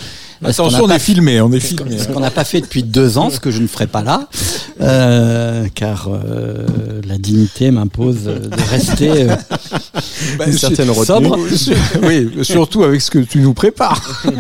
Euh, 0.45 0.49
Attention, 0.49 0.85
on 0.85 0.91
est 0.91 0.99
filmé, 0.99 1.41
on 1.41 1.53
est 1.53 1.61
ce 1.61 1.75
qu'on- 1.77 1.85
filmé. 1.85 1.99
ce 2.03 2.09
qu'on 2.09 2.19
n'a 2.21 2.33
pas 2.33 2.45
fait 2.45 2.61
depuis 2.61 2.83
deux 2.83 3.17
ans, 3.17 3.31
ce 3.31 3.39
que 3.39 3.51
je 3.53 3.63
ne 3.63 3.69
ferai 3.69 3.87
pas 3.87 4.03
là, 4.03 4.29
euh, 4.81 5.67
car 5.75 6.09
euh, 6.11 6.67
la 7.07 7.17
dignité 7.17 7.71
m'impose 7.71 8.25
de 8.25 8.51
rester 8.71 9.31
euh, 9.31 9.37
Bah, 10.39 10.47
Une 10.49 10.59
certaine 10.59 10.91
retenue. 10.91 11.29
sobre. 11.57 11.77
oui, 12.03 12.45
surtout 12.45 12.83
avec 12.83 13.01
ce 13.01 13.11
que 13.11 13.21
tu 13.21 13.39
nous 13.39 13.55
prépares. 13.55 14.25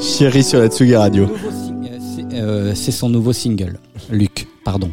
Chérie 0.00 0.44
sur 0.44 0.60
la 0.60 0.68
Tsugi 0.68 0.96
Radio. 0.96 1.28
C'est 2.74 2.92
son 2.92 3.08
nouveau 3.08 3.32
single, 3.32 3.78
Luc, 4.10 4.46
pardon. 4.64 4.90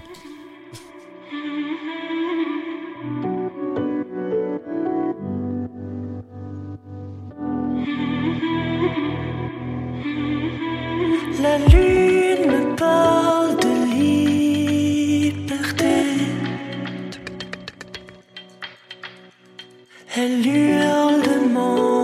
La 11.42 11.58
lune 11.58 12.52
me 12.52 12.76
parle 12.76 13.56
de 13.56 13.72
liberté. 13.96 15.46
Elle 20.18 20.46
hurle 20.46 21.22
de 21.22 21.36
m'envoler. 21.54 21.99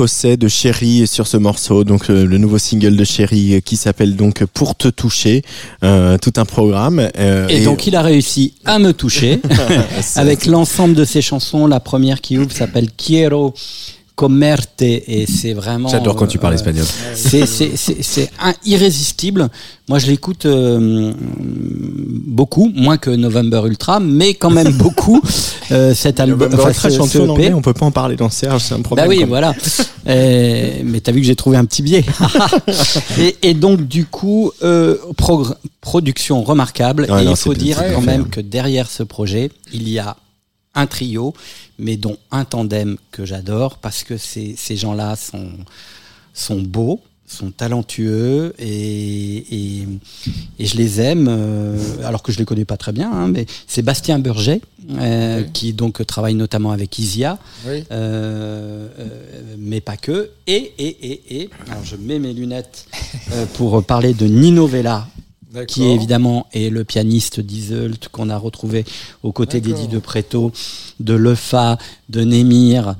De 0.00 0.48
Chéri 0.48 1.06
sur 1.06 1.26
ce 1.26 1.36
morceau, 1.36 1.84
donc 1.84 2.08
euh, 2.08 2.24
le 2.24 2.38
nouveau 2.38 2.56
single 2.56 2.96
de 2.96 3.04
Chéri 3.04 3.56
euh, 3.56 3.60
qui 3.60 3.76
s'appelle 3.76 4.16
donc 4.16 4.46
Pour 4.46 4.74
te 4.74 4.88
toucher, 4.88 5.42
euh, 5.84 6.16
tout 6.16 6.32
un 6.38 6.46
programme. 6.46 7.10
euh, 7.18 7.46
Et, 7.48 7.64
donc 7.64 7.86
il 7.86 7.94
a 7.94 8.00
réussi 8.00 8.54
à 8.64 8.78
me 8.78 8.92
toucher 8.94 9.40
avec 10.16 10.46
l'ensemble 10.46 10.94
de 10.94 11.04
ses 11.04 11.20
chansons. 11.20 11.66
La 11.66 11.80
première 11.80 12.22
qui 12.22 12.38
ouvre 12.38 12.50
s'appelle 12.50 12.88
Quiero 12.96 13.52
comerte 14.20 14.82
et 14.82 15.24
c'est 15.26 15.54
vraiment. 15.54 15.88
J'adore 15.88 16.14
quand 16.14 16.26
tu 16.26 16.36
parles 16.38 16.52
euh, 16.52 16.56
espagnol. 16.56 16.84
C'est 17.14 18.30
irrésistible. 18.66 19.48
Moi 19.88 19.98
je 19.98 20.06
l'écoute 20.08 20.44
euh, 20.44 21.12
beaucoup, 22.26 22.70
moins 22.74 22.98
que 22.98 23.08
November 23.10 23.62
Ultra, 23.66 23.98
mais 23.98 24.34
quand 24.34 24.50
même 24.50 24.72
beaucoup. 24.78 25.22
Euh, 25.72 25.94
cet 25.94 26.20
album, 26.20 26.52
Enfin, 26.52 26.72
très 26.72 26.90
ce- 26.90 26.96
ce 26.96 27.00
en 27.00 27.06
EP. 27.24 27.30
anglais, 27.30 27.52
on 27.54 27.62
peut 27.62 27.72
pas 27.72 27.86
en 27.86 27.90
parler 27.92 28.16
dans 28.16 28.28
Serge, 28.28 28.62
c'est 28.62 28.74
un 28.74 28.82
problème. 28.82 29.06
Bah 29.06 29.08
oui, 29.08 29.24
voilà. 29.26 29.54
Euh, 30.06 30.70
mais 30.84 31.00
t'as 31.00 31.12
vu 31.12 31.20
que 31.20 31.26
j'ai 31.26 31.36
trouvé 31.36 31.56
un 31.56 31.64
petit 31.64 31.82
biais. 31.82 32.04
et, 33.18 33.36
et 33.42 33.54
donc 33.54 33.86
du 33.88 34.04
coup, 34.04 34.52
euh, 34.62 34.96
production 35.80 36.42
remarquable. 36.42 37.06
Ouais, 37.08 37.22
et 37.22 37.24
non, 37.24 37.30
il 37.32 37.36
faut 37.36 37.54
dire 37.54 37.78
quand 37.94 38.00
bien 38.02 38.12
même 38.12 38.24
fait. 38.24 38.30
que 38.30 38.40
derrière 38.42 38.90
ce 38.90 39.02
projet, 39.02 39.50
il 39.72 39.88
y 39.88 39.98
a 39.98 40.16
un 40.74 40.86
trio, 40.86 41.34
mais 41.78 41.96
dont 41.96 42.16
un 42.30 42.44
tandem 42.44 42.96
que 43.10 43.24
j'adore 43.24 43.78
parce 43.78 44.04
que 44.04 44.16
ces, 44.16 44.54
ces 44.56 44.76
gens-là 44.76 45.16
sont 45.16 45.50
sont 46.32 46.60
beaux, 46.62 47.00
sont 47.26 47.50
talentueux 47.50 48.54
et, 48.58 49.36
et, 49.80 49.88
et 50.58 50.66
je 50.66 50.76
les 50.76 51.00
aime, 51.00 51.26
euh, 51.28 51.76
alors 52.04 52.22
que 52.22 52.30
je 52.32 52.38
les 52.38 52.44
connais 52.44 52.64
pas 52.64 52.76
très 52.76 52.92
bien, 52.92 53.10
hein, 53.12 53.28
mais 53.28 53.46
c'est 53.66 53.82
Bastien 53.82 54.18
Burget, 54.20 54.60
euh, 54.92 55.42
qui 55.52 55.72
donc 55.72 56.04
travaille 56.06 56.34
notamment 56.34 56.70
avec 56.70 56.98
Isia, 56.98 57.38
Oui. 57.66 57.84
euh, 57.92 58.88
mais 59.58 59.80
pas 59.80 59.96
que. 59.96 60.30
Et, 60.46 60.72
et, 60.78 61.12
et, 61.12 61.42
et, 61.42 61.50
alors 61.68 61.84
je 61.84 61.96
mets 61.96 62.18
mes 62.20 62.32
lunettes 62.32 62.86
pour 63.54 63.82
parler 63.84 64.14
de 64.14 64.26
Nino 64.26 64.66
Vella, 64.66 65.06
qui 65.66 65.84
évidemment 65.84 66.46
est 66.52 66.70
le 66.70 66.84
pianiste 66.84 67.40
d'Iseult 67.40 68.08
qu'on 68.12 68.30
a 68.30 68.36
retrouvé 68.36 68.84
aux 69.22 69.32
côtés 69.32 69.60
d'Eddie 69.60 69.88
de 69.88 69.98
Preto, 69.98 70.52
de 71.00 71.14
Lefa, 71.14 71.76
de 72.08 72.22
Némir, 72.22 72.94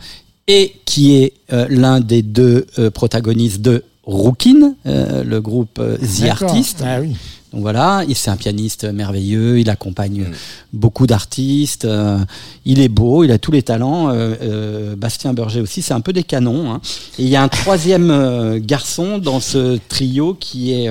et 0.49 0.75
qui 0.85 1.15
est 1.17 1.33
euh, 1.53 1.67
l'un 1.71 2.01
des 2.01 2.23
deux 2.23 2.67
euh, 2.79 2.91
protagonistes 2.91 3.61
de 3.61 3.85
Rookin, 4.05 4.75
euh, 4.87 5.23
le 5.23 5.41
groupe 5.41 5.81
The. 5.81 6.43
Artist, 6.43 6.83
Ah 6.85 7.01
oui. 7.01 7.15
Donc 7.53 7.63
voilà, 7.63 8.05
c'est 8.15 8.31
un 8.31 8.37
pianiste 8.37 8.85
merveilleux, 8.85 9.59
il 9.59 9.69
accompagne 9.71 10.23
Mm. 10.23 10.33
beaucoup 10.73 11.07
d'artistes, 11.09 11.85
euh, 11.85 12.19
il 12.65 12.79
est 12.81 12.89
beau, 12.89 13.25
il 13.25 13.33
a 13.33 13.39
tous 13.39 13.51
les 13.51 13.63
talents. 13.63 14.09
euh, 14.11 14.35
euh, 14.43 14.97
Bastien 14.97 15.33
Berger 15.35 15.61
aussi, 15.61 15.83
c'est 15.83 15.93
un 15.95 16.01
peu 16.01 16.13
des 16.13 16.23
canons. 16.23 16.73
hein. 16.73 16.81
Et 17.19 17.23
il 17.25 17.29
y 17.29 17.35
a 17.37 17.43
un 17.43 17.49
troisième 17.49 18.59
garçon 18.61 19.19
dans 19.19 19.41
ce 19.41 19.79
trio 19.89 20.35
qui 20.35 20.73
est 20.73 20.91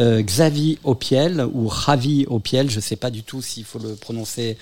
euh, 0.00 0.22
Xavi 0.22 0.78
Opiel 0.82 1.46
ou 1.52 1.68
Ravi 1.68 2.26
Opiel, 2.28 2.70
je 2.70 2.80
sais 2.80 2.96
pas 2.96 3.10
du 3.10 3.22
tout 3.22 3.42
s'il 3.42 3.64
faut 3.64 3.78
le 3.78 3.94
prononcer 3.94 4.56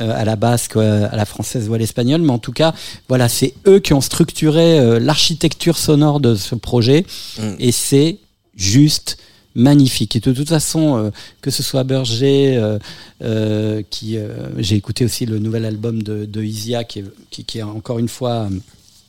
euh, 0.00 0.12
à 0.14 0.24
la 0.24 0.36
basque, 0.36 0.76
euh, 0.76 1.08
à 1.10 1.16
la 1.16 1.24
française 1.24 1.68
ou 1.68 1.74
à 1.74 1.78
l'espagnol, 1.78 2.20
mais 2.20 2.32
en 2.32 2.38
tout 2.38 2.52
cas, 2.52 2.74
voilà, 3.08 3.28
c'est 3.28 3.54
eux 3.66 3.78
qui 3.78 3.94
ont 3.94 4.00
structuré 4.02 4.98
l'architecture 5.00 5.78
sonore 5.78 6.20
de 6.20 6.34
ce 6.34 6.54
projet, 6.54 7.06
Mm. 7.38 7.54
et 7.58 7.72
c'est 7.72 8.18
juste 8.56 9.16
magnifique. 9.54 10.16
Et 10.16 10.20
de 10.20 10.32
toute 10.32 10.48
façon, 10.48 10.96
euh, 10.96 11.10
que 11.40 11.50
ce 11.50 11.62
soit 11.62 11.84
Berger, 11.84 12.56
euh, 12.56 12.78
euh, 13.22 13.82
qui 13.90 14.16
j'ai 14.58 14.76
écouté 14.76 15.04
aussi 15.04 15.26
le 15.26 15.38
nouvel 15.38 15.64
album 15.64 16.02
de, 16.02 16.24
de 16.24 16.42
Isia, 16.42 16.84
qui 16.84 17.00
est, 17.00 17.04
qui, 17.30 17.44
qui 17.44 17.58
est 17.58 17.62
encore 17.62 17.98
une 17.98 18.08
fois 18.08 18.48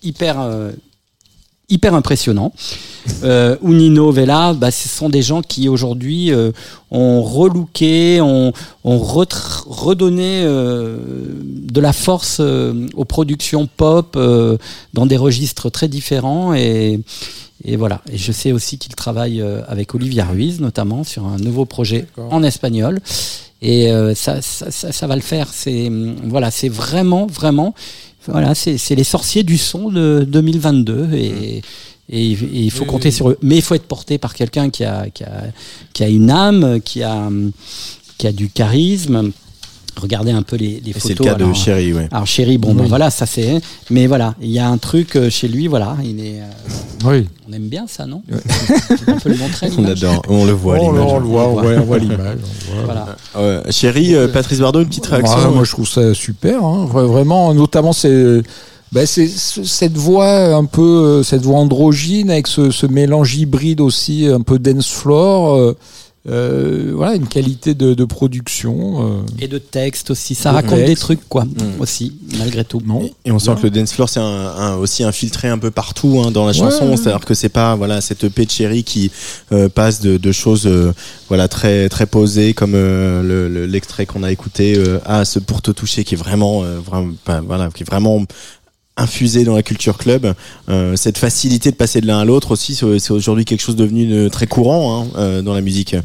hyper 0.04 0.38
hyper 1.72 1.96
impressionnant. 1.96 2.54
Euh, 3.24 3.58
ou 3.62 3.74
Nino 3.74 4.12
Vella, 4.12 4.54
bah, 4.54 4.70
ce 4.70 4.88
sont 4.88 5.10
des 5.10 5.22
gens 5.22 5.42
qui 5.42 5.70
aujourd'hui 5.70 6.32
euh, 6.32 6.52
ont 6.92 7.24
relooké, 7.24 8.22
ont, 8.22 8.54
redonné 8.84 10.44
euh, 10.44 10.98
de 11.44 11.82
la 11.82 11.94
force 11.94 12.40
aux 12.40 13.06
productions 13.06 13.68
pop 13.68 14.20
dans 14.94 15.06
des 15.06 15.18
registres 15.18 15.70
très 15.70 15.88
différents 15.88 16.54
et, 16.54 17.00
et 17.64 17.76
voilà. 17.76 18.02
Et 18.12 18.18
je 18.18 18.32
sais 18.32 18.52
aussi 18.52 18.78
qu'il 18.78 18.96
travaille 18.96 19.42
euh, 19.42 19.62
avec 19.68 19.96
Olivia 19.96 20.26
Ruiz 20.26 20.60
notamment 20.60 21.04
sur 21.04 21.26
un 21.26 21.38
nouveau 21.38 21.66
projet 21.66 22.08
en 22.18 22.44
espagnol. 22.44 23.00
Et 23.64 23.92
ça, 24.16 24.42
ça, 24.42 24.72
ça, 24.72 24.92
ça 24.92 25.06
va 25.06 25.16
le 25.16 25.22
faire. 25.22 25.48
C'est 25.54 25.92
voilà, 26.24 26.50
c'est 26.50 26.68
vraiment, 26.68 27.28
vraiment, 27.28 27.76
voilà, 28.28 28.54
c'est 28.56 28.78
c'est 28.78 28.96
les 28.96 29.04
sorciers 29.04 29.44
du 29.44 29.58
son 29.58 29.90
de 29.90 30.26
2022 30.28 31.10
et 31.14 31.62
et, 32.14 32.32
et 32.32 32.36
il 32.42 32.72
faut 32.72 32.84
Oui, 32.84 32.90
compter 32.90 33.08
oui. 33.10 33.14
sur 33.14 33.30
eux. 33.30 33.38
Mais 33.42 33.56
il 33.56 33.62
faut 33.62 33.74
être 33.76 33.88
porté 33.88 34.18
par 34.18 34.34
quelqu'un 34.36 34.70
qui 34.70 34.84
a, 34.84 35.10
qui, 35.10 35.24
a, 35.24 35.44
qui 35.94 36.04
a 36.04 36.10
une 36.10 36.30
âme, 36.30 36.82
qui 36.82 37.04
a, 37.04 37.30
qui 38.18 38.28
a 38.28 38.32
du 38.34 38.50
charisme. 38.50 39.32
Regardez 40.00 40.32
un 40.32 40.42
peu 40.42 40.56
les, 40.56 40.82
les 40.84 40.94
photos. 40.94 41.02
C'est 41.18 41.20
le 41.20 41.26
cas 41.26 41.36
de 41.36 41.54
Chéri, 41.54 41.94
ouais. 41.94 42.08
alors 42.12 42.26
Chéri, 42.26 42.58
bon, 42.58 42.74
ben 42.74 42.84
Oui. 42.84 42.90
voilà, 42.90 43.10
ça 43.10 43.26
c'est. 43.26 43.62
Mais 43.90 44.08
voilà, 44.08 44.34
il 44.42 44.50
y 44.50 44.58
a 44.58 44.68
un 44.68 44.78
truc 44.78 45.16
euh, 45.16 45.30
chez 45.30 45.48
lui, 45.48 45.68
voilà, 45.68 45.96
il 46.04 46.20
est. 46.20 46.40
euh, 46.42 47.06
Oui. 47.10 47.28
on 47.48 47.54
aime 47.54 47.68
bien 47.68 47.86
ça, 47.88 48.06
non? 48.06 48.22
On 49.08 49.20
peut 49.20 49.30
le 49.30 49.36
montrer. 49.38 49.70
On 49.78 49.86
adore, 49.86 50.22
on 50.30 50.46
le 50.46 50.54
voit 50.54 50.78
l'image. 50.80 51.04
on 51.08 51.20
le 51.20 51.26
voit, 51.26 51.48
on 51.50 51.54
voit, 51.62 51.72
on 51.78 51.82
voit 51.82 51.98
l'image. 52.00 52.38
on 52.72 52.74
voit. 52.76 52.84
Voilà. 52.86 53.16
Ouais. 53.66 53.72
Chéri, 53.72 54.16
euh, 54.16 54.28
Patrice 54.28 54.60
Bardot, 54.60 54.80
une 54.82 54.88
petite 54.88 55.06
réaction? 55.08 55.38
Ouais, 55.50 55.54
moi, 55.56 55.64
je 55.66 55.72
trouve 55.72 55.88
ça 55.88 56.14
super. 56.14 56.64
hein. 56.64 56.88
Vra- 56.92 57.06
Vraiment, 57.06 57.54
notamment, 57.54 57.94
c'est. 57.94 58.42
ben, 58.94 59.06
c'est 59.06 59.28
ce- 59.28 59.64
cette 59.64 59.98
voix 59.98 60.56
un 60.56 60.66
peu 60.66 60.82
euh, 60.82 61.24
cette 61.24 61.42
voix 61.44 61.60
androgyne 61.60 62.30
avec 62.32 62.48
ce, 62.48 62.72
ce 62.72 62.86
mélange 62.86 63.36
hybride 63.36 63.82
aussi 63.82 64.26
un 64.28 64.42
peu 64.42 64.58
dance 64.58 64.90
floor 64.90 65.56
euh, 65.56 65.78
euh, 66.30 66.92
voilà 66.96 67.16
une 67.16 67.28
qualité 67.28 67.74
de, 67.74 67.94
de 67.96 68.06
production 68.06 69.22
euh, 69.22 69.22
Et 69.40 69.48
de 69.48 69.58
texte 69.58 70.12
aussi, 70.12 70.36
ça 70.36 70.52
De 70.52 70.56
raconte 70.56 70.86
des 70.86 70.96
trucs, 70.96 71.28
quoi, 71.28 71.46
Mm. 71.46 71.80
aussi, 71.82 72.14
malgré 72.38 72.64
tout. 72.64 72.80
non 72.86 73.02
Et- 73.02 73.14
Et 73.26 73.32
on 73.32 73.40
sent 73.40 73.56
que 73.58 73.64
le 73.64 73.72
dance 73.72 73.92
floor 73.94 74.08
c'est 74.08 74.20
un, 74.20 74.24
un- 74.24 74.76
aussi 74.76 75.04
infiltré 75.04 75.48
un 75.48 75.58
peu 75.58 75.72
partout 75.72 76.22
hein, 76.24 76.30
dans 76.32 76.46
la 76.46 76.52
Ouais. 76.52 76.58
chanson, 76.58 76.96
c'est-à-dire 76.96 77.26
que 77.26 77.34
c'est 77.34 77.50
pas 77.50 77.76
voilà 77.76 78.02
cette 78.02 78.24
EP 78.24 78.46
de 78.46 78.52
Chéri 78.52 78.84
qui 78.84 79.12
euh, 79.52 79.68
passe 79.68 80.00
de, 80.02 80.18
de 80.18 80.32
choses 80.32 80.68
euh, 80.68 80.94
voilà 81.28 81.48
très 81.48 81.90
très 81.90 82.06
posées 82.06 82.54
comme 82.54 82.74
euh, 82.76 83.24
le- 83.24 83.48
le- 83.50 83.66
l'extrait 83.66 84.06
qu'on 84.06 84.22
a 84.24 84.32
écouté 84.32 84.76
euh, 84.78 85.00
à 85.06 85.26
ce 85.26 85.40
pour 85.40 85.62
te 85.64 85.72
toucher 85.72 86.04
qui 86.04 86.14
est 86.14 86.18
vraiment 86.18 86.64
euh, 86.64 86.80
vraiment 86.80 87.14
voilà 87.48 87.70
qui 87.74 87.82
est 87.84 87.86
vraiment 87.86 88.24
infusé 88.98 89.44
dans 89.46 89.56
la 89.56 89.64
culture 89.64 89.98
club. 89.98 90.34
Euh, 90.70 90.96
cette 90.96 91.18
facilité 91.18 91.72
de 91.72 91.76
passer 91.76 92.02
de 92.02 92.08
l'un 92.08 92.20
à 92.20 92.26
l'autre 92.26 92.52
aussi, 92.52 92.76
c'est 92.76 93.12
aujourd'hui 93.12 93.46
quelque 93.46 93.62
chose 93.62 93.76
devenu 93.76 94.06
de 94.06 94.28
très 94.30 94.48
courant 94.48 95.02
hein, 95.04 95.08
euh, 95.18 95.42
dans 95.42 95.54
la 95.54 95.62
musique, 95.62 95.96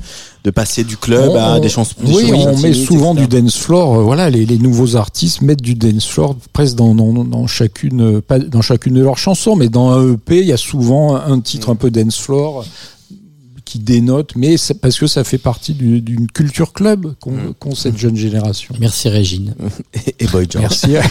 de 0.45 0.51
passer 0.51 0.85
du 0.85 0.97
club 0.97 1.31
On- 1.33 1.37
à 1.55 1.61
des 1.61 1.69
chansons. 1.69 1.97
oui, 2.05 2.31
on 2.33 2.57
met 2.59 2.73
souvent 2.73 3.13
etc. 3.15 3.27
du 3.29 3.41
dance 3.43 3.57
floor. 3.57 3.97
euh, 3.99 4.03
voilà, 4.05 4.31
les, 4.31 4.47
les 4.47 4.59
nouveaux 4.59 4.95
artistes 4.97 5.43
mettent 5.43 5.63
du 5.63 5.75
dance 5.75 6.07
floor 6.07 6.37
presque 6.53 6.77
dans, 6.77 6.95
dans, 6.95 7.13
dans 7.25 7.47
chacune, 7.49 8.21
pas 8.23 8.39
dans 8.39 8.63
chacune 8.63 8.95
de 8.95 9.03
leurs 9.03 9.19
chansons, 9.19 9.57
mais 9.57 9.69
dans 9.69 9.91
un 9.91 10.13
EP, 10.15 10.39
il 10.41 10.47
y 10.47 10.53
a 10.53 10.57
souvent 10.57 11.17
un 11.17 11.41
titre 11.41 11.71
un 11.71 11.77
peu 11.77 11.91
dance 11.91 12.17
floor 12.19 12.65
qui 13.67 13.79
dénote, 13.79 14.31
mais 14.37 14.55
parce 14.81 14.99
que 14.99 15.07
ça 15.07 15.25
fait 15.25 15.37
partie 15.39 15.75
du- 15.75 16.01
d'une 16.01 16.27
culture 16.29 16.73
club 16.73 17.13
qu'ont 17.21 17.33
Mm. 17.33 17.55
qu'ont 17.59 17.75
cette 17.75 17.99
jeune 17.99 18.17
génération. 18.17 18.75
Merci 18.81 19.09
Régine. 19.11 19.55
et, 19.95 20.15
et 20.25 20.27
Boy 20.29 20.47
George. 20.49 20.65
Merci. 20.87 20.97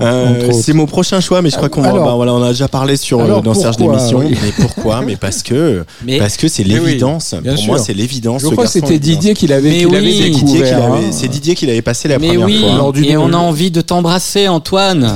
Euh, 0.00 0.52
c'est 0.52 0.74
mon 0.74 0.84
prochain 0.84 1.20
choix, 1.20 1.40
mais 1.40 1.48
je 1.48 1.56
crois 1.56 1.70
qu'on 1.70 1.80
bah, 1.80 1.90
voilà, 2.14 2.34
on 2.34 2.42
a 2.42 2.50
déjà 2.50 2.68
parlé 2.68 2.96
sur 2.96 3.18
euh, 3.18 3.24
Alors, 3.24 3.40
dans 3.42 3.54
Serge 3.54 3.78
d'émission. 3.78 4.18
oui. 4.18 4.36
Mais 4.42 4.52
pourquoi? 4.52 5.00
Mais 5.00 5.16
parce 5.16 5.42
que 5.42 5.84
Mais 6.04 6.18
parce 6.18 6.36
que 6.36 6.48
c'est 6.48 6.64
oui, 6.64 6.68
l'évidence. 6.70 7.34
bien 7.42 7.54
Pour 7.54 7.64
moi, 7.64 7.76
sûr. 7.78 7.86
c'est 7.86 7.94
l'évidence. 7.94 8.42
Je 8.42 8.48
ce 8.48 8.52
crois 8.52 8.64
que 8.66 8.70
c'était. 8.70 8.98
Didier 8.98 9.32
qui 9.32 9.46
l'avait 9.46 9.86
oui. 9.86 9.90
l'avait 9.90 10.10
C'est 10.12 10.16
C'est 10.22 10.28
Didier 10.28 10.30
qui 10.32 10.44
découvert. 10.52 10.78
l'avait- 10.90 11.06
hein. 11.06 11.10
C'est 11.12 11.28
Didier 11.28 11.54
qui 11.54 11.66
l'avait 11.66 11.80
passé 11.82 12.08
la 12.08 12.18
Mais 12.18 12.28
première 12.28 12.46
oui, 12.46 12.60
fois. 12.60 12.74
Lors 12.76 12.92
du- 12.92 13.04
et 13.06 13.16
on 13.16 13.32
a 13.32 13.36
envie 13.38 13.70
de 13.70 13.80
t'embrasser, 13.80 14.48
Antoine. 14.48 15.10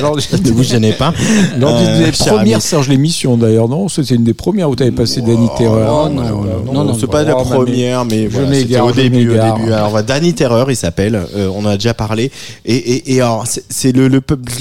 Lors 0.00 0.16
Ne 0.16 0.50
vous 0.50 0.64
gênez 0.64 0.92
pas. 0.92 1.14
Lors 1.60 1.78
d'une 1.78 1.86
Euh, 1.88 2.06
des 2.06 2.12
premières. 2.12 2.62
Serge 2.62 2.88
l'émission 2.88 3.36
d'ailleurs, 3.36 3.68
non? 3.68 3.88
C'était 3.88 4.16
une 4.16 4.24
des 4.24 4.34
premières 4.34 4.55
où 4.64 4.74
tu 4.76 4.82
avais 4.82 4.92
passé 4.92 5.20
Danny 5.20 5.48
Terreur. 5.56 6.08
non, 6.10 6.22
non, 6.22 6.72
non, 6.72 6.84
Non, 6.84 6.94
c'est 6.98 7.06
pas 7.06 7.22
la 7.22 7.36
Oh, 7.36 7.44
première, 7.44 8.04
mais 8.04 8.28
c'était 8.54 8.80
au 8.80 8.92
début, 8.92 9.28
au 9.28 9.32
m'égare. 9.32 9.56
début. 9.58 9.72
Alors, 9.72 10.02
Danny 10.02 10.34
Terror, 10.34 10.70
il 10.70 10.76
s'appelle. 10.76 11.14
euh, 11.36 11.48
on 11.54 11.60
en 11.60 11.66
a 11.68 11.76
déjà 11.76 11.94
parlé. 11.94 12.30
Et, 12.64 13.20
alors, 13.20 13.44
c'est- 13.46 13.92
le, 13.96 14.20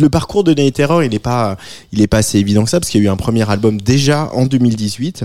parcours 0.10 0.44
de 0.44 0.54
Danny 0.54 0.72
Terror, 0.72 1.04
il 1.04 1.14
est 1.14 1.20
pas, 1.20 1.58
il 1.92 2.02
est 2.02 2.08
pas 2.08 2.18
assez 2.18 2.38
évident 2.40 2.64
que 2.64 2.70
ça, 2.70 2.80
parce 2.80 2.90
qu'il 2.90 3.02
y 3.02 3.06
a 3.06 3.10
eu 3.10 3.12
un 3.12 3.16
premier 3.18 3.50
album 3.50 3.80
déjà 3.82 4.30
en 4.34 4.46
2018. 4.46 5.24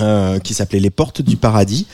euh, 0.00 0.38
qui 0.38 0.54
s'appelait 0.54 0.80
Les 0.80 0.88
Portes 0.88 1.20
du 1.20 1.36
Paradis 1.36 1.86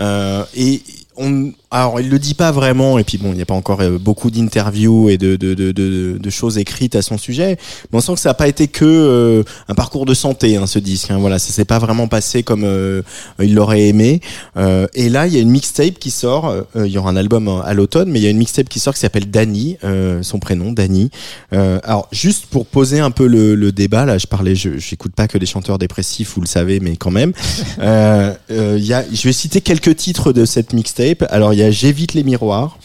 euh, 0.00 0.42
et 0.56 0.82
on 1.16 1.52
alors 1.70 2.00
il 2.00 2.08
le 2.08 2.18
dit 2.18 2.34
pas 2.34 2.52
vraiment 2.52 2.98
et 2.98 3.04
puis 3.04 3.18
bon 3.18 3.30
il 3.32 3.36
n'y 3.36 3.42
a 3.42 3.46
pas 3.46 3.54
encore 3.54 3.80
euh, 3.80 3.98
beaucoup 3.98 4.30
d'interviews 4.30 5.10
et 5.10 5.18
de, 5.18 5.36
de, 5.36 5.54
de, 5.54 5.72
de, 5.72 6.18
de 6.18 6.30
choses 6.30 6.58
écrites 6.58 6.94
à 6.96 7.02
son 7.02 7.18
sujet 7.18 7.56
mais 7.92 7.98
on 7.98 8.00
sent 8.00 8.14
que 8.14 8.20
ça 8.20 8.30
n'a 8.30 8.34
pas 8.34 8.48
été 8.48 8.68
que 8.68 8.84
euh, 8.84 9.42
un 9.68 9.74
parcours 9.74 10.06
de 10.06 10.14
santé 10.14 10.56
hein, 10.56 10.66
ce 10.66 10.78
disque 10.78 11.10
hein, 11.10 11.18
voilà 11.18 11.38
ça 11.38 11.52
s'est 11.52 11.64
pas 11.64 11.78
vraiment 11.78 12.08
passé 12.08 12.42
comme 12.42 12.64
euh, 12.64 13.02
il 13.40 13.54
l'aurait 13.54 13.88
aimé. 13.88 14.20
Euh, 14.56 14.86
et 14.94 15.08
là 15.08 15.26
il 15.26 15.34
y 15.34 15.36
a 15.36 15.40
une 15.40 15.50
mixtape 15.50 15.98
qui 15.98 16.10
sort 16.10 16.46
euh, 16.48 16.62
il 16.76 16.86
y 16.86 16.98
aura 16.98 17.10
un 17.10 17.16
album 17.16 17.48
à 17.64 17.74
l'automne 17.74 18.10
mais 18.10 18.20
il 18.20 18.22
y 18.22 18.26
a 18.26 18.30
une 18.30 18.38
mixtape 18.38 18.68
qui 18.68 18.78
sort 18.80 18.94
qui 18.94 19.00
s'appelle 19.00 19.30
Dani 19.30 19.76
euh, 19.84 20.22
son 20.22 20.38
prénom 20.38 20.72
Dani 20.72 21.10
euh, 21.52 21.78
alors 21.84 22.08
juste 22.12 22.46
pour 22.46 22.66
poser 22.66 23.00
un 23.00 23.10
peu 23.10 23.26
le, 23.26 23.54
le 23.54 23.72
débat 23.72 24.04
là 24.04 24.18
je 24.18 24.26
parlais 24.26 24.54
je 24.54 24.78
j'écoute 24.78 25.12
pas 25.14 25.28
que 25.28 25.38
des 25.38 25.46
chanteurs 25.46 25.78
dépressifs 25.78 26.32
vous 26.34 26.40
le 26.40 26.46
savez 26.46 26.80
mais 26.80 26.96
quand 26.96 27.10
même. 27.10 27.32
Il 27.78 28.84
y 28.84 28.92
a, 28.92 29.04
je 29.12 29.22
vais 29.22 29.32
citer 29.32 29.60
quelques 29.60 29.96
titres 29.96 30.32
de 30.32 30.44
cette 30.44 30.72
mixtape. 30.72 31.03
Alors 31.30 31.52
il 31.52 31.58
y 31.58 31.62
a 31.62 31.70
J'évite 31.70 32.14
les 32.14 32.22
miroirs. 32.22 32.78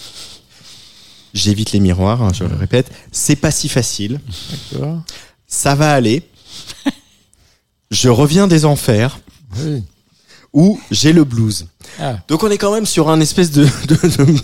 J'évite 1.33 1.71
les 1.71 1.79
miroirs, 1.79 2.21
hein, 2.23 2.31
je 2.33 2.43
le 2.43 2.55
répète. 2.55 2.91
C'est 3.11 3.35
pas 3.35 3.51
si 3.51 3.69
facile. 3.69 4.19
Ça 5.47 5.75
va 5.75 5.93
aller. 5.93 6.23
Je 7.91 8.09
reviens 8.09 8.47
des 8.47 8.65
enfers. 8.65 9.19
Oui. 9.57 9.83
Ou 10.53 10.79
j'ai 10.91 11.13
le 11.13 11.23
blues. 11.23 11.67
Ah. 11.99 12.17
Donc 12.27 12.43
on 12.43 12.49
est 12.51 12.57
quand 12.57 12.73
même 12.73 12.85
sur 12.85 13.09
un 13.09 13.19
espèce 13.21 13.51
de, 13.59 13.63
de, 13.63 13.95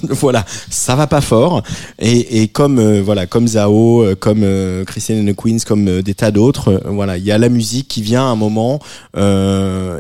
de- 0.08 0.14
voilà, 0.14 0.46
ça 0.70 0.96
va 0.96 1.08
pas 1.08 1.22
fort 1.22 1.64
et, 2.00 2.42
et 2.42 2.48
comme 2.48 2.80
euh, 2.80 3.02
voilà 3.04 3.26
comme 3.28 3.48
Zao, 3.48 4.04
euh, 4.04 4.16
comme 4.16 4.42
euh, 4.44 4.84
Christian 4.86 5.18
and 5.28 5.34
Queens, 5.34 5.58
comme 5.66 5.88
euh, 5.88 6.02
des 6.02 6.14
tas 6.14 6.32
d'autres, 6.32 6.70
euh, 6.70 6.80
voilà, 6.92 7.18
il 7.18 7.24
y 7.24 7.32
a 7.32 7.38
la 7.38 7.50
musique 7.50 7.88
qui 7.88 8.02
vient 8.02 8.22
à 8.24 8.30
un 8.30 8.36
moment 8.36 8.80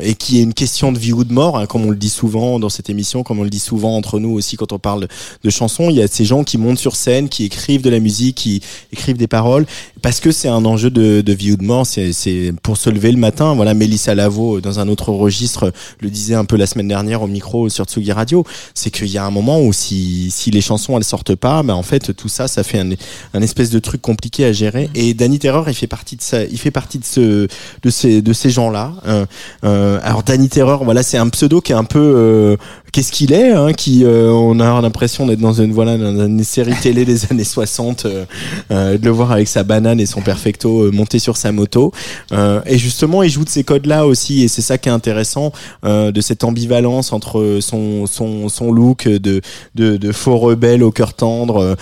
et 0.01 0.15
qui 0.15 0.39
est 0.39 0.43
une 0.43 0.53
question 0.53 0.91
de 0.91 0.99
vie 0.99 1.13
ou 1.13 1.23
de 1.23 1.33
mort, 1.33 1.57
hein, 1.57 1.65
comme 1.65 1.85
on 1.85 1.89
le 1.89 1.95
dit 1.95 2.09
souvent 2.09 2.59
dans 2.59 2.69
cette 2.69 2.89
émission, 2.89 3.23
comme 3.23 3.39
on 3.39 3.43
le 3.43 3.49
dit 3.49 3.59
souvent 3.59 3.95
entre 3.95 4.19
nous 4.19 4.31
aussi 4.31 4.55
quand 4.57 4.71
on 4.71 4.79
parle 4.79 5.07
de 5.43 5.49
chansons. 5.49 5.89
Il 5.89 5.95
y 5.95 6.01
a 6.01 6.07
ces 6.07 6.25
gens 6.25 6.43
qui 6.43 6.57
montent 6.57 6.77
sur 6.79 6.95
scène, 6.95 7.29
qui 7.29 7.45
écrivent 7.45 7.81
de 7.81 7.89
la 7.89 7.99
musique, 7.99 8.35
qui 8.35 8.61
écrivent 8.91 9.17
des 9.17 9.27
paroles 9.27 9.65
parce 10.01 10.19
que 10.19 10.31
c'est 10.31 10.47
un 10.47 10.63
enjeu 10.65 10.89
de, 10.89 11.21
de 11.21 11.33
vie 11.33 11.51
ou 11.53 11.57
de 11.57 11.63
mort. 11.63 11.85
C'est 11.85 12.13
c'est 12.13 12.53
pour 12.63 12.77
se 12.77 12.89
lever 12.89 13.11
le 13.11 13.17
matin. 13.17 13.53
Voilà, 13.55 13.73
Mélissa 13.73 14.15
Lavo 14.15 14.61
dans 14.61 14.79
un 14.79 14.87
autre 14.87 15.09
registre 15.11 15.71
le 15.99 16.09
disait 16.09 16.35
un 16.35 16.45
peu 16.45 16.55
la 16.57 16.65
semaine 16.67 16.87
dernière 16.87 17.21
au 17.21 17.27
micro 17.35 17.69
sur 17.69 17.85
Tsugi 17.85 18.11
Radio, 18.11 18.43
c'est 18.73 18.91
qu'il 18.95 19.11
y 19.17 19.17
a 19.17 19.25
un 19.25 19.31
moment 19.39 19.57
où 19.61 19.73
si, 19.73 20.31
si 20.31 20.51
les 20.51 20.61
chansons 20.61 20.97
elles 20.97 21.03
sortent 21.03 21.35
pas, 21.35 21.63
ben 21.63 21.73
en 21.73 21.83
fait 21.83 22.13
tout 22.15 22.29
ça 22.29 22.47
ça 22.47 22.63
fait 22.63 22.79
un, 22.79 22.91
un 23.33 23.41
espèce 23.41 23.69
de 23.69 23.79
truc 23.79 24.01
compliqué 24.01 24.45
à 24.45 24.51
gérer. 24.51 24.89
Et 24.95 25.13
Danny 25.13 25.39
Terror 25.39 25.67
il 25.69 25.75
fait 25.75 25.91
partie 25.97 26.15
de 26.15 26.21
ça, 26.21 26.43
il 26.43 26.59
fait 26.59 26.71
partie 26.71 26.99
de 26.99 27.05
ce 27.05 27.47
de 27.83 27.89
ces 27.89 28.21
de 28.21 28.33
ces 28.33 28.49
gens 28.49 28.69
là. 28.69 28.93
Euh, 29.07 29.25
euh, 29.63 29.99
alors 30.03 30.23
Danny 30.23 30.49
Terror 30.49 30.83
voilà 30.83 31.03
c'est 31.03 31.17
un 31.17 31.29
pseudo 31.29 31.61
qui 31.61 31.71
est 31.71 31.75
un 31.75 31.83
peu 31.83 31.99
euh, 31.99 32.57
qu'est-ce 32.95 33.11
qu'il 33.11 33.33
est, 33.33 33.51
hein, 33.51 33.73
qui 33.73 34.05
euh, 34.05 34.31
on 34.31 34.57
a 34.61 34.81
l'impression 34.81 35.25
d'être 35.25 35.41
dans 35.41 35.51
une 35.51 35.73
voilà 35.73 35.97
dans 35.97 36.27
une 36.27 36.45
série 36.45 36.75
télé 36.81 37.03
des 37.03 37.25
années 37.29 37.43
60, 37.43 38.05
euh, 38.05 38.23
euh, 38.71 38.97
de 38.97 39.03
le 39.03 39.11
voir 39.11 39.33
avec 39.33 39.49
sa 39.49 39.63
banane 39.63 39.99
et 39.99 40.05
son 40.05 40.21
perfecto 40.21 40.83
euh, 40.83 40.91
monté 40.91 41.19
sur 41.19 41.35
sa 41.35 41.51
moto. 41.51 41.91
Euh, 42.31 42.61
et 42.65 42.77
justement, 42.77 43.21
il 43.21 43.29
joue 43.29 43.43
de 43.43 43.49
ces 43.49 43.65
codes-là 43.65 44.05
aussi, 44.05 44.43
et 44.43 44.47
c'est 44.47 44.61
ça 44.61 44.77
qui 44.77 44.87
est 44.87 44.93
intéressant 44.93 45.51
de 45.83 46.21
cette 46.21 46.45
ambivalence 46.45 47.11
entre 47.11 47.57
son 47.59 48.05
son 48.05 48.47
son 48.47 48.71
look 48.71 49.09
de 49.09 49.41
de, 49.75 49.97
de 49.97 50.11
faux 50.13 50.37
rebelle 50.37 50.81
au 50.81 50.91
cœur 50.91 51.13
tendre, 51.13 51.75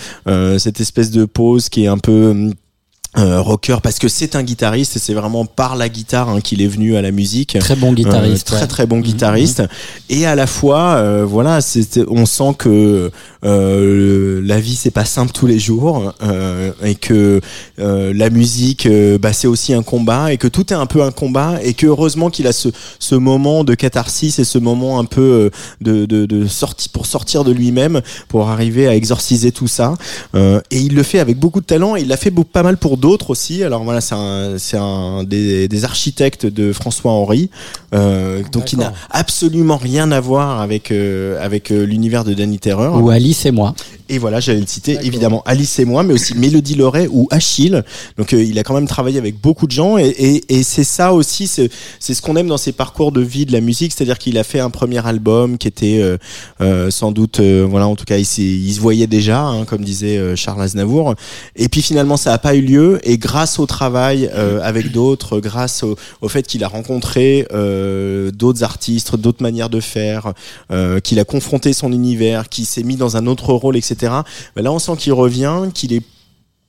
cette 0.58 0.80
espèce 0.80 1.12
de 1.12 1.26
pose 1.26 1.68
qui 1.68 1.84
est 1.84 1.88
un 1.88 1.98
peu 1.98 2.30
hum, 2.30 2.52
euh, 3.16 3.40
rocker 3.40 3.76
parce 3.82 3.98
que 3.98 4.08
c'est 4.08 4.34
un 4.36 4.42
guitariste 4.42 4.96
et 4.96 4.98
c'est 4.98 5.14
vraiment 5.14 5.44
par 5.46 5.76
la 5.76 5.88
guitare 5.88 6.28
hein, 6.28 6.40
qu'il 6.40 6.60
est 6.62 6.66
venu 6.66 6.96
à 6.96 7.02
la 7.02 7.10
musique 7.12 7.56
Très 7.60 7.76
bon 7.76 7.92
guitariste. 7.92 8.48
Euh, 8.48 8.52
très 8.52 8.60
ouais. 8.62 8.66
très 8.66 8.86
bon 8.86 8.98
guitariste 9.00 9.62
et 10.10 10.26
à 10.26 10.34
la 10.34 10.46
fois 10.46 10.94
euh, 10.96 11.24
voilà 11.24 11.60
c'est 11.60 12.00
on 12.08 12.26
sent 12.26 12.54
que 12.58 13.10
euh, 13.44 14.40
la 14.44 14.58
vie 14.60 14.74
c'est 14.74 14.90
pas 14.90 15.04
simple 15.04 15.32
tous 15.32 15.46
les 15.46 15.58
jours 15.58 16.12
euh, 16.22 16.72
et 16.82 16.94
que 16.94 17.40
euh, 17.78 18.12
la 18.14 18.30
musique 18.30 18.88
bah, 19.20 19.32
c'est 19.32 19.46
aussi 19.46 19.74
un 19.74 19.82
combat 19.82 20.32
et 20.32 20.36
que 20.36 20.48
tout 20.48 20.72
est 20.72 20.76
un 20.76 20.86
peu 20.86 21.02
un 21.02 21.12
combat 21.12 21.58
et 21.62 21.74
que 21.74 21.86
heureusement 21.86 22.30
qu'il 22.30 22.46
a 22.46 22.52
ce, 22.52 22.68
ce 22.98 23.14
moment 23.14 23.64
de 23.64 23.74
catharsis 23.74 24.38
et 24.38 24.44
ce 24.44 24.58
moment 24.58 24.98
un 24.98 25.04
peu 25.04 25.50
de, 25.80 26.06
de, 26.06 26.26
de 26.26 26.46
sortie 26.46 26.88
pour 26.88 27.06
sortir 27.06 27.44
de 27.44 27.52
lui-même 27.52 28.00
pour 28.28 28.48
arriver 28.48 28.88
à 28.88 28.94
exorciser 28.94 29.52
tout 29.52 29.68
ça 29.68 29.94
Euh, 30.34 30.60
et 30.70 30.78
il 30.78 30.94
le 30.94 31.02
fait 31.02 31.18
avec 31.20 31.38
beaucoup 31.38 31.60
de 31.60 31.66
talent 31.66 31.96
et 31.96 32.00
il 32.00 32.08
l'a 32.08 32.16
fait 32.16 32.32
pas 32.52 32.62
mal 32.62 32.76
pour 32.76 32.96
d'autres 33.04 33.30
aussi. 33.30 33.62
Alors 33.62 33.84
voilà 33.84 34.00
c'est 34.00 34.14
un, 34.14 34.56
c'est 34.58 34.78
un 34.78 35.24
des, 35.24 35.68
des 35.68 35.84
architectes 35.84 36.46
de 36.46 36.72
François 36.72 37.12
Henry 37.12 37.50
euh, 37.94 38.42
donc 38.50 38.72
il 38.72 38.78
n'a 38.78 38.92
absolument 39.10 39.76
rien 39.76 40.10
à 40.10 40.20
voir 40.20 40.60
avec 40.60 40.90
euh, 40.90 41.44
avec 41.44 41.70
euh, 41.70 41.84
l'univers 41.84 42.24
de 42.24 42.34
Danny 42.34 42.58
Terror 42.58 43.02
Ou 43.02 43.10
Alice 43.10 43.46
et 43.46 43.50
moi. 43.50 43.74
Et 44.08 44.18
voilà, 44.18 44.40
j'allais 44.40 44.60
le 44.60 44.66
citer 44.66 44.98
évidemment 45.02 45.42
Alice 45.46 45.78
et 45.78 45.84
moi, 45.84 46.02
mais 46.02 46.14
aussi 46.14 46.34
Mélodie 46.36 46.74
Loret 46.74 47.08
ou 47.10 47.26
Achille. 47.30 47.82
Donc 48.18 48.32
euh, 48.32 48.42
il 48.42 48.58
a 48.58 48.62
quand 48.62 48.74
même 48.74 48.86
travaillé 48.86 49.18
avec 49.18 49.40
beaucoup 49.40 49.66
de 49.66 49.72
gens 49.72 49.98
et, 49.98 50.08
et, 50.08 50.54
et 50.58 50.62
c'est 50.62 50.84
ça 50.84 51.12
aussi, 51.12 51.46
c'est 51.46 51.70
c'est 52.00 52.14
ce 52.14 52.22
qu'on 52.22 52.36
aime 52.36 52.48
dans 52.48 52.58
ses 52.58 52.72
parcours 52.72 53.12
de 53.12 53.20
vie 53.20 53.46
de 53.46 53.52
la 53.52 53.60
musique, 53.60 53.92
c'est-à-dire 53.92 54.18
qu'il 54.18 54.38
a 54.38 54.44
fait 54.44 54.60
un 54.60 54.70
premier 54.70 55.04
album 55.06 55.58
qui 55.58 55.68
était 55.68 56.00
euh, 56.00 56.16
euh, 56.60 56.90
sans 56.90 57.12
doute, 57.12 57.40
euh, 57.40 57.66
voilà, 57.68 57.86
en 57.88 57.96
tout 57.96 58.04
cas 58.04 58.18
il, 58.18 58.26
il 58.38 58.72
se 58.74 58.80
voyait 58.80 59.06
déjà, 59.06 59.40
hein, 59.40 59.64
comme 59.64 59.82
disait 59.84 60.18
euh, 60.18 60.36
Charles 60.36 60.62
Aznavour. 60.62 61.14
Et 61.56 61.68
puis 61.68 61.82
finalement 61.82 62.16
ça 62.16 62.30
n'a 62.30 62.38
pas 62.38 62.54
eu 62.54 62.62
lieu 62.62 63.00
et 63.04 63.18
grâce 63.18 63.58
au 63.58 63.66
travail 63.66 64.30
euh, 64.34 64.60
avec 64.62 64.92
d'autres, 64.92 65.40
grâce 65.40 65.82
au, 65.82 65.96
au 66.20 66.28
fait 66.28 66.46
qu'il 66.46 66.62
a 66.64 66.68
rencontré 66.68 67.46
euh, 67.52 68.30
d'autres 68.30 68.62
artistes, 68.62 69.16
d'autres 69.16 69.42
manières 69.42 69.70
de 69.70 69.80
faire, 69.80 70.32
euh, 70.70 71.00
qu'il 71.00 71.18
a 71.18 71.24
confronté 71.24 71.72
son 71.72 71.92
univers, 71.92 72.48
qu'il 72.48 72.66
s'est 72.66 72.82
mis 72.82 72.96
dans 72.96 73.16
un 73.16 73.26
autre 73.26 73.52
rôle, 73.52 73.76
etc. 73.76 73.93
Là, 74.02 74.72
on 74.72 74.78
sent 74.78 74.96
qu'il 74.98 75.12
revient, 75.12 75.70
qu'il 75.72 75.92
est 75.92 76.02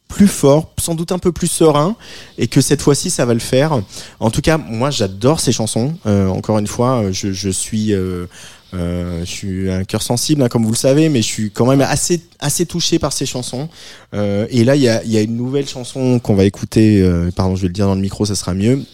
plus 0.08 0.28
fort, 0.28 0.72
sans 0.78 0.96
doute 0.96 1.12
un 1.12 1.20
peu 1.20 1.32
plus 1.32 1.48
serein, 1.48 1.96
et 2.38 2.48
que 2.48 2.62
cette 2.62 2.82
fois-ci, 2.82 3.10
ça 3.10 3.26
va 3.26 3.34
le 3.34 3.40
faire. 3.40 3.82
En 4.20 4.30
tout 4.30 4.42
cas, 4.42 4.58
moi, 4.58 4.92
j'adore 4.92 5.40
ces 5.40 5.52
chansons. 5.52 5.96
Euh, 6.06 6.28
encore 6.28 6.60
une 6.60 6.68
fois, 6.68 7.02
euh, 7.02 7.12
je, 7.12 7.32
je 7.32 7.50
suis, 7.50 7.94
euh, 7.94 8.28
je 8.74 9.26
suis 9.26 9.70
un 9.70 9.84
cœur 9.84 10.02
sensible, 10.02 10.44
hein, 10.44 10.48
comme 10.48 10.64
vous 10.64 10.72
le 10.72 10.78
savez, 10.78 11.10
mais 11.10 11.22
je 11.22 11.28
suis 11.28 11.52
quand 11.52 11.66
même 11.66 11.82
assez, 11.82 12.66
touché 12.66 13.00
par 13.00 13.14
ces 13.14 13.26
chansons. 13.26 13.68
Et 14.14 14.64
là, 14.64 14.76
il 14.76 14.82
y 14.82 14.90
a, 14.90 15.04
y 15.04 15.18
a 15.18 15.22
une 15.22 15.36
nouvelle 15.36 15.68
chanson 15.68 16.20
qu'on 16.20 16.36
va 16.36 16.46
écouter. 16.46 17.04
pardon, 17.36 17.56
je 17.56 17.64
vais 17.64 17.68
le 17.68 17.74
dire 17.74 17.88
dans 17.88 17.96
le 17.96 18.02
micro, 18.02 18.26
ça 18.26 18.36
sera 18.36 18.54
mieux 18.54 18.86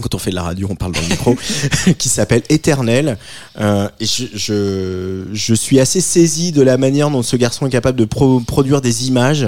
quand 0.00 0.14
on 0.14 0.18
fait 0.18 0.30
de 0.30 0.34
la 0.34 0.42
radio, 0.42 0.66
on 0.70 0.74
parle 0.74 0.92
dans 0.92 1.00
le 1.00 1.08
micro, 1.08 1.36
qui 1.98 2.08
s'appelle 2.08 2.42
Éternel. 2.48 3.16
Euh, 3.60 3.88
et 4.00 4.06
je, 4.06 4.24
je, 4.34 5.24
je 5.32 5.54
suis 5.54 5.78
assez 5.80 6.00
saisi 6.00 6.52
de 6.52 6.62
la 6.62 6.76
manière 6.76 7.10
dont 7.10 7.22
ce 7.22 7.36
garçon 7.36 7.66
est 7.66 7.70
capable 7.70 7.98
de 7.98 8.04
pro- 8.04 8.40
produire 8.40 8.80
des 8.80 9.06
images, 9.08 9.46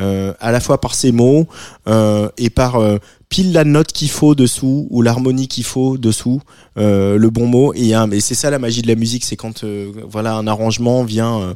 euh, 0.00 0.32
à 0.40 0.50
la 0.52 0.60
fois 0.60 0.80
par 0.80 0.94
ses 0.94 1.12
mots 1.12 1.46
euh, 1.86 2.28
et 2.38 2.50
par 2.50 2.76
euh, 2.76 2.96
pile 3.28 3.52
la 3.52 3.64
note 3.64 3.92
qu'il 3.92 4.10
faut 4.10 4.34
dessous 4.34 4.88
ou 4.90 5.02
l'harmonie 5.02 5.48
qu'il 5.48 5.64
faut 5.64 5.98
dessous, 5.98 6.40
euh, 6.78 7.16
le 7.16 7.30
bon 7.30 7.46
mot. 7.46 7.72
Et, 7.74 7.94
un- 7.94 8.10
et 8.10 8.20
c'est 8.20 8.34
ça 8.34 8.50
la 8.50 8.58
magie 8.58 8.82
de 8.82 8.88
la 8.88 8.94
musique, 8.96 9.24
c'est 9.24 9.36
quand 9.36 9.64
euh, 9.64 9.92
voilà 10.08 10.34
un 10.34 10.46
arrangement 10.46 11.04
vient. 11.04 11.54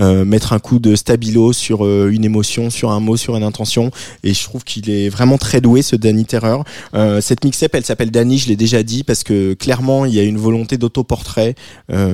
Euh, 0.00 0.24
mettre 0.24 0.52
un 0.52 0.60
coup 0.60 0.78
de 0.78 0.94
stabilo 0.94 1.52
sur 1.52 1.84
euh, 1.84 2.10
une 2.12 2.24
émotion, 2.24 2.70
sur 2.70 2.92
un 2.92 3.00
mot, 3.00 3.16
sur 3.16 3.36
une 3.36 3.42
intention. 3.42 3.90
Et 4.22 4.32
je 4.32 4.44
trouve 4.44 4.62
qu'il 4.62 4.90
est 4.90 5.08
vraiment 5.08 5.38
très 5.38 5.60
doué, 5.60 5.82
ce 5.82 5.96
Danny 5.96 6.24
Terreur. 6.24 6.62
Euh, 6.94 7.20
cette 7.20 7.44
mixtape, 7.44 7.74
elle 7.74 7.84
s'appelle 7.84 8.12
Danny, 8.12 8.38
je 8.38 8.48
l'ai 8.48 8.56
déjà 8.56 8.82
dit, 8.84 9.02
parce 9.02 9.24
que 9.24 9.54
clairement, 9.54 10.04
il 10.04 10.14
y 10.14 10.20
a 10.20 10.22
une 10.22 10.38
volonté 10.38 10.76
d'autoportrait 10.76 11.54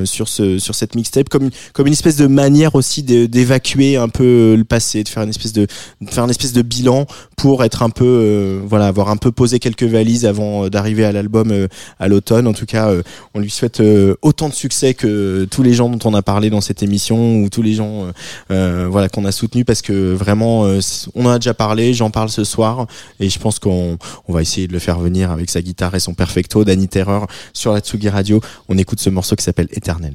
sur 0.04 0.28
ce 0.28 0.58
sur 0.58 0.74
cette 0.74 0.94
mixtape, 0.94 1.28
comme 1.28 1.50
comme 1.72 1.86
une 1.86 1.92
espèce 1.92 2.16
de 2.16 2.26
manière 2.26 2.74
aussi 2.74 3.02
d'évacuer 3.02 3.96
un 3.96 4.08
peu 4.08 4.54
le 4.56 4.64
passé, 4.64 5.02
de 5.02 5.08
faire 5.08 5.22
une 5.22 5.30
espèce 5.30 5.52
de, 5.52 5.66
de 6.00 6.10
faire 6.10 6.24
une 6.24 6.30
espèce 6.30 6.52
de 6.52 6.62
bilan 6.62 7.06
pour 7.36 7.64
être 7.64 7.82
un 7.82 7.90
peu, 7.90 8.60
voilà, 8.66 8.86
avoir 8.86 9.10
un 9.10 9.16
peu 9.16 9.32
posé 9.32 9.58
quelques 9.58 9.84
valises 9.84 10.26
avant 10.26 10.68
d'arriver 10.68 11.04
à 11.04 11.12
l'album 11.12 11.52
à 11.98 12.08
l'automne. 12.08 12.46
En 12.46 12.52
tout 12.52 12.66
cas, 12.66 12.90
on 13.34 13.40
lui 13.40 13.50
souhaite 13.50 13.82
autant 14.22 14.48
de 14.48 14.54
succès 14.54 14.94
que 14.94 15.46
tous 15.50 15.62
les 15.62 15.74
gens 15.74 15.88
dont 15.88 16.08
on 16.08 16.14
a 16.14 16.22
parlé 16.22 16.50
dans 16.50 16.60
cette 16.60 16.82
émission 16.82 17.42
ou 17.42 17.48
tous 17.48 17.62
les 17.62 17.73
euh, 17.82 18.12
euh, 18.50 18.88
voilà, 18.90 19.08
qu'on 19.08 19.24
a 19.24 19.32
soutenus 19.32 19.64
parce 19.64 19.82
que 19.82 20.12
vraiment, 20.12 20.66
euh, 20.66 20.80
on 21.14 21.26
en 21.26 21.30
a 21.30 21.38
déjà 21.38 21.54
parlé, 21.54 21.94
j'en 21.94 22.10
parle 22.10 22.28
ce 22.28 22.44
soir 22.44 22.86
et 23.20 23.28
je 23.28 23.38
pense 23.38 23.58
qu'on 23.58 23.98
on 24.28 24.32
va 24.32 24.42
essayer 24.42 24.66
de 24.66 24.72
le 24.72 24.78
faire 24.78 24.98
venir 24.98 25.30
avec 25.30 25.50
sa 25.50 25.62
guitare 25.62 25.94
et 25.94 26.00
son 26.00 26.14
perfecto, 26.14 26.64
Danny 26.64 26.88
Terreur 26.88 27.26
sur 27.52 27.72
la 27.72 27.80
Tsugi 27.80 28.08
Radio. 28.08 28.40
On 28.68 28.78
écoute 28.78 29.00
ce 29.00 29.10
morceau 29.10 29.36
qui 29.36 29.44
s'appelle 29.44 29.68
Éternel. 29.72 30.14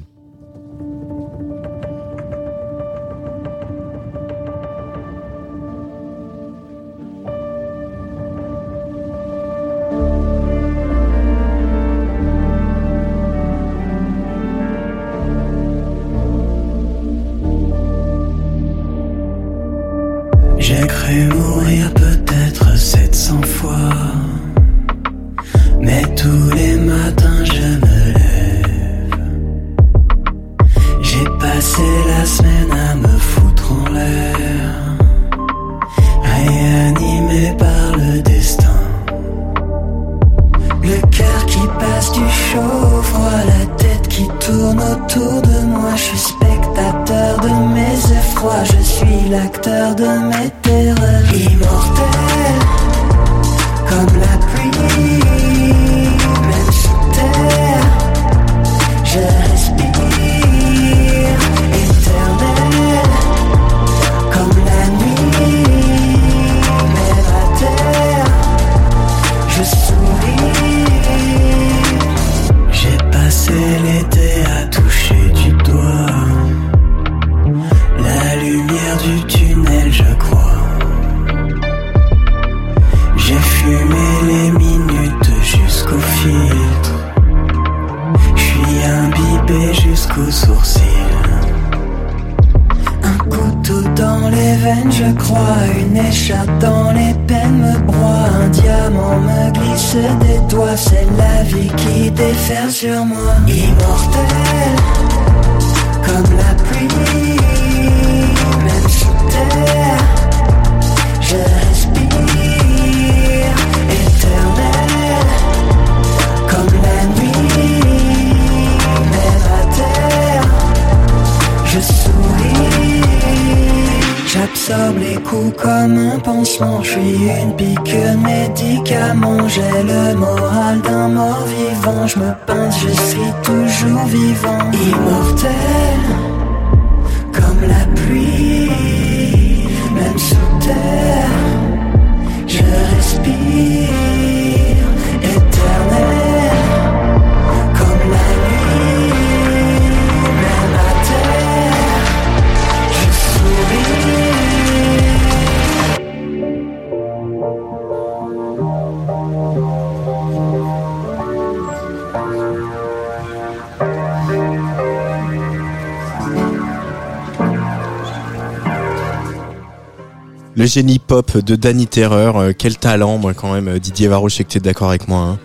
Génie 170.70 171.00
pop 171.00 171.36
de 171.36 171.56
Danny 171.56 171.86
Terreur, 171.86 172.36
euh, 172.36 172.52
quel 172.56 172.78
talent, 172.78 173.18
moi 173.18 173.34
quand 173.34 173.52
même, 173.52 173.68
euh, 173.68 173.78
Didier 173.78 174.06
Varro, 174.08 174.28
je 174.28 174.36
sais 174.36 174.44
que 174.44 174.50
tu 174.50 174.58
es 174.58 174.60
d'accord 174.60 174.88
avec 174.88 175.08
moi. 175.08 175.18
hein. 175.18 175.38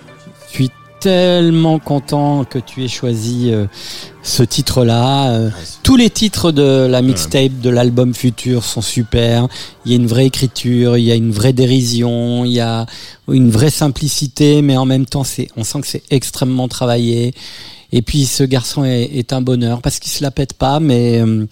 Je 0.49 0.53
suis 0.53 0.72
tellement 0.99 1.80
content 1.80 2.45
que 2.45 2.60
tu 2.60 2.84
aies 2.84 2.88
choisi 2.88 3.52
euh, 3.52 3.65
ce 4.22 4.43
titre-là. 4.43 5.31
Euh, 5.31 5.49
tous 5.84 5.97
les 5.97 6.10
titres 6.11 6.52
de 6.52 6.85
la 6.88 7.02
mixtape, 7.02 7.60
de 7.60 7.69
l'album 7.69 8.14
futur 8.14 8.64
sont 8.64 8.81
super. 8.81 9.47
Il 9.85 9.91
y 9.91 9.95
a 9.95 9.97
une 9.97 10.07
vraie 10.07 10.27
écriture, 10.27 10.95
il 10.97 11.03
y 11.03 11.11
a 11.11 11.15
une 11.15 11.31
vraie 11.31 11.53
dérision, 11.53 12.45
il 12.45 12.53
y 12.53 12.60
a 12.60 12.85
une 13.27 13.49
vraie 13.49 13.72
simplicité, 13.72 14.61
mais 14.61 14.77
en 14.77 14.85
même 14.85 15.06
temps, 15.07 15.23
c'est, 15.23 15.47
on 15.57 15.64
sent 15.64 15.81
que 15.81 15.88
c'est 15.88 16.03
extrêmement 16.11 16.68
travaillé. 16.68 17.34
Et 17.91 18.02
puis 18.02 18.26
ce 18.26 18.43
garçon 18.43 18.84
est, 18.84 19.03
est 19.03 19.31
un 19.31 19.41
bonheur 19.41 19.81
parce 19.81 19.99
qu'il 19.99 20.11
se 20.11 20.23
la 20.23 20.31
pète 20.31 20.53
pas, 20.53 20.80
mais 20.80 21.22
euh, 21.22 21.45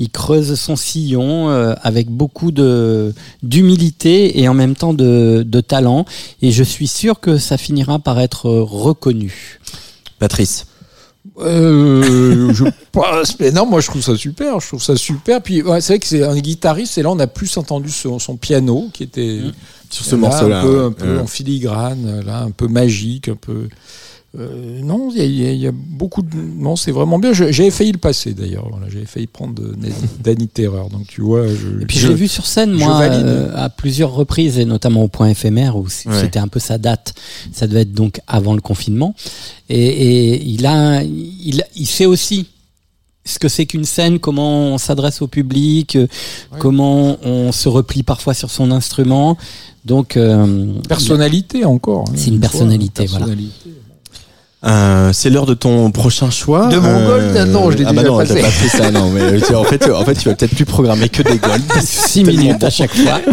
il 0.00 0.08
creuse 0.08 0.54
son 0.54 0.76
sillon 0.76 1.50
euh, 1.50 1.74
avec 1.82 2.08
beaucoup 2.08 2.52
de 2.52 3.12
d'humilité 3.42 4.40
et 4.40 4.48
en 4.48 4.54
même 4.54 4.74
temps 4.74 4.94
de, 4.94 5.44
de 5.46 5.60
talent. 5.60 6.06
Et 6.40 6.50
je 6.50 6.64
suis 6.64 6.88
sûr 6.88 7.20
que 7.20 7.36
ça 7.36 7.58
finira 7.58 7.98
par 7.98 8.18
être 8.18 8.48
reconnu. 8.48 9.60
Patrice. 10.18 10.66
Euh, 11.38 12.50
je 12.54 12.64
pense, 12.92 13.38
mais 13.38 13.52
non, 13.52 13.66
moi 13.66 13.82
je 13.82 13.88
trouve 13.88 14.00
ça 14.00 14.16
super, 14.16 14.58
je 14.58 14.68
trouve 14.68 14.82
ça 14.82 14.96
super. 14.96 15.42
Puis 15.42 15.62
ouais, 15.62 15.82
c'est 15.82 15.92
vrai 15.92 15.98
que 15.98 16.06
c'est 16.06 16.24
un 16.24 16.38
guitariste 16.38 16.96
et 16.96 17.02
là 17.02 17.10
on 17.10 17.18
a 17.18 17.26
plus 17.26 17.54
entendu 17.58 17.90
son, 17.90 18.18
son 18.18 18.36
piano 18.36 18.88
qui 18.94 19.02
était 19.02 19.40
Sur 19.90 20.06
ce 20.06 20.12
là, 20.12 20.16
morceau-là, 20.16 20.60
un 20.60 20.62
peu, 20.62 20.84
un 20.84 20.92
peu 20.92 21.18
en 21.20 21.26
filigrane, 21.26 22.22
là 22.24 22.40
un 22.40 22.52
peu 22.52 22.68
magique, 22.68 23.28
un 23.28 23.36
peu. 23.36 23.68
Euh, 24.38 24.80
non, 24.82 25.10
il 25.16 25.34
y 25.40 25.46
a- 25.46 25.52
y, 25.52 25.72
beaucoup 25.72 26.22
de. 26.22 26.36
Non, 26.36 26.76
c'est 26.76 26.92
vraiment 26.92 27.18
bien. 27.18 27.32
J'avais 27.32 27.70
failli 27.70 27.90
le 27.90 27.98
passer 27.98 28.32
d'ailleurs. 28.32 28.68
Voilà, 28.70 28.86
j'avais 28.88 29.04
failli 29.06 29.26
prendre 29.26 29.54
de- 29.54 29.74
Danny 30.22 30.46
Terreur. 30.46 30.88
Donc 30.88 31.08
tu 31.08 31.20
vois. 31.20 31.48
Je, 31.48 31.82
Et 31.82 31.86
puis 31.86 31.98
je 31.98 32.06
l'ai 32.08 32.14
vu 32.14 32.28
sur 32.28 32.46
scène, 32.46 32.70
moi, 32.72 33.00
euh, 33.02 33.50
à 33.56 33.68
plusieurs 33.70 34.12
reprises, 34.12 34.58
et 34.58 34.64
notamment 34.64 35.02
au 35.02 35.08
point 35.08 35.28
éphémère, 35.28 35.76
où 35.76 35.82
Ouais. 35.84 36.20
c'était 36.20 36.38
un 36.38 36.46
peu 36.48 36.60
sa 36.60 36.78
date. 36.78 37.14
Ça 37.52 37.66
devait 37.66 37.80
être 37.82 37.92
donc 37.92 38.20
avant 38.28 38.54
le 38.54 38.60
confinement. 38.60 39.14
Et, 39.68 39.78
et 40.34 40.44
il 40.44 40.64
a, 40.66 41.02
il, 41.02 41.64
il 41.74 41.86
sait 41.86 42.06
aussi 42.06 42.46
ce 43.24 43.38
que 43.38 43.48
c'est 43.48 43.66
qu'une 43.66 43.84
scène, 43.84 44.18
comment 44.20 44.68
on 44.74 44.78
s'adresse 44.78 45.22
au 45.22 45.26
public, 45.26 45.96
euh, 45.96 46.06
comment 46.58 47.18
on 47.24 47.50
se 47.52 47.68
replie 47.68 48.02
parfois 48.04 48.32
sur 48.34 48.50
son 48.50 48.70
instrument. 48.70 49.36
Donc, 49.84 50.16
euh, 50.16 50.72
Personnalité 50.88 51.64
encore. 51.64 52.04
hein, 52.08 52.12
C'est 52.14 52.28
une 52.28 52.34
fois, 52.40 52.48
personnalité, 52.50 53.06
voilà. 53.06 53.26
personnalité. 53.26 53.70
Euh, 54.62 55.10
c'est 55.14 55.30
l'heure 55.30 55.46
de 55.46 55.54
ton 55.54 55.90
prochain 55.90 56.30
choix. 56.30 56.66
De 56.66 56.76
mon 56.76 57.06
gold 57.06 57.48
Non, 57.48 57.70
je 57.70 57.78
l'ai 57.78 57.84
ah 57.86 57.94
bah 57.94 58.02
non, 58.02 58.18
t'as 58.18 58.34
pas 58.34 58.50
fait 58.50 58.68
ça, 58.68 58.90
non. 58.90 59.08
Mais 59.10 59.40
tu- 59.40 59.54
en 59.54 59.64
fait, 59.64 59.90
en 59.90 60.04
fait, 60.04 60.14
tu 60.16 60.28
vas 60.28 60.34
peut-être 60.34 60.54
plus 60.54 60.66
programmer 60.66 61.08
que 61.08 61.22
des 61.22 61.38
golds. 61.38 61.62
six 61.82 62.24
minutes 62.24 62.62
à 62.62 62.70
chaque 62.70 62.94
fois. 62.94 63.20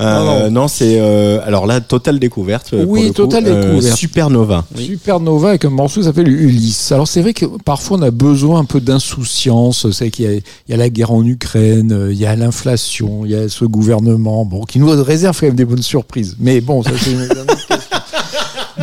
Euh, 0.00 0.48
non, 0.48 0.68
c'est 0.68 0.98
euh, 1.00 1.40
alors 1.44 1.66
là, 1.66 1.80
totale 1.80 2.20
découverte. 2.20 2.72
euh, 2.72 2.84
Oui, 2.86 3.10
totale 3.12 3.44
Euh, 3.48 3.72
découverte. 3.72 3.96
Supernova. 3.96 4.64
Supernova 4.76 5.48
avec 5.48 5.64
un 5.64 5.70
morceau 5.70 5.98
qui 6.00 6.06
s'appelle 6.06 6.28
Ulysse. 6.28 6.92
Alors 6.92 7.08
c'est 7.08 7.20
vrai 7.20 7.34
que 7.34 7.46
parfois 7.64 7.98
on 7.98 8.02
a 8.02 8.12
besoin 8.12 8.60
un 8.60 8.64
peu 8.64 8.80
d'insouciance. 8.80 9.90
C'est 9.90 10.10
qu'il 10.10 10.30
y, 10.30 10.70
y 10.70 10.72
a 10.72 10.76
la 10.76 10.88
guerre 10.88 11.10
en 11.10 11.24
Ukraine, 11.24 11.90
euh, 11.92 12.12
il 12.12 12.18
y 12.20 12.26
a 12.26 12.36
l'inflation, 12.36 13.22
il 13.24 13.32
y 13.32 13.34
a 13.34 13.48
ce 13.48 13.64
gouvernement, 13.64 14.44
bon, 14.44 14.62
qui 14.62 14.78
nous 14.78 14.88
réserve 15.02 15.36
quand 15.40 15.46
même 15.46 15.56
des 15.56 15.64
bonnes 15.64 15.82
surprises. 15.82 16.36
Mais 16.38 16.60
bon, 16.60 16.80
ça 16.84 16.90
c'est 16.96 17.10
une 17.14 17.22
une 17.22 17.30
autre 17.32 17.66
question. 17.66 17.98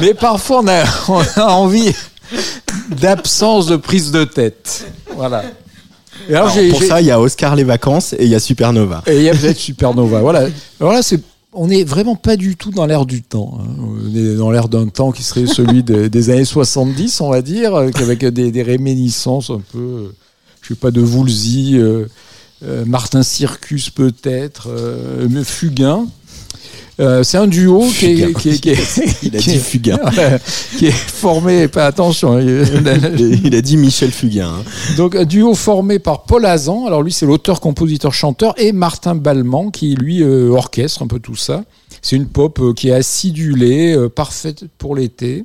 Mais 0.01 0.13
parfois 0.13 0.61
on 0.63 0.67
a, 0.67 0.83
on 1.09 1.21
a 1.41 1.47
envie 1.53 1.91
d'absence 2.89 3.67
de 3.67 3.75
prise 3.75 4.11
de 4.11 4.23
tête. 4.23 4.91
Voilà. 5.15 5.43
Et 6.27 6.33
alors, 6.35 6.49
Alors, 6.49 6.55
j'ai- 6.55 6.69
pour 6.69 6.81
ça, 6.83 7.01
il 7.01 7.07
y 7.07 7.11
a 7.11 7.19
Oscar 7.19 7.55
les 7.55 7.63
vacances 7.63 8.13
et 8.13 8.23
il 8.23 8.29
y 8.29 8.35
a 8.35 8.39
Supernova. 8.39 9.03
et 9.07 9.17
il 9.17 9.23
y 9.23 9.29
a 9.29 9.33
peut-être 9.35 9.57
Supernova. 9.59 10.21
Voilà. 10.21 10.47
Alors 10.79 10.93
là, 10.93 11.01
c'est, 11.03 11.19
on 11.53 11.67
n'est 11.67 11.83
vraiment 11.83 12.15
pas 12.15 12.35
du 12.35 12.55
tout 12.55 12.71
dans 12.71 12.85
l'air 12.85 13.05
du 13.05 13.21
temps. 13.21 13.59
hein. 13.61 13.67
On 13.79 14.15
est 14.15 14.35
dans 14.35 14.49
l'air 14.51 14.67
d'un 14.69 14.87
temps 14.87 15.11
qui 15.11 15.23
serait 15.23 15.45
celui 15.45 15.83
de- 15.83 16.07
des 16.07 16.29
années 16.29 16.45
70, 16.45 17.21
on 17.21 17.29
va 17.29 17.41
dire, 17.41 17.75
avec 17.75 18.25
des, 18.25 18.51
des 18.51 18.63
réminiscences 18.63 19.49
un 19.49 19.61
peu, 19.71 19.77
euh, 19.79 20.15
je 20.61 20.69
sais 20.69 20.75
pas, 20.79 20.91
de 20.91 21.01
Woolsey, 21.01 21.73
euh, 21.77 22.07
euh, 22.63 22.85
Martin 22.85 23.21
Circus 23.23 23.89
peut-être, 23.89 24.67
euh, 24.69 25.43
Fugain. 25.43 26.07
Euh, 26.99 27.23
c'est 27.23 27.37
un 27.37 27.47
duo 27.47 27.81
qui 27.89 28.05
est, 28.05 28.33
qui 28.39 28.49
est- 28.49 28.59
qui 28.61 28.69
est- 28.69 29.17
Il 29.23 29.35
a 29.35 29.39
qui 29.39 29.49
dit 29.49 29.55
est- 29.55 29.59
Fugain. 29.59 29.99
Ouais, 30.17 30.39
qui 30.77 30.85
est 30.87 30.91
formé, 30.91 31.67
pas 31.67 31.87
attention, 31.87 32.39
il- 32.39 32.63
Il 33.43 33.53
a 33.55 33.61
dit 33.61 33.75
Michel 33.75 34.11
Fugain. 34.11 34.47
hein. 34.59 34.63
donc 34.95 35.15
un 35.15 35.25
duo 35.25 35.53
formé 35.55 35.99
par 35.99 36.23
Paul 36.23 36.45
Azan, 36.45 36.85
alors 36.87 37.03
lui 37.03 37.11
c'est 37.11 37.25
l'auteur, 37.25 37.59
compositeur, 37.59 38.13
chanteur, 38.13 38.53
et 38.57 38.71
Martin 38.71 39.15
Balman 39.15 39.71
qui 39.71 39.95
lui 39.95 40.23
euh, 40.23 40.49
orchestre 40.51 41.01
un 41.03 41.07
peu 41.07 41.19
tout 41.19 41.35
ça. 41.35 41.65
C'est 42.01 42.15
une 42.15 42.27
pop 42.27 42.59
euh, 42.61 42.73
qui 42.73 42.89
est 42.89 42.93
acidulée, 42.93 43.97
parfaite 44.15 44.63
pour 44.77 44.95
l'été. 44.95 45.43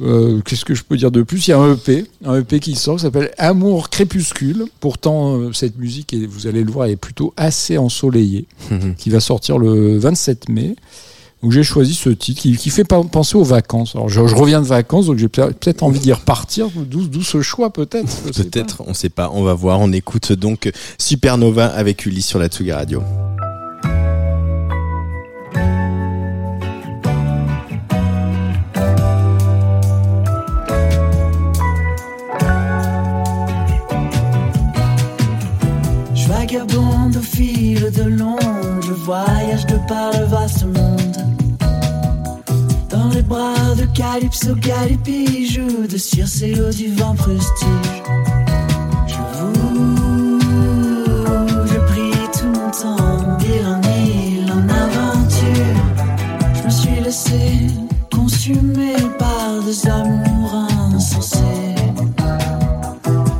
Euh, 0.00 0.40
Qu'est-ce 0.44 0.64
que 0.64 0.74
je 0.74 0.82
peux 0.82 0.96
dire 0.96 1.10
de 1.10 1.22
plus? 1.22 1.46
Il 1.46 1.50
y 1.50 1.54
a 1.54 1.58
un 1.58 1.74
EP, 1.74 2.04
un 2.24 2.36
EP 2.40 2.58
qui 2.60 2.74
sort 2.74 2.96
qui 2.96 3.02
s'appelle 3.02 3.30
Amour 3.38 3.90
crépuscule. 3.90 4.64
Pourtant 4.80 5.36
euh, 5.38 5.52
cette 5.52 5.78
musique, 5.78 6.12
et 6.14 6.26
vous 6.26 6.46
allez 6.46 6.64
le 6.64 6.70
voir, 6.72 6.86
est 6.86 6.96
plutôt 6.96 7.32
assez 7.36 7.78
ensoleillée, 7.78 8.46
qui 8.98 9.10
va 9.10 9.20
sortir 9.20 9.58
le 9.58 9.98
27 9.98 10.48
mai. 10.48 10.74
Donc 11.42 11.50
j'ai 11.50 11.64
choisi 11.64 11.94
ce 11.94 12.08
titre 12.08 12.40
qui, 12.40 12.56
qui 12.56 12.70
fait 12.70 12.84
penser 12.84 13.36
aux 13.36 13.42
vacances. 13.42 13.96
Alors 13.96 14.08
je, 14.08 14.24
je 14.28 14.34
reviens 14.36 14.60
de 14.62 14.66
vacances, 14.66 15.06
donc 15.06 15.18
j'ai 15.18 15.26
peut- 15.28 15.52
peut-être 15.52 15.82
envie 15.82 15.98
d'y 15.98 16.12
repartir. 16.12 16.68
D'où 16.76 17.08
d'où 17.08 17.22
ce 17.22 17.42
choix 17.42 17.72
peut-être. 17.72 18.06
Peut-être, 18.44 18.82
on 18.86 18.94
sait 18.94 19.08
pas, 19.08 19.28
on 19.34 19.42
va 19.42 19.52
voir. 19.54 19.80
On 19.80 19.90
écoute 19.92 20.32
donc 20.32 20.70
Supernova 20.98 21.66
avec 21.66 22.06
Ulysse 22.06 22.26
sur 22.26 22.38
la 22.38 22.46
Tsugi 22.46 22.70
Radio. 22.70 23.02
Je 38.18 38.92
voyage 38.92 39.66
de 39.66 39.76
par 39.88 40.12
le 40.12 40.26
vaste 40.26 40.64
monde. 40.64 41.16
Dans 42.88 43.08
les 43.08 43.22
bras 43.22 43.74
de 43.76 43.84
Calypso, 43.94 44.54
Calliope, 44.56 45.46
joue 45.48 45.86
de 45.86 45.96
Circé 45.96 46.60
au 46.60 46.70
du 46.70 46.94
vent 46.94 47.14
prestige. 47.14 48.02
Je 49.06 49.14
vous, 49.38 50.38
je 51.66 51.78
prie 51.90 52.12
tout 52.38 52.46
mon 52.46 52.70
temps, 52.70 53.36
d'île 53.38 53.66
en 53.66 53.80
île, 54.06 54.52
en 54.52 54.68
aventure. 54.68 55.76
Je 56.54 56.62
me 56.64 56.70
suis 56.70 57.00
laissé 57.02 57.66
consumer 58.12 58.96
par 59.18 59.62
des 59.64 59.88
amours 59.88 60.54
insensés. 60.94 61.38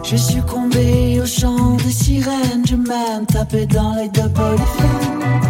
J'ai 0.03 0.19
succombé 0.19 1.12
au 1.23 1.27
chant 1.27 1.77
des 1.77 1.93
sirènes, 1.93 2.67
je 2.67 2.75
m'aime 2.75 3.27
taper 3.27 3.67
dans 3.67 3.95
les 3.95 4.09
deux 4.09 4.29
polyphones. 4.31 5.43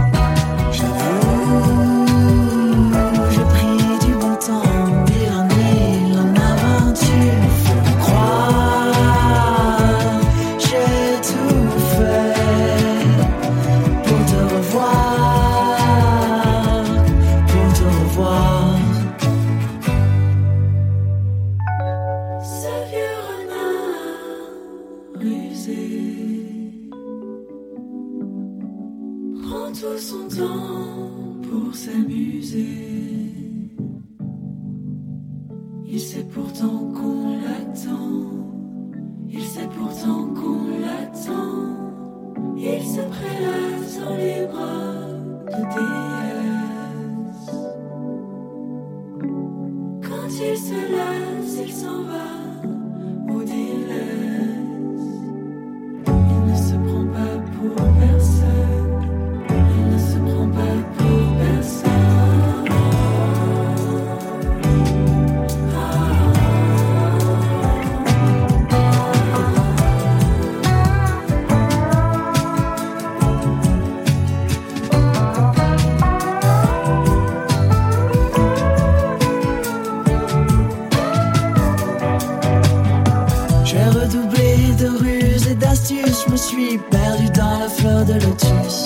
Redoublé 83.90 84.74
de 84.78 84.88
ruses 84.88 85.48
et 85.48 85.54
d'astuces, 85.54 86.24
je 86.26 86.32
me 86.32 86.36
suis 86.36 86.78
perdu 86.90 87.28
dans 87.30 87.59
la 87.59 87.68
fleur 87.68 88.04
de 88.04 88.14
lotus. 88.14 88.84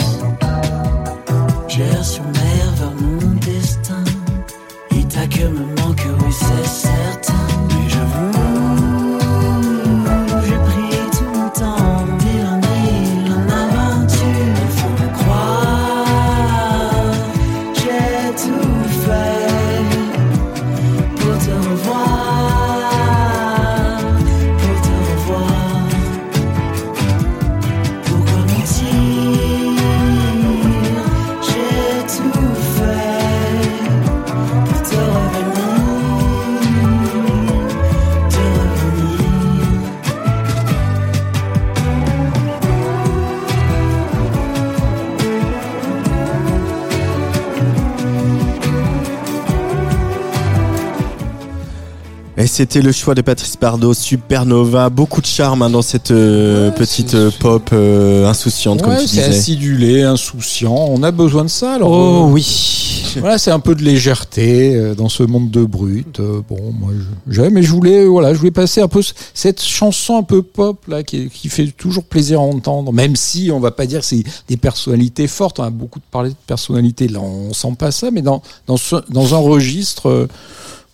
C'était 52.56 52.80
le 52.80 52.90
choix 52.90 53.14
de 53.14 53.20
Patrice 53.20 53.58
Bardot, 53.60 53.92
Supernova, 53.92 54.88
beaucoup 54.88 55.20
de 55.20 55.26
charme 55.26 55.60
hein, 55.60 55.68
dans 55.68 55.82
cette 55.82 56.10
euh, 56.10 56.70
petite 56.70 57.14
euh, 57.14 57.30
pop 57.38 57.68
euh, 57.74 58.26
insouciante 58.26 58.80
comme 58.80 58.94
tu 58.96 59.00
c'est 59.02 59.06
disais. 59.08 59.24
acidulé, 59.24 60.02
insouciant. 60.04 60.74
On 60.88 61.02
a 61.02 61.10
besoin 61.10 61.44
de 61.44 61.50
ça. 61.50 61.74
Alors, 61.74 61.90
Oh 61.90 62.28
oui. 62.30 62.82
Voilà, 63.20 63.38
c'est 63.38 63.50
un 63.50 63.60
peu 63.60 63.74
de 63.74 63.82
légèreté 63.82 64.92
dans 64.94 65.08
ce 65.08 65.22
monde 65.22 65.50
de 65.50 65.64
brut. 65.64 66.20
Bon, 66.20 66.72
moi, 66.78 66.90
j'aime, 67.28 67.54
mais 67.54 67.62
je 67.62 67.70
voulais, 67.70 68.04
voilà, 68.04 68.34
je 68.34 68.38
voulais 68.38 68.50
passer 68.50 68.82
un 68.82 68.88
peu 68.88 69.00
cette 69.32 69.62
chanson 69.62 70.18
un 70.18 70.22
peu 70.22 70.42
pop 70.42 70.78
là, 70.86 71.02
qui, 71.02 71.30
qui 71.30 71.48
fait 71.48 71.66
toujours 71.68 72.04
plaisir 72.04 72.40
à 72.40 72.42
entendre. 72.42 72.92
Même 72.92 73.16
si 73.16 73.50
on 73.50 73.58
va 73.60 73.70
pas 73.70 73.86
dire 73.86 74.00
que 74.00 74.06
c'est 74.06 74.22
des 74.48 74.56
personnalités 74.58 75.28
fortes. 75.28 75.60
On 75.60 75.62
a 75.64 75.70
beaucoup 75.70 76.00
parlé 76.10 76.30
de 76.30 76.36
personnalités. 76.46 77.08
Là, 77.08 77.20
on 77.20 77.54
sent 77.54 77.74
pas 77.78 77.90
ça, 77.90 78.10
mais 78.10 78.20
dans 78.22 78.42
dans, 78.66 78.76
ce- 78.76 79.02
dans 79.10 79.34
un 79.34 79.38
registre 79.38 80.28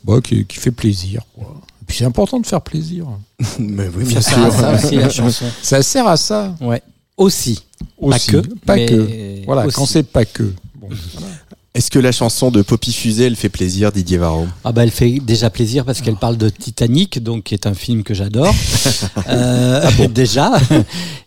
bah, 0.04 0.20
qui, 0.22 0.44
qui 0.46 0.58
fait 0.58 0.70
plaisir. 0.70 1.22
Quoi. 1.34 1.54
Et 1.82 1.84
puis 1.86 1.96
c'est 1.98 2.04
important 2.04 2.38
de 2.40 2.46
faire 2.46 2.60
plaisir. 2.62 3.06
Mais 3.58 3.88
oui, 3.96 4.04
bien 4.04 4.20
Ça 4.20 4.30
sert 4.30 4.44
à 4.44 4.50
sûr. 4.50 4.60
ça 4.60 4.74
aussi, 4.86 4.96
la 4.96 5.10
chanson. 5.10 5.44
Ça 5.62 5.82
sert 5.82 6.06
à 6.06 6.16
ça 6.16 6.54
Ouais. 6.60 6.82
Aussi. 7.16 7.64
aussi. 7.98 8.30
que, 8.30 8.36
Pas 8.64 8.76
que. 8.78 9.44
Voilà, 9.44 9.66
aussi. 9.66 9.76
quand 9.76 9.86
c'est 9.86 10.02
pas 10.04 10.24
que. 10.24 10.52
Bon. 10.76 10.88
Est-ce 11.74 11.90
que 11.90 11.98
la 11.98 12.12
chanson 12.12 12.50
de 12.50 12.60
Poppy 12.60 12.92
Fusée, 12.92 13.24
elle 13.24 13.34
fait 13.36 13.48
plaisir, 13.48 13.92
Didier 13.92 14.18
Varro? 14.18 14.46
Ah 14.62 14.72
bah 14.72 14.82
elle 14.82 14.90
fait 14.90 15.12
déjà 15.20 15.48
plaisir 15.48 15.86
parce 15.86 16.02
qu'elle 16.02 16.16
parle 16.16 16.36
de 16.36 16.50
Titanic, 16.50 17.22
donc 17.22 17.44
qui 17.44 17.54
est 17.54 17.66
un 17.66 17.72
film 17.72 18.02
que 18.02 18.12
j'adore. 18.12 18.54
Euh, 19.28 19.80
Ah 19.82 20.06
déjà, 20.14 20.52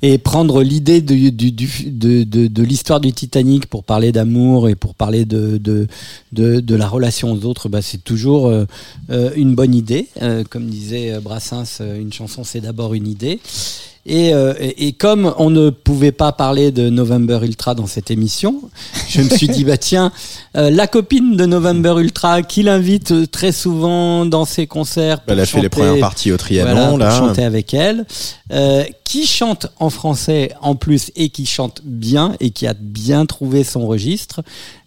et 0.01 0.17
prendre 0.19 0.61
l'idée 0.61 1.01
du, 1.01 1.31
du, 1.31 1.51
du- 1.51 1.85
de, 1.89 2.23
de, 2.23 2.45
de 2.47 2.63
l'histoire 2.63 2.99
du 2.99 3.11
Titanic 3.11 3.65
pour 3.67 3.83
parler 3.83 4.11
d'amour 4.11 4.69
et 4.69 4.75
pour 4.75 4.93
parler 4.93 5.25
de, 5.25 5.57
de, 5.57 5.87
de, 6.31 6.59
de 6.59 6.75
la 6.75 6.87
relation 6.87 7.31
aux 7.31 7.45
autres, 7.45 7.67
bah 7.69 7.81
c'est 7.81 8.03
toujours 8.03 8.47
euh, 8.47 8.65
euh, 9.09 9.31
une 9.35 9.55
bonne 9.55 9.73
idée. 9.73 10.07
Euh, 10.21 10.43
comme 10.47 10.67
disait 10.69 11.19
Brassens, 11.19 11.81
une 11.81 12.13
chanson 12.13 12.43
c'est 12.43 12.61
d'abord 12.61 12.93
une 12.93 13.07
idée. 13.07 13.39
Et, 14.07 14.33
euh, 14.33 14.53
et, 14.59 14.87
et 14.87 14.93
comme 14.93 15.33
on 15.37 15.49
ne 15.49 15.71
pouvait 15.71 16.11
pas 16.11 16.31
parler 16.31 16.71
de 16.71 16.89
November 16.89 17.39
Ultra 17.41 17.73
dans 17.73 17.87
cette 17.87 18.11
émission, 18.11 18.61
je 19.09 19.21
me 19.21 19.29
suis 19.29 19.47
dit 19.47 19.63
bah 19.63 19.77
tiens, 19.79 20.11
euh, 20.55 20.69
la 20.69 20.85
copine 20.85 21.35
de 21.35 21.45
November 21.45 21.95
Ultra 21.97 22.43
qui 22.43 22.61
l'invite 22.61 23.31
très 23.31 23.51
souvent 23.51 24.25
dans 24.25 24.45
ses 24.45 24.67
concerts. 24.67 25.21
pour 25.21 25.33
Elle 25.33 25.39
a 25.39 25.45
fait 25.45 25.61
les 25.61 25.69
premières 25.69 25.99
parties 25.99 26.31
au 26.31 26.37
voilà, 26.37 26.63
Trianon, 26.63 26.89
pour 26.89 26.97
là. 26.99 27.17
chanter 27.17 27.43
avec 27.43 27.73
elle, 27.73 28.05
euh, 28.53 28.83
qui 29.05 29.25
chante 29.25 29.67
en 29.79 29.89
français 29.89 30.51
en 30.61 30.75
plus 30.75 31.11
et 31.15 31.29
qui 31.29 31.45
chante 31.45 31.81
bien 31.83 32.35
et 32.39 32.49
qui 32.49 32.67
a 32.67 32.73
bien 32.73 33.25
trouvé 33.25 33.63
son 33.63 33.87
registre. 33.87 34.41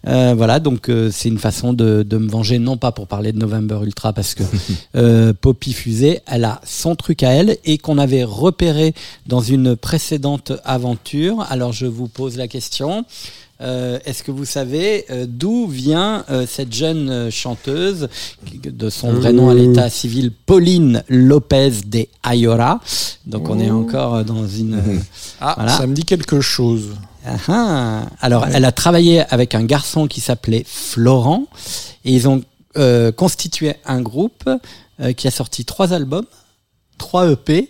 Euh, 0.07 0.33
voilà, 0.35 0.59
donc 0.59 0.89
euh, 0.89 1.09
c'est 1.11 1.27
une 1.29 1.39
façon 1.39 1.73
de, 1.73 2.03
de 2.03 2.17
me 2.17 2.29
venger, 2.29 2.57
non 2.57 2.77
pas 2.77 2.91
pour 2.91 3.07
parler 3.07 3.33
de 3.33 3.37
November 3.37 3.79
Ultra, 3.83 4.13
parce 4.13 4.33
que 4.33 4.43
euh, 4.95 5.33
Poppy 5.33 5.73
Fusée, 5.73 6.21
elle 6.25 6.45
a 6.45 6.61
son 6.65 6.95
truc 6.95 7.23
à 7.23 7.31
elle 7.31 7.57
et 7.65 7.77
qu'on 7.77 7.97
avait 7.97 8.23
repéré 8.23 8.93
dans 9.25 9.41
une 9.41 9.75
précédente 9.75 10.51
aventure. 10.65 11.45
Alors 11.49 11.71
je 11.73 11.85
vous 11.85 12.07
pose 12.07 12.37
la 12.37 12.47
question. 12.47 13.05
Euh, 13.61 13.99
Est-ce 14.05 14.23
que 14.23 14.31
vous 14.31 14.45
savez 14.45 15.05
euh, 15.09 15.25
d'où 15.27 15.67
vient 15.67 16.23
euh, 16.29 16.45
cette 16.47 16.71
jeune 16.73 17.29
chanteuse, 17.29 18.07
de 18.63 18.89
son 18.89 19.11
vrai 19.11 19.33
nom 19.33 19.49
à 19.49 19.53
l'état 19.53 19.89
civil, 19.89 20.31
Pauline 20.31 21.03
Lopez 21.09 21.71
de 21.85 22.05
Ayora? 22.23 22.79
Donc 23.25 23.49
on 23.49 23.59
est 23.59 23.69
encore 23.69 24.15
euh, 24.15 24.23
dans 24.23 24.47
une... 24.47 24.81
Ah, 25.41 25.55
Voilà. 25.57 25.71
ça 25.77 25.87
me 25.87 25.93
dit 25.93 26.03
quelque 26.05 26.39
chose. 26.41 26.95
ah 27.25 27.35
ah. 27.49 28.01
Alors, 28.21 28.45
elle 28.47 28.63
a 28.65 28.71
travaillé 28.71 29.21
avec 29.29 29.55
un 29.55 29.63
garçon 29.63 30.07
qui 30.07 30.19
s'appelait 30.21 30.63
Florent 30.65 31.45
et 32.05 32.13
ils 32.13 32.27
ont 32.27 32.41
constitué 33.17 33.75
un 33.85 34.01
groupe 34.01 34.49
qui 35.17 35.27
a 35.27 35.31
sorti 35.31 35.65
trois 35.65 35.91
albums, 35.93 36.25
trois 36.97 37.29
EP, 37.29 37.69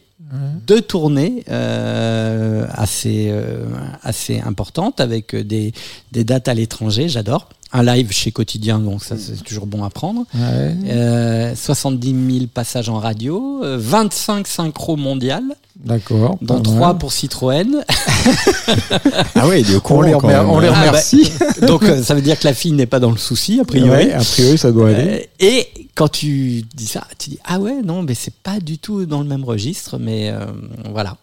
deux 0.67 0.81
tournées 0.81 1.43
euh, 1.49 2.67
assez 2.69 3.29
euh, 3.31 3.65
assez 4.03 4.39
importantes 4.39 4.99
avec 4.99 5.35
des 5.35 5.73
des 6.11 6.23
dates 6.23 6.47
à 6.47 6.53
l'étranger. 6.53 7.09
J'adore. 7.09 7.49
Un 7.71 7.83
live 7.83 8.11
chez 8.11 8.31
Quotidien, 8.31 8.79
donc 8.79 9.03
ça 9.03 9.15
c'est 9.17 9.43
toujours 9.43 9.67
bon 9.67 9.83
à 9.83 9.89
prendre. 9.91 10.21
Ouais. 10.33 10.75
Euh, 10.87 11.53
70 11.55 12.33
000 12.39 12.45
passages 12.51 12.89
en 12.89 12.97
radio, 12.97 13.61
euh, 13.63 13.77
25 13.79 14.47
synchros 14.47 14.95
mondiales, 14.95 15.43
D'accord. 15.75 16.37
dont 16.41 16.55
pas 16.55 16.61
trois 16.61 16.87
mal. 16.87 16.97
pour 16.97 17.11
Citroën. 17.13 17.83
Ah 19.35 19.47
ouais, 19.47 19.61
il 19.61 19.71
est 19.71 19.75
au 19.75 19.81
On 19.89 20.01
les, 20.01 20.13
remer- 20.13 20.39
on 20.47 20.59
les 20.59 20.67
Ah, 20.67 20.71
bah, 20.71 20.87
remercie. 20.87 21.31
Donc 21.67 21.83
euh, 21.83 22.03
ça 22.03 22.13
veut 22.15 22.21
dire 22.21 22.37
que 22.39 22.45
la 22.47 22.53
fille 22.53 22.71
n'est 22.73 22.85
pas 22.85 22.99
dans 22.99 23.11
le 23.11 23.17
souci 23.17 23.59
a 23.59 23.65
priori. 23.65 23.89
Ouais, 24.07 24.13
a 24.13 24.19
priori, 24.23 24.57
ça 24.57 24.71
doit 24.71 24.89
aller. 24.89 25.29
Euh, 25.41 25.45
et 25.45 25.67
quand 25.95 26.07
tu 26.09 26.63
dis 26.75 26.85
ça, 26.87 27.03
tu 27.17 27.31
dis 27.31 27.39
ah 27.45 27.59
ouais 27.59 27.81
non 27.83 28.03
mais 28.03 28.13
c'est 28.15 28.33
pas 28.33 28.59
du 28.59 28.77
tout 28.77 29.05
dans 29.05 29.19
le 29.21 29.25
même 29.27 29.43
registre 29.43 29.97
mais 29.99 30.29
euh, 30.31 30.45
voilà. 30.91 31.15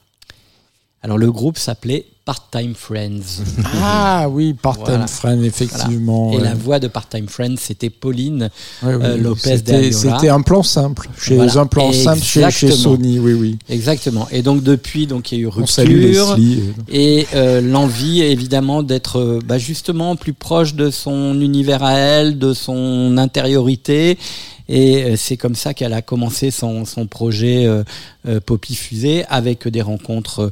Alors 1.07 1.19
le 1.19 1.31
groupe 1.31 1.57
s'appelait 1.57 2.05
Part-Time 2.25 2.75
Friends. 2.75 3.45
Ah 3.81 4.27
oui, 4.29 4.55
part-time 4.55 4.85
Voilà. 4.87 5.07
friend, 5.07 5.45
effectivement. 5.45 6.33
Et 6.33 6.39
ouais. 6.39 6.43
la 6.43 6.55
voix 6.55 6.81
de 6.81 6.89
Part-Time 6.89 7.29
Friends 7.29 7.55
c'était 7.61 7.91
Pauline 7.91 8.51
Ouais, 8.83 8.97
oui, 8.97 9.05
euh, 9.05 9.17
Lopez 9.17 9.57
C'était 9.59 9.93
c'était 9.93 10.31
un 10.31 10.41
plan 10.41 10.65
simple. 10.65 11.09
Chez 11.17 11.37
Voilà. 11.37 11.59
un 11.61 11.67
plan 11.67 11.93
simple 11.93 12.21
chez. 12.23 12.73
Sony, 12.73 13.21
oui, 13.21 13.35
oui. 13.35 13.57
Exactement. 13.69 14.27
Et 14.33 14.43
donc 14.43 14.65
depuis 14.65 15.07
donc 15.07 15.31
il 15.31 15.37
y 15.37 15.39
a 15.39 15.45
eu 15.45 15.47
rupture 15.47 15.85
Leslie. 15.85 16.61
et 16.91 17.29
euh, 17.37 17.61
l'envie 17.61 18.23
évidemment 18.23 18.83
d'être 18.83 19.21
euh, 19.21 19.39
bah, 19.47 19.59
justement 19.59 20.17
plus 20.17 20.33
proche 20.33 20.75
de 20.75 20.91
son 20.91 21.41
univers 21.41 21.85
à 21.85 21.93
elle, 21.93 22.37
de 22.41 22.53
son 22.53 23.17
intériorité 23.17 24.19
Et 24.69 25.05
euh, 25.05 25.17
c'est 25.17 25.37
comme 25.37 25.55
ça 25.55 25.75
qu'elle 25.75 25.93
a 25.93 26.03
commencé 26.03 26.51
son, 26.51 26.85
son 26.85 27.07
projet 27.07 27.67
euh, 27.67 27.85
euh, 28.27 28.41
Poppy 28.41 28.75
Fusée 28.75 29.25
avec 29.29 29.69
des 29.69 29.83
rencontres 29.83 30.51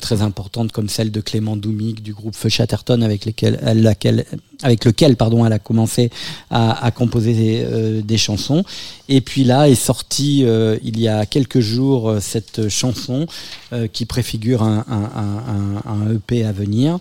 très 0.00 0.22
importantes 0.22 0.72
comme 0.72 0.88
celle 0.88 1.10
de 1.10 1.20
Clément 1.20 1.56
Doumig 1.56 2.00
du 2.02 2.12
groupe 2.14 2.34
Feu 2.36 2.48
Chatterton 2.48 3.02
avec, 3.02 3.24
laquelle, 3.24 4.24
avec 4.62 4.84
lequel 4.84 5.16
pardon, 5.16 5.44
elle 5.44 5.52
a 5.52 5.58
commencé 5.58 6.10
à, 6.50 6.84
à 6.84 6.90
composer 6.90 7.64
euh, 7.64 8.02
des 8.02 8.18
chansons. 8.18 8.64
Et 9.08 9.20
puis 9.20 9.44
là 9.44 9.68
est 9.68 9.74
sortie 9.74 10.44
il 10.82 10.98
y 10.98 11.08
a 11.08 11.26
quelques 11.26 11.60
jours 11.60 12.16
cette 12.20 12.68
chanson 12.68 13.26
qui 13.92 14.04
préfigure 14.06 14.62
un, 14.62 14.84
un, 14.88 15.82
un- 15.88 15.92
un 16.08 16.14
EP 16.14 16.44
à 16.44 16.52
venir. 16.52 16.98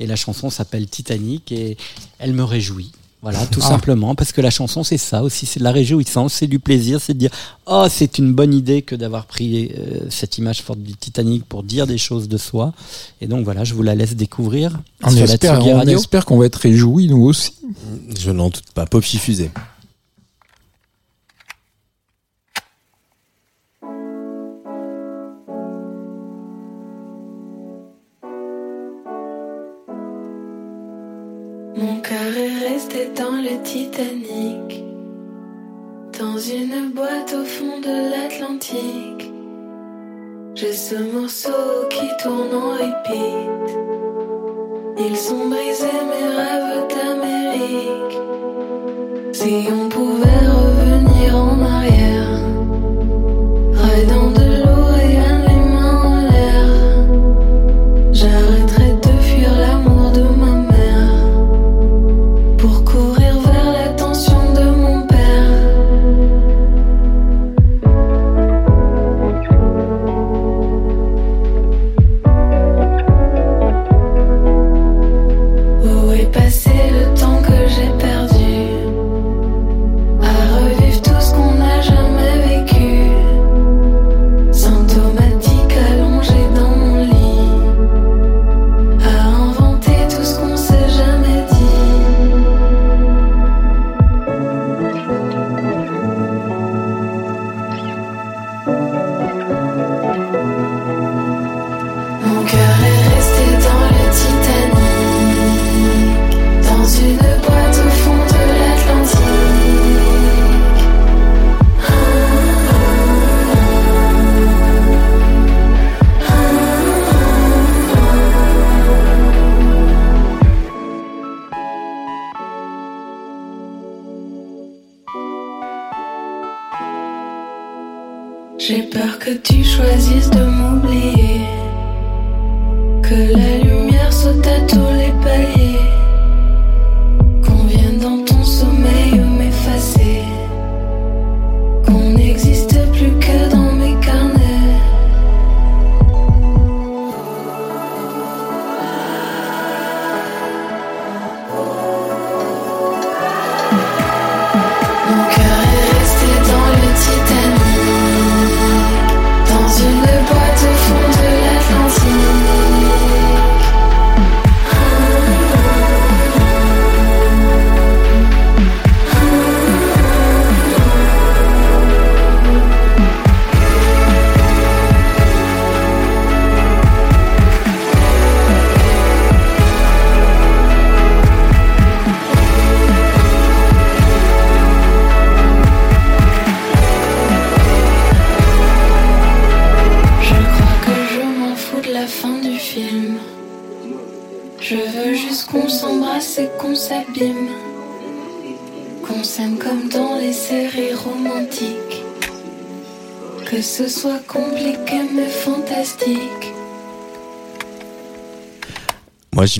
Et 0.00 0.06
la 0.06 0.16
chanson 0.16 0.50
s'appelle 0.50 0.86
Titanic 0.88 1.52
et 1.52 1.76
elle 2.18 2.32
me 2.32 2.44
réjouit. 2.44 2.92
Voilà, 3.22 3.46
tout 3.46 3.60
Ah. 3.62 3.68
simplement, 3.68 4.16
parce 4.16 4.32
que 4.32 4.40
la 4.40 4.50
chanson, 4.50 4.82
c'est 4.82 4.98
ça 4.98 5.22
aussi, 5.22 5.46
c'est 5.46 5.60
de 5.60 5.64
la 5.64 5.70
réjouissance, 5.70 6.32
c'est 6.34 6.48
du 6.48 6.58
plaisir, 6.58 7.00
c'est 7.00 7.14
de 7.14 7.18
dire, 7.20 7.30
oh, 7.66 7.86
c'est 7.88 8.18
une 8.18 8.32
bonne 8.32 8.52
idée 8.52 8.82
que 8.82 8.96
d'avoir 8.96 9.26
pris 9.26 9.70
euh, 9.78 10.00
cette 10.10 10.38
image 10.38 10.60
forte 10.62 10.80
du 10.80 10.94
Titanic 10.96 11.44
pour 11.44 11.62
dire 11.62 11.86
des 11.86 11.98
choses 11.98 12.28
de 12.28 12.36
soi. 12.36 12.72
Et 13.20 13.28
donc 13.28 13.44
voilà, 13.44 13.62
je 13.62 13.74
vous 13.74 13.82
la 13.84 13.94
laisse 13.94 14.16
découvrir 14.16 14.80
On 15.04 15.10
sur 15.10 15.22
espère, 15.22 15.64
on 15.64 15.76
Radio. 15.76 15.96
espère 15.98 16.24
qu'on 16.24 16.36
va 16.38 16.46
être 16.46 16.56
réjouis 16.56 17.06
nous 17.06 17.22
aussi. 17.22 17.52
Je 18.18 18.32
n'en 18.32 18.46
doute 18.50 18.64
pas. 18.74 18.86
Poppy 18.86 19.18
Fusée. 19.18 19.52
Le 33.42 33.60
Titanic, 33.64 34.84
dans 36.16 36.38
une 36.38 36.92
boîte 36.94 37.34
au 37.34 37.44
fond 37.44 37.80
de 37.80 38.10
l'Atlantique. 38.10 39.32
J'ai 40.54 40.72
ce 40.72 40.94
morceau 41.12 41.88
qui 41.90 42.06
tourne 42.22 42.54
en 42.54 42.70
repeat. 42.74 43.68
Ils 44.96 45.16
sont 45.16 45.48
brisés 45.48 46.02
mes 46.12 46.28
rêves 46.38 46.86
d'Amérique. 46.92 48.18
Si 49.32 49.66
on 49.72 49.88
pouvait 49.88 50.46
revenir 50.60 51.36
en 51.36 51.62
arrière, 51.62 52.31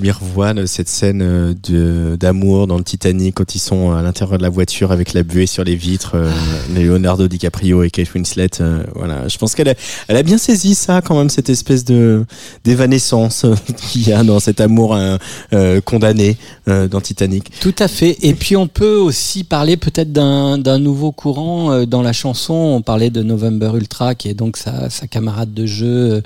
Moi, 0.02 0.12
revois 0.32 0.54
de 0.54 0.64
cette 0.64 0.88
scène 0.88 1.20
euh, 1.22 2.16
d'amour 2.16 2.66
dans 2.66 2.78
le 2.78 2.84
Titanic 2.84 3.34
quand 3.34 3.54
ils 3.54 3.58
sont 3.58 3.92
à 3.92 4.00
l'intérieur 4.00 4.38
de 4.38 4.42
la 4.42 4.48
voiture 4.48 4.90
avec 4.90 5.12
la 5.12 5.22
buée 5.22 5.46
sur 5.46 5.62
les 5.62 5.76
vitres, 5.76 6.12
euh, 6.14 6.30
Leonardo 6.74 7.28
DiCaprio 7.28 7.82
et 7.82 7.90
Kate 7.90 8.12
Winslet. 8.14 8.48
euh, 8.60 8.82
voilà, 8.94 9.28
je 9.28 9.36
pense 9.36 9.54
qu'elle 9.54 9.68
a, 9.68 9.74
elle 10.08 10.16
a 10.16 10.22
bien 10.22 10.38
saisi 10.38 10.74
ça 10.74 11.02
quand 11.02 11.18
même 11.18 11.28
cette 11.28 11.50
espèce 11.50 11.84
de 11.84 12.24
d'évanescence 12.64 13.44
euh, 13.44 13.54
qu'il 13.90 14.08
y 14.08 14.12
a 14.12 14.24
dans 14.24 14.40
cet 14.40 14.60
amour 14.62 14.94
euh, 14.94 15.18
euh, 15.52 15.80
condamné 15.82 16.38
euh, 16.68 16.88
dans 16.88 17.02
Titanic. 17.02 17.50
Tout 17.60 17.74
à 17.78 17.88
fait. 17.88 18.16
Et 18.22 18.32
puis 18.32 18.56
on 18.56 18.68
peut 18.68 18.96
aussi 18.96 19.44
parler 19.44 19.76
peut-être 19.76 20.12
d'un 20.12 20.78
nouveau 20.78 21.12
courant 21.12 21.72
euh, 21.72 21.84
dans 21.84 22.00
la 22.02 22.14
chanson. 22.14 22.54
On 22.54 22.80
parlait 22.80 23.10
de 23.10 23.22
November 23.22 23.72
Ultra, 23.74 24.14
qui 24.14 24.28
est 24.28 24.34
donc 24.34 24.56
sa, 24.56 24.88
sa 24.88 25.06
camarade 25.06 25.52
de 25.52 25.66
jeu 25.66 25.86
euh, 26.14 26.20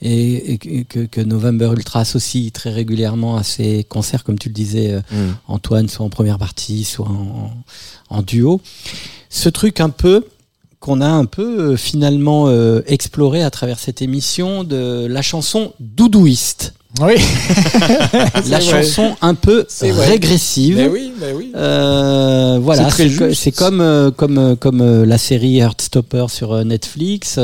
et, 0.00 0.52
et 0.52 0.84
que, 0.84 1.06
que 1.06 1.20
November 1.20 1.70
Ultra 1.76 2.00
associe 2.00 2.52
très 2.52 2.70
régulièrement 2.70 3.36
à 3.36 3.42
ses 3.48 3.84
concerts, 3.84 4.22
comme 4.24 4.38
tu 4.38 4.48
le 4.48 4.54
disais, 4.54 4.92
euh, 4.92 5.00
Mm. 5.10 5.34
Antoine, 5.48 5.88
soit 5.88 6.04
en 6.04 6.10
première 6.10 6.38
partie, 6.38 6.84
soit 6.84 7.08
en, 7.08 7.50
en 8.10 8.22
duo. 8.22 8.60
Ce 9.30 9.48
truc 9.48 9.80
un 9.80 9.90
peu 9.90 10.24
qu'on 10.80 11.00
a 11.00 11.08
un 11.08 11.24
peu 11.24 11.72
euh, 11.72 11.76
finalement 11.76 12.46
euh, 12.48 12.82
exploré 12.86 13.42
à 13.42 13.50
travers 13.50 13.78
cette 13.78 14.00
émission 14.02 14.62
de 14.64 15.06
la 15.08 15.22
chanson 15.22 15.72
doudouiste. 15.80 16.74
Oui. 17.00 17.14
la 18.48 18.58
vrai. 18.58 18.60
chanson 18.82 19.14
un 19.20 19.34
peu 19.34 19.66
régressive. 19.82 20.76
Mais 20.76 20.88
oui, 20.88 21.12
mais 21.20 21.32
oui. 21.32 21.52
Euh, 21.54 22.58
voilà, 22.62 22.88
C'est 23.34 23.52
comme 23.52 24.12
comme 24.16 24.56
comme 24.56 25.04
la 25.04 25.18
série 25.18 25.58
Heartstopper 25.58 26.26
sur 26.30 26.64
Netflix. 26.64 27.38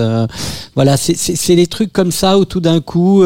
voilà, 0.74 0.96
c'est 0.96 1.56
des 1.56 1.66
trucs 1.66 1.92
comme 1.92 2.10
ça 2.10 2.38
où 2.38 2.46
tout 2.46 2.60
d'un 2.60 2.80
coup 2.80 3.22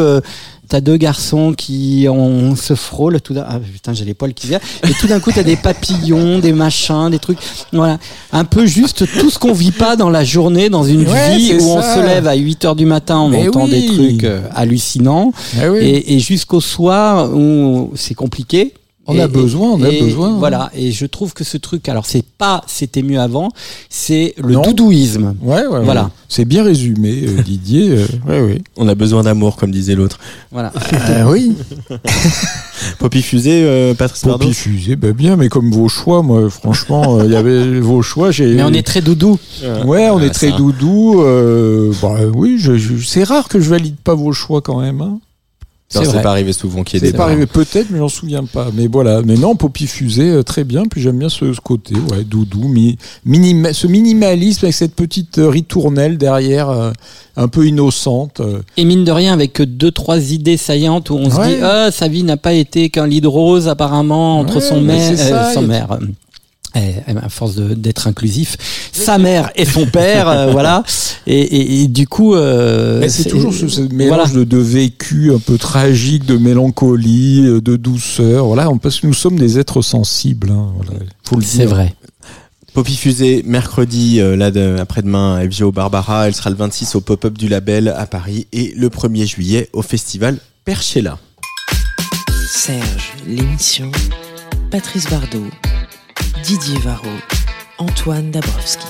t'as 0.68 0.80
deux 0.80 0.96
garçons 0.96 1.54
qui 1.56 2.06
on 2.10 2.54
se 2.56 2.74
frôle 2.74 3.20
tout 3.20 3.34
d'un 3.34 3.44
ah 3.48 3.58
putain 3.58 3.92
j'ai 3.94 4.04
les 4.04 4.14
poils 4.14 4.34
qui 4.34 4.46
viennent 4.48 4.60
et 4.88 4.92
tout 5.00 5.06
d'un 5.06 5.18
coup 5.20 5.32
t'as 5.32 5.42
des 5.42 5.56
papillons 5.56 6.38
des 6.38 6.52
machins 6.52 7.08
des 7.10 7.18
trucs. 7.18 7.38
Voilà. 7.72 7.98
Un 8.32 8.44
peu 8.44 8.66
juste 8.66 9.04
tout 9.18 9.30
ce 9.30 9.38
qu'on 9.38 9.52
vit 9.52 9.70
pas 9.72 9.96
dans 9.96 10.10
la 10.10 10.24
journée 10.24 10.68
dans 10.68 10.84
une 10.84 11.06
Ouais, 11.08 11.36
vie 11.36 11.54
où 11.54 11.70
on 11.70 11.80
se 11.82 12.04
lève 12.04 12.26
à 12.26 12.34
8 12.34 12.64
heures 12.66 12.76
du 12.76 12.86
matin 12.86 13.18
on 13.18 13.28
Mais 13.30 13.48
entend 13.48 13.66
des 13.66 13.86
trucs 13.86 14.24
euh, 14.24 14.42
hallucinants. 14.54 15.32
Oui. 15.56 15.78
et, 15.80 16.14
et 16.14 16.18
jusqu'au 16.20 16.60
soir 16.60 17.30
où 17.34 17.90
c'est 17.94 18.14
compliqué 18.14 18.74
On 19.10 19.14
Et- 19.14 19.20
a 19.22 19.26
besoin, 19.28 19.70
on 19.70 19.82
a 19.82 19.88
et 19.88 20.02
besoin. 20.02 20.36
Voilà, 20.36 20.70
et 20.74 20.92
je 20.92 21.06
trouve 21.06 21.32
que 21.32 21.42
ce 21.42 21.56
truc, 21.56 21.88
alors 21.88 22.04
c'est 22.04 22.22
pas 22.24 22.62
c'était 22.66 23.00
mieux 23.02 23.18
avant, 23.18 23.48
c'est 23.88 24.34
le 24.36 24.52
Non. 24.52 24.60
doudouisme. 24.62 25.34
Ouais, 25.40 25.66
ouais, 25.66 25.82
Voilà. 25.82 26.04
ouais. 26.04 26.08
C'est 26.28 26.44
bien 26.44 26.62
résumé, 26.62 27.24
euh, 27.26 27.42
Didier. 27.42 27.88
euh, 27.90 28.06
ouais, 28.28 28.40
ouais. 28.42 28.62
On 28.76 28.86
a 28.86 28.94
besoin 28.94 29.22
d'amour, 29.22 29.56
comme 29.56 29.70
disait 29.70 29.94
l'autre. 29.94 30.18
Voilà. 30.52 30.72
Ah 30.92 31.26
oui. 31.30 31.56
Poppy 32.98 33.22
Fusée, 33.22 33.62
euh, 33.64 33.94
Patrice 33.94 34.24
Bardot 34.24 34.44
Poppy 34.44 34.54
fusée, 34.54 34.96
bah 34.96 35.12
bien, 35.12 35.36
mais 35.36 35.48
comme 35.48 35.70
vos 35.70 35.88
choix, 35.88 36.22
moi, 36.22 36.48
franchement, 36.50 37.18
euh, 37.18 37.24
il 37.24 37.32
y 37.32 37.36
avait 37.36 37.80
vos 37.80 38.02
choix. 38.02 38.30
J'ai. 38.30 38.54
Mais 38.54 38.62
on 38.62 38.72
est 38.72 38.86
très 38.86 39.00
doudou. 39.00 39.38
Ouais, 39.84 40.10
on 40.10 40.20
est 40.20 40.30
très 40.30 40.50
ça. 40.50 40.56
doudou. 40.56 41.22
Euh, 41.22 41.92
bah, 42.02 42.16
oui, 42.34 42.56
je, 42.58 42.76
je- 42.76 43.02
c'est 43.04 43.24
rare 43.24 43.48
que 43.48 43.58
je 43.60 43.68
valide 43.70 43.96
pas 44.02 44.14
vos 44.14 44.32
choix 44.32 44.60
quand 44.60 44.80
même. 44.80 45.00
Hein. 45.00 45.18
Non, 45.94 46.02
C'est 46.04 46.10
C'est 46.10 46.22
pas 46.22 46.32
arrivé 46.32 46.52
souvent 46.52 46.82
qu'il 46.82 46.96
y 47.00 47.02
ait 47.02 47.06
C'est 47.06 47.12
des 47.12 47.16
pas 47.16 47.24
arrivé 47.24 47.46
peut-être, 47.46 47.86
mais 47.90 47.96
j'en 47.98 48.10
souviens 48.10 48.44
pas. 48.44 48.68
Mais 48.74 48.88
voilà. 48.88 49.22
Mais 49.22 49.36
non, 49.36 49.56
Poppy 49.56 49.86
Fusée, 49.86 50.28
euh, 50.30 50.42
très 50.42 50.64
bien. 50.64 50.82
Puis 50.84 51.00
j'aime 51.00 51.18
bien 51.18 51.30
ce, 51.30 51.50
ce 51.54 51.60
côté, 51.62 51.94
ouais, 51.94 52.24
doudou, 52.24 52.68
mi, 52.68 52.98
minima- 53.24 53.72
ce 53.72 53.86
minimalisme 53.86 54.66
avec 54.66 54.74
cette 54.74 54.94
petite 54.94 55.38
euh, 55.38 55.48
ritournelle 55.48 56.18
derrière, 56.18 56.68
euh, 56.68 56.90
un 57.36 57.48
peu 57.48 57.66
innocente. 57.66 58.40
euh. 58.40 58.58
Et 58.76 58.84
mine 58.84 59.04
de 59.04 59.12
rien, 59.12 59.32
avec 59.32 59.54
que 59.54 59.62
deux 59.62 59.90
trois 59.90 60.30
idées 60.32 60.58
saillantes 60.58 61.08
où 61.08 61.14
on 61.14 61.30
se 61.30 61.40
dit 61.48 61.56
ah 61.62 61.90
sa 61.90 62.06
vie 62.08 62.22
n'a 62.22 62.36
pas 62.36 62.52
été 62.52 62.90
qu'un 62.90 63.06
lit 63.06 63.22
de 63.22 63.26
rose 63.28 63.66
apparemment 63.66 64.40
entre 64.40 64.56
Ouais, 64.56 64.60
son 64.60 64.82
mais 64.82 64.98
mère, 64.98 65.08
c'est 65.16 65.30
ça, 65.30 65.54
son 65.54 65.62
mère. 65.62 65.98
Eh, 66.78 66.94
eh, 67.08 67.16
à 67.16 67.28
force 67.28 67.56
d'être 67.56 68.06
inclusif, 68.06 68.56
sa 68.92 69.18
mère 69.18 69.50
et 69.56 69.64
son 69.64 69.86
père, 69.86 70.28
euh, 70.28 70.50
voilà. 70.52 70.82
Et, 71.26 71.40
et- 71.40 71.82
et 71.82 71.88
du 71.88 72.06
coup, 72.06 72.34
euh, 72.34 73.00
Mais 73.00 73.08
c'est 73.08 73.28
toujours 73.28 73.52
ce, 73.52 73.68
ce 73.68 73.80
mélange 73.82 74.30
voilà. 74.30 74.34
de, 74.40 74.44
de 74.44 74.58
vécu 74.58 75.32
un 75.32 75.38
peu 75.38 75.58
tragique, 75.58 76.24
de 76.24 76.36
mélancolie, 76.38 77.42
euh, 77.46 77.60
de 77.60 77.76
douceur. 77.76 78.46
Voilà, 78.46 78.70
on- 78.70 78.78
parce 78.78 79.00
que 79.00 79.06
nous 79.06 79.14
sommes 79.14 79.38
des 79.38 79.58
êtres 79.58 79.82
sensibles. 79.82 80.50
Hein, 80.50 80.68
voilà. 80.76 80.92
C'est 81.42 81.66
vrai. 81.66 81.94
Poppy 82.74 82.96
Fusée, 82.96 83.42
mercredi, 83.46 84.20
euh, 84.20 84.36
là, 84.36 84.50
de- 84.50 84.76
après-demain, 84.78 85.36
à 85.36 85.44
FGO 85.50 85.72
Barbara. 85.72 86.28
Elle 86.28 86.34
sera 86.34 86.50
le 86.50 86.56
26 86.56 86.94
au 86.94 87.00
pop-up 87.00 87.36
du 87.36 87.48
label 87.48 87.88
à 87.96 88.06
Paris 88.06 88.46
et 88.52 88.72
le 88.76 88.88
1er 88.88 89.26
juillet 89.26 89.68
au 89.72 89.82
festival 89.82 90.38
Perchella. 90.64 91.18
Serge, 92.46 93.14
l'émission. 93.26 93.90
Patrice 94.70 95.06
Bardot. 95.10 95.44
Didier 96.42 96.78
Varro. 96.80 97.08
Antoine 97.78 98.30
Dabrowski. 98.30 98.86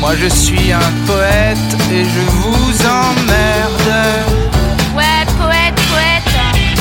Moi 0.00 0.14
je 0.16 0.28
suis 0.28 0.72
un 0.72 0.92
poète 1.06 1.58
et 1.92 2.04
je 2.04 2.20
vous 2.30 2.86
emmerde. 2.86 3.92
Ouais, 4.94 5.24
poète, 5.38 5.74
poète. 5.90 6.34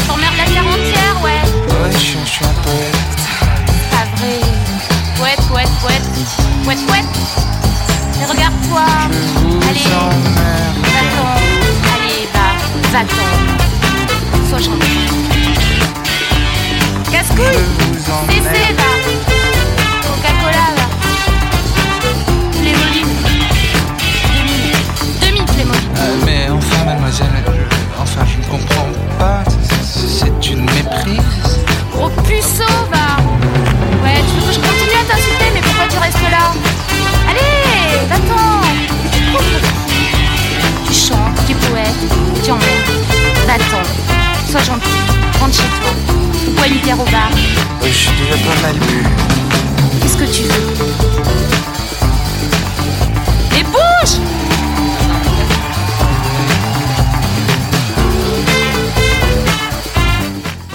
T'emmerdes 0.07 0.38
la 0.38 0.45
terre 0.45 0.66
entière, 0.66 1.22
ouais. 1.24 1.41
Ouais, 1.68 1.91
je 1.94 1.98
suis, 1.98 2.18
je 2.24 2.30
suis 2.30 2.45
un 2.45 2.53
poète. 2.64 2.95
Pas 3.91 4.06
vrai. 4.18 4.40
Poète, 5.18 5.41
poète, 5.49 5.70
poète. 5.82 6.10
Poète, 6.64 6.86
poète. 6.88 7.06
Mais 8.20 8.26
regarde-toi. 8.26 8.86
Je 9.12 9.40
vous 9.40 9.57
Allez. 9.70 9.95
emmerde. 9.95 10.86
Va-t'en. 10.94 11.36
Allez, 11.95 12.28
va. 12.34 12.99
Va-t'en. 12.99 14.49
Sois 14.49 14.60
gentil. 14.60 15.35
Casse-couille. 17.16 17.46
Cessez. 18.28 18.76
Coca-Cola, 20.04 20.68
va. 20.76 20.86
Playmobil. 22.60 23.08
Demi. 25.22 25.42
Playmobil. 25.46 25.90
Euh, 25.98 26.16
mais 26.26 26.50
enfin, 26.50 26.84
mademoiselle, 26.84 27.28
enfin, 28.02 28.26
je 28.26 28.38
ne 28.40 28.44
comprends 28.52 28.90
pas. 29.18 29.44
C'est- 29.82 30.52
une 30.52 30.64
méprise. 30.66 31.22
Gros 31.94 32.10
puceau, 32.28 32.76
va 32.92 33.16
Ouais, 34.04 34.20
tu 34.28 34.42
veux 34.42 34.48
que 34.48 34.54
je 34.54 34.60
continue 34.60 35.00
à 35.00 35.06
t'insulter, 35.10 35.48
mais 35.54 35.62
pourquoi 35.62 35.86
tu 35.88 35.98
restes 35.98 36.22
là? 36.30 36.52
Allez, 37.30 38.06
va-t'en 38.10 38.62
Tu 40.86 40.94
chantes, 40.94 41.40
tu 41.48 41.54
es 41.54 41.56
poète, 41.56 42.44
tu 42.44 42.52
emmerdes. 42.52 42.92
Va-t'en, 43.48 43.84
sois 44.52 44.64
gentil, 44.64 45.15
rentre 45.40 45.56
chez 45.56 45.64
toi. 45.82 45.91
Bois 46.56 46.68
une 46.68 46.80
bière 46.80 46.99
au 46.99 47.06
bar, 47.06 47.30
Je 47.84 47.90
suis 47.90 48.10
déjà 48.12 48.36
pas 48.44 48.62
mal 48.62 48.76
bu. 48.76 49.03
qu'est-ce 50.02 50.18
que 50.18 50.26
tu 50.26 50.44
veux? 50.44 51.75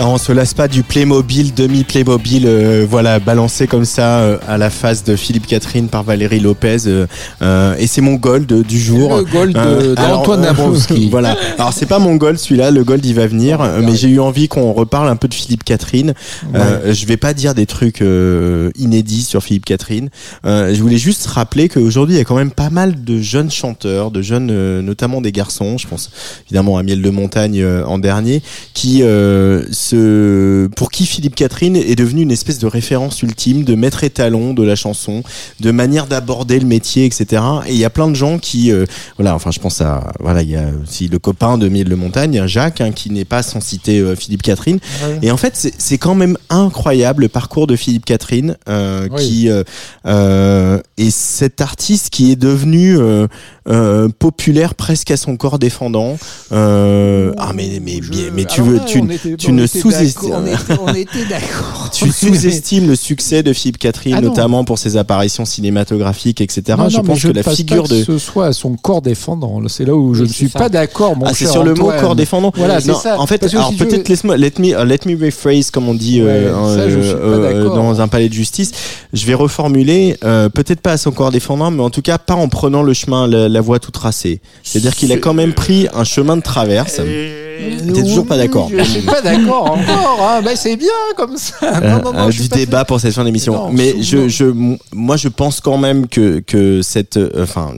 On 0.09 0.19
se 0.19 0.33
lasse 0.33 0.55
pas 0.55 0.69
du 0.69 0.83
Playmobil, 0.83 1.53
demi-Playmobil, 1.55 2.45
euh, 2.47 2.87
voilà, 2.89 3.19
balancé 3.19 3.67
comme 3.67 3.85
ça 3.85 4.21
euh, 4.21 4.39
à 4.49 4.57
la 4.59 4.71
face 4.71 5.05
de 5.05 5.15
Philippe 5.17 5.47
Catherine 5.47 5.89
par 5.89 6.03
Valérie 6.05 6.41
Lopez. 6.41 6.79
euh, 6.87 7.07
euh, 7.43 7.75
et 7.79 7.87
c'est 7.87 8.01
mon 8.01 8.15
gold 8.15 8.51
du 8.67 8.79
jour. 8.81 9.17
Le 9.17 9.25
gold 9.25 9.57
Euh, 9.57 9.95
d'Antoine 9.95 10.41
euh, 10.41 10.45
Dabrowski. 10.47 11.09
voilà. 11.11 11.37
Alors 11.59 11.73
c'est 11.73 11.87
pas 11.87 11.99
mon 11.99 12.17
gold 12.17 12.39
celui-là, 12.39 12.71
le 12.71 12.83
gold 12.85 13.05
il 13.05 13.15
va 13.15 13.27
venir, 13.27 13.61
euh, 13.61 13.81
mais 13.85 13.95
j'ai 13.95 14.09
eu 14.09 14.21
envie 14.21 14.49
qu'on 14.49 14.73
reparle 14.73 15.09
un 15.09 15.17
peu 15.17 15.29
de 15.29 15.35
Philippe 15.35 15.65
Catherine. 15.65 16.15
Euh, 16.55 16.93
je 16.95 17.07
vais 17.07 17.17
pas 17.17 17.35
dire 17.35 17.55
des 17.55 17.67
trucs 17.67 18.01
euh, 18.01 18.71
inédits 18.79 19.23
sur 19.23 19.43
Philippe 19.43 19.65
Catherine. 19.67 20.09
Euh, 20.47 20.75
je 20.75 20.81
voulais 20.81 20.99
juste 20.99 21.27
rappeler 21.27 21.69
qu'aujourd'hui 21.69 22.15
il 22.17 22.19
y 22.19 22.23
a 22.23 22.25
quand 22.25 22.37
même 22.37 22.53
pas 22.53 22.71
mal 22.71 23.05
de 23.05 23.21
jeunes 23.21 23.51
chanteurs, 23.51 24.11
de 24.11 24.23
jeunes, 24.23 24.51
euh, 24.51 24.83
notamment 24.83 25.21
des 25.21 25.33
garçons. 25.33 25.77
Je 25.79 25.87
pense 25.87 26.11
évidemment 26.47 26.79
à 26.79 26.83
Miel 26.83 27.03
de 27.03 27.11
Montagne 27.11 27.61
euh, 27.61 27.85
en 27.85 27.99
dernier, 27.99 28.43
qui 28.75 29.01
euh, 29.03 29.65
se, 29.91 30.67
pour 30.77 30.91
qui 30.91 31.07
Philippe 31.07 31.35
Catherine 31.35 31.77
est 31.77 31.95
devenu 31.97 32.23
une 32.23 32.31
espèce 32.31 32.59
de 32.59 32.67
référence 32.67 33.23
ultime, 33.23 33.65
de 33.65 33.75
maître 33.75 34.05
étalon 34.05 34.55
de 34.55 34.63
la 34.63 34.77
chanson, 34.77 35.23
de 35.61 35.71
manière 35.71 36.07
d'aborder 36.07 36.59
le 36.61 36.67
métier, 36.67 37.05
etc. 37.07 37.43
Et 37.67 37.73
il 37.73 37.79
y 37.79 37.85
a 37.85 37.91
plein 37.91 38.09
de 38.09 38.15
gens 38.15 38.39
qui, 38.39 38.71
euh, 38.73 38.85
voilà, 39.17 39.35
enfin 39.35 39.51
je 39.51 39.59
pense 39.59 39.81
à, 39.81 40.13
voilà, 40.21 40.43
il 40.43 40.51
y 40.51 40.57
a 40.57 40.67
aussi 40.83 41.09
le 41.09 41.19
copain 41.19 41.59
de 41.59 41.69
Miel 41.69 41.89
de 41.89 41.95
Montagne, 41.95 42.47
Jacques, 42.47 42.81
hein, 42.81 42.93
qui 42.93 43.11
n'est 43.11 43.25
pas 43.25 43.43
sans 43.43 43.61
citer 43.61 43.99
euh, 43.99 44.15
Philippe 44.17 44.43
Catherine. 44.43 44.79
Et 45.23 45.31
en 45.31 45.37
fait, 45.37 45.55
c'est- 45.79 45.99
quand 45.99 46.15
même 46.15 46.39
incroyable 46.49 47.23
le 47.25 47.29
parcours 47.29 47.67
de 47.67 47.77
Philippe 47.77 48.07
Catherine, 48.07 48.57
euh, 48.69 49.07
Oui. 49.11 49.23
qui 49.23 49.49
euh, 49.51 49.63
euh, 50.07 50.79
est 50.97 51.11
cet 51.11 51.61
artiste 51.61 52.09
qui 52.11 52.31
est 52.33 52.37
devenu 52.37 52.97
euh, 52.99 53.27
euh, 53.69 54.09
populaire 54.19 54.75
presque 54.75 55.11
à 55.11 55.17
son 55.19 55.37
corps 55.37 55.59
défendant. 55.59 56.17
Euh, 56.53 57.33
ah 57.37 57.53
mais 57.55 57.81
mais 57.85 58.01
mais, 58.11 58.31
mais 58.35 58.45
tu 58.45 58.63
veux, 58.63 58.81
tu, 58.87 59.03
ne 59.03 59.65
était 59.65 59.80
sous-estimes. 59.81 60.35
On 60.81 60.95
était, 60.95 61.25
d'accord. 61.29 61.91
Tu 61.93 62.11
sous-estimes 62.13 62.89
le 62.89 62.97
succès 62.97 63.43
de 63.43 63.53
Philippe 63.53 63.79
Catherine, 63.79 64.15
Ah 64.19 64.21
notamment 64.21 64.65
pour 64.65 64.79
ses 64.79 64.97
apparitions 64.97 65.45
cinématographiques, 65.45 66.41
etc. 66.41 66.63
Non, 66.79 66.89
je 66.89 66.97
non, 66.97 67.03
mais 67.03 67.09
pense 67.11 67.23
que 67.23 67.29
ne 67.29 67.33
la 67.35 67.43
figure 67.43 67.83
pas 67.85 67.89
que 67.89 67.95
de 67.95 68.05
ce 68.05 68.19
soit 68.19 68.47
à 68.47 68.53
son 68.53 68.77
corps 68.77 69.03
défendant. 69.03 69.61
C'est 69.69 69.85
là 69.85 69.95
où 69.95 70.15
je 70.15 70.23
ne 70.25 70.29
suis 70.29 70.49
ça. 70.49 70.59
pas 70.59 70.69
d'accord, 70.69 71.17
mon 71.17 71.27
ah, 71.27 71.33
c'est 71.35 71.47
sur 71.47 71.65
le 71.65 71.75
mot 71.75 71.87
Antoine. 71.87 72.01
corps 72.01 72.17
défendant. 72.17 72.53
Voilà, 72.57 72.81
c'est 72.81 72.89
Non, 72.89 72.99
ça. 72.99 73.19
En 73.21 73.27
fait, 73.27 73.39
Parce 73.39 73.53
que 73.53 73.57
alors 73.59 73.71
si 73.71 73.77
peut-être 73.77 74.07
veux- 74.07 74.09
laisse-moi, 74.09 74.37
let 74.37 74.53
me, 74.59 74.69
uh, 74.69 74.87
let 74.87 74.99
me 75.07 75.25
rephrase 75.25 75.71
comme 75.71 75.89
on 75.89 75.95
dit 75.95 76.21
Ouais, 76.23 76.29
euh, 76.29 76.77
ça, 76.77 76.89
je 76.91 76.99
euh, 76.99 77.43
d'accord. 77.63 77.75
dans 77.77 78.01
un 78.01 78.09
palais 78.09 78.29
de 78.29 78.35
justice. 78.35 78.73
Je 79.13 79.27
vais 79.27 79.35
reformuler, 79.35 80.17
euh, 80.25 80.49
peut-être 80.49 80.81
pas 80.81 80.93
à 80.93 80.97
son 80.97 81.11
corps 81.13 81.31
défendant, 81.31 81.71
mais 81.71 81.83
en 81.83 81.91
tout 81.91 82.03
cas 82.03 82.19
pas 82.19 82.35
en 82.35 82.49
prenant 82.49 82.83
le 82.83 82.93
chemin, 82.95 83.27
la, 83.27 83.49
la 83.49 83.61
voie 83.61 83.79
tout 83.79 83.91
tracée. 83.91 84.41
C'est-à-dire 84.63 84.95
qu'il 84.95 85.13
a 85.13 85.17
quand 85.17 85.35
même 85.35 85.53
pris 85.55 85.89
un 85.95 86.05
chemin 86.05 86.37
de 86.37 86.43
traverse. 86.43 87.01
T'es 87.95 88.03
toujours 88.03 88.27
pas 88.27 88.37
d'accord. 88.37 88.71
Je 88.77 88.83
suis 88.83 89.03
pas 89.03 89.21
d'accord 89.23 89.71
encore. 89.73 90.29
Hein. 90.31 90.43
C'est 90.57 90.77
bien 90.77 90.89
comme 91.17 91.37
ça. 91.37 91.55
Euh, 91.63 91.81
Non, 91.81 92.03
non, 92.05 92.13
non, 92.13 92.29
euh, 92.29 92.31
du 92.31 92.49
débat 92.49 92.85
pour 92.85 93.01
cette 93.01 93.15
fin 93.15 93.25
d'émission. 93.25 93.71
Mais 93.73 94.03
je, 94.03 94.29
je, 94.29 94.45
moi, 94.93 95.17
je 95.17 95.29
pense 95.29 95.61
quand 95.61 95.79
même 95.79 96.07
que 96.09 96.41
que 96.41 96.83
cette, 96.83 97.17
euh, 97.17 97.43
enfin, 97.43 97.73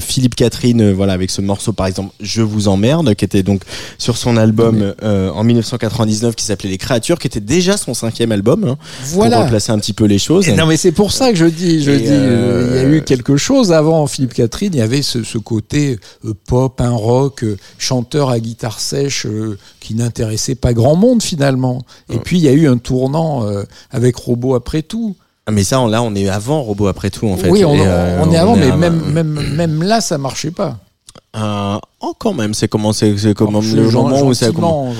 Philippe 0.00 0.34
Catherine, 0.34 0.92
voilà, 0.92 1.12
avec 1.14 1.30
ce 1.30 1.40
morceau 1.40 1.72
par 1.72 1.86
exemple, 1.86 2.12
je 2.20 2.42
vous 2.42 2.68
emmerde, 2.68 3.14
qui 3.14 3.24
était 3.24 3.42
donc 3.42 3.62
sur 3.98 4.16
son 4.16 4.36
album 4.36 4.94
euh, 5.02 5.30
en 5.30 5.44
1999, 5.44 6.34
qui 6.34 6.44
s'appelait 6.44 6.70
Les 6.70 6.78
Créatures, 6.78 7.18
qui 7.18 7.26
était 7.26 7.40
déjà 7.40 7.76
son 7.76 7.94
cinquième 7.94 8.32
album, 8.32 8.64
hein, 8.64 8.76
Voilà. 9.12 9.36
pour 9.36 9.44
replacer 9.46 9.72
un 9.72 9.78
petit 9.78 9.92
peu 9.92 10.04
les 10.04 10.18
choses. 10.18 10.48
Et 10.48 10.52
Non 10.52 10.66
mais 10.66 10.76
c'est 10.76 10.92
pour 10.92 11.12
ça 11.12 11.30
que 11.30 11.36
je 11.36 11.46
dis, 11.46 11.82
je 11.82 11.90
Et 11.90 11.98
dis, 11.98 12.06
euh, 12.10 12.70
il 12.72 12.76
y 12.76 12.84
a 12.84 12.96
eu 12.98 13.02
quelque 13.02 13.36
chose 13.36 13.72
avant 13.72 14.06
Philippe 14.06 14.34
Catherine, 14.34 14.70
il 14.74 14.78
y 14.78 14.82
avait 14.82 15.02
ce, 15.02 15.22
ce 15.22 15.38
côté 15.38 15.98
pop, 16.46 16.80
un 16.80 16.90
rock, 16.90 17.42
euh, 17.44 17.56
chanteur 17.78 18.30
à 18.30 18.38
guitare 18.40 18.80
sèche 18.80 19.19
euh, 19.26 19.58
qui 19.80 19.94
n'intéressait 19.94 20.54
pas 20.54 20.72
grand 20.72 20.96
monde 20.96 21.22
finalement. 21.22 21.82
Et 22.12 22.18
puis 22.18 22.38
il 22.38 22.44
y 22.44 22.48
a 22.48 22.52
eu 22.52 22.68
un 22.68 22.78
tournant 22.78 23.46
euh, 23.46 23.64
avec 23.90 24.16
Robot 24.16 24.54
après 24.54 24.82
tout. 24.82 25.16
Ah, 25.46 25.52
Mais 25.52 25.64
ça, 25.64 25.80
on- 25.80 25.86
là, 25.88 26.02
on 26.02 26.14
est 26.14 26.28
avant 26.28 26.62
Robot 26.62 26.86
après 26.88 27.10
tout, 27.10 27.26
en 27.28 27.36
fait. 27.36 27.48
oui, 27.50 27.64
on, 27.64 27.74
Et, 27.74 27.80
euh, 27.86 28.22
on 28.22 28.30
est 28.30 28.36
avant, 28.36 28.56
mais 28.56 28.70
même, 28.76 29.54
même 29.56 29.82
là, 29.82 30.00
ça 30.00 30.18
marchait 30.18 30.50
pas. 30.50 30.78
Euh, 31.36 31.78
oh, 32.00 32.12
quand 32.18 32.32
même, 32.34 32.54
c'est 32.54 32.66
comment 32.66 32.92
c'est 32.92 33.16
c'est 33.16 33.34
comme 33.34 33.54
Oh, 33.54 33.60
le 33.62 33.88
moment 33.92 34.22
où 34.22 34.34
ça 34.34 34.50
commence. 34.50 34.96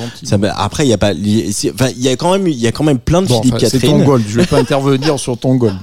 après, 0.57 0.87
il 0.87 0.89
y 0.89 0.93
a 0.93 0.99
pas, 0.99 1.13
il 1.13 1.29
y 1.47 1.49
a- 1.49 1.53
c'est- 1.53 1.73
enfin, 1.75 1.89
il 1.97 2.01
y 2.03 2.09
a 2.09 2.15
quand 2.15 2.31
même, 2.31 2.47
il 2.47 2.55
y 2.57 2.69
a 2.69 2.73
quand 2.73 2.85
même 2.85 3.01
plein 3.01 3.21
de 3.23 3.27
Bon, 3.27 3.41
Philippe 3.41 3.57
enfin, 3.57 3.67
c'est 3.69 3.81
Catherine. 3.81 3.99
ton 3.99 4.05
gold. 4.05 4.25
Je 4.29 4.39
vais 4.39 4.47
pas 4.47 4.59
intervenir 4.61 5.19
sur 5.19 5.37
ton 5.37 5.57
gold. 5.57 5.75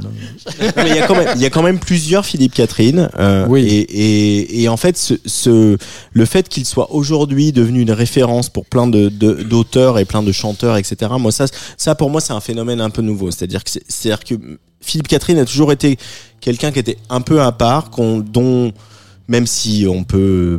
Mais 0.78 0.88
il 0.90 0.96
y 0.96 1.00
a 1.00 1.06
quand 1.06 1.16
même, 1.16 1.28
il 1.36 1.42
y 1.42 1.46
a 1.46 1.50
quand 1.50 1.64
même 1.64 1.80
plusieurs 1.80 2.26
Philippe 2.26 2.54
Catherine. 2.54 3.10
euh, 3.20 3.46
Oui. 3.50 3.60
Et, 3.68 3.80
et, 3.82 4.62
et 4.64 4.70
en 4.70 4.78
fait, 4.78 4.98
ce, 4.98 5.16
ce 5.26 5.78
le 6.14 6.26
fait 6.26 6.48
qu'il 6.48 6.66
soit 6.66 6.94
aujourd'hui 6.94 7.52
devenu 7.52 7.82
une 7.82 7.92
référence 7.92 8.48
pour 8.50 8.66
plein 8.66 8.88
de 8.88 9.10
de- 9.10 9.44
d'auteurs 9.44 10.00
et 10.00 10.06
plein 10.06 10.24
de 10.24 10.32
chanteurs, 10.32 10.78
etc. 10.78 11.12
Moi, 11.20 11.34
ça, 11.34 11.48
ça 11.76 11.94
pour 11.94 12.10
moi, 12.10 12.22
c'est 12.22 12.32
un 12.32 12.40
phénomène 12.40 12.80
un 12.80 12.90
peu 12.90 13.02
nouveau. 13.02 13.32
C'est-à-dire 13.32 13.66
que, 13.66 13.70
c'est- 13.72 13.84
c'est-à-dire 13.90 14.24
que 14.24 14.36
Philippe 14.80 15.10
Catherine 15.10 15.40
a 15.40 15.46
toujours 15.46 15.74
été 15.74 15.98
quelqu'un 16.40 16.72
qui 16.72 16.80
était 16.80 16.98
un 17.10 17.20
peu 17.20 17.42
à 17.42 17.52
part, 17.52 17.90
qu'on, 17.90 18.20
dont 18.20 18.72
même 19.28 19.48
si 19.48 19.86
on 19.90 20.04
peut 20.04 20.58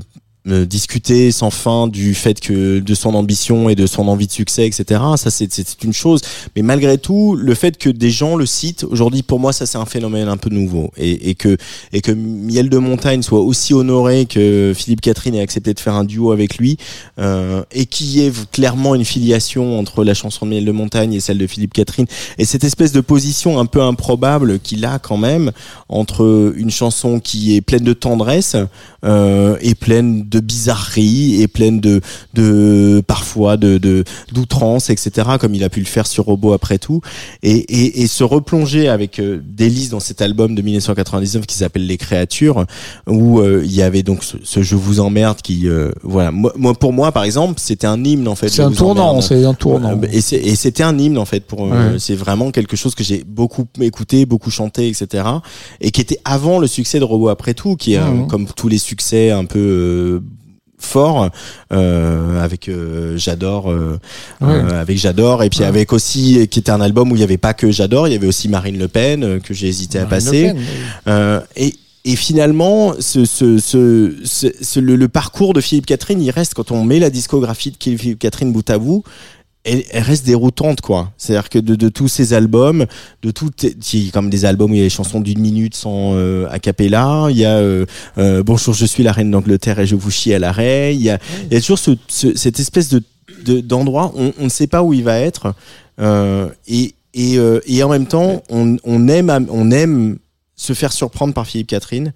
discuter 0.49 1.33
sans 1.33 1.51
fin 1.51 1.89
du 1.89 2.15
fait 2.15 2.41
que 2.41 2.79
de 2.79 2.95
son 2.95 3.15
ambition 3.15 3.69
et 3.69 3.75
de 3.75 3.87
son 3.87 4.09
envie 4.09 4.27
de 4.27 4.33
succès, 4.33 4.66
etc. 4.66 5.01
Ça, 5.16 5.31
c'est 5.31 5.83
une 5.83 5.93
chose. 5.93 6.20
Mais 6.57 6.62
malgré 6.62 6.99
tout, 6.99 7.37
le 7.37 7.55
fait 7.55 7.79
que 7.79 7.91
des 7.91 8.11
gens 8.11 8.37
le 8.37 8.47
citent 8.47 8.85
aujourd'hui, 8.85 9.23
pour 9.23 9.41
moi, 9.41 9.53
ça 9.53 9.66
c'est 9.66 9.79
un 9.79 9.87
phénomène 9.87 10.29
un 10.29 10.37
peu 10.37 10.51
nouveau. 10.51 10.91
Et, 10.97 11.31
et 11.31 11.35
que 11.35 11.57
et 11.93 12.01
que 12.01 12.12
Miel 12.12 12.69
de 12.69 12.79
Montagne 12.79 13.23
soit 13.23 13.41
aussi 13.41 13.75
honoré 13.75 14.27
que 14.27 14.73
Philippe 14.75 15.01
Catherine 15.01 15.35
ait 15.35 15.41
accepté 15.41 15.75
de 15.75 15.81
faire 15.81 15.95
un 15.95 16.05
duo 16.05 16.33
avec 16.33 16.59
lui, 16.59 16.77
euh, 17.19 17.62
et 17.73 17.87
qu'il 17.87 18.07
y 18.09 18.27
ait 18.27 18.33
clairement 18.53 18.95
une 18.95 19.05
filiation 19.05 19.79
entre 19.79 20.05
la 20.05 20.15
chanson 20.15 20.47
de 20.47 20.51
Miel 20.51 20.65
de 20.65 20.73
Montagne 20.73 21.15
et 21.15 21.20
celle 21.20 21.39
de 21.39 21.47
Philippe 21.47 21.73
Catherine, 21.73 22.07
et 22.39 22.45
cette 22.45 22.65
espèce 22.65 22.93
de 22.93 23.01
position 23.01 23.59
un 23.59 23.66
peu 23.66 23.83
improbable 23.83 24.59
qu'il 24.59 24.85
a 24.85 24.99
quand 24.99 25.16
même 25.16 25.53
entre 25.89 26.55
une 26.57 26.70
chanson 26.70 27.20
qui 27.20 27.57
est 27.57 27.61
pleine 27.61 27.85
de 27.85 27.93
tendresse 27.93 28.57
euh, 29.05 29.57
et 29.61 29.75
pleine 29.75 30.29
de 30.29 30.41
bizarreries 30.41 31.41
et 31.43 31.49
pleine 31.49 31.81
de, 31.81 32.01
de 32.35 33.03
parfois 33.07 33.57
de 33.57 33.79
de- 33.79 34.05
d'outrance, 34.33 34.91
etc. 34.91 35.29
Comme 35.41 35.55
il 35.55 35.62
a 35.65 35.69
pu 35.69 35.81
le 35.81 35.87
faire 35.87 36.07
sur 36.07 36.25
Robot 36.25 36.53
après 36.53 36.79
tout, 36.79 37.01
et, 37.43 37.53
et, 37.57 38.03
et 38.03 38.07
se 38.07 38.25
replonger 38.25 38.89
avec 38.89 39.19
euh, 39.19 39.41
Délice 39.45 39.91
dans 39.91 40.01
cet 40.01 40.20
album 40.23 40.55
de 40.55 40.62
1999 40.62 41.47
qui 41.47 41.57
s'appelle 41.57 41.87
Les 41.87 41.97
Créatures, 41.97 42.65
où 43.07 43.39
euh, 43.41 43.62
il 43.65 43.73
y 43.73 43.83
avait 43.83 44.03
donc 44.03 44.25
ce, 44.25 44.37
ce 44.43 44.62
Je 44.62 44.77
vous 44.77 45.01
emmerde 45.01 45.39
qui, 45.43 45.69
euh, 45.69 45.91
voilà, 46.03 46.31
moi, 46.31 46.53
moi, 46.57 46.75
pour 46.75 46.93
moi 46.93 47.12
par 47.12 47.25
exemple, 47.25 47.55
c'était 47.59 47.87
un 47.87 48.03
hymne 48.05 48.29
en 48.29 48.35
fait. 48.35 48.49
C'est 48.49 48.62
un 48.62 48.70
tournant, 48.73 49.20
c'est 49.20 49.45
un 49.45 49.55
tournant. 49.55 50.01
Et 50.12 50.20
c'est- 50.20 50.37
et 50.37 50.55
c'était 50.57 50.83
un 50.83 50.97
hymne 50.99 51.19
en 51.19 51.25
fait 51.25 51.45
pour 51.45 51.65
euh, 51.66 51.93
Ouais. 51.93 51.99
c'est 51.99 52.15
vraiment 52.15 52.51
quelque 52.51 52.77
chose 52.77 52.95
que 52.95 53.05
j'ai 53.05 53.23
beaucoup 53.27 53.66
écouté 53.81 54.25
beaucoup 54.27 54.51
chanté 54.51 54.89
etc 54.89 55.25
et 55.81 55.91
qui 55.91 56.01
était 56.01 56.19
avant 56.25 56.59
le 56.59 56.66
succès 56.66 56.99
de 56.99 57.05
Robot 57.05 57.29
après 57.29 57.55
tout 57.55 57.77
qui 57.77 57.95
est 57.95 57.99
euh, 57.99 58.25
comme 58.29 58.47
tous 58.57 58.69
les 58.69 58.79
succès 58.89 59.31
un 59.31 59.44
peu 59.44 59.59
euh, 59.59 60.20
forts 60.81 61.28
euh, 61.73 62.40
avec 62.43 62.69
euh, 62.69 63.16
j'adore 63.16 63.70
euh, 63.70 63.98
Ouais. 64.40 64.48
euh, 64.48 64.81
avec 64.81 64.97
j'adore 64.98 65.43
et 65.43 65.51
puis 65.51 65.60
Ouais. 65.60 65.66
avec 65.66 65.93
aussi 65.93 66.47
qui 66.48 66.59
était 66.60 66.70
un 66.70 66.81
album 66.81 67.10
où 67.10 67.16
il 67.16 67.20
y 67.20 67.24
avait 67.24 67.36
pas 67.36 67.52
que 67.52 67.70
j'adore 67.73 68.06
il 68.06 68.12
y 68.12 68.16
avait 68.16 68.28
aussi 68.28 68.48
Marine 68.48 68.78
Le 68.78 68.86
Pen 68.89 69.24
euh, 69.24 69.39
que 69.40 69.52
j'ai 69.55 69.66
hésité 69.69 69.98
à 69.98 70.02
Marine 70.06 70.10
passer 70.24 70.43
Pen, 70.47 70.56
oui. 70.59 70.65
euh, 71.09 71.40
et 71.56 71.74
et 72.05 72.16
finalement, 72.16 72.94
ce, 73.01 73.27
ce, 73.27 73.59
ce, 73.59 74.15
ce- 74.24 74.55
ce- 74.62 74.81
le, 74.81 74.97
le 74.97 75.09
parcours 75.09 75.52
de 75.52 75.60
Philippe 75.60 75.85
Catherine, 75.85 76.23
il 76.23 76.31
reste 76.31 76.55
quand 76.55 76.70
on 76.70 76.82
met 76.82 77.01
la 77.01 77.10
discographie 77.10 77.70
de 77.73 77.77
Philippe 77.98 78.20
Catherine 78.20 78.51
bout 78.51 78.70
à 78.70 78.78
bout, 78.78 79.02
elle, 79.69 80.03
reste 80.03 80.24
déroutante 80.27 80.81
quoi. 80.81 81.12
C'est-à-dire 81.16 81.49
que 81.49 81.59
de, 81.59 81.89
tous 81.89 82.09
ces 82.09 82.32
albums, 82.32 82.86
de 83.23 83.31
tout, 83.31 83.51
il 83.62 84.05
y 84.05 84.09
a 84.09 84.11
comme 84.12 84.31
des 84.31 84.45
albums 84.45 84.70
où 84.70 84.74
il 84.74 84.78
y 84.78 84.81
a 84.81 84.85
des 84.85 84.90
chansons 84.90 85.20
d'une 85.20 85.40
minute 85.40 85.74
sans 85.74 86.15
euh, 86.15 86.49
a 86.51 86.59
cappella, 86.59 87.27
il 87.31 87.36
y 87.36 87.45
a 87.45 87.57
euh, 87.59 87.86
euh, 88.19 88.43
Bonjour, 88.43 88.74
je 88.74 88.86
suis 88.86 89.03
la 89.03 89.12
reine 89.12 89.31
d'Angleterre 89.31 89.78
et 89.81 89.86
je 89.86 89.95
vous 89.97 90.11
chie 90.11 90.32
à 90.35 90.39
l'arrêt. 90.39 90.95
Il 90.95 91.03
y 91.03 91.11
a, 91.11 91.19
y 91.51 91.57
a 91.57 91.61
toujours 91.61 91.78
ce, 91.78 91.93
ce- 92.09 92.36
cette 92.36 92.59
espèce 92.61 92.89
de 92.89 93.03
de- 93.45 93.61
d'endroit, 93.61 94.12
on, 94.16 94.32
on 94.40 94.45
ne 94.45 94.49
sait 94.49 94.66
pas 94.66 94.82
où 94.82 94.93
il 94.93 95.05
va 95.05 95.20
être, 95.20 95.55
euh, 96.01 96.49
et 96.65 97.82
en 97.82 97.89
même 97.89 98.07
temps, 98.07 98.43
on 98.51 99.01
aime 99.70 100.19
se 100.57 100.73
faire 100.73 100.93
surprendre 100.93 101.35
par 101.35 101.47
Philippe 101.47 101.69
Catherine 101.69 102.12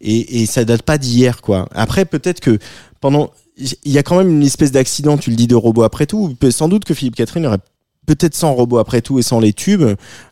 et, 0.00 0.42
et 0.42 0.46
ça 0.46 0.64
date 0.64 0.82
pas 0.82 0.98
d'hier 0.98 1.42
quoi. 1.42 1.68
Après 1.74 2.04
peut-être 2.06 2.40
que 2.40 2.58
pendant 3.00 3.30
il 3.84 3.92
y 3.92 3.98
a 3.98 4.02
quand 4.02 4.16
même 4.18 4.30
une 4.30 4.42
espèce 4.42 4.72
d'accident, 4.72 5.16
tu 5.18 5.30
le 5.30 5.36
dis 5.36 5.46
de 5.46 5.54
robot 5.54 5.82
après 5.82 6.06
tout, 6.06 6.34
sans 6.50 6.68
doute 6.68 6.84
que 6.84 6.94
Philippe 6.94 7.16
Catherine 7.16 7.46
aurait 7.46 7.58
peut-être 8.04 8.34
sans 8.34 8.52
robot 8.54 8.78
après 8.78 9.00
tout 9.00 9.20
et 9.20 9.22
sans 9.22 9.38
les 9.38 9.52
tubes, 9.52 9.84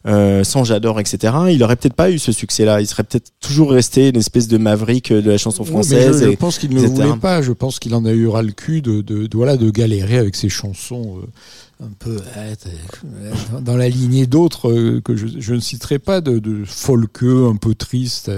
euh, 0.06 0.42
sans 0.42 0.64
j'adore 0.64 0.98
etc. 0.98 1.32
Il 1.50 1.62
aurait 1.62 1.76
peut-être 1.76 1.94
pas 1.94 2.10
eu 2.10 2.18
ce 2.18 2.32
succès-là. 2.32 2.80
Il 2.80 2.86
serait 2.88 3.04
peut-être 3.04 3.30
toujours 3.40 3.70
resté 3.70 4.08
une 4.08 4.16
espèce 4.16 4.48
de 4.48 4.58
maverick 4.58 5.12
de 5.12 5.30
la 5.30 5.38
chanson 5.38 5.64
française. 5.64 6.18
je, 6.18 6.24
je 6.24 6.30
et- 6.30 6.36
pense 6.36 6.58
qu'il 6.58 6.74
ne 6.74 6.80
etc. 6.80 6.92
voulait 7.04 7.18
pas. 7.20 7.42
Je 7.42 7.52
pense 7.52 7.78
qu'il 7.78 7.94
en 7.94 8.04
a 8.06 8.10
eu 8.12 8.26
ras 8.26 8.42
le 8.42 8.50
cul 8.50 8.82
de, 8.82 9.02
de, 9.02 9.26
de, 9.28 9.36
voilà, 9.36 9.56
de 9.56 9.70
galérer 9.70 10.18
avec 10.18 10.34
ses 10.34 10.48
chansons 10.48 11.18
euh, 11.22 11.84
un 11.86 11.90
peu 11.98 12.16
euh, 12.36 13.32
dans- 13.60 13.76
la 13.76 13.88
lignée 13.88 14.26
d'autres 14.26 14.70
euh, 14.70 15.00
que 15.00 15.14
je, 15.16 15.26
je 15.38 15.54
ne 15.54 15.60
citerai 15.60 15.98
pas, 16.00 16.20
de, 16.20 16.38
de 16.40 16.64
folkeux, 16.64 17.46
un 17.46 17.56
peu 17.56 17.74
triste. 17.76 18.32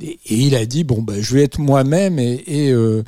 Et, 0.00 0.06
et 0.26 0.34
il 0.34 0.54
a 0.54 0.64
dit 0.64 0.84
bon, 0.84 1.02
ben, 1.02 1.20
je 1.20 1.34
vais 1.34 1.42
être 1.42 1.58
moi-même 1.58 2.18
et, 2.18 2.42
et, 2.46 2.70
euh, 2.72 3.02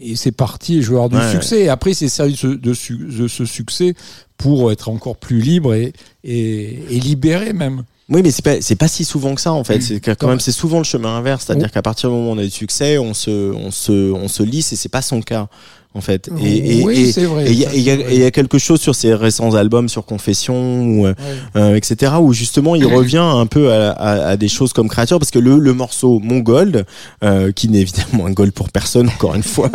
et 0.00 0.16
c'est 0.16 0.32
parti. 0.32 0.78
Et 0.78 0.84
avoir 0.84 1.08
du 1.08 1.16
Ouais, 1.16 1.30
succès. 1.32 1.60
Et 1.60 1.68
après, 1.68 1.90
il 1.92 1.94
s'est 1.94 2.08
servi 2.08 2.32
de 2.32 2.38
ce, 2.38 2.46
de, 2.46 2.74
su- 2.74 2.96
de 2.98 3.28
ce 3.28 3.44
succès 3.44 3.94
pour 4.38 4.72
être 4.72 4.88
encore 4.88 5.16
plus 5.16 5.40
libre 5.40 5.74
et, 5.74 5.92
et, 6.24 6.78
et 6.90 7.00
libéré 7.00 7.52
même. 7.52 7.84
Oui, 8.08 8.22
mais 8.24 8.32
c'est 8.32 8.42
pas 8.42 8.60
c'est 8.60 8.74
pas 8.74 8.88
si 8.88 9.04
souvent 9.04 9.36
que 9.36 9.40
ça 9.40 9.52
en 9.52 9.62
fait. 9.62 9.80
C'est 9.80 10.00
que 10.00 10.10
quand 10.10 10.26
même 10.26 10.40
c'est 10.40 10.50
souvent 10.50 10.78
le 10.78 10.84
chemin 10.84 11.16
inverse, 11.16 11.44
c'est-à-dire 11.46 11.70
qu'à 11.70 11.82
partir 11.82 12.08
du 12.10 12.16
moment 12.16 12.30
où 12.30 12.34
on 12.34 12.38
a 12.38 12.42
du 12.44 12.50
succès, 12.50 12.98
on 12.98 13.14
se 13.14 13.52
on 13.52 13.70
se 13.70 14.10
on 14.12 14.26
se 14.26 14.42
lisse 14.42 14.72
et 14.72 14.76
c'est 14.76 14.88
pas 14.88 15.02
son 15.02 15.20
cas 15.20 15.46
en 15.94 16.00
fait. 16.00 16.30
Et 16.42 16.78
et- 16.78 16.84
Oui, 16.84 17.12
il 17.46 17.52
y 17.52 17.66
il 17.74 17.80
y, 17.82 17.90
a- 17.90 18.10
il 18.26 18.30
quelque 18.32 18.58
chose 18.58 18.80
sur 18.80 18.94
ses 18.94 19.12
récents 19.14 19.54
albums 19.54 19.88
sur 19.88 20.04
Confession 20.06 20.84
ou 20.84 21.06
euh, 21.06 21.14
euh, 21.56 21.74
etc 21.74 22.12
où 22.20 22.32
justement 22.32 22.76
il 22.76 22.86
revient 22.98 23.18
un 23.18 23.46
peu 23.46 23.72
à, 23.72 23.90
à, 23.90 24.10
à 24.28 24.36
des 24.36 24.48
choses 24.48 24.72
comme 24.72 24.88
créature 24.88 25.18
parce 25.18 25.30
que 25.32 25.38
le 25.40 25.58
le 25.58 25.74
morceau 25.74 26.20
Mon 26.20 26.38
Gold 26.38 26.86
euh, 27.24 27.50
qui 27.52 27.68
n'est 27.68 27.80
évidemment 27.80 28.26
un 28.26 28.30
gold 28.32 28.52
pour 28.52 28.68
personne 28.70 29.08
encore 29.08 29.34
une 29.34 29.42
fois. 29.42 29.70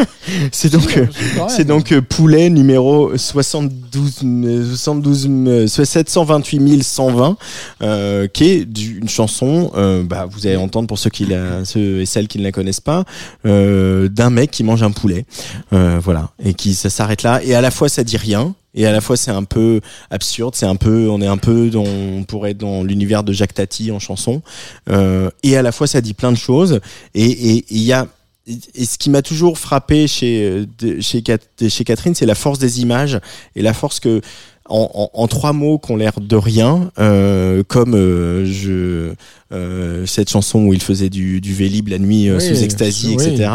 c'est 0.52 0.72
donc 0.72 0.96
euh, 0.96 1.06
c'est 1.48 1.64
donc 1.66 1.92
euh, 1.92 2.00
Poulet 2.00 2.48
numéro 2.50 3.16
72 3.16 4.20
euh, 4.24 4.64
72 4.74 5.28
euh, 5.30 5.66
728 5.66 6.82
120 6.82 7.36
euh, 7.82 8.26
qui 8.26 8.44
est 8.44 8.66
une 9.00 9.08
chanson 9.08 9.70
euh, 9.76 10.02
bah 10.02 10.26
vous 10.30 10.46
allez 10.46 10.56
entendre 10.56 10.86
pour 10.88 10.98
ceux 10.98 11.10
qui 11.10 11.26
la 11.26 11.64
ceux 11.64 12.00
et 12.00 12.06
celles 12.06 12.28
qui 12.28 12.38
ne 12.38 12.44
la 12.44 12.52
connaissent 12.52 12.80
pas 12.80 13.04
euh, 13.46 14.08
d'un 14.08 14.30
mec 14.30 14.50
qui 14.50 14.64
mange 14.64 14.82
un 14.82 14.90
poulet 14.90 15.24
euh, 15.72 16.00
voilà. 16.02 16.30
Et 16.42 16.54
qui 16.54 16.74
ça 16.74 16.90
s'arrête 16.90 17.22
là. 17.22 17.42
Et 17.42 17.54
à 17.54 17.60
la 17.60 17.70
fois 17.70 17.88
ça 17.88 18.04
dit 18.04 18.16
rien. 18.16 18.54
Et 18.74 18.86
à 18.86 18.92
la 18.92 19.00
fois 19.00 19.16
c'est 19.16 19.30
un 19.30 19.44
peu 19.44 19.80
absurde. 20.10 20.54
C'est 20.54 20.66
un 20.66 20.76
peu 20.76 21.08
on 21.08 21.20
est 21.20 21.26
un 21.26 21.36
peu 21.36 21.70
dans 21.70 21.84
on 21.84 22.24
pourrait 22.24 22.52
être 22.52 22.58
dans 22.58 22.82
l'univers 22.82 23.24
de 23.24 23.32
Jacques 23.32 23.54
Tati 23.54 23.90
en 23.90 23.98
chanson. 23.98 24.42
Euh, 24.90 25.30
et 25.42 25.56
à 25.56 25.62
la 25.62 25.72
fois 25.72 25.86
ça 25.86 26.00
dit 26.00 26.14
plein 26.14 26.32
de 26.32 26.36
choses. 26.36 26.80
Et 27.14 27.64
il 27.68 27.82
y 27.82 27.92
a 27.92 28.06
et 28.74 28.86
ce 28.86 28.96
qui 28.96 29.10
m'a 29.10 29.20
toujours 29.20 29.58
frappé 29.58 30.06
chez 30.06 30.66
euh, 30.82 31.00
chez, 31.00 31.22
chez 31.68 31.84
Catherine, 31.84 32.14
c'est 32.14 32.26
la 32.26 32.34
force 32.34 32.58
des 32.58 32.80
images 32.80 33.20
et 33.54 33.62
la 33.62 33.74
force 33.74 34.00
que 34.00 34.22
en, 34.68 34.90
en, 34.94 35.10
en 35.22 35.26
trois 35.28 35.52
mots 35.52 35.78
qui 35.78 35.92
ont 35.92 35.96
l'air 35.96 36.12
de 36.20 36.36
rien, 36.36 36.90
euh, 36.98 37.62
comme 37.66 37.94
euh, 37.94 38.44
je 38.44 39.12
euh, 39.50 40.04
cette 40.04 40.28
chanson 40.28 40.60
où 40.64 40.74
il 40.74 40.82
faisait 40.82 41.08
du, 41.08 41.40
du 41.40 41.54
vélib 41.54 41.88
la 41.88 41.98
nuit 41.98 42.28
euh, 42.28 42.36
Oui, 42.38 42.46
sous 42.46 42.62
ecstasy, 42.62 43.14
oui. 43.16 43.24
etc. 43.26 43.50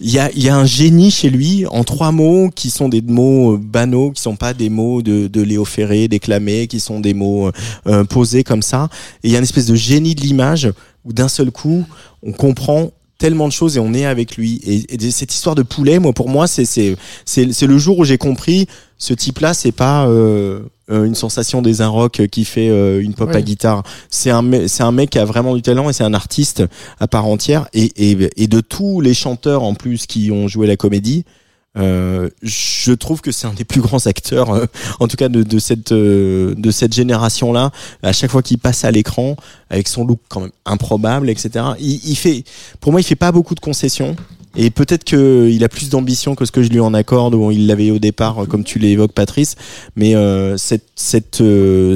Il 0.00 0.10
y 0.10 0.18
a, 0.18 0.30
il 0.32 0.42
y 0.42 0.48
a 0.48 0.56
un 0.56 0.64
génie 0.66 1.10
chez 1.12 1.30
lui 1.30 1.64
en 1.66 1.84
trois 1.84 2.10
mots 2.10 2.50
qui 2.52 2.70
sont 2.70 2.88
des 2.88 3.00
mots 3.00 3.54
euh, 3.54 3.58
banaux, 3.58 4.10
qui 4.10 4.20
sont 4.22 4.34
pas 4.36 4.54
des 4.54 4.68
mots 4.70 5.02
de, 5.02 5.28
de 5.28 5.42
Léo 5.42 5.64
Ferré 5.64 6.08
déclamés, 6.08 6.66
qui 6.66 6.80
sont 6.80 6.98
des 7.00 7.14
mots 7.14 7.50
euh, 7.86 8.04
posés 8.04 8.42
comme 8.42 8.62
ça. 8.62 8.88
Et 9.22 9.28
il 9.28 9.30
y 9.32 9.36
a 9.36 9.38
une 9.38 9.44
espèce 9.44 9.66
de 9.66 9.76
génie 9.76 10.14
de 10.16 10.20
l'image 10.22 10.68
où 11.04 11.12
d'un 11.12 11.28
seul 11.28 11.52
coup 11.52 11.84
on 12.24 12.32
comprend 12.32 12.90
tellement 13.18 13.48
de 13.48 13.52
choses 13.52 13.76
et 13.76 13.80
on 13.80 13.94
est 13.94 14.04
avec 14.04 14.36
lui. 14.36 14.60
Et, 14.64 14.94
et 14.94 15.10
cette 15.10 15.32
histoire 15.32 15.54
de 15.54 15.62
poulet 15.62 15.98
moi 15.98 16.12
pour 16.12 16.28
moi 16.28 16.46
c'est 16.46 16.64
c'est 16.64 16.96
c'est 17.24 17.66
le 17.66 17.78
jour 17.78 17.98
où 17.98 18.04
j'ai 18.04 18.18
compris 18.18 18.66
ce 18.98 19.14
type 19.14 19.38
là 19.40 19.54
c'est 19.54 19.72
pas 19.72 20.06
euh, 20.06 20.60
euh, 20.90 21.04
une 21.04 21.14
sensation 21.14 21.62
des 21.62 21.80
un 21.80 21.88
rock 21.88 22.22
qui 22.30 22.44
fait 22.44 22.70
euh, 22.70 23.02
une 23.02 23.14
pop 23.14 23.34
à 23.34 23.42
guitare. 23.42 23.82
C'est 24.10 24.30
un 24.30 24.68
c'est 24.68 24.82
un 24.82 24.92
mec 24.92 25.10
qui 25.10 25.18
a 25.18 25.24
vraiment 25.24 25.54
du 25.54 25.62
talent 25.62 25.90
et 25.90 25.92
c'est 25.92 26.04
un 26.04 26.14
artiste 26.14 26.64
à 27.00 27.08
part 27.08 27.26
entière. 27.26 27.68
Et, 27.72 27.92
et 27.96 28.30
et 28.36 28.46
de 28.46 28.60
tous 28.60 29.00
les 29.00 29.14
chanteurs 29.14 29.62
en 29.62 29.74
plus 29.74 30.06
qui 30.06 30.30
ont 30.30 30.48
joué 30.48 30.66
la 30.66 30.76
comédie 30.76 31.24
euh, 31.76 32.28
je 32.42 32.92
trouve 32.92 33.20
que 33.20 33.32
c'est 33.32 33.46
un 33.46 33.52
des 33.52 33.64
plus 33.64 33.80
grands 33.80 34.06
acteurs, 34.06 34.50
euh, 34.50 34.66
en 35.00 35.08
tout 35.08 35.16
cas 35.16 35.28
de, 35.28 35.42
de 35.42 35.58
cette 35.58 35.92
euh, 35.92 36.54
de 36.56 36.70
cette 36.70 36.94
génération 36.94 37.52
là. 37.52 37.70
À 38.02 38.12
chaque 38.12 38.30
fois 38.30 38.42
qu'il 38.42 38.58
passe 38.58 38.84
à 38.84 38.90
l'écran, 38.90 39.36
avec 39.70 39.88
son 39.88 40.04
look 40.04 40.20
quand 40.28 40.40
même 40.40 40.50
improbable, 40.64 41.28
etc. 41.30 41.64
Il, 41.78 42.00
il 42.04 42.16
fait, 42.16 42.44
pour 42.80 42.92
moi, 42.92 43.00
il 43.00 43.04
fait 43.04 43.16
pas 43.16 43.32
beaucoup 43.32 43.54
de 43.54 43.60
concessions. 43.60 44.16
Et 44.58 44.70
peut-être 44.70 45.04
que 45.04 45.50
il 45.50 45.62
a 45.64 45.68
plus 45.68 45.90
d'ambition 45.90 46.34
que 46.34 46.46
ce 46.46 46.52
que 46.52 46.62
je 46.62 46.70
lui 46.70 46.80
en 46.80 46.94
accorde, 46.94 47.34
ou 47.34 47.50
il 47.50 47.66
l'avait 47.66 47.90
au 47.90 47.98
départ, 47.98 48.42
euh, 48.42 48.46
comme 48.46 48.64
tu 48.64 48.78
l'évoques, 48.78 49.12
Patrice. 49.12 49.54
Mais 49.96 50.14
euh, 50.14 50.56
cette 50.56 50.86
cette 50.94 51.42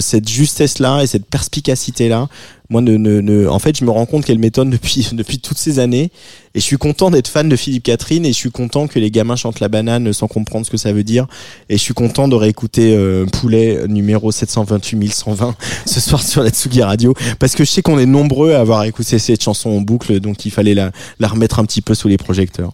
cette 0.00 0.28
justesse 0.28 0.78
là 0.78 1.02
et 1.02 1.06
cette 1.06 1.24
perspicacité 1.24 2.08
là, 2.10 2.28
moi, 2.70 2.80
ne, 2.80 2.96
ne, 2.96 3.20
ne- 3.20 3.46
en 3.48 3.58
fait, 3.58 3.76
je 3.76 3.84
me 3.84 3.90
rends 3.90 4.06
compte 4.06 4.24
qu'elle 4.24 4.38
m'étonne 4.38 4.70
depuis 4.70 5.08
depuis 5.12 5.38
toutes 5.38 5.58
ces 5.58 5.78
années. 5.78 6.10
Et 6.54 6.60
je 6.60 6.64
suis 6.64 6.78
content 6.78 7.10
d'être 7.10 7.28
fan 7.28 7.48
de 7.48 7.56
Philippe 7.56 7.82
Catherine. 7.84 8.24
Et 8.24 8.28
je 8.32 8.36
suis 8.36 8.50
content 8.50 8.86
que 8.86 8.98
les 8.98 9.10
gamins 9.10 9.36
chantent 9.36 9.60
la 9.60 9.68
banane 9.68 10.12
sans 10.12 10.28
comprendre 10.28 10.64
ce 10.64 10.70
que 10.70 10.76
ça 10.76 10.92
veut 10.92 11.04
dire. 11.04 11.26
Et 11.68 11.76
je 11.76 11.82
suis 11.82 11.94
content 11.94 12.28
de 12.28 12.34
réécouter 12.34 12.96
euh, 12.96 13.26
Poulet 13.26 13.86
numéro 13.88 14.32
728 14.32 15.12
120 15.12 15.54
ce 15.86 16.00
soir 16.00 16.22
sur 16.22 16.42
la 16.42 16.50
Tsugi 16.50 16.82
Radio, 16.82 17.14
parce 17.38 17.54
que 17.54 17.64
je 17.64 17.70
sais 17.70 17.82
qu'on 17.82 17.98
est 17.98 18.06
nombreux 18.06 18.52
à 18.54 18.60
avoir 18.60 18.84
écouté 18.84 19.18
cette 19.18 19.42
chanson 19.42 19.70
en 19.70 19.80
boucle, 19.80 20.20
donc 20.20 20.44
il 20.46 20.50
fallait 20.50 20.74
la 20.74 20.92
la 21.18 21.28
remettre 21.28 21.58
un 21.58 21.64
petit 21.64 21.82
peu 21.82 21.94
sous 21.94 22.08
les 22.08 22.16
projecteurs. 22.16 22.72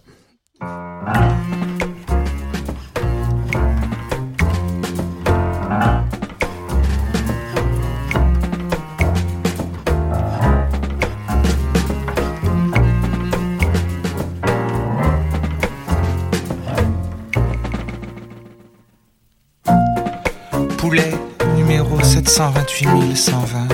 Poulet 20.87 21.11
numéro 21.57 22.01
728 22.01 23.13
120. 23.13 23.67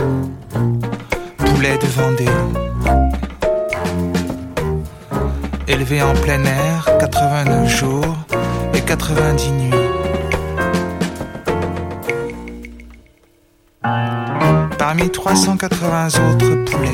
Poulet 1.38 1.78
de 1.78 1.86
Vendée. 1.86 2.26
Élevé 5.68 6.02
en 6.02 6.16
plein 6.16 6.44
air 6.44 6.90
89 7.00 7.70
jours 7.70 8.18
et 8.74 8.82
90 8.82 9.52
nuits. 9.52 9.70
Parmi 14.80 15.12
380 15.12 16.08
autres 16.08 16.66
poulets. 16.66 16.90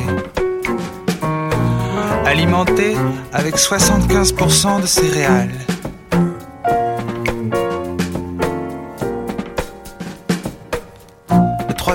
Alimenté 2.26 2.98
avec 3.32 3.56
75% 3.56 4.82
de 4.82 4.86
céréales. 4.86 5.54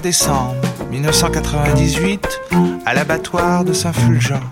Décembre 0.05 0.61
1998 0.91 2.29
à 2.85 2.93
l'abattoir 2.93 3.65
de 3.65 3.73
Saint-Fulgent. 3.73 4.43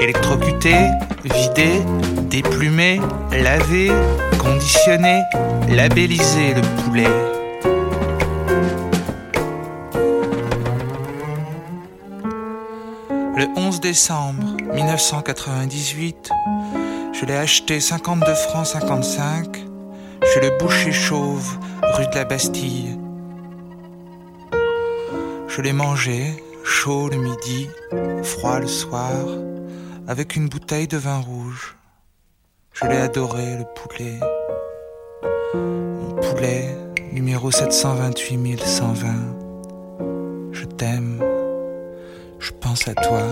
Électrocuté, 0.00 0.74
vidé, 1.22 1.80
déplumé, 2.28 3.00
lavé, 3.30 3.92
conditionné, 4.40 5.22
labellisé 5.68 6.54
le 6.54 6.62
poulet. 6.82 7.06
Le 13.36 13.46
11 13.56 13.80
décembre 13.80 14.56
1998, 14.74 16.28
je 17.12 17.24
l'ai 17.24 17.36
acheté 17.36 17.78
52 17.78 18.34
francs 18.34 18.66
55 18.66 19.58
chez 20.24 20.40
le 20.40 20.58
boucher 20.58 20.90
chauve 20.90 21.56
rue 21.94 22.08
de 22.08 22.14
la 22.16 22.24
Bastille. 22.24 22.99
Je 25.50 25.62
l'ai 25.62 25.72
mangé, 25.72 26.44
chaud 26.64 27.08
le 27.08 27.16
midi, 27.16 27.68
froid 28.22 28.60
le 28.60 28.68
soir, 28.68 29.10
avec 30.06 30.36
une 30.36 30.48
bouteille 30.48 30.86
de 30.86 30.96
vin 30.96 31.18
rouge. 31.18 31.76
Je 32.72 32.86
l'ai 32.86 32.98
adoré, 32.98 33.56
le 33.58 33.64
poulet. 33.74 34.20
Mon 35.52 36.14
poulet, 36.14 36.76
numéro 37.12 37.50
728 37.50 38.60
120. 38.60 39.08
Je 40.52 40.64
t'aime, 40.66 41.20
je 42.38 42.52
pense 42.52 42.86
à 42.86 42.94
toi. 42.94 43.24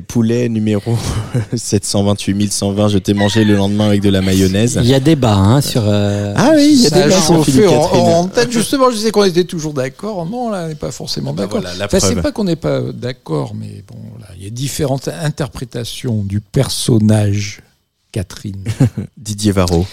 Poulet, 0.00 0.44
poulet 0.44 0.48
numéro 0.48 0.96
728 1.54 2.52
120, 2.52 2.88
je 2.88 2.98
t'ai 2.98 3.14
mangé 3.14 3.44
le 3.44 3.56
lendemain 3.56 3.86
avec 3.86 4.02
de 4.02 4.08
la 4.10 4.20
mayonnaise. 4.20 4.78
Il 4.82 4.88
y 4.88 4.94
a 4.94 5.00
débat 5.00 5.34
hein, 5.34 5.60
sur. 5.60 5.82
euh, 5.84 6.34
Ah 6.36 6.52
oui, 6.54 6.70
il 6.72 6.80
y 6.82 6.86
a 6.86 7.08
gens 7.08 7.20
sur 7.20 7.44
Philippe 7.44 7.66
en, 7.68 7.82
Catherine. 7.82 8.00
en 8.02 8.28
tête, 8.28 8.52
justement, 8.52 8.90
je 8.90 8.96
disais 8.96 9.10
qu'on 9.10 9.24
était 9.24 9.44
toujours 9.44 9.72
d'accord. 9.72 10.26
Non, 10.26 10.50
là, 10.50 10.64
on 10.64 10.68
n'est 10.68 10.74
pas 10.74 10.90
forcément 10.90 11.32
bah 11.32 11.44
d'accord. 11.44 11.60
voilà, 11.60 11.76
la 11.76 11.86
Enfin, 11.86 12.00
c'est 12.00 12.20
pas 12.20 12.32
qu'on 12.32 12.44
n'est 12.44 12.56
pas 12.56 12.80
d'accord, 12.92 13.54
mais 13.54 13.82
bon, 13.86 13.98
là, 14.20 14.26
il 14.36 14.44
y 14.44 14.46
a 14.46 14.50
différentes 14.50 15.08
interprétations 15.08 16.22
du 16.24 16.40
personnage 16.40 17.60
Catherine. 18.12 18.64
Didier 19.16 19.52
Varro. 19.52 19.86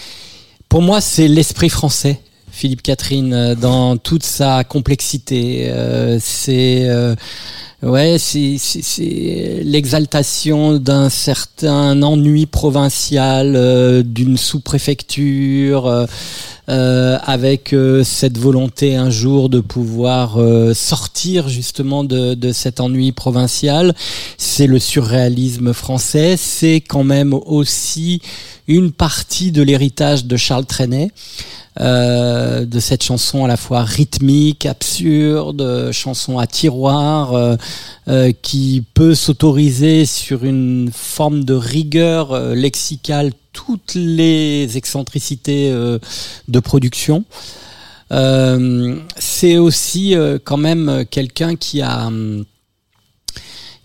Pour 0.68 0.82
moi, 0.82 1.00
c'est 1.00 1.28
l'esprit 1.28 1.68
français. 1.68 2.20
Philippe 2.56 2.82
Catherine, 2.82 3.34
euh, 3.34 3.54
dans 3.54 3.98
toute 3.98 4.24
sa 4.24 4.64
complexité, 4.64 5.68
Euh, 5.68 6.18
c'est 6.20 6.84
euh, 6.88 7.14
ouais, 7.82 8.16
c'est 8.18 9.60
l'exaltation 9.62 10.78
d'un 10.78 11.10
certain 11.10 12.02
ennui 12.02 12.46
provincial, 12.46 13.54
euh, 13.56 14.02
d'une 14.02 14.36
sous-préfecture, 14.36 16.06
avec 16.68 17.74
cette 18.02 18.38
volonté 18.38 18.96
un 18.96 19.08
jour 19.08 19.48
de 19.48 19.60
pouvoir 19.60 20.36
sortir 20.74 21.48
justement 21.48 22.02
de, 22.02 22.34
de 22.34 22.52
cet 22.52 22.80
ennui 22.80 23.12
provincial. 23.12 23.94
C'est 24.36 24.66
le 24.66 24.80
surréalisme 24.80 25.72
français. 25.72 26.36
C'est 26.36 26.80
quand 26.80 27.04
même 27.04 27.34
aussi 27.34 28.20
une 28.66 28.90
partie 28.90 29.52
de 29.52 29.62
l'héritage 29.62 30.24
de 30.24 30.36
Charles 30.36 30.66
Trenet. 30.66 31.12
Euh, 31.78 32.64
de 32.64 32.80
cette 32.80 33.02
chanson 33.02 33.44
à 33.44 33.48
la 33.48 33.58
fois 33.58 33.82
rythmique, 33.82 34.64
absurde, 34.64 35.60
euh, 35.60 35.92
chanson 35.92 36.38
à 36.38 36.46
tiroir, 36.46 37.34
euh, 38.08 38.32
qui 38.40 38.82
peut 38.94 39.14
s'autoriser 39.14 40.06
sur 40.06 40.44
une 40.44 40.90
forme 40.92 41.44
de 41.44 41.52
rigueur 41.52 42.54
lexicale 42.54 43.32
toutes 43.52 43.94
les 43.94 44.76
excentricités 44.76 45.70
de 45.70 46.60
production. 46.60 47.24
C'est 48.10 49.56
aussi 49.56 50.14
quand 50.44 50.56
même 50.58 51.04
quelqu'un 51.10 51.56
qui 51.56 51.82
a 51.82 52.06
hum, 52.06 52.44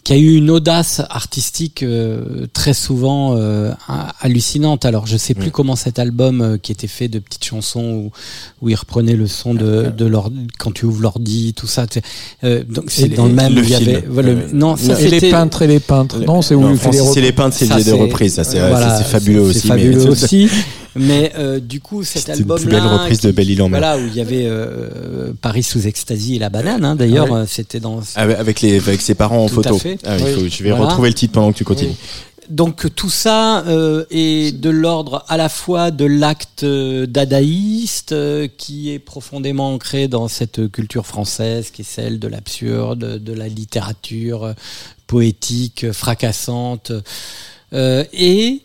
qui 0.03 0.13
a 0.13 0.17
eu 0.17 0.33
une 0.35 0.49
audace 0.49 1.01
artistique 1.11 1.83
euh, 1.83 2.47
très 2.53 2.73
souvent 2.73 3.35
euh, 3.37 3.71
ha- 3.87 4.13
hallucinante. 4.19 4.83
Alors 4.85 5.05
je 5.05 5.15
sais 5.17 5.33
plus 5.35 5.49
Mm. 5.49 5.51
comment 5.51 5.75
cet 5.75 5.99
album 5.99 6.41
euh, 6.41 6.57
qui 6.57 6.71
était 6.71 6.87
fait 6.87 7.07
de 7.07 7.19
petites 7.19 7.43
chansons 7.45 7.81
où, 7.81 8.11
où 8.61 8.69
il 8.69 8.75
reprenait 8.75 9.15
le 9.15 9.27
son 9.27 9.53
de, 9.53 9.91
de 9.95 10.05
l'ordi 10.05 10.47
quand 10.57 10.71
tu 10.73 10.85
ouvres 10.85 11.01
l'ordi, 11.03 11.53
tout 11.55 11.67
ça. 11.67 11.85
tu 11.85 11.99
sais. 11.99 12.05
Euh, 12.43 12.63
donc 12.67 12.85
c'est 12.87 13.09
dans 13.09 13.23
le 13.25 13.29
les- 13.29 13.35
même 13.35 13.53
le 13.55 13.63
il 13.63 13.69
y 13.69 13.73
film. 13.75 13.89
avait 13.89 14.07
voilà, 14.09 14.29
Euh, 14.29 14.47
non 14.53 14.75
ça 14.75 14.99
et 14.99 15.07
les 15.07 15.29
peintres 15.29 15.61
et 15.61 15.67
les 15.67 15.79
peintres. 15.79 16.19
Non, 16.25 16.41
c'est 16.41 16.55
où 16.55 16.61
Non, 16.61 16.69
les 16.71 17.31
peintres, 17.31 17.55
c'est 17.57 17.65
ça, 17.67 17.75
des 17.75 17.83
c'est- 17.83 17.91
reprises. 17.91 18.33
Ça, 18.35 18.43
c'est 18.43 18.59
voilà, 18.59 18.99
fabuleux 19.03 19.43
c'est 19.51 19.57
aussi. 19.59 19.67
fabuleux 19.67 19.97
mais- 20.03 20.07
aussi. 20.07 20.49
Mais 20.95 21.31
euh, 21.37 21.59
du 21.59 21.79
coup, 21.79 22.03
cet 22.03 22.27
une 22.27 22.33
album 22.33 22.59
plus 22.59 22.69
belle 22.69 22.81
reprise 22.85 23.21
de 23.21 23.31
Belle 23.31 23.49
Île 23.49 23.61
en 23.61 23.69
mer. 23.69 23.79
voilà, 23.79 23.97
où 23.97 24.05
il 24.07 24.13
y 24.15 24.19
avait 24.21 24.45
euh, 24.45 25.31
Paris 25.41 25.63
sous 25.63 25.87
extasie 25.87 26.35
et 26.35 26.39
la 26.39 26.49
banane. 26.49 26.83
Hein, 26.83 26.95
D'ailleurs, 26.95 27.27
Ah 27.31 27.37
euh, 27.37 27.45
c'était 27.47 27.79
dans 27.79 28.01
Avec, 28.15 28.37
avec 28.37 28.61
les, 28.61 28.75
avec 28.77 29.01
ses 29.01 29.15
parents 29.15 29.45
en 29.45 29.49
Tout 29.49 29.61
à 29.61 29.63
photo. 29.63 29.77
fait. 29.79 29.97
Ah 30.05 30.17
oui, 30.17 30.23
Oui. 30.25 30.33
faut- 30.33 30.47
je 30.49 30.63
vais 30.63 30.71
Voilà. 30.71 30.87
retrouver 30.87 31.09
le 31.09 31.15
titre 31.15 31.33
pendant 31.33 31.51
que 31.53 31.57
tu 31.57 31.63
continues. 31.63 31.95
Donc 32.49 32.93
tout 32.95 33.09
ça 33.09 33.63
euh, 33.67 34.03
est 34.11 34.53
de 34.59 34.69
l'ordre 34.69 35.23
à 35.29 35.37
la 35.37 35.47
fois 35.47 35.89
de 35.91 36.03
l'acte 36.03 36.63
euh, 36.63 37.05
dadaïste 37.05 38.11
euh, 38.11 38.49
qui 38.57 38.91
est 38.91 38.99
profondément 38.99 39.73
ancré 39.73 40.09
dans 40.09 40.27
cette 40.27 40.69
culture 40.69 41.05
française 41.07 41.69
qui 41.71 41.83
est 41.83 41.85
celle 41.85 42.19
de 42.19 42.27
l'absurde, 42.27 43.23
de 43.23 43.33
la 43.33 43.47
littérature 43.47 44.43
euh, 44.43 44.53
poétique, 45.07 45.91
fracassante. 45.93 46.91
Euh, 47.73 48.03
et 48.11 48.61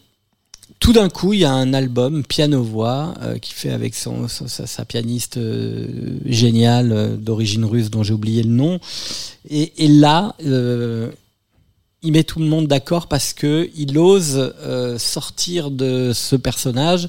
tout 0.86 0.92
d'un 0.92 1.08
coup, 1.08 1.32
il 1.32 1.40
y 1.40 1.44
a 1.44 1.52
un 1.52 1.74
album 1.74 2.22
piano-voix 2.22 3.14
euh, 3.20 3.38
qui 3.38 3.52
fait 3.52 3.70
avec 3.70 3.96
son, 3.96 4.28
sa, 4.28 4.84
pianiste 4.84 5.36
euh, 5.36 5.88
géniale 6.24 6.92
euh, 6.92 7.16
d'origine 7.16 7.64
russe 7.64 7.90
dont 7.90 8.04
j'ai 8.04 8.14
oublié 8.14 8.44
le 8.44 8.50
nom. 8.50 8.78
Et, 9.50 9.84
et 9.84 9.88
là, 9.88 10.36
il 10.38 12.12
met 12.12 12.22
tout 12.22 12.38
le 12.38 12.46
monde 12.46 12.68
d'accord 12.68 13.08
parce 13.08 13.32
que 13.32 13.68
il 13.74 13.98
ose 13.98 14.54
sortir 14.98 15.72
de 15.72 16.12
ce 16.14 16.36
personnage 16.36 17.08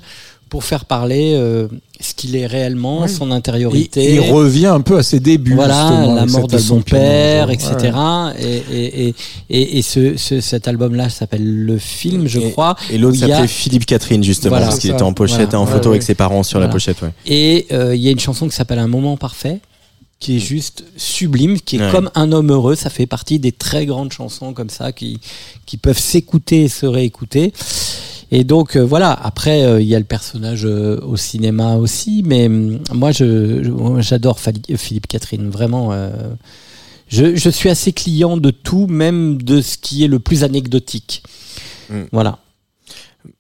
pour 0.50 0.64
faire 0.64 0.86
parler 0.86 1.34
euh, 1.36 1.68
ce 2.00 2.14
qu'il 2.14 2.36
est 2.36 2.46
réellement, 2.46 3.02
Oui. 3.04 3.10
son 3.10 3.32
intériorité. 3.32 4.04
et 4.04 4.16
il 4.16 4.32
revient 4.32 4.68
un 4.68 4.82
peu 4.82 4.98
à 4.98 5.04
ses 5.04 5.20
débuts. 5.20 5.56
Voilà, 5.56 6.06
la 6.16 6.26
mort 6.26 6.48
de 6.48 6.58
son 6.58 6.82
père, 6.82 7.50
etc. 7.50 7.74
Ouais. 7.82 8.34
Et, 8.40 8.58
et, 8.72 9.08
et, 9.10 9.16
et, 9.50 9.78
et 9.78 9.82
ce, 9.82 10.16
ce- 10.18 10.40
cet 10.42 10.68
album-là 10.68 11.10
s'appelle 11.10 11.46
Le 11.66 11.78
Film, 11.78 12.28
je 12.28 12.40
Et- 12.40 12.52
crois. 12.52 12.76
Et 12.90 12.98
l'autre 12.98 13.16
il 13.16 13.22
y 13.22 13.24
a- 13.26 13.28
s'appelait 13.36 13.48
Philippe 13.48 13.86
Catherine, 13.86 14.24
justement, 14.24 14.52
Voilà. 14.52 14.68
parce 14.68 14.80
qu'il 14.80 14.92
était 14.92 15.02
en 15.04 15.14
pochette, 15.14 15.50
Voilà. 15.52 15.60
en 15.62 15.66
Ouais, 15.66 15.72
photo 15.72 15.90
ouais. 15.90 15.96
avec 15.96 16.04
ses 16.04 16.16
parents 16.16 16.44
sur 16.44 16.60
la 16.60 16.68
pochette, 16.68 17.02
ouais. 17.02 17.12
Et 17.26 17.66
euh, 17.72 17.96
il 17.96 18.02
y 18.02 18.08
a 18.08 18.12
une 18.12 18.20
chanson 18.20 18.48
qui 18.48 18.56
s'appelle 18.56 18.80
Un 18.80 18.88
moment 18.88 19.18
parfait, 19.18 19.60
qui 20.20 20.38
est 20.38 20.40
juste 20.40 20.84
sublime, 20.98 21.60
qui 21.60 21.76
est 21.78 21.80
Ouais. 21.82 21.92
comme 21.92 22.10
Un 22.16 22.32
homme 22.32 22.52
heureux. 22.52 22.76
Ça 22.76 22.90
fait 22.90 23.06
partie 23.06 23.38
des 23.40 23.52
très 23.52 23.86
grandes 23.86 24.12
chansons 24.12 24.54
comme 24.54 24.70
ça 24.70 24.92
qui, 24.92 25.20
qui 25.66 25.78
peuvent 25.78 26.00
s'écouter 26.00 26.64
et 26.64 26.70
se 26.70 26.86
réécouter. 26.86 27.54
Et 28.32 28.44
donc 28.44 28.76
euh, 28.76 28.82
voilà, 28.86 29.12
après 29.14 29.64
euh, 29.64 29.80
il 29.82 29.88
y 29.88 29.96
a 29.96 30.00
le 30.00 30.06
personnage 30.06 30.66
euh, 30.66 31.00
au 31.02 31.16
cinéma 31.16 31.76
aussi, 31.76 32.24
mais 32.26 32.48
hum, 32.48 32.80
moi 32.94 33.12
je 33.12 33.64
je- 33.64 34.02
j'adore 34.02 34.40
Philippe 34.40 35.08
Catherine, 35.08 35.50
vraiment. 35.50 35.94
euh, 35.94 36.10
je, 37.10 37.36
je 37.38 37.50
suis 37.50 37.70
assez 37.70 37.94
client 37.94 38.36
de 38.36 38.52
tout, 38.52 38.86
même 38.88 39.42
de 39.42 39.62
ce 39.62 39.78
qui 39.78 40.04
est 40.04 40.10
le 40.10 40.20
plus 40.20 40.44
anecdotique. 40.44 41.24
Mm. 41.90 42.02
Voilà. 42.12 42.40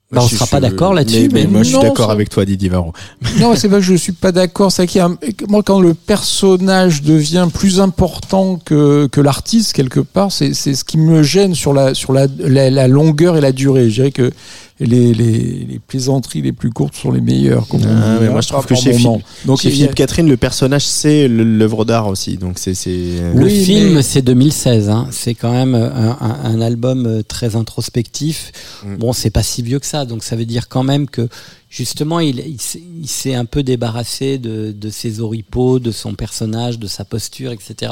Bah, 0.09 0.21
on 0.23 0.27
Je- 0.29 0.35
sera 0.35 0.47
pas 0.47 0.61
d'accord 0.61 0.93
là-dessus, 0.93 1.27
mais, 1.33 1.41
mais, 1.41 1.47
moi 1.47 1.63
je 1.63 1.71
suis 1.71 1.79
d'accord 1.81 2.09
avec 2.11 2.29
toi, 2.29 2.45
Didier 2.45 2.69
Varro. 2.69 2.93
Non, 3.41 3.55
c'est 3.57 3.67
pas 3.67 3.75
que 3.75 3.81
je 3.81 3.93
suis 3.95 4.13
pas 4.13 4.31
d'accord. 4.31 4.71
C'est 4.71 4.87
qu'il 4.87 4.99
y 4.99 5.01
a 5.01 5.07
un- 5.07 5.17
moi 5.49 5.63
quand 5.63 5.81
le 5.81 5.93
personnage 5.93 7.01
devient 7.01 7.49
plus 7.53 7.81
important 7.81 8.55
que, 8.55 9.07
que 9.07 9.19
l'artiste 9.19 9.73
quelque 9.73 9.99
part, 9.99 10.31
c'est 10.31 10.53
c'est 10.53 10.73
ce 10.75 10.85
qui 10.85 10.97
me 10.97 11.21
gêne 11.23 11.53
sur 11.55 11.73
la 11.73 11.93
sur 11.93 12.13
la, 12.13 12.27
la, 12.39 12.69
la 12.69 12.87
longueur 12.87 13.35
et 13.35 13.41
la 13.41 13.51
durée. 13.51 13.89
Je 13.89 13.95
dirais 13.95 14.11
que 14.11 14.31
les, 14.79 15.13
les, 15.13 15.31
les 15.69 15.79
plaisanteries 15.85 16.41
les 16.41 16.51
plus 16.51 16.69
courtes 16.69 16.95
sont 16.95 17.11
les 17.11 17.21
meilleures. 17.21 17.67
comme 17.67 17.81
Ah, 17.83 18.17
mais 18.21 18.27
hein, 18.27 18.31
moi 18.31 18.41
je 18.41 18.47
trouve 18.49 18.65
que 18.65 18.75
chez. 18.75 18.93
Philippe, 18.93 19.23
Donc 19.45 19.59
chez 19.59 19.69
il 19.69 19.71
y 19.71 19.73
a- 19.73 19.75
Philippe 19.77 19.95
Catherine, 19.95 20.27
le 20.27 20.37
personnage 20.37 20.85
c'est 20.85 21.27
l'œuvre 21.27 21.83
d'art 21.85 22.07
aussi. 22.07 22.37
Donc 22.37 22.59
c'est 22.59 22.73
c'est. 22.75 22.89
Le 23.35 23.43
Oui, 23.45 23.63
film, 23.65 23.95
mais- 23.95 24.01
c'est 24.03 24.21
2016. 24.21 24.89
Hein. 24.89 25.07
C'est 25.11 25.33
quand 25.33 25.51
même 25.51 25.73
un, 25.75 26.17
un- 26.21 26.37
un 26.43 26.61
album 26.61 27.05
euh, 27.07 27.21
très 27.27 27.55
introspectif. 27.55 28.51
Mm. 28.85 28.95
Bon, 28.97 29.13
c'est 29.13 29.29
pas 29.31 29.43
si 29.43 29.61
vieux 29.61 29.79
que 29.79 29.85
ça, 29.85 30.05
donc 30.05 30.23
ça 30.23 30.35
veut 30.35 30.45
dire 30.45 30.67
quand 30.67 30.83
même 30.83 31.07
que 31.07 31.27
justement, 31.69 32.19
il, 32.19 32.39
il 32.39 32.61
s'est- 32.61 32.81
il 33.01 33.07
s'est 33.07 33.35
un 33.35 33.45
peu 33.45 33.61
débarrassé 33.63 34.37
de, 34.37 34.71
de 34.71 34.89
ses 34.89 35.19
oripeaux, 35.19 35.79
de 35.79 35.91
son 35.91 36.13
personnage, 36.13 36.79
de 36.79 36.87
sa 36.87 37.03
posture, 37.05 37.51
etc., 37.51 37.91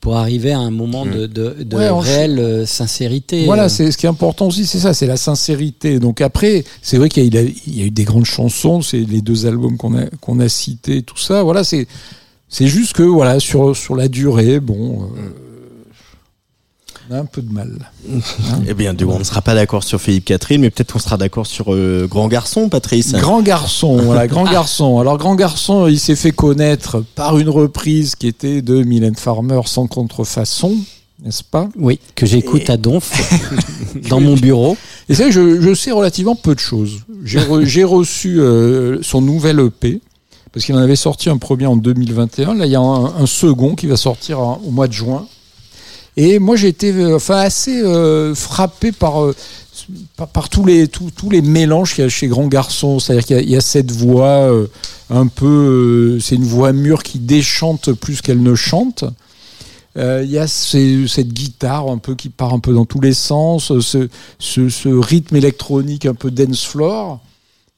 pour 0.00 0.16
arriver 0.16 0.52
à 0.52 0.60
un 0.60 0.70
moment 0.70 1.04
Mm. 1.04 1.10
de, 1.10 1.26
de, 1.26 1.56
de 1.64 1.76
Ouais, 1.76 1.88
en- 1.88 1.98
réelle 1.98 2.38
euh, 2.38 2.64
sincérité. 2.66 3.44
Voilà, 3.44 3.68
c'est 3.68 3.90
ce 3.90 3.98
qui 3.98 4.06
est 4.06 4.08
important 4.08 4.46
aussi, 4.46 4.64
c'est 4.66 4.78
ça, 4.78 4.94
c'est 4.94 5.06
la 5.08 5.16
sincérité. 5.16 5.98
Donc 5.98 6.20
après, 6.20 6.64
c'est 6.82 6.96
vrai 6.98 7.08
qu'il 7.08 7.34
y, 7.34 7.38
a- 7.38 7.42
y 7.66 7.82
eu 7.82 7.90
des 7.90 8.04
grandes 8.04 8.24
chansons, 8.24 8.80
c'est 8.82 9.00
les 9.00 9.20
deux 9.20 9.46
albums 9.46 9.76
qu'on 9.76 9.98
a 9.98 10.06
qu'on 10.20 10.38
a 10.40 10.48
cités, 10.48 11.02
tout 11.02 11.18
ça. 11.18 11.42
Voilà, 11.42 11.64
c'est 11.64 11.88
c'est 12.48 12.68
juste 12.68 12.92
que 12.94 13.02
voilà 13.02 13.40
sur 13.40 13.76
sur 13.76 13.96
la 13.96 14.06
durée, 14.08 14.60
bon, 14.60 15.02
euh, 15.16 15.30
on 17.10 17.14
a 17.14 17.18
un 17.20 17.24
peu 17.24 17.42
de 17.42 17.52
mal. 17.52 17.90
Eh 18.66 18.74
bien, 18.74 18.92
du 18.94 19.06
coup, 19.06 19.12
on 19.12 19.18
ne 19.18 19.24
sera 19.24 19.40
pas 19.42 19.54
d'accord 19.54 19.82
sur 19.84 20.00
Philippe 20.00 20.26
Catherine, 20.26 20.60
mais 20.60 20.70
peut-être 20.70 20.92
qu'on 20.92 20.98
sera 20.98 21.16
d'accord 21.16 21.46
sur 21.46 21.72
euh, 21.74 22.06
Grand 22.08 22.28
Garçon, 22.28 22.68
Patrice. 22.68 23.12
Grand 23.12 23.40
garçon, 23.42 23.96
voilà, 23.96 24.26
grand 24.26 24.44
garçon. 24.44 24.98
Alors 24.98 25.16
grand 25.18 25.34
garçon, 25.34 25.86
il 25.88 25.98
s'est 25.98 26.16
fait 26.16 26.32
connaître 26.32 27.02
par 27.14 27.38
une 27.38 27.48
reprise 27.48 28.14
qui 28.14 28.26
était 28.26 28.62
de 28.62 28.82
Mylène 28.82 29.16
Farmer 29.16 29.60
sans 29.66 29.86
contrefaçon, 29.86 30.76
n'est-ce 31.24 31.42
pas? 31.44 31.68
Oui, 31.78 31.98
que 32.14 32.26
j'écoute 32.26 32.62
Et- 32.68 32.70
à 32.72 32.76
Donf, 32.76 33.10
dans 34.10 34.20
mon 34.20 34.34
bureau. 34.34 34.76
Et 35.08 35.14
c'est 35.14 35.22
vrai 35.24 35.32
que 35.32 35.34
je, 35.34 35.60
je 35.62 35.74
sais 35.74 35.90
relativement 35.90 36.34
peu 36.36 36.54
de 36.54 36.60
choses. 36.60 37.00
J'ai 37.24 37.38
re- 37.40 37.64
j'ai 37.64 37.84
reçu 37.84 38.40
euh, 38.40 38.98
son 39.02 39.22
nouvel 39.22 39.58
EP, 39.60 40.00
parce 40.52 40.66
qu'il 40.66 40.74
en 40.74 40.78
avait 40.78 40.96
sorti 40.96 41.30
un 41.30 41.38
premier 41.38 41.66
en 41.66 41.76
2021. 41.76 42.54
Là, 42.54 42.66
il 42.66 42.72
y 42.72 42.76
a 42.76 42.80
un, 42.80 43.06
un 43.22 43.26
second 43.26 43.74
qui 43.74 43.86
va 43.86 43.96
sortir 43.96 44.40
en- 44.40 44.60
au 44.66 44.70
mois 44.70 44.88
de 44.88 44.92
juin. 44.92 45.26
Et 46.20 46.40
moi, 46.40 46.56
j'ai 46.56 46.66
été 46.66 46.90
euh, 46.92 47.14
enfin, 47.14 47.36
assez 47.36 47.80
euh, 47.80 48.34
frappé 48.34 48.90
par, 48.90 49.22
euh, 49.22 49.36
par, 50.16 50.26
par 50.26 50.48
tous, 50.48 50.64
les, 50.64 50.88
tous, 50.88 51.12
tous 51.12 51.30
les 51.30 51.42
mélanges 51.42 51.94
qu'il 51.94 52.02
y 52.02 52.06
a 52.08 52.10
chez 52.10 52.26
Grand 52.26 52.48
Garçon. 52.48 52.98
C'est-à-dire 52.98 53.24
qu'il 53.24 53.48
y 53.48 53.54
a- 53.54 53.60
cette 53.60 53.92
voix 53.92 54.50
un 55.10 55.28
peu... 55.28 56.18
c'est 56.20 56.34
une 56.34 56.44
voix 56.44 56.72
mûre 56.72 57.04
qui 57.04 57.20
déchante 57.20 57.92
plus 57.92 58.20
qu'elle 58.20 58.42
ne 58.42 58.56
chante. 58.56 59.04
Il 59.96 60.30
y 60.30 60.38
a 60.38 60.48
cette 60.48 61.32
guitare 61.32 61.88
un 61.88 61.98
peu 61.98 62.16
qui 62.16 62.28
part 62.30 62.52
un 62.52 62.58
peu 62.60 62.72
dans 62.72 62.84
tous 62.84 63.00
les 63.00 63.14
sens, 63.14 63.72
ce, 63.80 64.08
ce, 64.38 64.88
rythme 64.88 65.36
électronique 65.36 66.06
un 66.06 66.14
peu 66.14 66.30
dance 66.30 66.64
floor. 66.64 67.20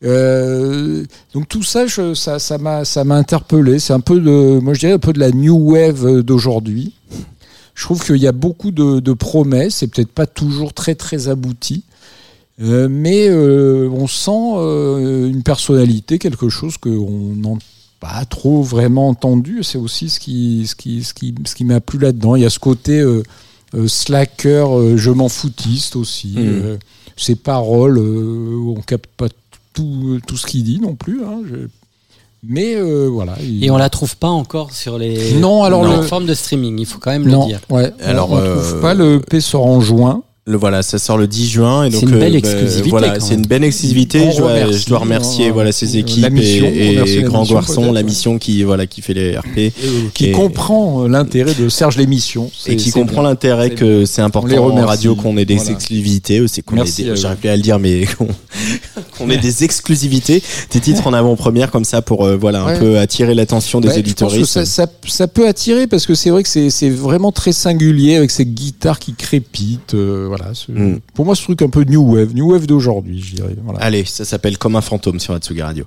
Donc 0.03 1.49
tout 1.49 1.63
ça, 1.63 1.87
ça, 2.15 2.59
m'a, 2.59 2.85
ça 2.85 3.01
interpellé. 3.03 3.79
C'est 3.79 3.95
un 3.95 4.01
peu 4.01 4.19
de, 4.21 4.59
moi 4.61 4.75
je 4.75 4.81
dirais 4.81 4.93
un 4.95 4.99
peu 4.99 5.13
de 5.13 5.21
la 5.21 5.31
new 5.31 5.57
wave 5.73 6.23
d'aujourd'hui. 6.23 6.95
Je 7.75 7.85
trouve 7.85 8.05
qu'il 8.05 8.17
y 8.17 8.27
a 8.27 8.33
beaucoup 8.33 8.71
de, 8.71 9.01
de 9.01 9.13
promesses, 9.13 9.77
c'est 9.77 9.87
peut-être 9.87 10.13
pas 10.13 10.27
toujours 10.27 10.73
très 10.75 10.95
très 10.95 11.29
abouti, 11.29 11.85
Euh, 12.63 12.89
mais 12.91 13.27
euh, 13.29 13.89
on 13.91 14.07
sent 14.07 14.53
euh, 14.57 15.29
une 15.31 15.43
personnalité, 15.43 16.19
quelque 16.19 16.51
chose 16.51 16.77
qu'on 16.77 17.35
n'a 17.37 17.57
pas 18.01 18.25
trop 18.27 18.63
vraiment 18.63 19.09
entendu. 19.09 19.63
C'est 19.63 19.79
aussi 19.79 20.11
ce 20.11 20.21
qui, 20.21 20.67
ce 20.67 20.75
qui, 20.75 21.03
ce 21.03 21.15
qui, 21.15 21.35
ce 21.47 21.55
qui 21.55 21.65
m'a 21.65 21.81
plu 21.81 21.99
là-dedans. 21.99 22.37
Il 22.37 22.43
y 22.43 22.45
a 22.45 22.51
ce 22.51 22.59
côté 22.59 23.03
slacker, 23.87 24.97
je 24.97 25.11
m'en 25.11 25.29
foutiste 25.29 25.97
aussi. 25.97 26.35
Ses 27.17 27.35
paroles, 27.37 27.99
euh, 27.99 28.57
on 28.77 28.81
capte 28.81 29.11
pas 29.17 29.29
tout, 29.73 30.21
tout 30.27 30.37
ce 30.37 30.47
qu'il 30.47 30.65
dit 30.65 30.81
non 30.81 30.95
plus. 30.95 31.23
hein. 31.25 31.43
Je- 31.49 31.67
Mais 32.43 32.75
euh, 32.75 33.07
voilà. 33.09 33.35
il- 33.43 33.65
Et 33.65 33.71
on 33.71 33.77
la 33.77 33.91
trouve 33.91 34.17
pas 34.17 34.29
encore 34.29 34.73
sur 34.73 34.99
les 34.99 35.35
Non, 35.35 35.63
alors 35.63 35.83
le- 35.85 35.91
plateformes 35.91 36.27
de 36.27 36.35
streaming, 36.35 36.79
il 36.79 36.87
faut 36.87 36.99
quand 36.99 37.11
même 37.11 37.27
non, 37.29 37.43
le 37.43 37.47
dire. 37.49 37.61
ouais, 37.71 37.93
Alors, 38.03 38.31
on 38.33 38.37
ne 38.37 38.41
euh, 38.41 38.55
trouve 38.57 38.81
pas. 38.81 38.95
Le 38.95 39.17
EP 39.17 39.41
sort 39.41 39.67
en 39.67 39.81
juin. 39.81 40.23
Le 40.51 40.57
voilà, 40.59 40.83
ça 40.83 40.99
sort 40.99 41.17
le 41.17 41.29
10 41.29 41.49
juin 41.49 41.85
et 41.85 41.91
C'est 41.93 42.01
donc 42.01 42.11
une 42.11 42.19
belle 42.19 42.35
euh, 42.37 42.41
bah, 42.41 42.49
exclusivité, 42.49 42.91
voilà, 42.91 43.21
c'est 43.21 43.35
une 43.35 43.47
belle 43.47 43.63
exclusivité. 43.65 44.31
Je 44.33 44.39
dois, 44.39 44.49
remercie, 44.53 44.81
je 44.83 44.89
dois 44.89 44.99
remercier 44.99 45.49
euh, 45.49 45.53
voilà 45.53 45.71
ses 45.71 45.95
euh, 45.95 46.01
équipes 46.01 46.31
mission, 46.31 46.67
et, 46.67 46.87
on 46.87 46.91
remercie 46.91 47.19
et 47.19 47.23
Grand 47.23 47.45
Garçon, 47.45 47.93
la 47.93 48.03
mission 48.03 48.39
qui 48.39 48.63
voilà 48.65 48.87
qui 48.87 49.01
fait 49.01 49.15
les 49.15 49.37
RP 49.39 49.73
qui 50.13 50.27
Et- 50.27 50.33
comprend 50.33 51.05
euh, 51.05 51.09
l'intérêt 51.09 51.55
de 51.55 51.69
Serge 51.69 51.97
L'émission. 51.99 52.51
et 52.67 52.75
qui 52.75 52.91
comprend 52.91 53.23
l'intérêt 53.23 53.69
C'est 53.69 53.75
que 53.77 54.05
c'est 54.07 54.23
important 54.23 54.49
les 54.49 54.59
en 54.59 54.87
radio 54.87 55.15
qu'on 55.15 55.37
ait 55.37 55.45
des 55.45 55.55
Voilà. 55.55 55.71
exclusivités, 55.71 56.43
c'est 56.49 56.63
qu'on 56.63 56.79
ait 56.79 56.85
des, 56.85 57.09
à 57.09 57.13
eux. 57.13 57.15
j'arrive 57.17 57.39
plus 57.39 57.49
à 57.49 57.57
le 57.57 57.63
dire 57.63 57.79
mais 57.79 58.05
qu'on 59.19 59.31
ait 59.31 59.37
des 59.39 59.63
exclusivités, 59.65 60.43
des 60.73 60.81
titres 60.81 61.07
en 61.07 61.13
avant-première 61.13 61.71
comme 61.71 61.85
ça 61.85 62.03
pour 62.03 62.25
euh, 62.27 62.37
voilà 62.37 62.63
un 62.63 62.67
Ouais. 62.71 62.79
peu 62.79 62.99
attirer 62.99 63.35
l'attention 63.35 63.81
des 63.81 63.89
Ouais, 63.89 63.99
auditoristes. 63.99 64.47
ça, 64.53 64.65
ça, 64.65 64.87
ça 65.07 65.29
peut 65.29 65.47
attirer 65.49 65.87
parce 65.87 66.07
que 66.07 66.15
c'est 66.15 66.31
vrai 66.31 66.43
que 66.43 66.49
c'est 66.49 66.71
c'est 66.71 66.91
vraiment 66.91 67.33
très 67.33 67.53
singulier 67.53 68.17
avec 68.17 68.31
ces 68.31 68.45
guitares 68.47 68.99
qui 68.99 69.15
crépitent. 69.15 69.95
euh, 69.95 70.25
voilà, 70.29 70.40
Mm. 70.69 70.97
Pour 71.15 71.25
moi, 71.25 71.35
ce 71.35 71.43
truc 71.43 71.63
un 71.63 71.69
peu 71.69 71.85
new 71.85 72.15
wave, 72.15 72.35
new 72.35 72.53
wave 72.53 72.67
d'aujourd'hui, 72.67 73.21
je 73.21 73.37
dirais. 73.37 73.57
Voilà. 73.63 73.81
Allez, 73.81 74.05
ça 74.05 74.25
s'appelle 74.25 74.59
Comme 74.59 74.77
un 74.77 74.81
fantôme 74.81 75.21
sur 75.21 75.35
Atsugi 75.35 75.63
Radio. 75.63 75.85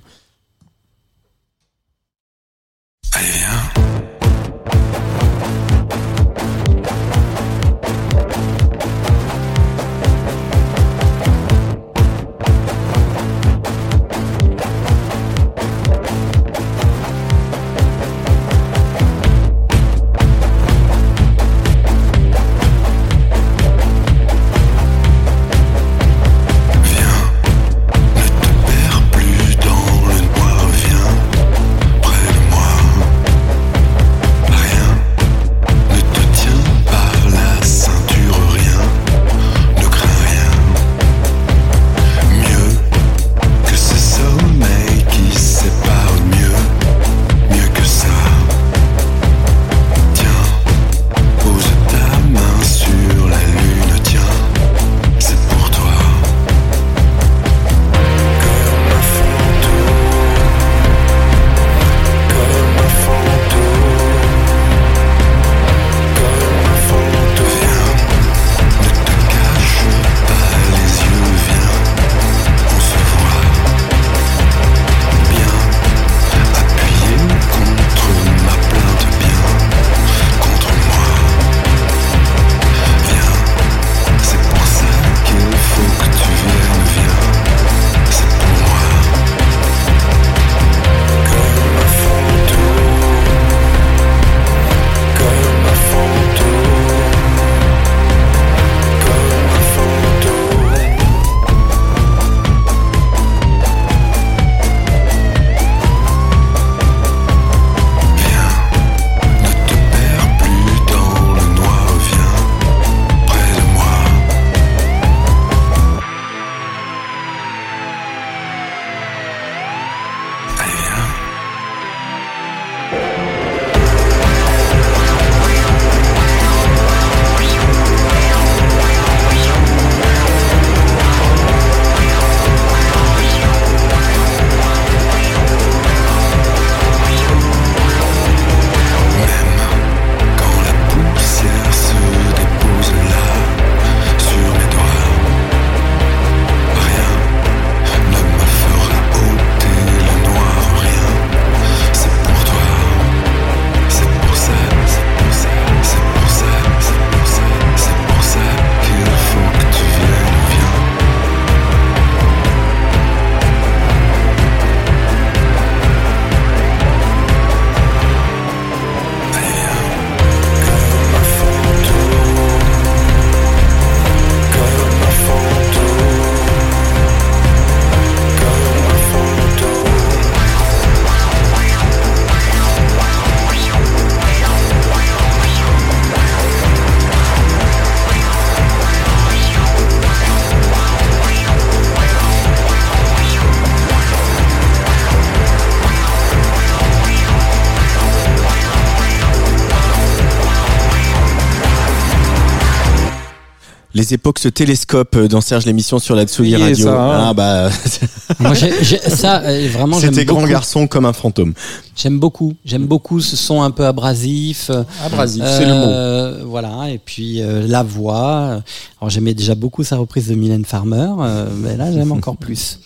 Les 203.96 204.12
époques 204.12 204.40
se 204.40 204.48
télescopent 204.48 205.16
dans 205.18 205.40
Serge 205.40 205.66
l'émission 205.66 206.00
sur 206.00 206.16
la 206.16 206.24
Tsugi 206.26 206.56
Radio. 206.56 206.86
ça, 206.86 207.00
hein. 207.00 207.24
ah 207.28 207.34
bah, 207.34 207.68
Moi, 208.40 208.54
j'ai- 208.54 208.82
j'ai- 208.82 208.98
ça, 208.98 209.40
euh, 209.42 209.68
vraiment, 209.72 210.00
j'aime 210.00 210.12
c'était 210.12 210.24
grand 210.24 210.40
beaucoup. 210.40 210.50
garçon 210.50 210.88
comme 210.88 211.04
un 211.06 211.12
fantôme. 211.12 211.54
J'aime 211.94 212.18
beaucoup. 212.18 212.54
J'aime 212.64 212.86
beaucoup 212.86 213.20
ce 213.20 213.36
son 213.36 213.62
un 213.62 213.70
peu 213.70 213.86
abrasif. 213.86 214.68
euh, 214.70 214.82
Abrasif, 215.04 215.44
c'est 215.46 215.64
le 215.66 215.74
mot. 215.74 215.86
euh, 215.86 216.42
Voilà. 216.44 216.90
Et 216.90 216.98
puis 216.98 217.40
euh, 217.40 217.66
la 217.68 217.84
voix. 217.84 218.62
Alors 219.00 219.10
j'aimais 219.10 219.32
déjà 219.34 219.54
beaucoup 219.54 219.84
sa 219.84 219.96
reprise 219.96 220.26
de 220.26 220.34
Mylène 220.34 220.64
Farmer, 220.64 221.10
euh, 221.20 221.46
mais 221.56 221.76
là 221.76 221.92
j'aime 221.92 222.10
encore 222.10 222.36
plus. 222.36 222.80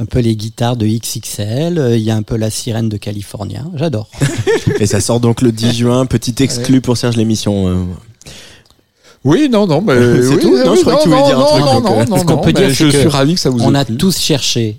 Un 0.00 0.06
peu 0.06 0.18
les 0.18 0.34
guitares 0.34 0.76
de 0.76 0.86
XXL. 0.86 1.78
euh, 1.78 1.96
Il 1.96 2.02
y 2.02 2.10
a 2.10 2.16
un 2.16 2.22
peu 2.22 2.36
la 2.36 2.50
sirène 2.50 2.88
de 2.88 2.96
California. 2.96 3.64
J'adore. 3.76 4.08
Et 4.80 4.86
ça 4.86 5.00
sort 5.00 5.20
donc 5.20 5.40
le 5.40 5.52
10 5.52 5.72
juin. 5.72 6.04
Petit 6.06 6.34
exclu 6.42 6.80
pour 6.80 6.96
Serge 6.96 7.16
l'émission. 7.16 7.68
euh. 7.68 7.84
Oui, 9.24 9.48
non, 9.50 9.66
non, 9.66 9.80
mais 9.80 9.94
C'est 10.22 10.28
oui, 10.34 10.40
tout 10.40 10.56
Non, 10.56 10.74
je 10.74 10.80
croyais 10.80 10.98
que 10.98 11.02
tu 11.04 11.08
voulais 11.08 11.22
dire 11.22 11.38
un 11.38 11.40
non, 11.40 11.46
truc, 11.46 11.60
Non, 11.64 11.74
donc, 11.74 11.84
non, 11.84 12.00
euh, 12.00 12.04
non, 12.06 12.18
Ce 12.18 12.24
qu'on 12.24 12.34
non, 12.36 12.40
peut 12.42 12.52
dire, 12.52 12.68
je 12.70 12.90
c'est 12.90 12.98
suis 13.00 13.08
ravi 13.08 13.34
que 13.34 13.40
ça 13.40 13.50
vous 13.50 13.60
On 13.62 13.74
a 13.74 13.84
plu. 13.84 13.96
tous 13.96 14.18
cherché. 14.18 14.78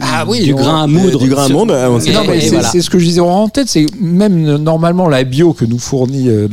Ah 0.00 0.24
oui, 0.28 0.42
du 0.44 0.54
grain 0.54 0.84
à 0.84 0.86
moudre. 0.86 1.18
du 1.18 1.28
grain 1.28 1.46
à 1.46 1.48
moudre, 1.48 1.98
c'est 2.00 2.12
voilà. 2.50 2.70
ce 2.70 2.88
que 2.88 3.00
je 3.00 3.04
disais 3.04 3.20
en 3.20 3.48
tête, 3.48 3.66
c'est 3.68 3.86
même 4.00 4.56
normalement 4.58 5.08
la 5.08 5.24
bio 5.24 5.54
que 5.54 5.64
nous 5.64 5.80
fournit 5.80 6.28
euh, 6.28 6.46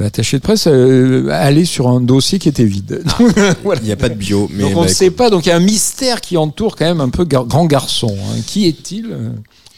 l'attaché 0.00 0.38
de 0.38 0.42
presse 0.42 0.64
euh, 0.66 1.28
allait 1.30 1.64
sur 1.64 1.86
un 1.86 2.00
dossier 2.00 2.40
qui 2.40 2.48
était 2.48 2.64
vide. 2.64 3.04
Voilà. 3.62 3.80
Il 3.82 3.86
n'y 3.86 3.92
a 3.92 3.96
pas 3.96 4.08
de 4.08 4.14
bio. 4.14 4.48
Mais 4.52 4.64
Donc 4.64 4.72
on 4.76 4.80
bah, 4.80 4.86
ne 4.88 4.92
sait 4.92 5.12
pas, 5.12 5.30
donc 5.30 5.46
il 5.46 5.50
y 5.50 5.52
a 5.52 5.56
un 5.56 5.60
mystère 5.60 6.20
qui 6.20 6.36
entoure 6.36 6.74
quand 6.74 6.86
même 6.86 7.00
un 7.00 7.08
peu 7.08 7.24
gar- 7.24 7.44
grand 7.46 7.66
garçon. 7.66 8.12
hein. 8.12 8.40
Qui 8.48 8.66
est-il 8.66 9.06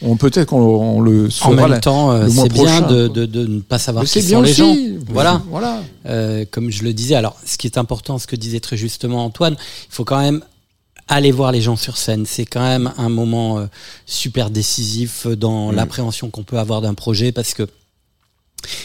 On 0.01 0.15
peut-être 0.15 0.47
qu'on 0.47 0.61
on 0.61 1.01
le 1.01 1.25
En 1.25 1.29
saura 1.29 1.55
même 1.55 1.67
la- 1.71 1.79
temps, 1.79 2.11
euh, 2.11 2.27
c'est 2.29 2.47
bien 2.51 2.81
de, 2.81 3.07
quoi. 3.07 3.15
de, 3.15 3.25
de 3.25 3.45
ne 3.45 3.59
pas 3.59 3.79
savoir 3.79 4.05
qui 4.05 4.11
c'est 4.11 4.21
sont 4.21 4.27
bien 4.27 4.41
les 4.43 4.53
gens. 4.53 4.71
aussi. 4.71 4.97
Voilà. 5.09 5.41
Voilà. 5.49 5.83
Euh, 6.05 6.45
comme 6.49 6.69
je 6.71 6.83
le 6.83 6.93
disais, 6.93 7.15
alors 7.15 7.35
ce 7.45 7.57
qui 7.57 7.67
est 7.67 7.77
important, 7.77 8.17
ce 8.17 8.25
que 8.27 8.35
disait 8.37 8.59
très 8.61 8.77
justement 8.77 9.25
Antoine, 9.25 9.55
il 9.59 9.93
faut 9.93 10.05
quand 10.05 10.19
même 10.21 10.41
aller 11.09 11.31
voir 11.31 11.51
les 11.51 11.61
gens 11.61 11.75
sur 11.75 11.97
scène. 11.97 12.25
C'est 12.25 12.45
quand 12.45 12.61
même 12.61 12.91
un 12.97 13.09
moment 13.09 13.59
euh, 13.59 13.65
super 14.05 14.51
décisif 14.51 15.27
dans 15.27 15.71
l'appréhension 15.71 16.29
qu'on 16.29 16.43
peut 16.43 16.59
avoir 16.59 16.81
d'un 16.81 16.93
projet 16.93 17.31
parce 17.31 17.53
que 17.53 17.67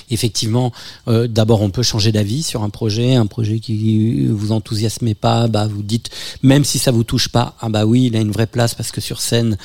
Effectivement, 0.08 0.72
euh, 1.08 1.26
d'abord 1.26 1.60
on 1.60 1.70
peut 1.70 1.82
changer 1.82 2.12
d'avis 2.12 2.44
sur 2.44 2.62
un 2.62 2.70
projet, 2.70 3.16
un 3.16 3.26
projet 3.26 3.58
qui 3.58 4.26
vous 4.28 4.52
enthousiasme 4.52 5.14
pas, 5.14 5.48
bah 5.48 5.66
vous 5.66 5.82
dites 5.82 6.10
même 6.44 6.64
si 6.64 6.78
ça 6.78 6.92
vous 6.92 7.02
touche 7.02 7.28
pas, 7.28 7.56
ah 7.60 7.68
bah 7.68 7.84
oui 7.84 8.04
il 8.06 8.16
a 8.16 8.20
une 8.20 8.30
vraie 8.30 8.46
place 8.46 8.74
parce 8.76 8.92
que 8.92 9.00
sur 9.00 9.20
scène 9.20 9.56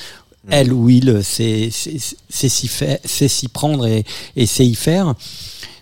elle 0.50 0.74
ou 0.74 0.90
il 0.90 1.22
c'est 1.24 1.70
c'est 1.72 2.10
c'est 2.30 3.28
s'y 3.28 3.48
prendre 3.48 3.86
et, 3.88 4.06
et 4.36 4.46
c'est 4.46 4.66
y 4.66 4.76
faire. 4.76 5.16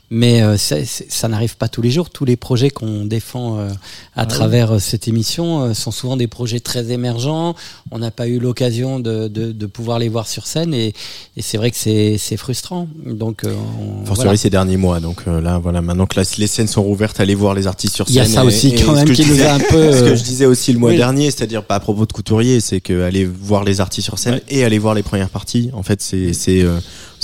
Mais 0.09 0.41
euh, 0.41 0.55
c'est- 0.55 0.85
ça 0.85 1.27
n'arrive 1.27 1.57
pas 1.57 1.67
tous 1.67 1.81
les 1.81 1.91
jours. 1.91 2.09
Tous 2.09 2.23
les 2.23 2.37
projets 2.37 2.69
qu'on 2.69 3.03
défend 3.03 3.59
euh, 3.59 3.69
à 4.15 4.25
travers 4.25 4.75
euh, 4.75 4.79
cette 4.79 5.09
émission 5.09 5.63
euh, 5.63 5.73
sont 5.73 5.91
souvent 5.91 6.15
des 6.15 6.27
projets 6.27 6.61
très 6.61 6.91
émergents. 6.91 7.55
On 7.91 7.99
n'a 7.99 8.09
pas 8.09 8.25
eu 8.29 8.39
l'occasion 8.39 9.01
de, 9.01 9.27
de, 9.27 9.51
de 9.51 9.65
pouvoir 9.65 9.99
les 9.99 10.07
voir 10.07 10.29
sur 10.29 10.47
scène 10.47 10.73
et, 10.73 10.93
et 11.35 11.41
c'est 11.41 11.57
vrai 11.57 11.71
que 11.71 11.77
c'est 11.77 12.17
c'est 12.17 12.37
frustrant. 12.37 12.87
Donc, 13.05 13.43
euh, 13.43 13.53
on- 13.81 14.03
voilà. 14.05 14.37
ces 14.37 14.49
derniers 14.49 14.77
mois. 14.77 15.01
Donc 15.01 15.23
euh, 15.27 15.41
là, 15.41 15.59
voilà, 15.59 15.81
maintenant 15.81 16.05
que 16.05 16.17
la- 16.17 16.25
les 16.37 16.47
scènes 16.47 16.67
sont 16.69 16.83
rouvertes, 16.83 17.19
allez 17.19 17.35
voir 17.35 17.53
les 17.53 17.67
artistes 17.67 17.95
sur 17.95 18.05
Il 18.07 18.13
scène. 18.13 18.23
y 18.23 18.25
a 18.27 18.33
ça 18.33 18.43
et- 18.43 18.47
aussi 18.47 18.67
et 18.69 18.75
quand 18.81 18.93
même 18.93 19.11
qui 19.11 19.25
nous 19.25 19.41
a 19.41 19.51
un 19.51 19.59
peu, 19.59 19.91
Ce 19.97 19.99
que 20.05 20.15
je 20.15 20.23
disais 20.23 20.45
aussi 20.45 20.71
le 20.71 20.79
mois 20.79 20.91
oui. 20.91 20.95
dernier, 20.97 21.31
c'est-à-dire 21.31 21.63
pas 21.65 21.75
à 21.75 21.79
propos 21.81 22.05
de 22.05 22.13
couturier, 22.13 22.61
c'est 22.61 22.79
que 22.79 23.01
aller 23.03 23.25
voir 23.25 23.65
les 23.65 23.81
artistes 23.81 24.05
sur 24.05 24.19
scène 24.19 24.39
et 24.47 24.63
aller 24.63 24.79
voir 24.79 24.93
les 24.93 25.03
premières 25.03 25.29
parties. 25.29 25.69
En 25.73 25.83
fait, 25.83 26.01
c'est 26.01 26.63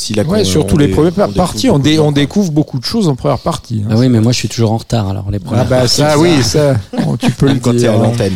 euh, 0.04 0.06
aussi 0.06 0.14
la. 0.14 0.24
Ouais, 0.24 0.44
surtout 0.44 0.78
les 0.78 0.88
premières 0.90 1.30
parties, 1.34 1.70
on, 1.70 1.80
dé- 1.80 2.00
on 2.00 2.12
découvre 2.12 2.52
beaucoup 2.52 2.80
de 2.80 2.86
choses 2.86 3.08
en 3.08 3.16
première 3.16 3.40
partie. 3.40 3.82
hein. 3.86 3.90
Ah 3.92 3.96
oui, 3.98 4.10
mais 4.10 4.20
moi 4.20 4.32
je 4.32 4.38
suis 4.38 4.50
toujours 4.50 4.72
en 4.72 4.78
retard. 4.78 5.08
Alors 5.10 5.30
les 5.32 5.40
Ah 5.42 5.46
premières 5.46 5.68
bah 5.68 5.80
parties, 5.82 5.96
ça, 5.96 6.18
oui, 6.20 6.44
ça, 6.44 6.76
tu 7.20 7.32
peux 7.32 7.48
le 7.54 7.60
quand 7.60 7.72
t'es 7.72 7.78
dire. 7.78 7.92
à 7.92 7.96
hein. 7.96 8.04
l'antenne. 8.04 8.34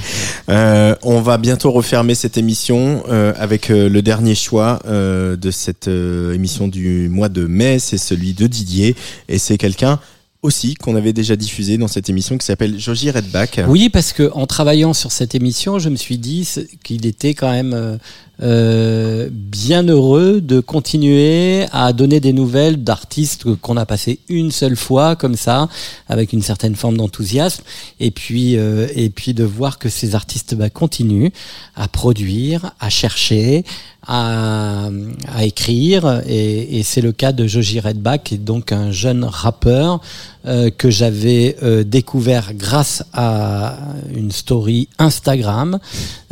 Euh, 0.49 0.95
on 1.03 1.21
va 1.21 1.37
bientôt 1.37 1.71
refermer 1.71 2.15
cette 2.15 2.37
émission 2.37 3.03
euh, 3.09 3.33
avec 3.37 3.69
euh, 3.69 3.89
le 3.89 4.01
dernier 4.01 4.35
choix 4.35 4.79
euh, 4.87 5.35
de 5.35 5.51
cette 5.51 5.87
euh, 5.87 6.33
émission 6.33 6.67
du 6.67 7.09
mois 7.09 7.29
de 7.29 7.45
mai, 7.47 7.79
c'est 7.79 7.97
celui 7.97 8.33
de 8.33 8.47
Didier 8.47 8.95
et 9.27 9.37
c'est 9.37 9.57
quelqu'un 9.57 9.99
aussi 10.43 10.75
qu'on 10.75 10.95
avait 10.95 11.13
déjà 11.13 11.35
diffusé 11.35 11.77
dans 11.77 11.87
cette 11.87 12.09
émission 12.09 12.37
qui 12.37 12.45
s'appelle 12.45 12.79
Joji 12.79 13.09
Redback. 13.11 13.59
Oui, 13.67 13.89
parce 13.89 14.13
que 14.13 14.31
en 14.33 14.45
travaillant 14.45 14.93
sur 14.93 15.11
cette 15.11 15.33
émission, 15.35 15.79
je 15.79 15.89
me 15.89 15.95
suis 15.95 16.17
dit 16.19 16.47
qu'il 16.83 17.05
était 17.07 17.33
quand 17.33 17.51
même 17.51 17.97
euh, 18.41 19.29
bien 19.31 19.81
heureux 19.83 20.41
de 20.41 20.59
continuer 20.59 21.65
à 21.71 21.91
donner 21.91 22.19
des 22.19 22.33
nouvelles 22.33 22.83
d'artistes 22.83 23.55
qu'on 23.61 23.77
a 23.77 23.85
passé 23.85 24.19
une 24.29 24.51
seule 24.51 24.75
fois 24.75 25.15
comme 25.15 25.35
ça, 25.35 25.69
avec 26.07 26.33
une 26.33 26.43
certaine 26.43 26.75
forme 26.75 26.97
d'enthousiasme, 26.97 27.63
et 27.99 28.11
puis 28.11 28.57
euh, 28.57 28.87
et 28.95 29.09
puis 29.09 29.33
de 29.33 29.43
voir 29.43 29.79
que 29.79 29.89
ces 29.89 30.13
artistes 30.13 30.53
bah, 30.55 30.69
continuent 30.69 31.31
à 31.75 31.87
produire, 31.87 32.73
à 32.79 32.89
chercher, 32.89 33.63
à, 34.05 34.89
à 35.33 35.43
écrire, 35.43 36.21
et, 36.27 36.79
et 36.79 36.83
c'est 36.83 37.01
le 37.01 37.11
cas 37.11 37.31
de 37.31 37.47
Joji 37.47 37.79
Redback, 37.79 38.23
qui 38.25 38.35
est 38.35 38.37
donc 38.37 38.71
un 38.71 38.91
jeune 38.91 39.23
rappeur 39.23 39.99
euh, 40.47 40.69
que 40.69 40.89
j'avais 40.89 41.57
euh, 41.61 41.83
découvert 41.83 42.53
grâce 42.53 43.03
à 43.13 43.75
une 44.15 44.31
story 44.31 44.87
Instagram 44.97 45.79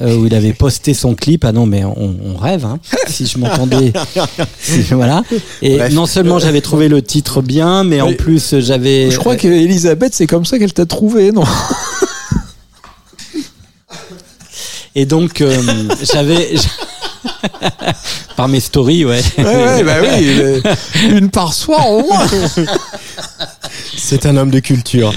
euh, 0.01 0.15
où 0.15 0.25
il 0.25 0.33
avait 0.33 0.53
posté 0.57 0.93
son 0.93 1.15
clip. 1.15 1.43
Ah 1.45 1.51
non, 1.51 1.65
mais 1.65 1.83
on, 1.83 2.15
on 2.23 2.37
rêve. 2.37 2.65
Hein. 2.65 2.79
Si 3.07 3.27
je 3.27 3.37
m'entendais, 3.37 3.91
si- 4.59 4.81
voilà. 4.91 5.21
Et 5.61 5.77
Bref. 5.77 5.93
non 5.93 6.05
seulement 6.05 6.39
j'avais 6.39 6.61
trouvé 6.61 6.87
le 6.87 7.01
titre 7.01 7.41
bien, 7.41 7.83
mais 7.83 8.01
en 8.01 8.13
plus 8.13 8.59
j'avais. 8.59 9.11
Je 9.11 9.17
crois 9.17 9.35
que 9.35 9.47
Elisabeth, 9.47 10.13
c'est 10.13 10.27
comme 10.27 10.45
ça 10.45 10.57
qu'elle 10.59 10.73
t'a 10.73 10.85
trouvé, 10.85 11.31
non? 11.31 11.43
Et 14.95 15.05
donc 15.05 15.43
j'avais 16.03 16.55
par 18.37 18.47
mes 18.47 18.59
stories, 18.59 19.05
ouais. 19.05 19.21
Ouais, 19.37 19.43
ouais, 19.45 19.83
bah 19.83 19.95
oui, 20.01 20.61
une 21.09 21.29
par 21.29 21.53
soir 21.53 21.89
au 21.89 22.01
moins. 22.03 22.25
C'est 23.97 24.25
un 24.25 24.35
homme 24.37 24.49
de 24.51 24.59
culture. 24.59 25.13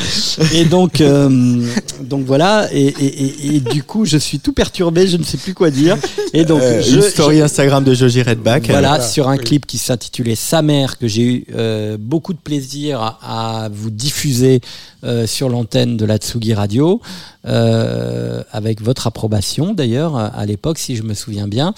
Et 0.55 0.65
donc, 0.65 1.01
euh, 1.01 1.63
donc 2.03 2.25
voilà. 2.25 2.69
Et, 2.73 2.87
et, 2.87 3.47
et, 3.47 3.57
et 3.57 3.61
du 3.61 3.83
coup, 3.83 4.05
je 4.05 4.17
suis 4.19 4.39
tout 4.41 4.53
perturbé. 4.53 5.07
Je 5.07 5.17
ne 5.17 5.23
sais 5.25 5.37
plus 5.39 5.55
quoi 5.55 5.71
dire. 5.71 5.97
Et 6.35 6.45
donc, 6.45 6.61
Euh, 6.63 6.83
je, 6.83 6.97
une 6.97 7.03
story 7.03 7.39
je- 7.39 7.43
Instagram 7.45 7.85
de 7.85 7.95
Joji 7.95 8.23
Redback. 8.23 8.69
Voilà, 8.69 9.01
sur 9.01 9.29
un 9.29 9.37
clip 9.39 9.67
qui 9.67 9.79
s'intitulait 9.79 10.35
Sa 10.35 10.63
mère, 10.63 10.99
que 10.99 11.09
j'ai 11.09 11.23
eu 11.23 11.45
euh, 11.55 11.97
beaucoup 11.99 12.33
de 12.33 12.39
plaisir 12.39 13.01
à, 13.01 13.65
à 13.65 13.69
vous 13.69 13.91
diffuser 13.91 14.61
euh, 15.05 15.27
sur 15.27 15.49
l'antenne 15.49 15.97
de 15.97 16.05
la 16.05 16.17
Tsugi 16.19 16.55
Radio, 16.55 17.01
euh, 17.47 18.43
avec 18.53 18.83
votre 18.83 19.07
approbation 19.07 19.73
d'ailleurs 19.75 20.17
à 20.17 20.27
à 20.39 20.47
l'époque, 20.47 20.79
si 20.79 20.95
je 20.97 21.03
me 21.03 21.15
souviens 21.15 21.49
bien. 21.49 21.75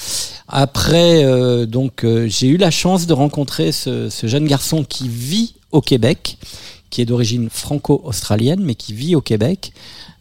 Après, 0.49 1.25
euh, 1.25 1.65
donc, 1.67 2.05
euh, 2.05 2.27
j'ai 2.29 2.49
eu 2.49 2.57
la 2.57 2.71
chance 2.71 3.07
de 3.07 3.13
rencontrer 3.13 3.73
ce, 3.73 4.09
ce 4.11 4.27
jeune 4.27 4.47
garçon 4.47 4.85
qui 4.85 5.09
vit 5.09 5.55
au 5.73 5.81
Québec, 5.81 6.37
qui 6.91 7.01
est 7.01 7.07
d'origine 7.07 7.49
franco-australienne, 7.51 8.61
mais 8.63 8.75
qui 8.75 8.93
vit 8.93 9.15
au 9.15 9.21
Québec. 9.21 9.73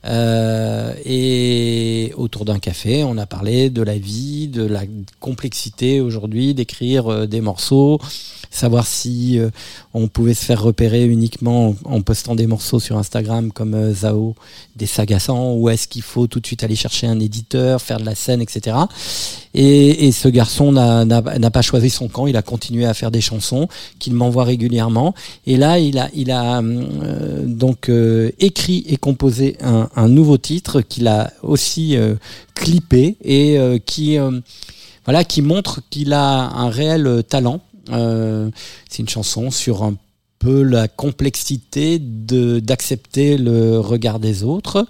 Euh, 0.05 0.93
et 1.03 2.13
autour 2.15 2.45
d'un 2.45 2.59
café, 2.59 3.03
on 3.03 3.17
a 3.17 3.25
parlé 3.25 3.69
de 3.69 3.81
la 3.81 3.97
vie, 3.97 4.47
de 4.47 4.63
la 4.63 4.83
complexité 5.19 5.99
aujourd'hui 5.99 6.53
d'écrire 6.53 7.11
euh, 7.11 7.25
des 7.25 7.41
morceaux, 7.41 7.99
savoir 8.49 8.87
si 8.87 9.39
euh, 9.39 9.49
on 9.93 10.07
pouvait 10.07 10.33
se 10.33 10.45
faire 10.45 10.61
repérer 10.61 11.05
uniquement 11.05 11.75
en, 11.85 12.01
postant 12.01 12.35
des 12.35 12.47
morceaux 12.47 12.79
sur 12.79 12.97
Instagram 12.97 13.51
comme 13.51 13.73
euh, 13.73 13.93
Zao, 13.93 14.35
des 14.75 14.85
Sagassants, 14.85 15.53
ou 15.53 15.69
est-ce 15.69 15.87
qu'il 15.87 16.01
faut 16.01 16.27
tout 16.27 16.39
de 16.39 16.47
suite 16.47 16.63
aller 16.63 16.75
chercher 16.75 17.07
un 17.07 17.19
éditeur, 17.19 17.81
faire 17.81 17.99
de 17.99 18.05
la 18.05 18.15
scène, 18.15 18.41
etc. 18.41 18.77
Et, 19.53 20.07
et 20.07 20.11
ce 20.11 20.27
garçon 20.27 20.71
n'a 20.71 21.51
pas 21.51 21.61
choisi 21.61 21.89
son 21.89 22.07
camp, 22.07 22.27
il 22.27 22.37
a 22.37 22.41
continué 22.41 22.85
à 22.85 22.93
faire 22.93 23.11
des 23.11 23.21
chansons 23.21 23.67
qu'il 23.97 24.13
m'envoie 24.13 24.43
régulièrement. 24.43 25.13
Et 25.47 25.57
là, 25.57 25.79
il 25.79 25.97
a, 25.97 26.09
il 26.13 26.31
a 26.31 26.61
euh, 26.61 27.45
donc 27.45 27.89
euh, 27.89 28.31
écrit 28.39 28.83
et 28.87 28.97
composé 28.97 29.57
un, 29.61 29.89
un 29.95 30.07
nouveau 30.07 30.37
titre 30.37 30.81
qu'il 30.81 31.07
a 31.07 31.31
aussi 31.41 31.97
euh, 31.97 32.15
clippé 32.55 33.17
et 33.23 33.57
qui, 33.85 34.17
voilà, 35.05 35.23
qui 35.23 35.41
montre 35.41 35.81
qu'il 35.89 36.13
a 36.13 36.49
un 36.49 36.69
réel 36.69 37.23
talent. 37.27 37.61
Euh, 37.91 38.49
C'est 38.89 38.99
une 38.99 39.09
chanson 39.09 39.51
sur 39.51 39.83
un 39.83 39.95
peu 40.39 40.61
la 40.63 40.87
complexité 40.87 41.99
de 41.99 42.59
d'accepter 42.59 43.37
le 43.37 43.79
regard 43.79 44.19
des 44.19 44.43
autres. 44.43 44.87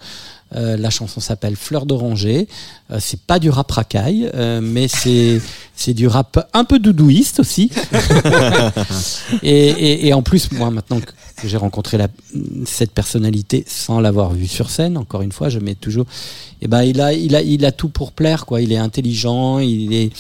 Euh, 0.55 0.77
la 0.77 0.89
chanson 0.89 1.19
s'appelle 1.19 1.55
Fleur 1.55 1.85
d'oranger. 1.85 2.47
Euh, 2.89 2.97
c'est 2.99 3.21
pas 3.21 3.37
du 3.37 3.51
rap 3.51 3.71
racaille, 3.71 4.29
euh, 4.33 4.61
mais 4.61 4.87
c'est 4.87 5.39
c'est 5.75 5.93
du 5.93 6.07
rap 6.07 6.49
un 6.53 6.63
peu 6.65 6.79
doudouiste 6.79 7.39
aussi. 7.39 7.69
et, 9.43 9.69
et, 9.69 10.07
et 10.07 10.13
en 10.13 10.23
plus, 10.23 10.51
moi 10.51 10.71
maintenant 10.71 10.99
que 10.99 11.47
j'ai 11.47 11.57
rencontré 11.57 11.97
la, 11.97 12.07
cette 12.65 12.91
personnalité 12.91 13.63
sans 13.67 13.99
l'avoir 13.99 14.33
vu 14.33 14.47
sur 14.47 14.69
scène, 14.71 14.97
encore 14.97 15.21
une 15.21 15.31
fois, 15.31 15.49
je 15.49 15.59
mets 15.59 15.75
toujours. 15.75 16.05
Et 16.61 16.67
ben 16.67 16.81
il 16.83 16.99
a 16.99 17.13
il 17.13 17.35
a 17.35 17.41
il 17.43 17.63
a 17.63 17.71
tout 17.71 17.89
pour 17.89 18.11
plaire 18.11 18.45
quoi. 18.47 18.61
Il 18.61 18.71
est 18.71 18.77
intelligent, 18.77 19.59
il 19.59 19.93
est 19.93 20.11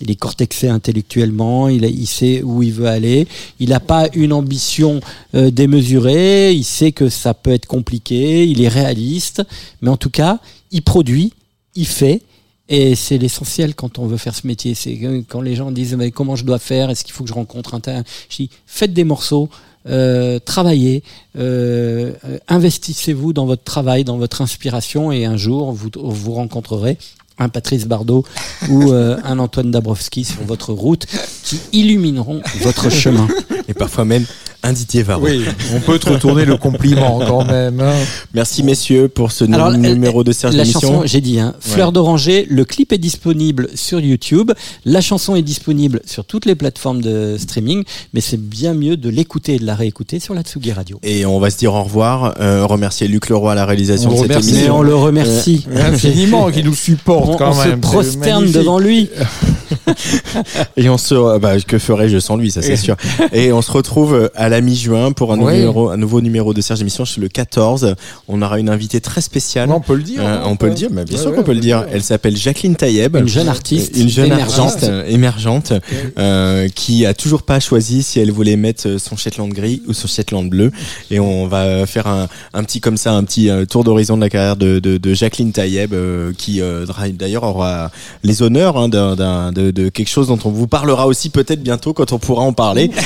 il 0.00 0.10
est 0.10 0.16
cortexé 0.16 0.68
intellectuellement, 0.68 1.68
il, 1.68 1.84
a- 1.84 2.06
sait 2.06 2.42
où 2.42 2.62
il 2.62 2.72
veut 2.72 2.86
aller, 2.86 3.26
il 3.58 3.70
n'a 3.70 3.80
pas 3.80 4.08
une 4.14 4.32
ambition 4.32 5.00
euh, 5.34 5.50
démesurée, 5.50 6.52
il 6.52 6.64
sait 6.64 6.92
que 6.92 7.08
ça 7.08 7.34
peut 7.34 7.52
être 7.52 7.66
compliqué, 7.66 8.46
il 8.46 8.62
est 8.62 8.68
réaliste, 8.68 9.42
mais 9.82 9.90
en 9.90 9.96
tout 9.96 10.10
cas, 10.10 10.38
il 10.70 10.82
produit, 10.82 11.32
il 11.74 11.86
fait. 11.86 12.22
Et 12.70 12.96
c'est 12.96 13.16
l'essentiel 13.16 13.74
quand 13.74 13.98
on 13.98 14.06
veut 14.06 14.18
faire 14.18 14.34
ce 14.34 14.46
métier. 14.46 14.74
C'est 14.74 15.24
quand 15.26 15.40
les 15.40 15.54
gens 15.56 15.70
disent 15.70 15.94
mais 15.94 16.10
comment 16.10 16.36
je 16.36 16.44
dois 16.44 16.58
faire, 16.58 16.90
est-ce 16.90 17.02
qu'il 17.02 17.14
faut 17.14 17.24
que 17.24 17.30
je 17.30 17.34
rencontre 17.34 17.74
un 17.74 17.80
tel? 17.80 18.04
Je 18.28 18.36
dis 18.36 18.50
faites 18.66 18.92
des 18.92 19.04
morceaux, 19.04 19.48
euh, 19.88 20.38
travaillez, 20.38 21.02
euh, 21.38 22.12
investissez-vous 22.46 23.32
dans 23.32 23.46
votre 23.46 23.64
travail, 23.64 24.04
dans 24.04 24.18
votre 24.18 24.42
inspiration, 24.42 25.10
et 25.12 25.24
un 25.24 25.38
jour 25.38 25.72
vous 25.72 25.88
vous 25.96 26.32
rencontrerez 26.34 26.98
un 27.38 27.48
Patrice 27.48 27.86
Bardot 27.86 28.24
ou 28.68 28.92
euh, 28.92 29.16
un 29.24 29.38
Antoine 29.38 29.70
Dabrowski 29.70 30.24
sur 30.24 30.42
votre 30.42 30.72
route 30.72 31.06
qui 31.44 31.60
illumineront 31.72 32.42
votre 32.60 32.90
chemin. 32.90 33.28
Et 33.68 33.74
parfois 33.74 34.04
même 34.04 34.24
un 34.62 34.72
Didier 34.72 35.02
Varro. 35.04 35.24
Oui, 35.24 35.44
on 35.74 35.80
peut 35.80 35.98
te 35.98 36.08
retourner 36.10 36.44
le 36.44 36.56
compliment 36.56 37.20
quand 37.26 37.44
même. 37.44 37.80
hein. 37.80 37.92
Merci 38.34 38.62
messieurs 38.64 39.08
pour 39.08 39.30
ce 39.30 39.44
Alors, 39.44 39.70
nouveau 39.70 39.84
euh, 39.86 39.94
numéro 39.94 40.24
de 40.24 40.32
Serge 40.32 40.56
La 40.56 40.64
chanson, 40.64 41.02
j'ai 41.04 41.20
dit, 41.20 41.38
hein, 41.38 41.54
Fleur 41.60 41.88
Ouais. 41.88 41.92
d'oranger, 41.92 42.46
le 42.50 42.64
clip 42.64 42.92
est 42.92 42.98
disponible 42.98 43.68
sur 43.74 44.00
YouTube. 44.00 44.50
La 44.84 45.00
chanson 45.00 45.36
est 45.36 45.42
disponible 45.42 46.00
sur 46.06 46.24
toutes 46.24 46.44
les 46.44 46.54
plateformes 46.56 47.00
de 47.00 47.36
streaming, 47.38 47.84
mais 48.12 48.20
c'est 48.20 48.40
bien 48.40 48.74
mieux 48.74 48.96
de 48.96 49.08
l'écouter 49.08 49.54
et 49.54 49.58
de 49.58 49.64
la 49.66 49.74
réécouter 49.76 50.18
sur 50.18 50.34
la 50.34 50.42
Tsugi 50.42 50.72
Radio. 50.72 50.98
Et 51.04 51.24
on 51.24 51.38
va 51.38 51.50
se 51.50 51.56
dire 51.58 51.72
au 51.74 51.82
revoir, 51.84 52.34
euh, 52.40 52.66
remercier 52.66 53.06
Luc 53.08 53.28
Leroy 53.28 53.52
à 53.52 53.54
la 53.54 53.64
réalisation 53.64 54.10
On 54.10 54.14
de 54.14 54.18
cette 54.18 54.26
remercie. 54.28 54.50
émission. 54.50 54.78
On 54.78 54.82
le 54.82 54.94
remercie. 54.94 55.66
Euh, 55.70 55.92
Infiniment, 55.92 56.50
qui 56.50 56.64
nous 56.64 56.74
supporte 56.74 57.28
On, 57.30 57.36
quand 57.36 57.50
on 57.50 57.62
se 57.64 57.68
prosterne 57.76 58.50
devant 58.50 58.78
lui. 58.80 59.08
Et 60.76 60.88
on 60.88 60.98
se, 60.98 61.38
bah, 61.38 61.60
que 61.60 61.78
ferais-je 61.78 62.18
sans 62.18 62.36
lui, 62.36 62.50
ça 62.50 62.62
c'est 62.62 62.76
sûr. 62.76 62.96
Et 63.32 63.52
on 63.52 63.62
se 63.62 63.70
retrouve 63.70 64.30
à 64.34 64.47
la 64.48 64.60
mi-juin 64.60 65.12
pour 65.12 65.32
un, 65.32 65.36
nouveau 65.36 65.48
Ouais. 65.48 65.58
numéro, 65.58 65.88
un 65.90 65.96
nouveau 65.96 66.20
numéro 66.20 66.54
de 66.54 66.60
Serge 66.60 66.80
Émission, 66.80 67.04
c'est 67.04 67.20
le 67.20 67.28
14. 67.28 67.94
On 68.28 68.42
aura 68.42 68.58
une 68.58 68.68
invitée 68.68 69.00
très 69.00 69.20
spéciale. 69.20 69.68
Non, 69.68 69.76
on 69.76 69.80
peut 69.80 69.94
le 69.96 70.02
dire. 70.02 70.20
Euh, 70.22 70.38
hein, 70.38 70.42
on 70.46 70.56
peut 70.56 70.68
le 70.68 70.74
dire, 70.74 70.88
mais 70.92 71.04
bien 71.04 71.16
Ouais, 71.16 71.20
sûr 71.22 71.30
ouais, 71.30 71.36
qu'on 71.36 71.42
peut 71.42 71.52
le 71.54 71.60
dire. 71.60 71.84
Elle 71.92 72.02
s'appelle 72.02 72.36
Jacqueline 72.36 72.76
Taïeb. 72.76 73.16
Une 73.16 73.28
jeune 73.28 73.48
artiste 73.48 73.96
Une 73.96 74.08
jeune 74.08 74.26
émergente. 74.32 74.66
artiste 74.66 74.84
euh, 74.90 75.04
émergente 75.08 75.72
euh, 76.18 76.68
qui 76.74 77.06
a 77.06 77.14
toujours 77.14 77.42
pas 77.42 77.60
choisi 77.60 78.02
si 78.02 78.20
elle 78.20 78.30
voulait 78.32 78.56
mettre 78.56 78.86
euh, 78.88 78.98
son 78.98 79.16
Shetland 79.16 79.48
gris 79.52 79.82
ou 79.86 79.92
son 79.92 80.06
Shetland 80.08 80.48
bleu. 80.48 80.70
Et 81.10 81.20
on 81.20 81.46
va 81.46 81.86
faire 81.86 82.06
un, 82.06 82.28
un 82.54 82.64
petit 82.64 82.80
comme 82.80 82.96
ça, 82.96 83.12
un 83.12 83.24
petit 83.24 83.50
euh, 83.50 83.64
tour 83.64 83.84
d'horizon 83.84 84.16
de 84.16 84.22
la 84.22 84.28
carrière 84.30 84.56
de, 84.56 84.78
de, 84.78 84.96
de 84.98 85.14
Jacqueline 85.14 85.52
Taïeb 85.52 85.92
euh, 85.94 86.32
qui 86.36 86.60
euh, 86.60 86.84
d'ailleurs 87.12 87.44
aura 87.44 87.90
les 88.22 88.42
honneurs 88.42 88.76
hein, 88.76 88.88
d'un, 88.88 89.16
d'un- 89.16 89.52
de, 89.52 89.70
de 89.70 89.88
quelque 89.88 90.08
chose 90.10 90.28
dont 90.28 90.38
on 90.44 90.50
vous 90.50 90.66
parlera 90.66 91.06
aussi 91.06 91.30
peut-être 91.30 91.62
bientôt 91.62 91.92
quand 91.92 92.12
on 92.12 92.18
pourra 92.18 92.42
en 92.42 92.52
parler. 92.52 92.90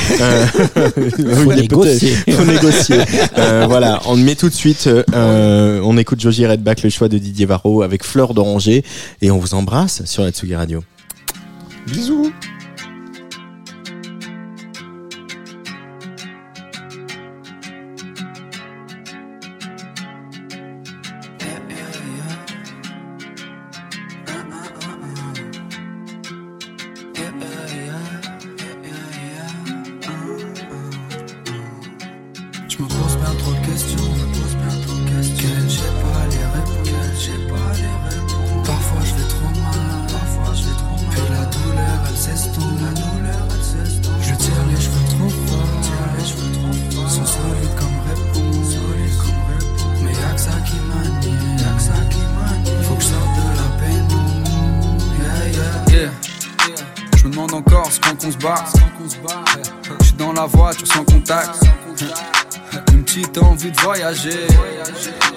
Faut 1.36 1.52
il 1.52 1.58
est 1.58 1.62
négocier. 1.62 2.14
peut-être- 2.24 2.36
Faut 2.44 2.50
négocier. 2.52 2.96
Euh, 3.38 3.64
voilà, 3.68 4.00
on 4.06 4.16
met 4.16 4.34
tout 4.34 4.48
de 4.48 4.54
suite. 4.54 4.88
euh, 5.14 5.80
on 5.84 5.96
écoute 5.96 6.20
Joji 6.20 6.46
Redback, 6.46 6.82
le 6.82 6.90
choix 6.90 7.08
de 7.08 7.18
Didier 7.18 7.46
Varro 7.46 7.82
avec 7.82 8.04
Fleur 8.04 8.34
d'oranger 8.34 8.84
et 9.20 9.30
on 9.30 9.38
vous 9.38 9.54
embrasse 9.54 10.04
sur 10.04 10.22
la 10.22 10.30
Tsugi 10.30 10.54
Radio. 10.54 10.82
Bisous. 11.86 12.30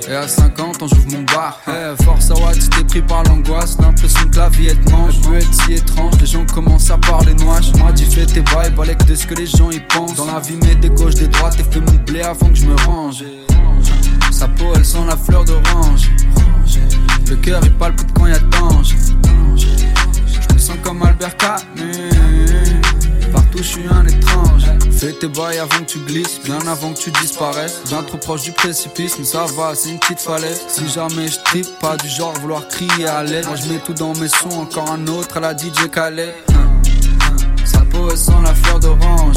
Et 0.07 0.15
à 0.15 0.27
50 0.27 0.81
ans, 0.81 0.87
j'ouvre 0.87 1.11
mon 1.11 1.21
bar. 1.23 1.59
Eh, 1.67 2.03
force 2.03 2.31
à 2.31 2.33
Watt, 2.33 2.57
t'es 2.71 2.83
pris 2.83 3.01
par 3.03 3.21
l'angoisse. 3.23 3.77
L'impression 3.79 4.27
que 4.27 4.37
la 4.37 4.49
vie 4.49 4.67
est 4.67 4.89
manche. 4.89 5.21
peut 5.21 5.35
être 5.35 5.53
si 5.53 5.73
étrange. 5.73 6.13
Les 6.19 6.25
gens 6.25 6.43
commencent 6.47 6.89
à 6.89 6.97
parler 6.97 7.35
noix. 7.35 7.59
Moi, 7.77 7.93
tu 7.93 8.05
fais 8.05 8.25
tes 8.25 8.41
bails, 8.41 8.71
balèque 8.71 9.05
de 9.05 9.13
ce 9.13 9.27
que 9.27 9.35
les 9.35 9.45
gens 9.45 9.69
y 9.69 9.79
pensent. 9.79 10.15
Dans 10.15 10.25
la 10.25 10.39
vie, 10.39 10.55
mets 10.55 10.73
des 10.73 10.89
gauches, 10.89 11.13
des 11.13 11.27
droites. 11.27 11.59
Et 11.59 11.63
fais 11.63 11.79
mon 11.79 11.93
blé 12.07 12.23
avant 12.23 12.47
que 12.47 12.55
je 12.55 12.65
me 12.65 12.75
range. 12.87 13.23
Sa 14.31 14.47
peau, 14.47 14.73
elle 14.75 14.85
sent 14.85 15.05
la 15.07 15.15
fleur 15.15 15.45
d'orange. 15.45 16.09
Le 17.29 17.35
cœur, 17.35 17.61
il 17.63 17.71
palpite 17.73 18.11
quand 18.13 18.25
y 18.25 18.31
a. 18.31 18.39
Je 18.39 20.53
me 20.53 20.59
sens 20.59 20.77
comme 20.81 21.03
Albert 21.03 21.37
Camus. 21.37 22.09
Partout 23.31 23.59
je 23.59 23.63
suis 23.63 23.87
un 23.87 24.07
étrange. 24.07 24.65
Fais 24.97 25.11
tes 25.11 25.27
bails 25.27 25.57
avant 25.59 25.79
que 25.79 25.91
tu 25.91 25.99
glisses, 25.99 26.39
bien 26.45 26.59
avant 26.67 26.93
que 26.93 26.99
tu 26.99 27.11
disparaisses. 27.11 27.81
Bien 27.89 28.01
trop 28.01 28.17
proche 28.17 28.43
du 28.43 28.53
précipice, 28.53 29.17
mais 29.19 29.25
ça 29.25 29.45
va, 29.57 29.75
c'est 29.75 29.89
une 29.89 29.99
petite 29.99 30.21
falaise. 30.21 30.61
Si 30.69 30.87
jamais 30.87 31.27
je 31.27 31.37
tripe, 31.43 31.67
pas 31.81 31.97
du 31.97 32.07
genre 32.07 32.33
vouloir 32.39 32.65
crier 32.69 33.05
à 33.05 33.21
l'aide. 33.21 33.45
Moi 33.45 33.57
je 33.57 33.67
mets 33.67 33.79
tout 33.79 33.93
dans 33.93 34.13
mes 34.15 34.29
sons, 34.29 34.61
encore 34.61 34.89
un 34.89 35.05
autre 35.07 35.35
à 35.37 35.39
la 35.41 35.55
DJ 35.55 35.89
Khaled. 35.91 36.33
Sa 37.65 37.79
peau 37.81 38.09
elle 38.09 38.17
sent 38.17 38.31
la 38.41 38.55
fleur 38.55 38.79
d'orange. 38.79 39.35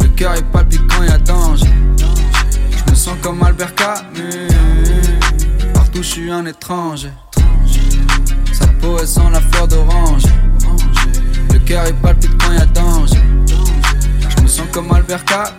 Le 0.00 0.08
cœur 0.08 0.34
il 0.36 0.44
palpite 0.46 0.82
quand 0.88 1.04
y 1.04 1.08
a 1.08 1.18
danger. 1.18 1.66
Je 1.96 2.90
me 2.90 2.96
sens 2.96 3.14
comme 3.22 3.40
Albert 3.42 3.74
Camus. 3.76 4.48
Partout 5.74 6.02
je 6.02 6.08
suis 6.08 6.30
un 6.30 6.44
étranger. 6.44 7.12
Sa 8.52 8.66
peau 8.66 8.96
elle 8.98 9.06
sent 9.06 9.30
la 9.32 9.40
fleur 9.40 9.68
d'orange. 9.68 10.24
Le 11.52 11.58
cœur 11.60 11.84
il 11.86 11.94
palpite 11.94 12.36
quand 12.42 12.52
y 12.52 12.56
a 12.56 12.66
danger. 12.66 13.20
Sens 14.54 14.66
comme 14.70 14.92
Albert. 14.92 15.24
Partout 15.24 15.50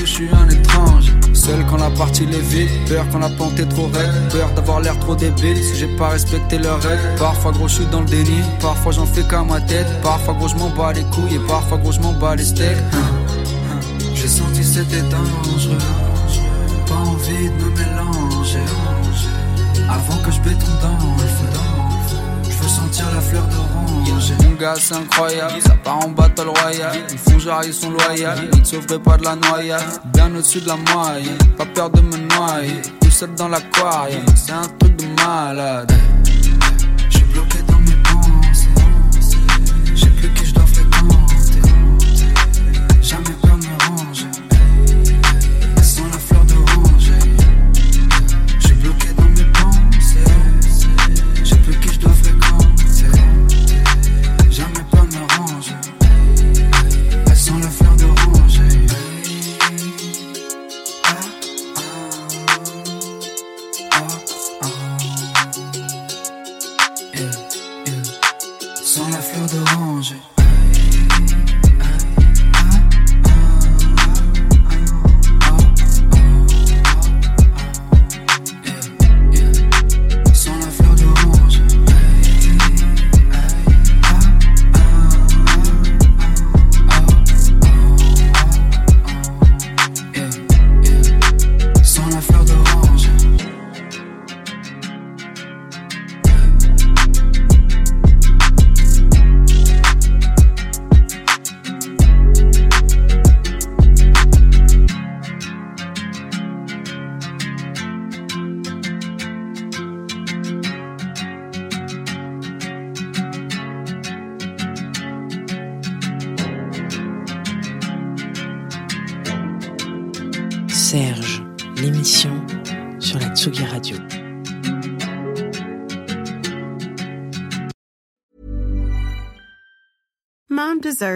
je 0.00 0.04
suis 0.04 0.28
un 0.30 0.46
étrange. 0.50 1.06
Seul 1.32 1.64
quand 1.64 1.78
la 1.78 1.88
partie 1.88 2.24
est 2.24 2.50
vide. 2.50 2.68
Peur 2.86 3.06
quand 3.10 3.20
la 3.20 3.30
pente 3.30 3.58
est 3.58 3.64
trop 3.66 3.86
raide. 3.86 4.12
Peur 4.30 4.50
d'avoir 4.54 4.80
l'air 4.80 4.98
trop 4.98 5.16
débile 5.16 5.56
si 5.56 5.74
j'ai 5.78 5.86
pas 5.96 6.10
respecté 6.10 6.58
leurs 6.58 6.82
règles. 6.82 7.14
Parfois 7.18 7.52
gros 7.52 7.66
je 7.66 7.76
suis 7.76 7.86
dans 7.86 8.00
le 8.00 8.06
déni. 8.06 8.42
Parfois 8.60 8.92
j'en 8.92 9.06
fais 9.06 9.22
qu'à 9.22 9.42
ma 9.42 9.58
tête. 9.58 9.86
Parfois 10.02 10.34
gros 10.34 10.48
je 10.48 10.56
m'en 10.56 10.68
bats 10.68 10.92
les 10.92 11.04
couilles. 11.04 11.36
Et 11.36 11.46
parfois 11.48 11.78
gros 11.78 11.92
je 11.92 12.00
m'en 12.00 12.12
bats 12.12 12.36
les 12.36 12.44
steaks. 12.44 12.76
J'ai 14.14 14.28
senti 14.28 14.62
c'était 14.62 15.00
dangereux. 15.00 15.78
Pas 16.86 16.94
envie 16.94 17.48
de 17.48 17.64
me 17.64 17.70
mélanger. 17.70 18.66
Avant 19.88 20.18
que 20.22 20.30
je 20.30 20.40
béton 20.40 20.66
dans 20.82 21.16
le 21.16 21.26
feu. 21.26 21.67
Je 22.68 22.74
veux 22.74 22.80
sentir 22.80 23.06
la 23.14 23.20
fleur 23.22 23.44
d'orange. 23.44 24.32
Mon 24.44 24.54
gars, 24.56 24.74
c'est 24.78 24.94
incroyable. 24.94 25.54
Ça 25.62 25.74
part 25.82 26.04
en 26.04 26.10
battle 26.10 26.48
royale. 26.48 26.98
Ils 27.10 27.16
font 27.16 27.38
genre, 27.38 27.62
ils 27.64 27.72
sont 27.72 27.90
loyaux. 27.90 28.28
Ils 28.52 28.60
ne 28.60 28.64
sauveraient 28.64 28.98
pas 28.98 29.16
de 29.16 29.24
la 29.24 29.36
noyade. 29.36 29.82
Bien 30.12 30.30
au-dessus 30.34 30.60
de 30.60 30.68
la 30.68 30.76
moyenne. 30.76 31.38
Pas 31.56 31.64
peur 31.64 31.88
de 31.88 32.02
me 32.02 32.16
noyer. 32.16 32.82
Tout 33.00 33.10
seul 33.10 33.34
dans 33.34 33.48
l'aquarium. 33.48 34.22
C'est 34.36 34.52
un 34.52 34.68
truc 34.78 34.96
de 34.96 35.06
malade. 35.22 35.90
Je 37.08 37.16
suis 37.16 37.26
bloqué 37.32 37.58
dans 37.68 37.78
mes 37.78 37.96
pensées. 38.02 38.68
J'ai 39.94 40.10
plus 40.10 40.30
qui 40.34 40.44
je 40.44 40.54
dois 40.54 40.66
fréquenter. 40.66 41.36
Jamais 43.00 43.34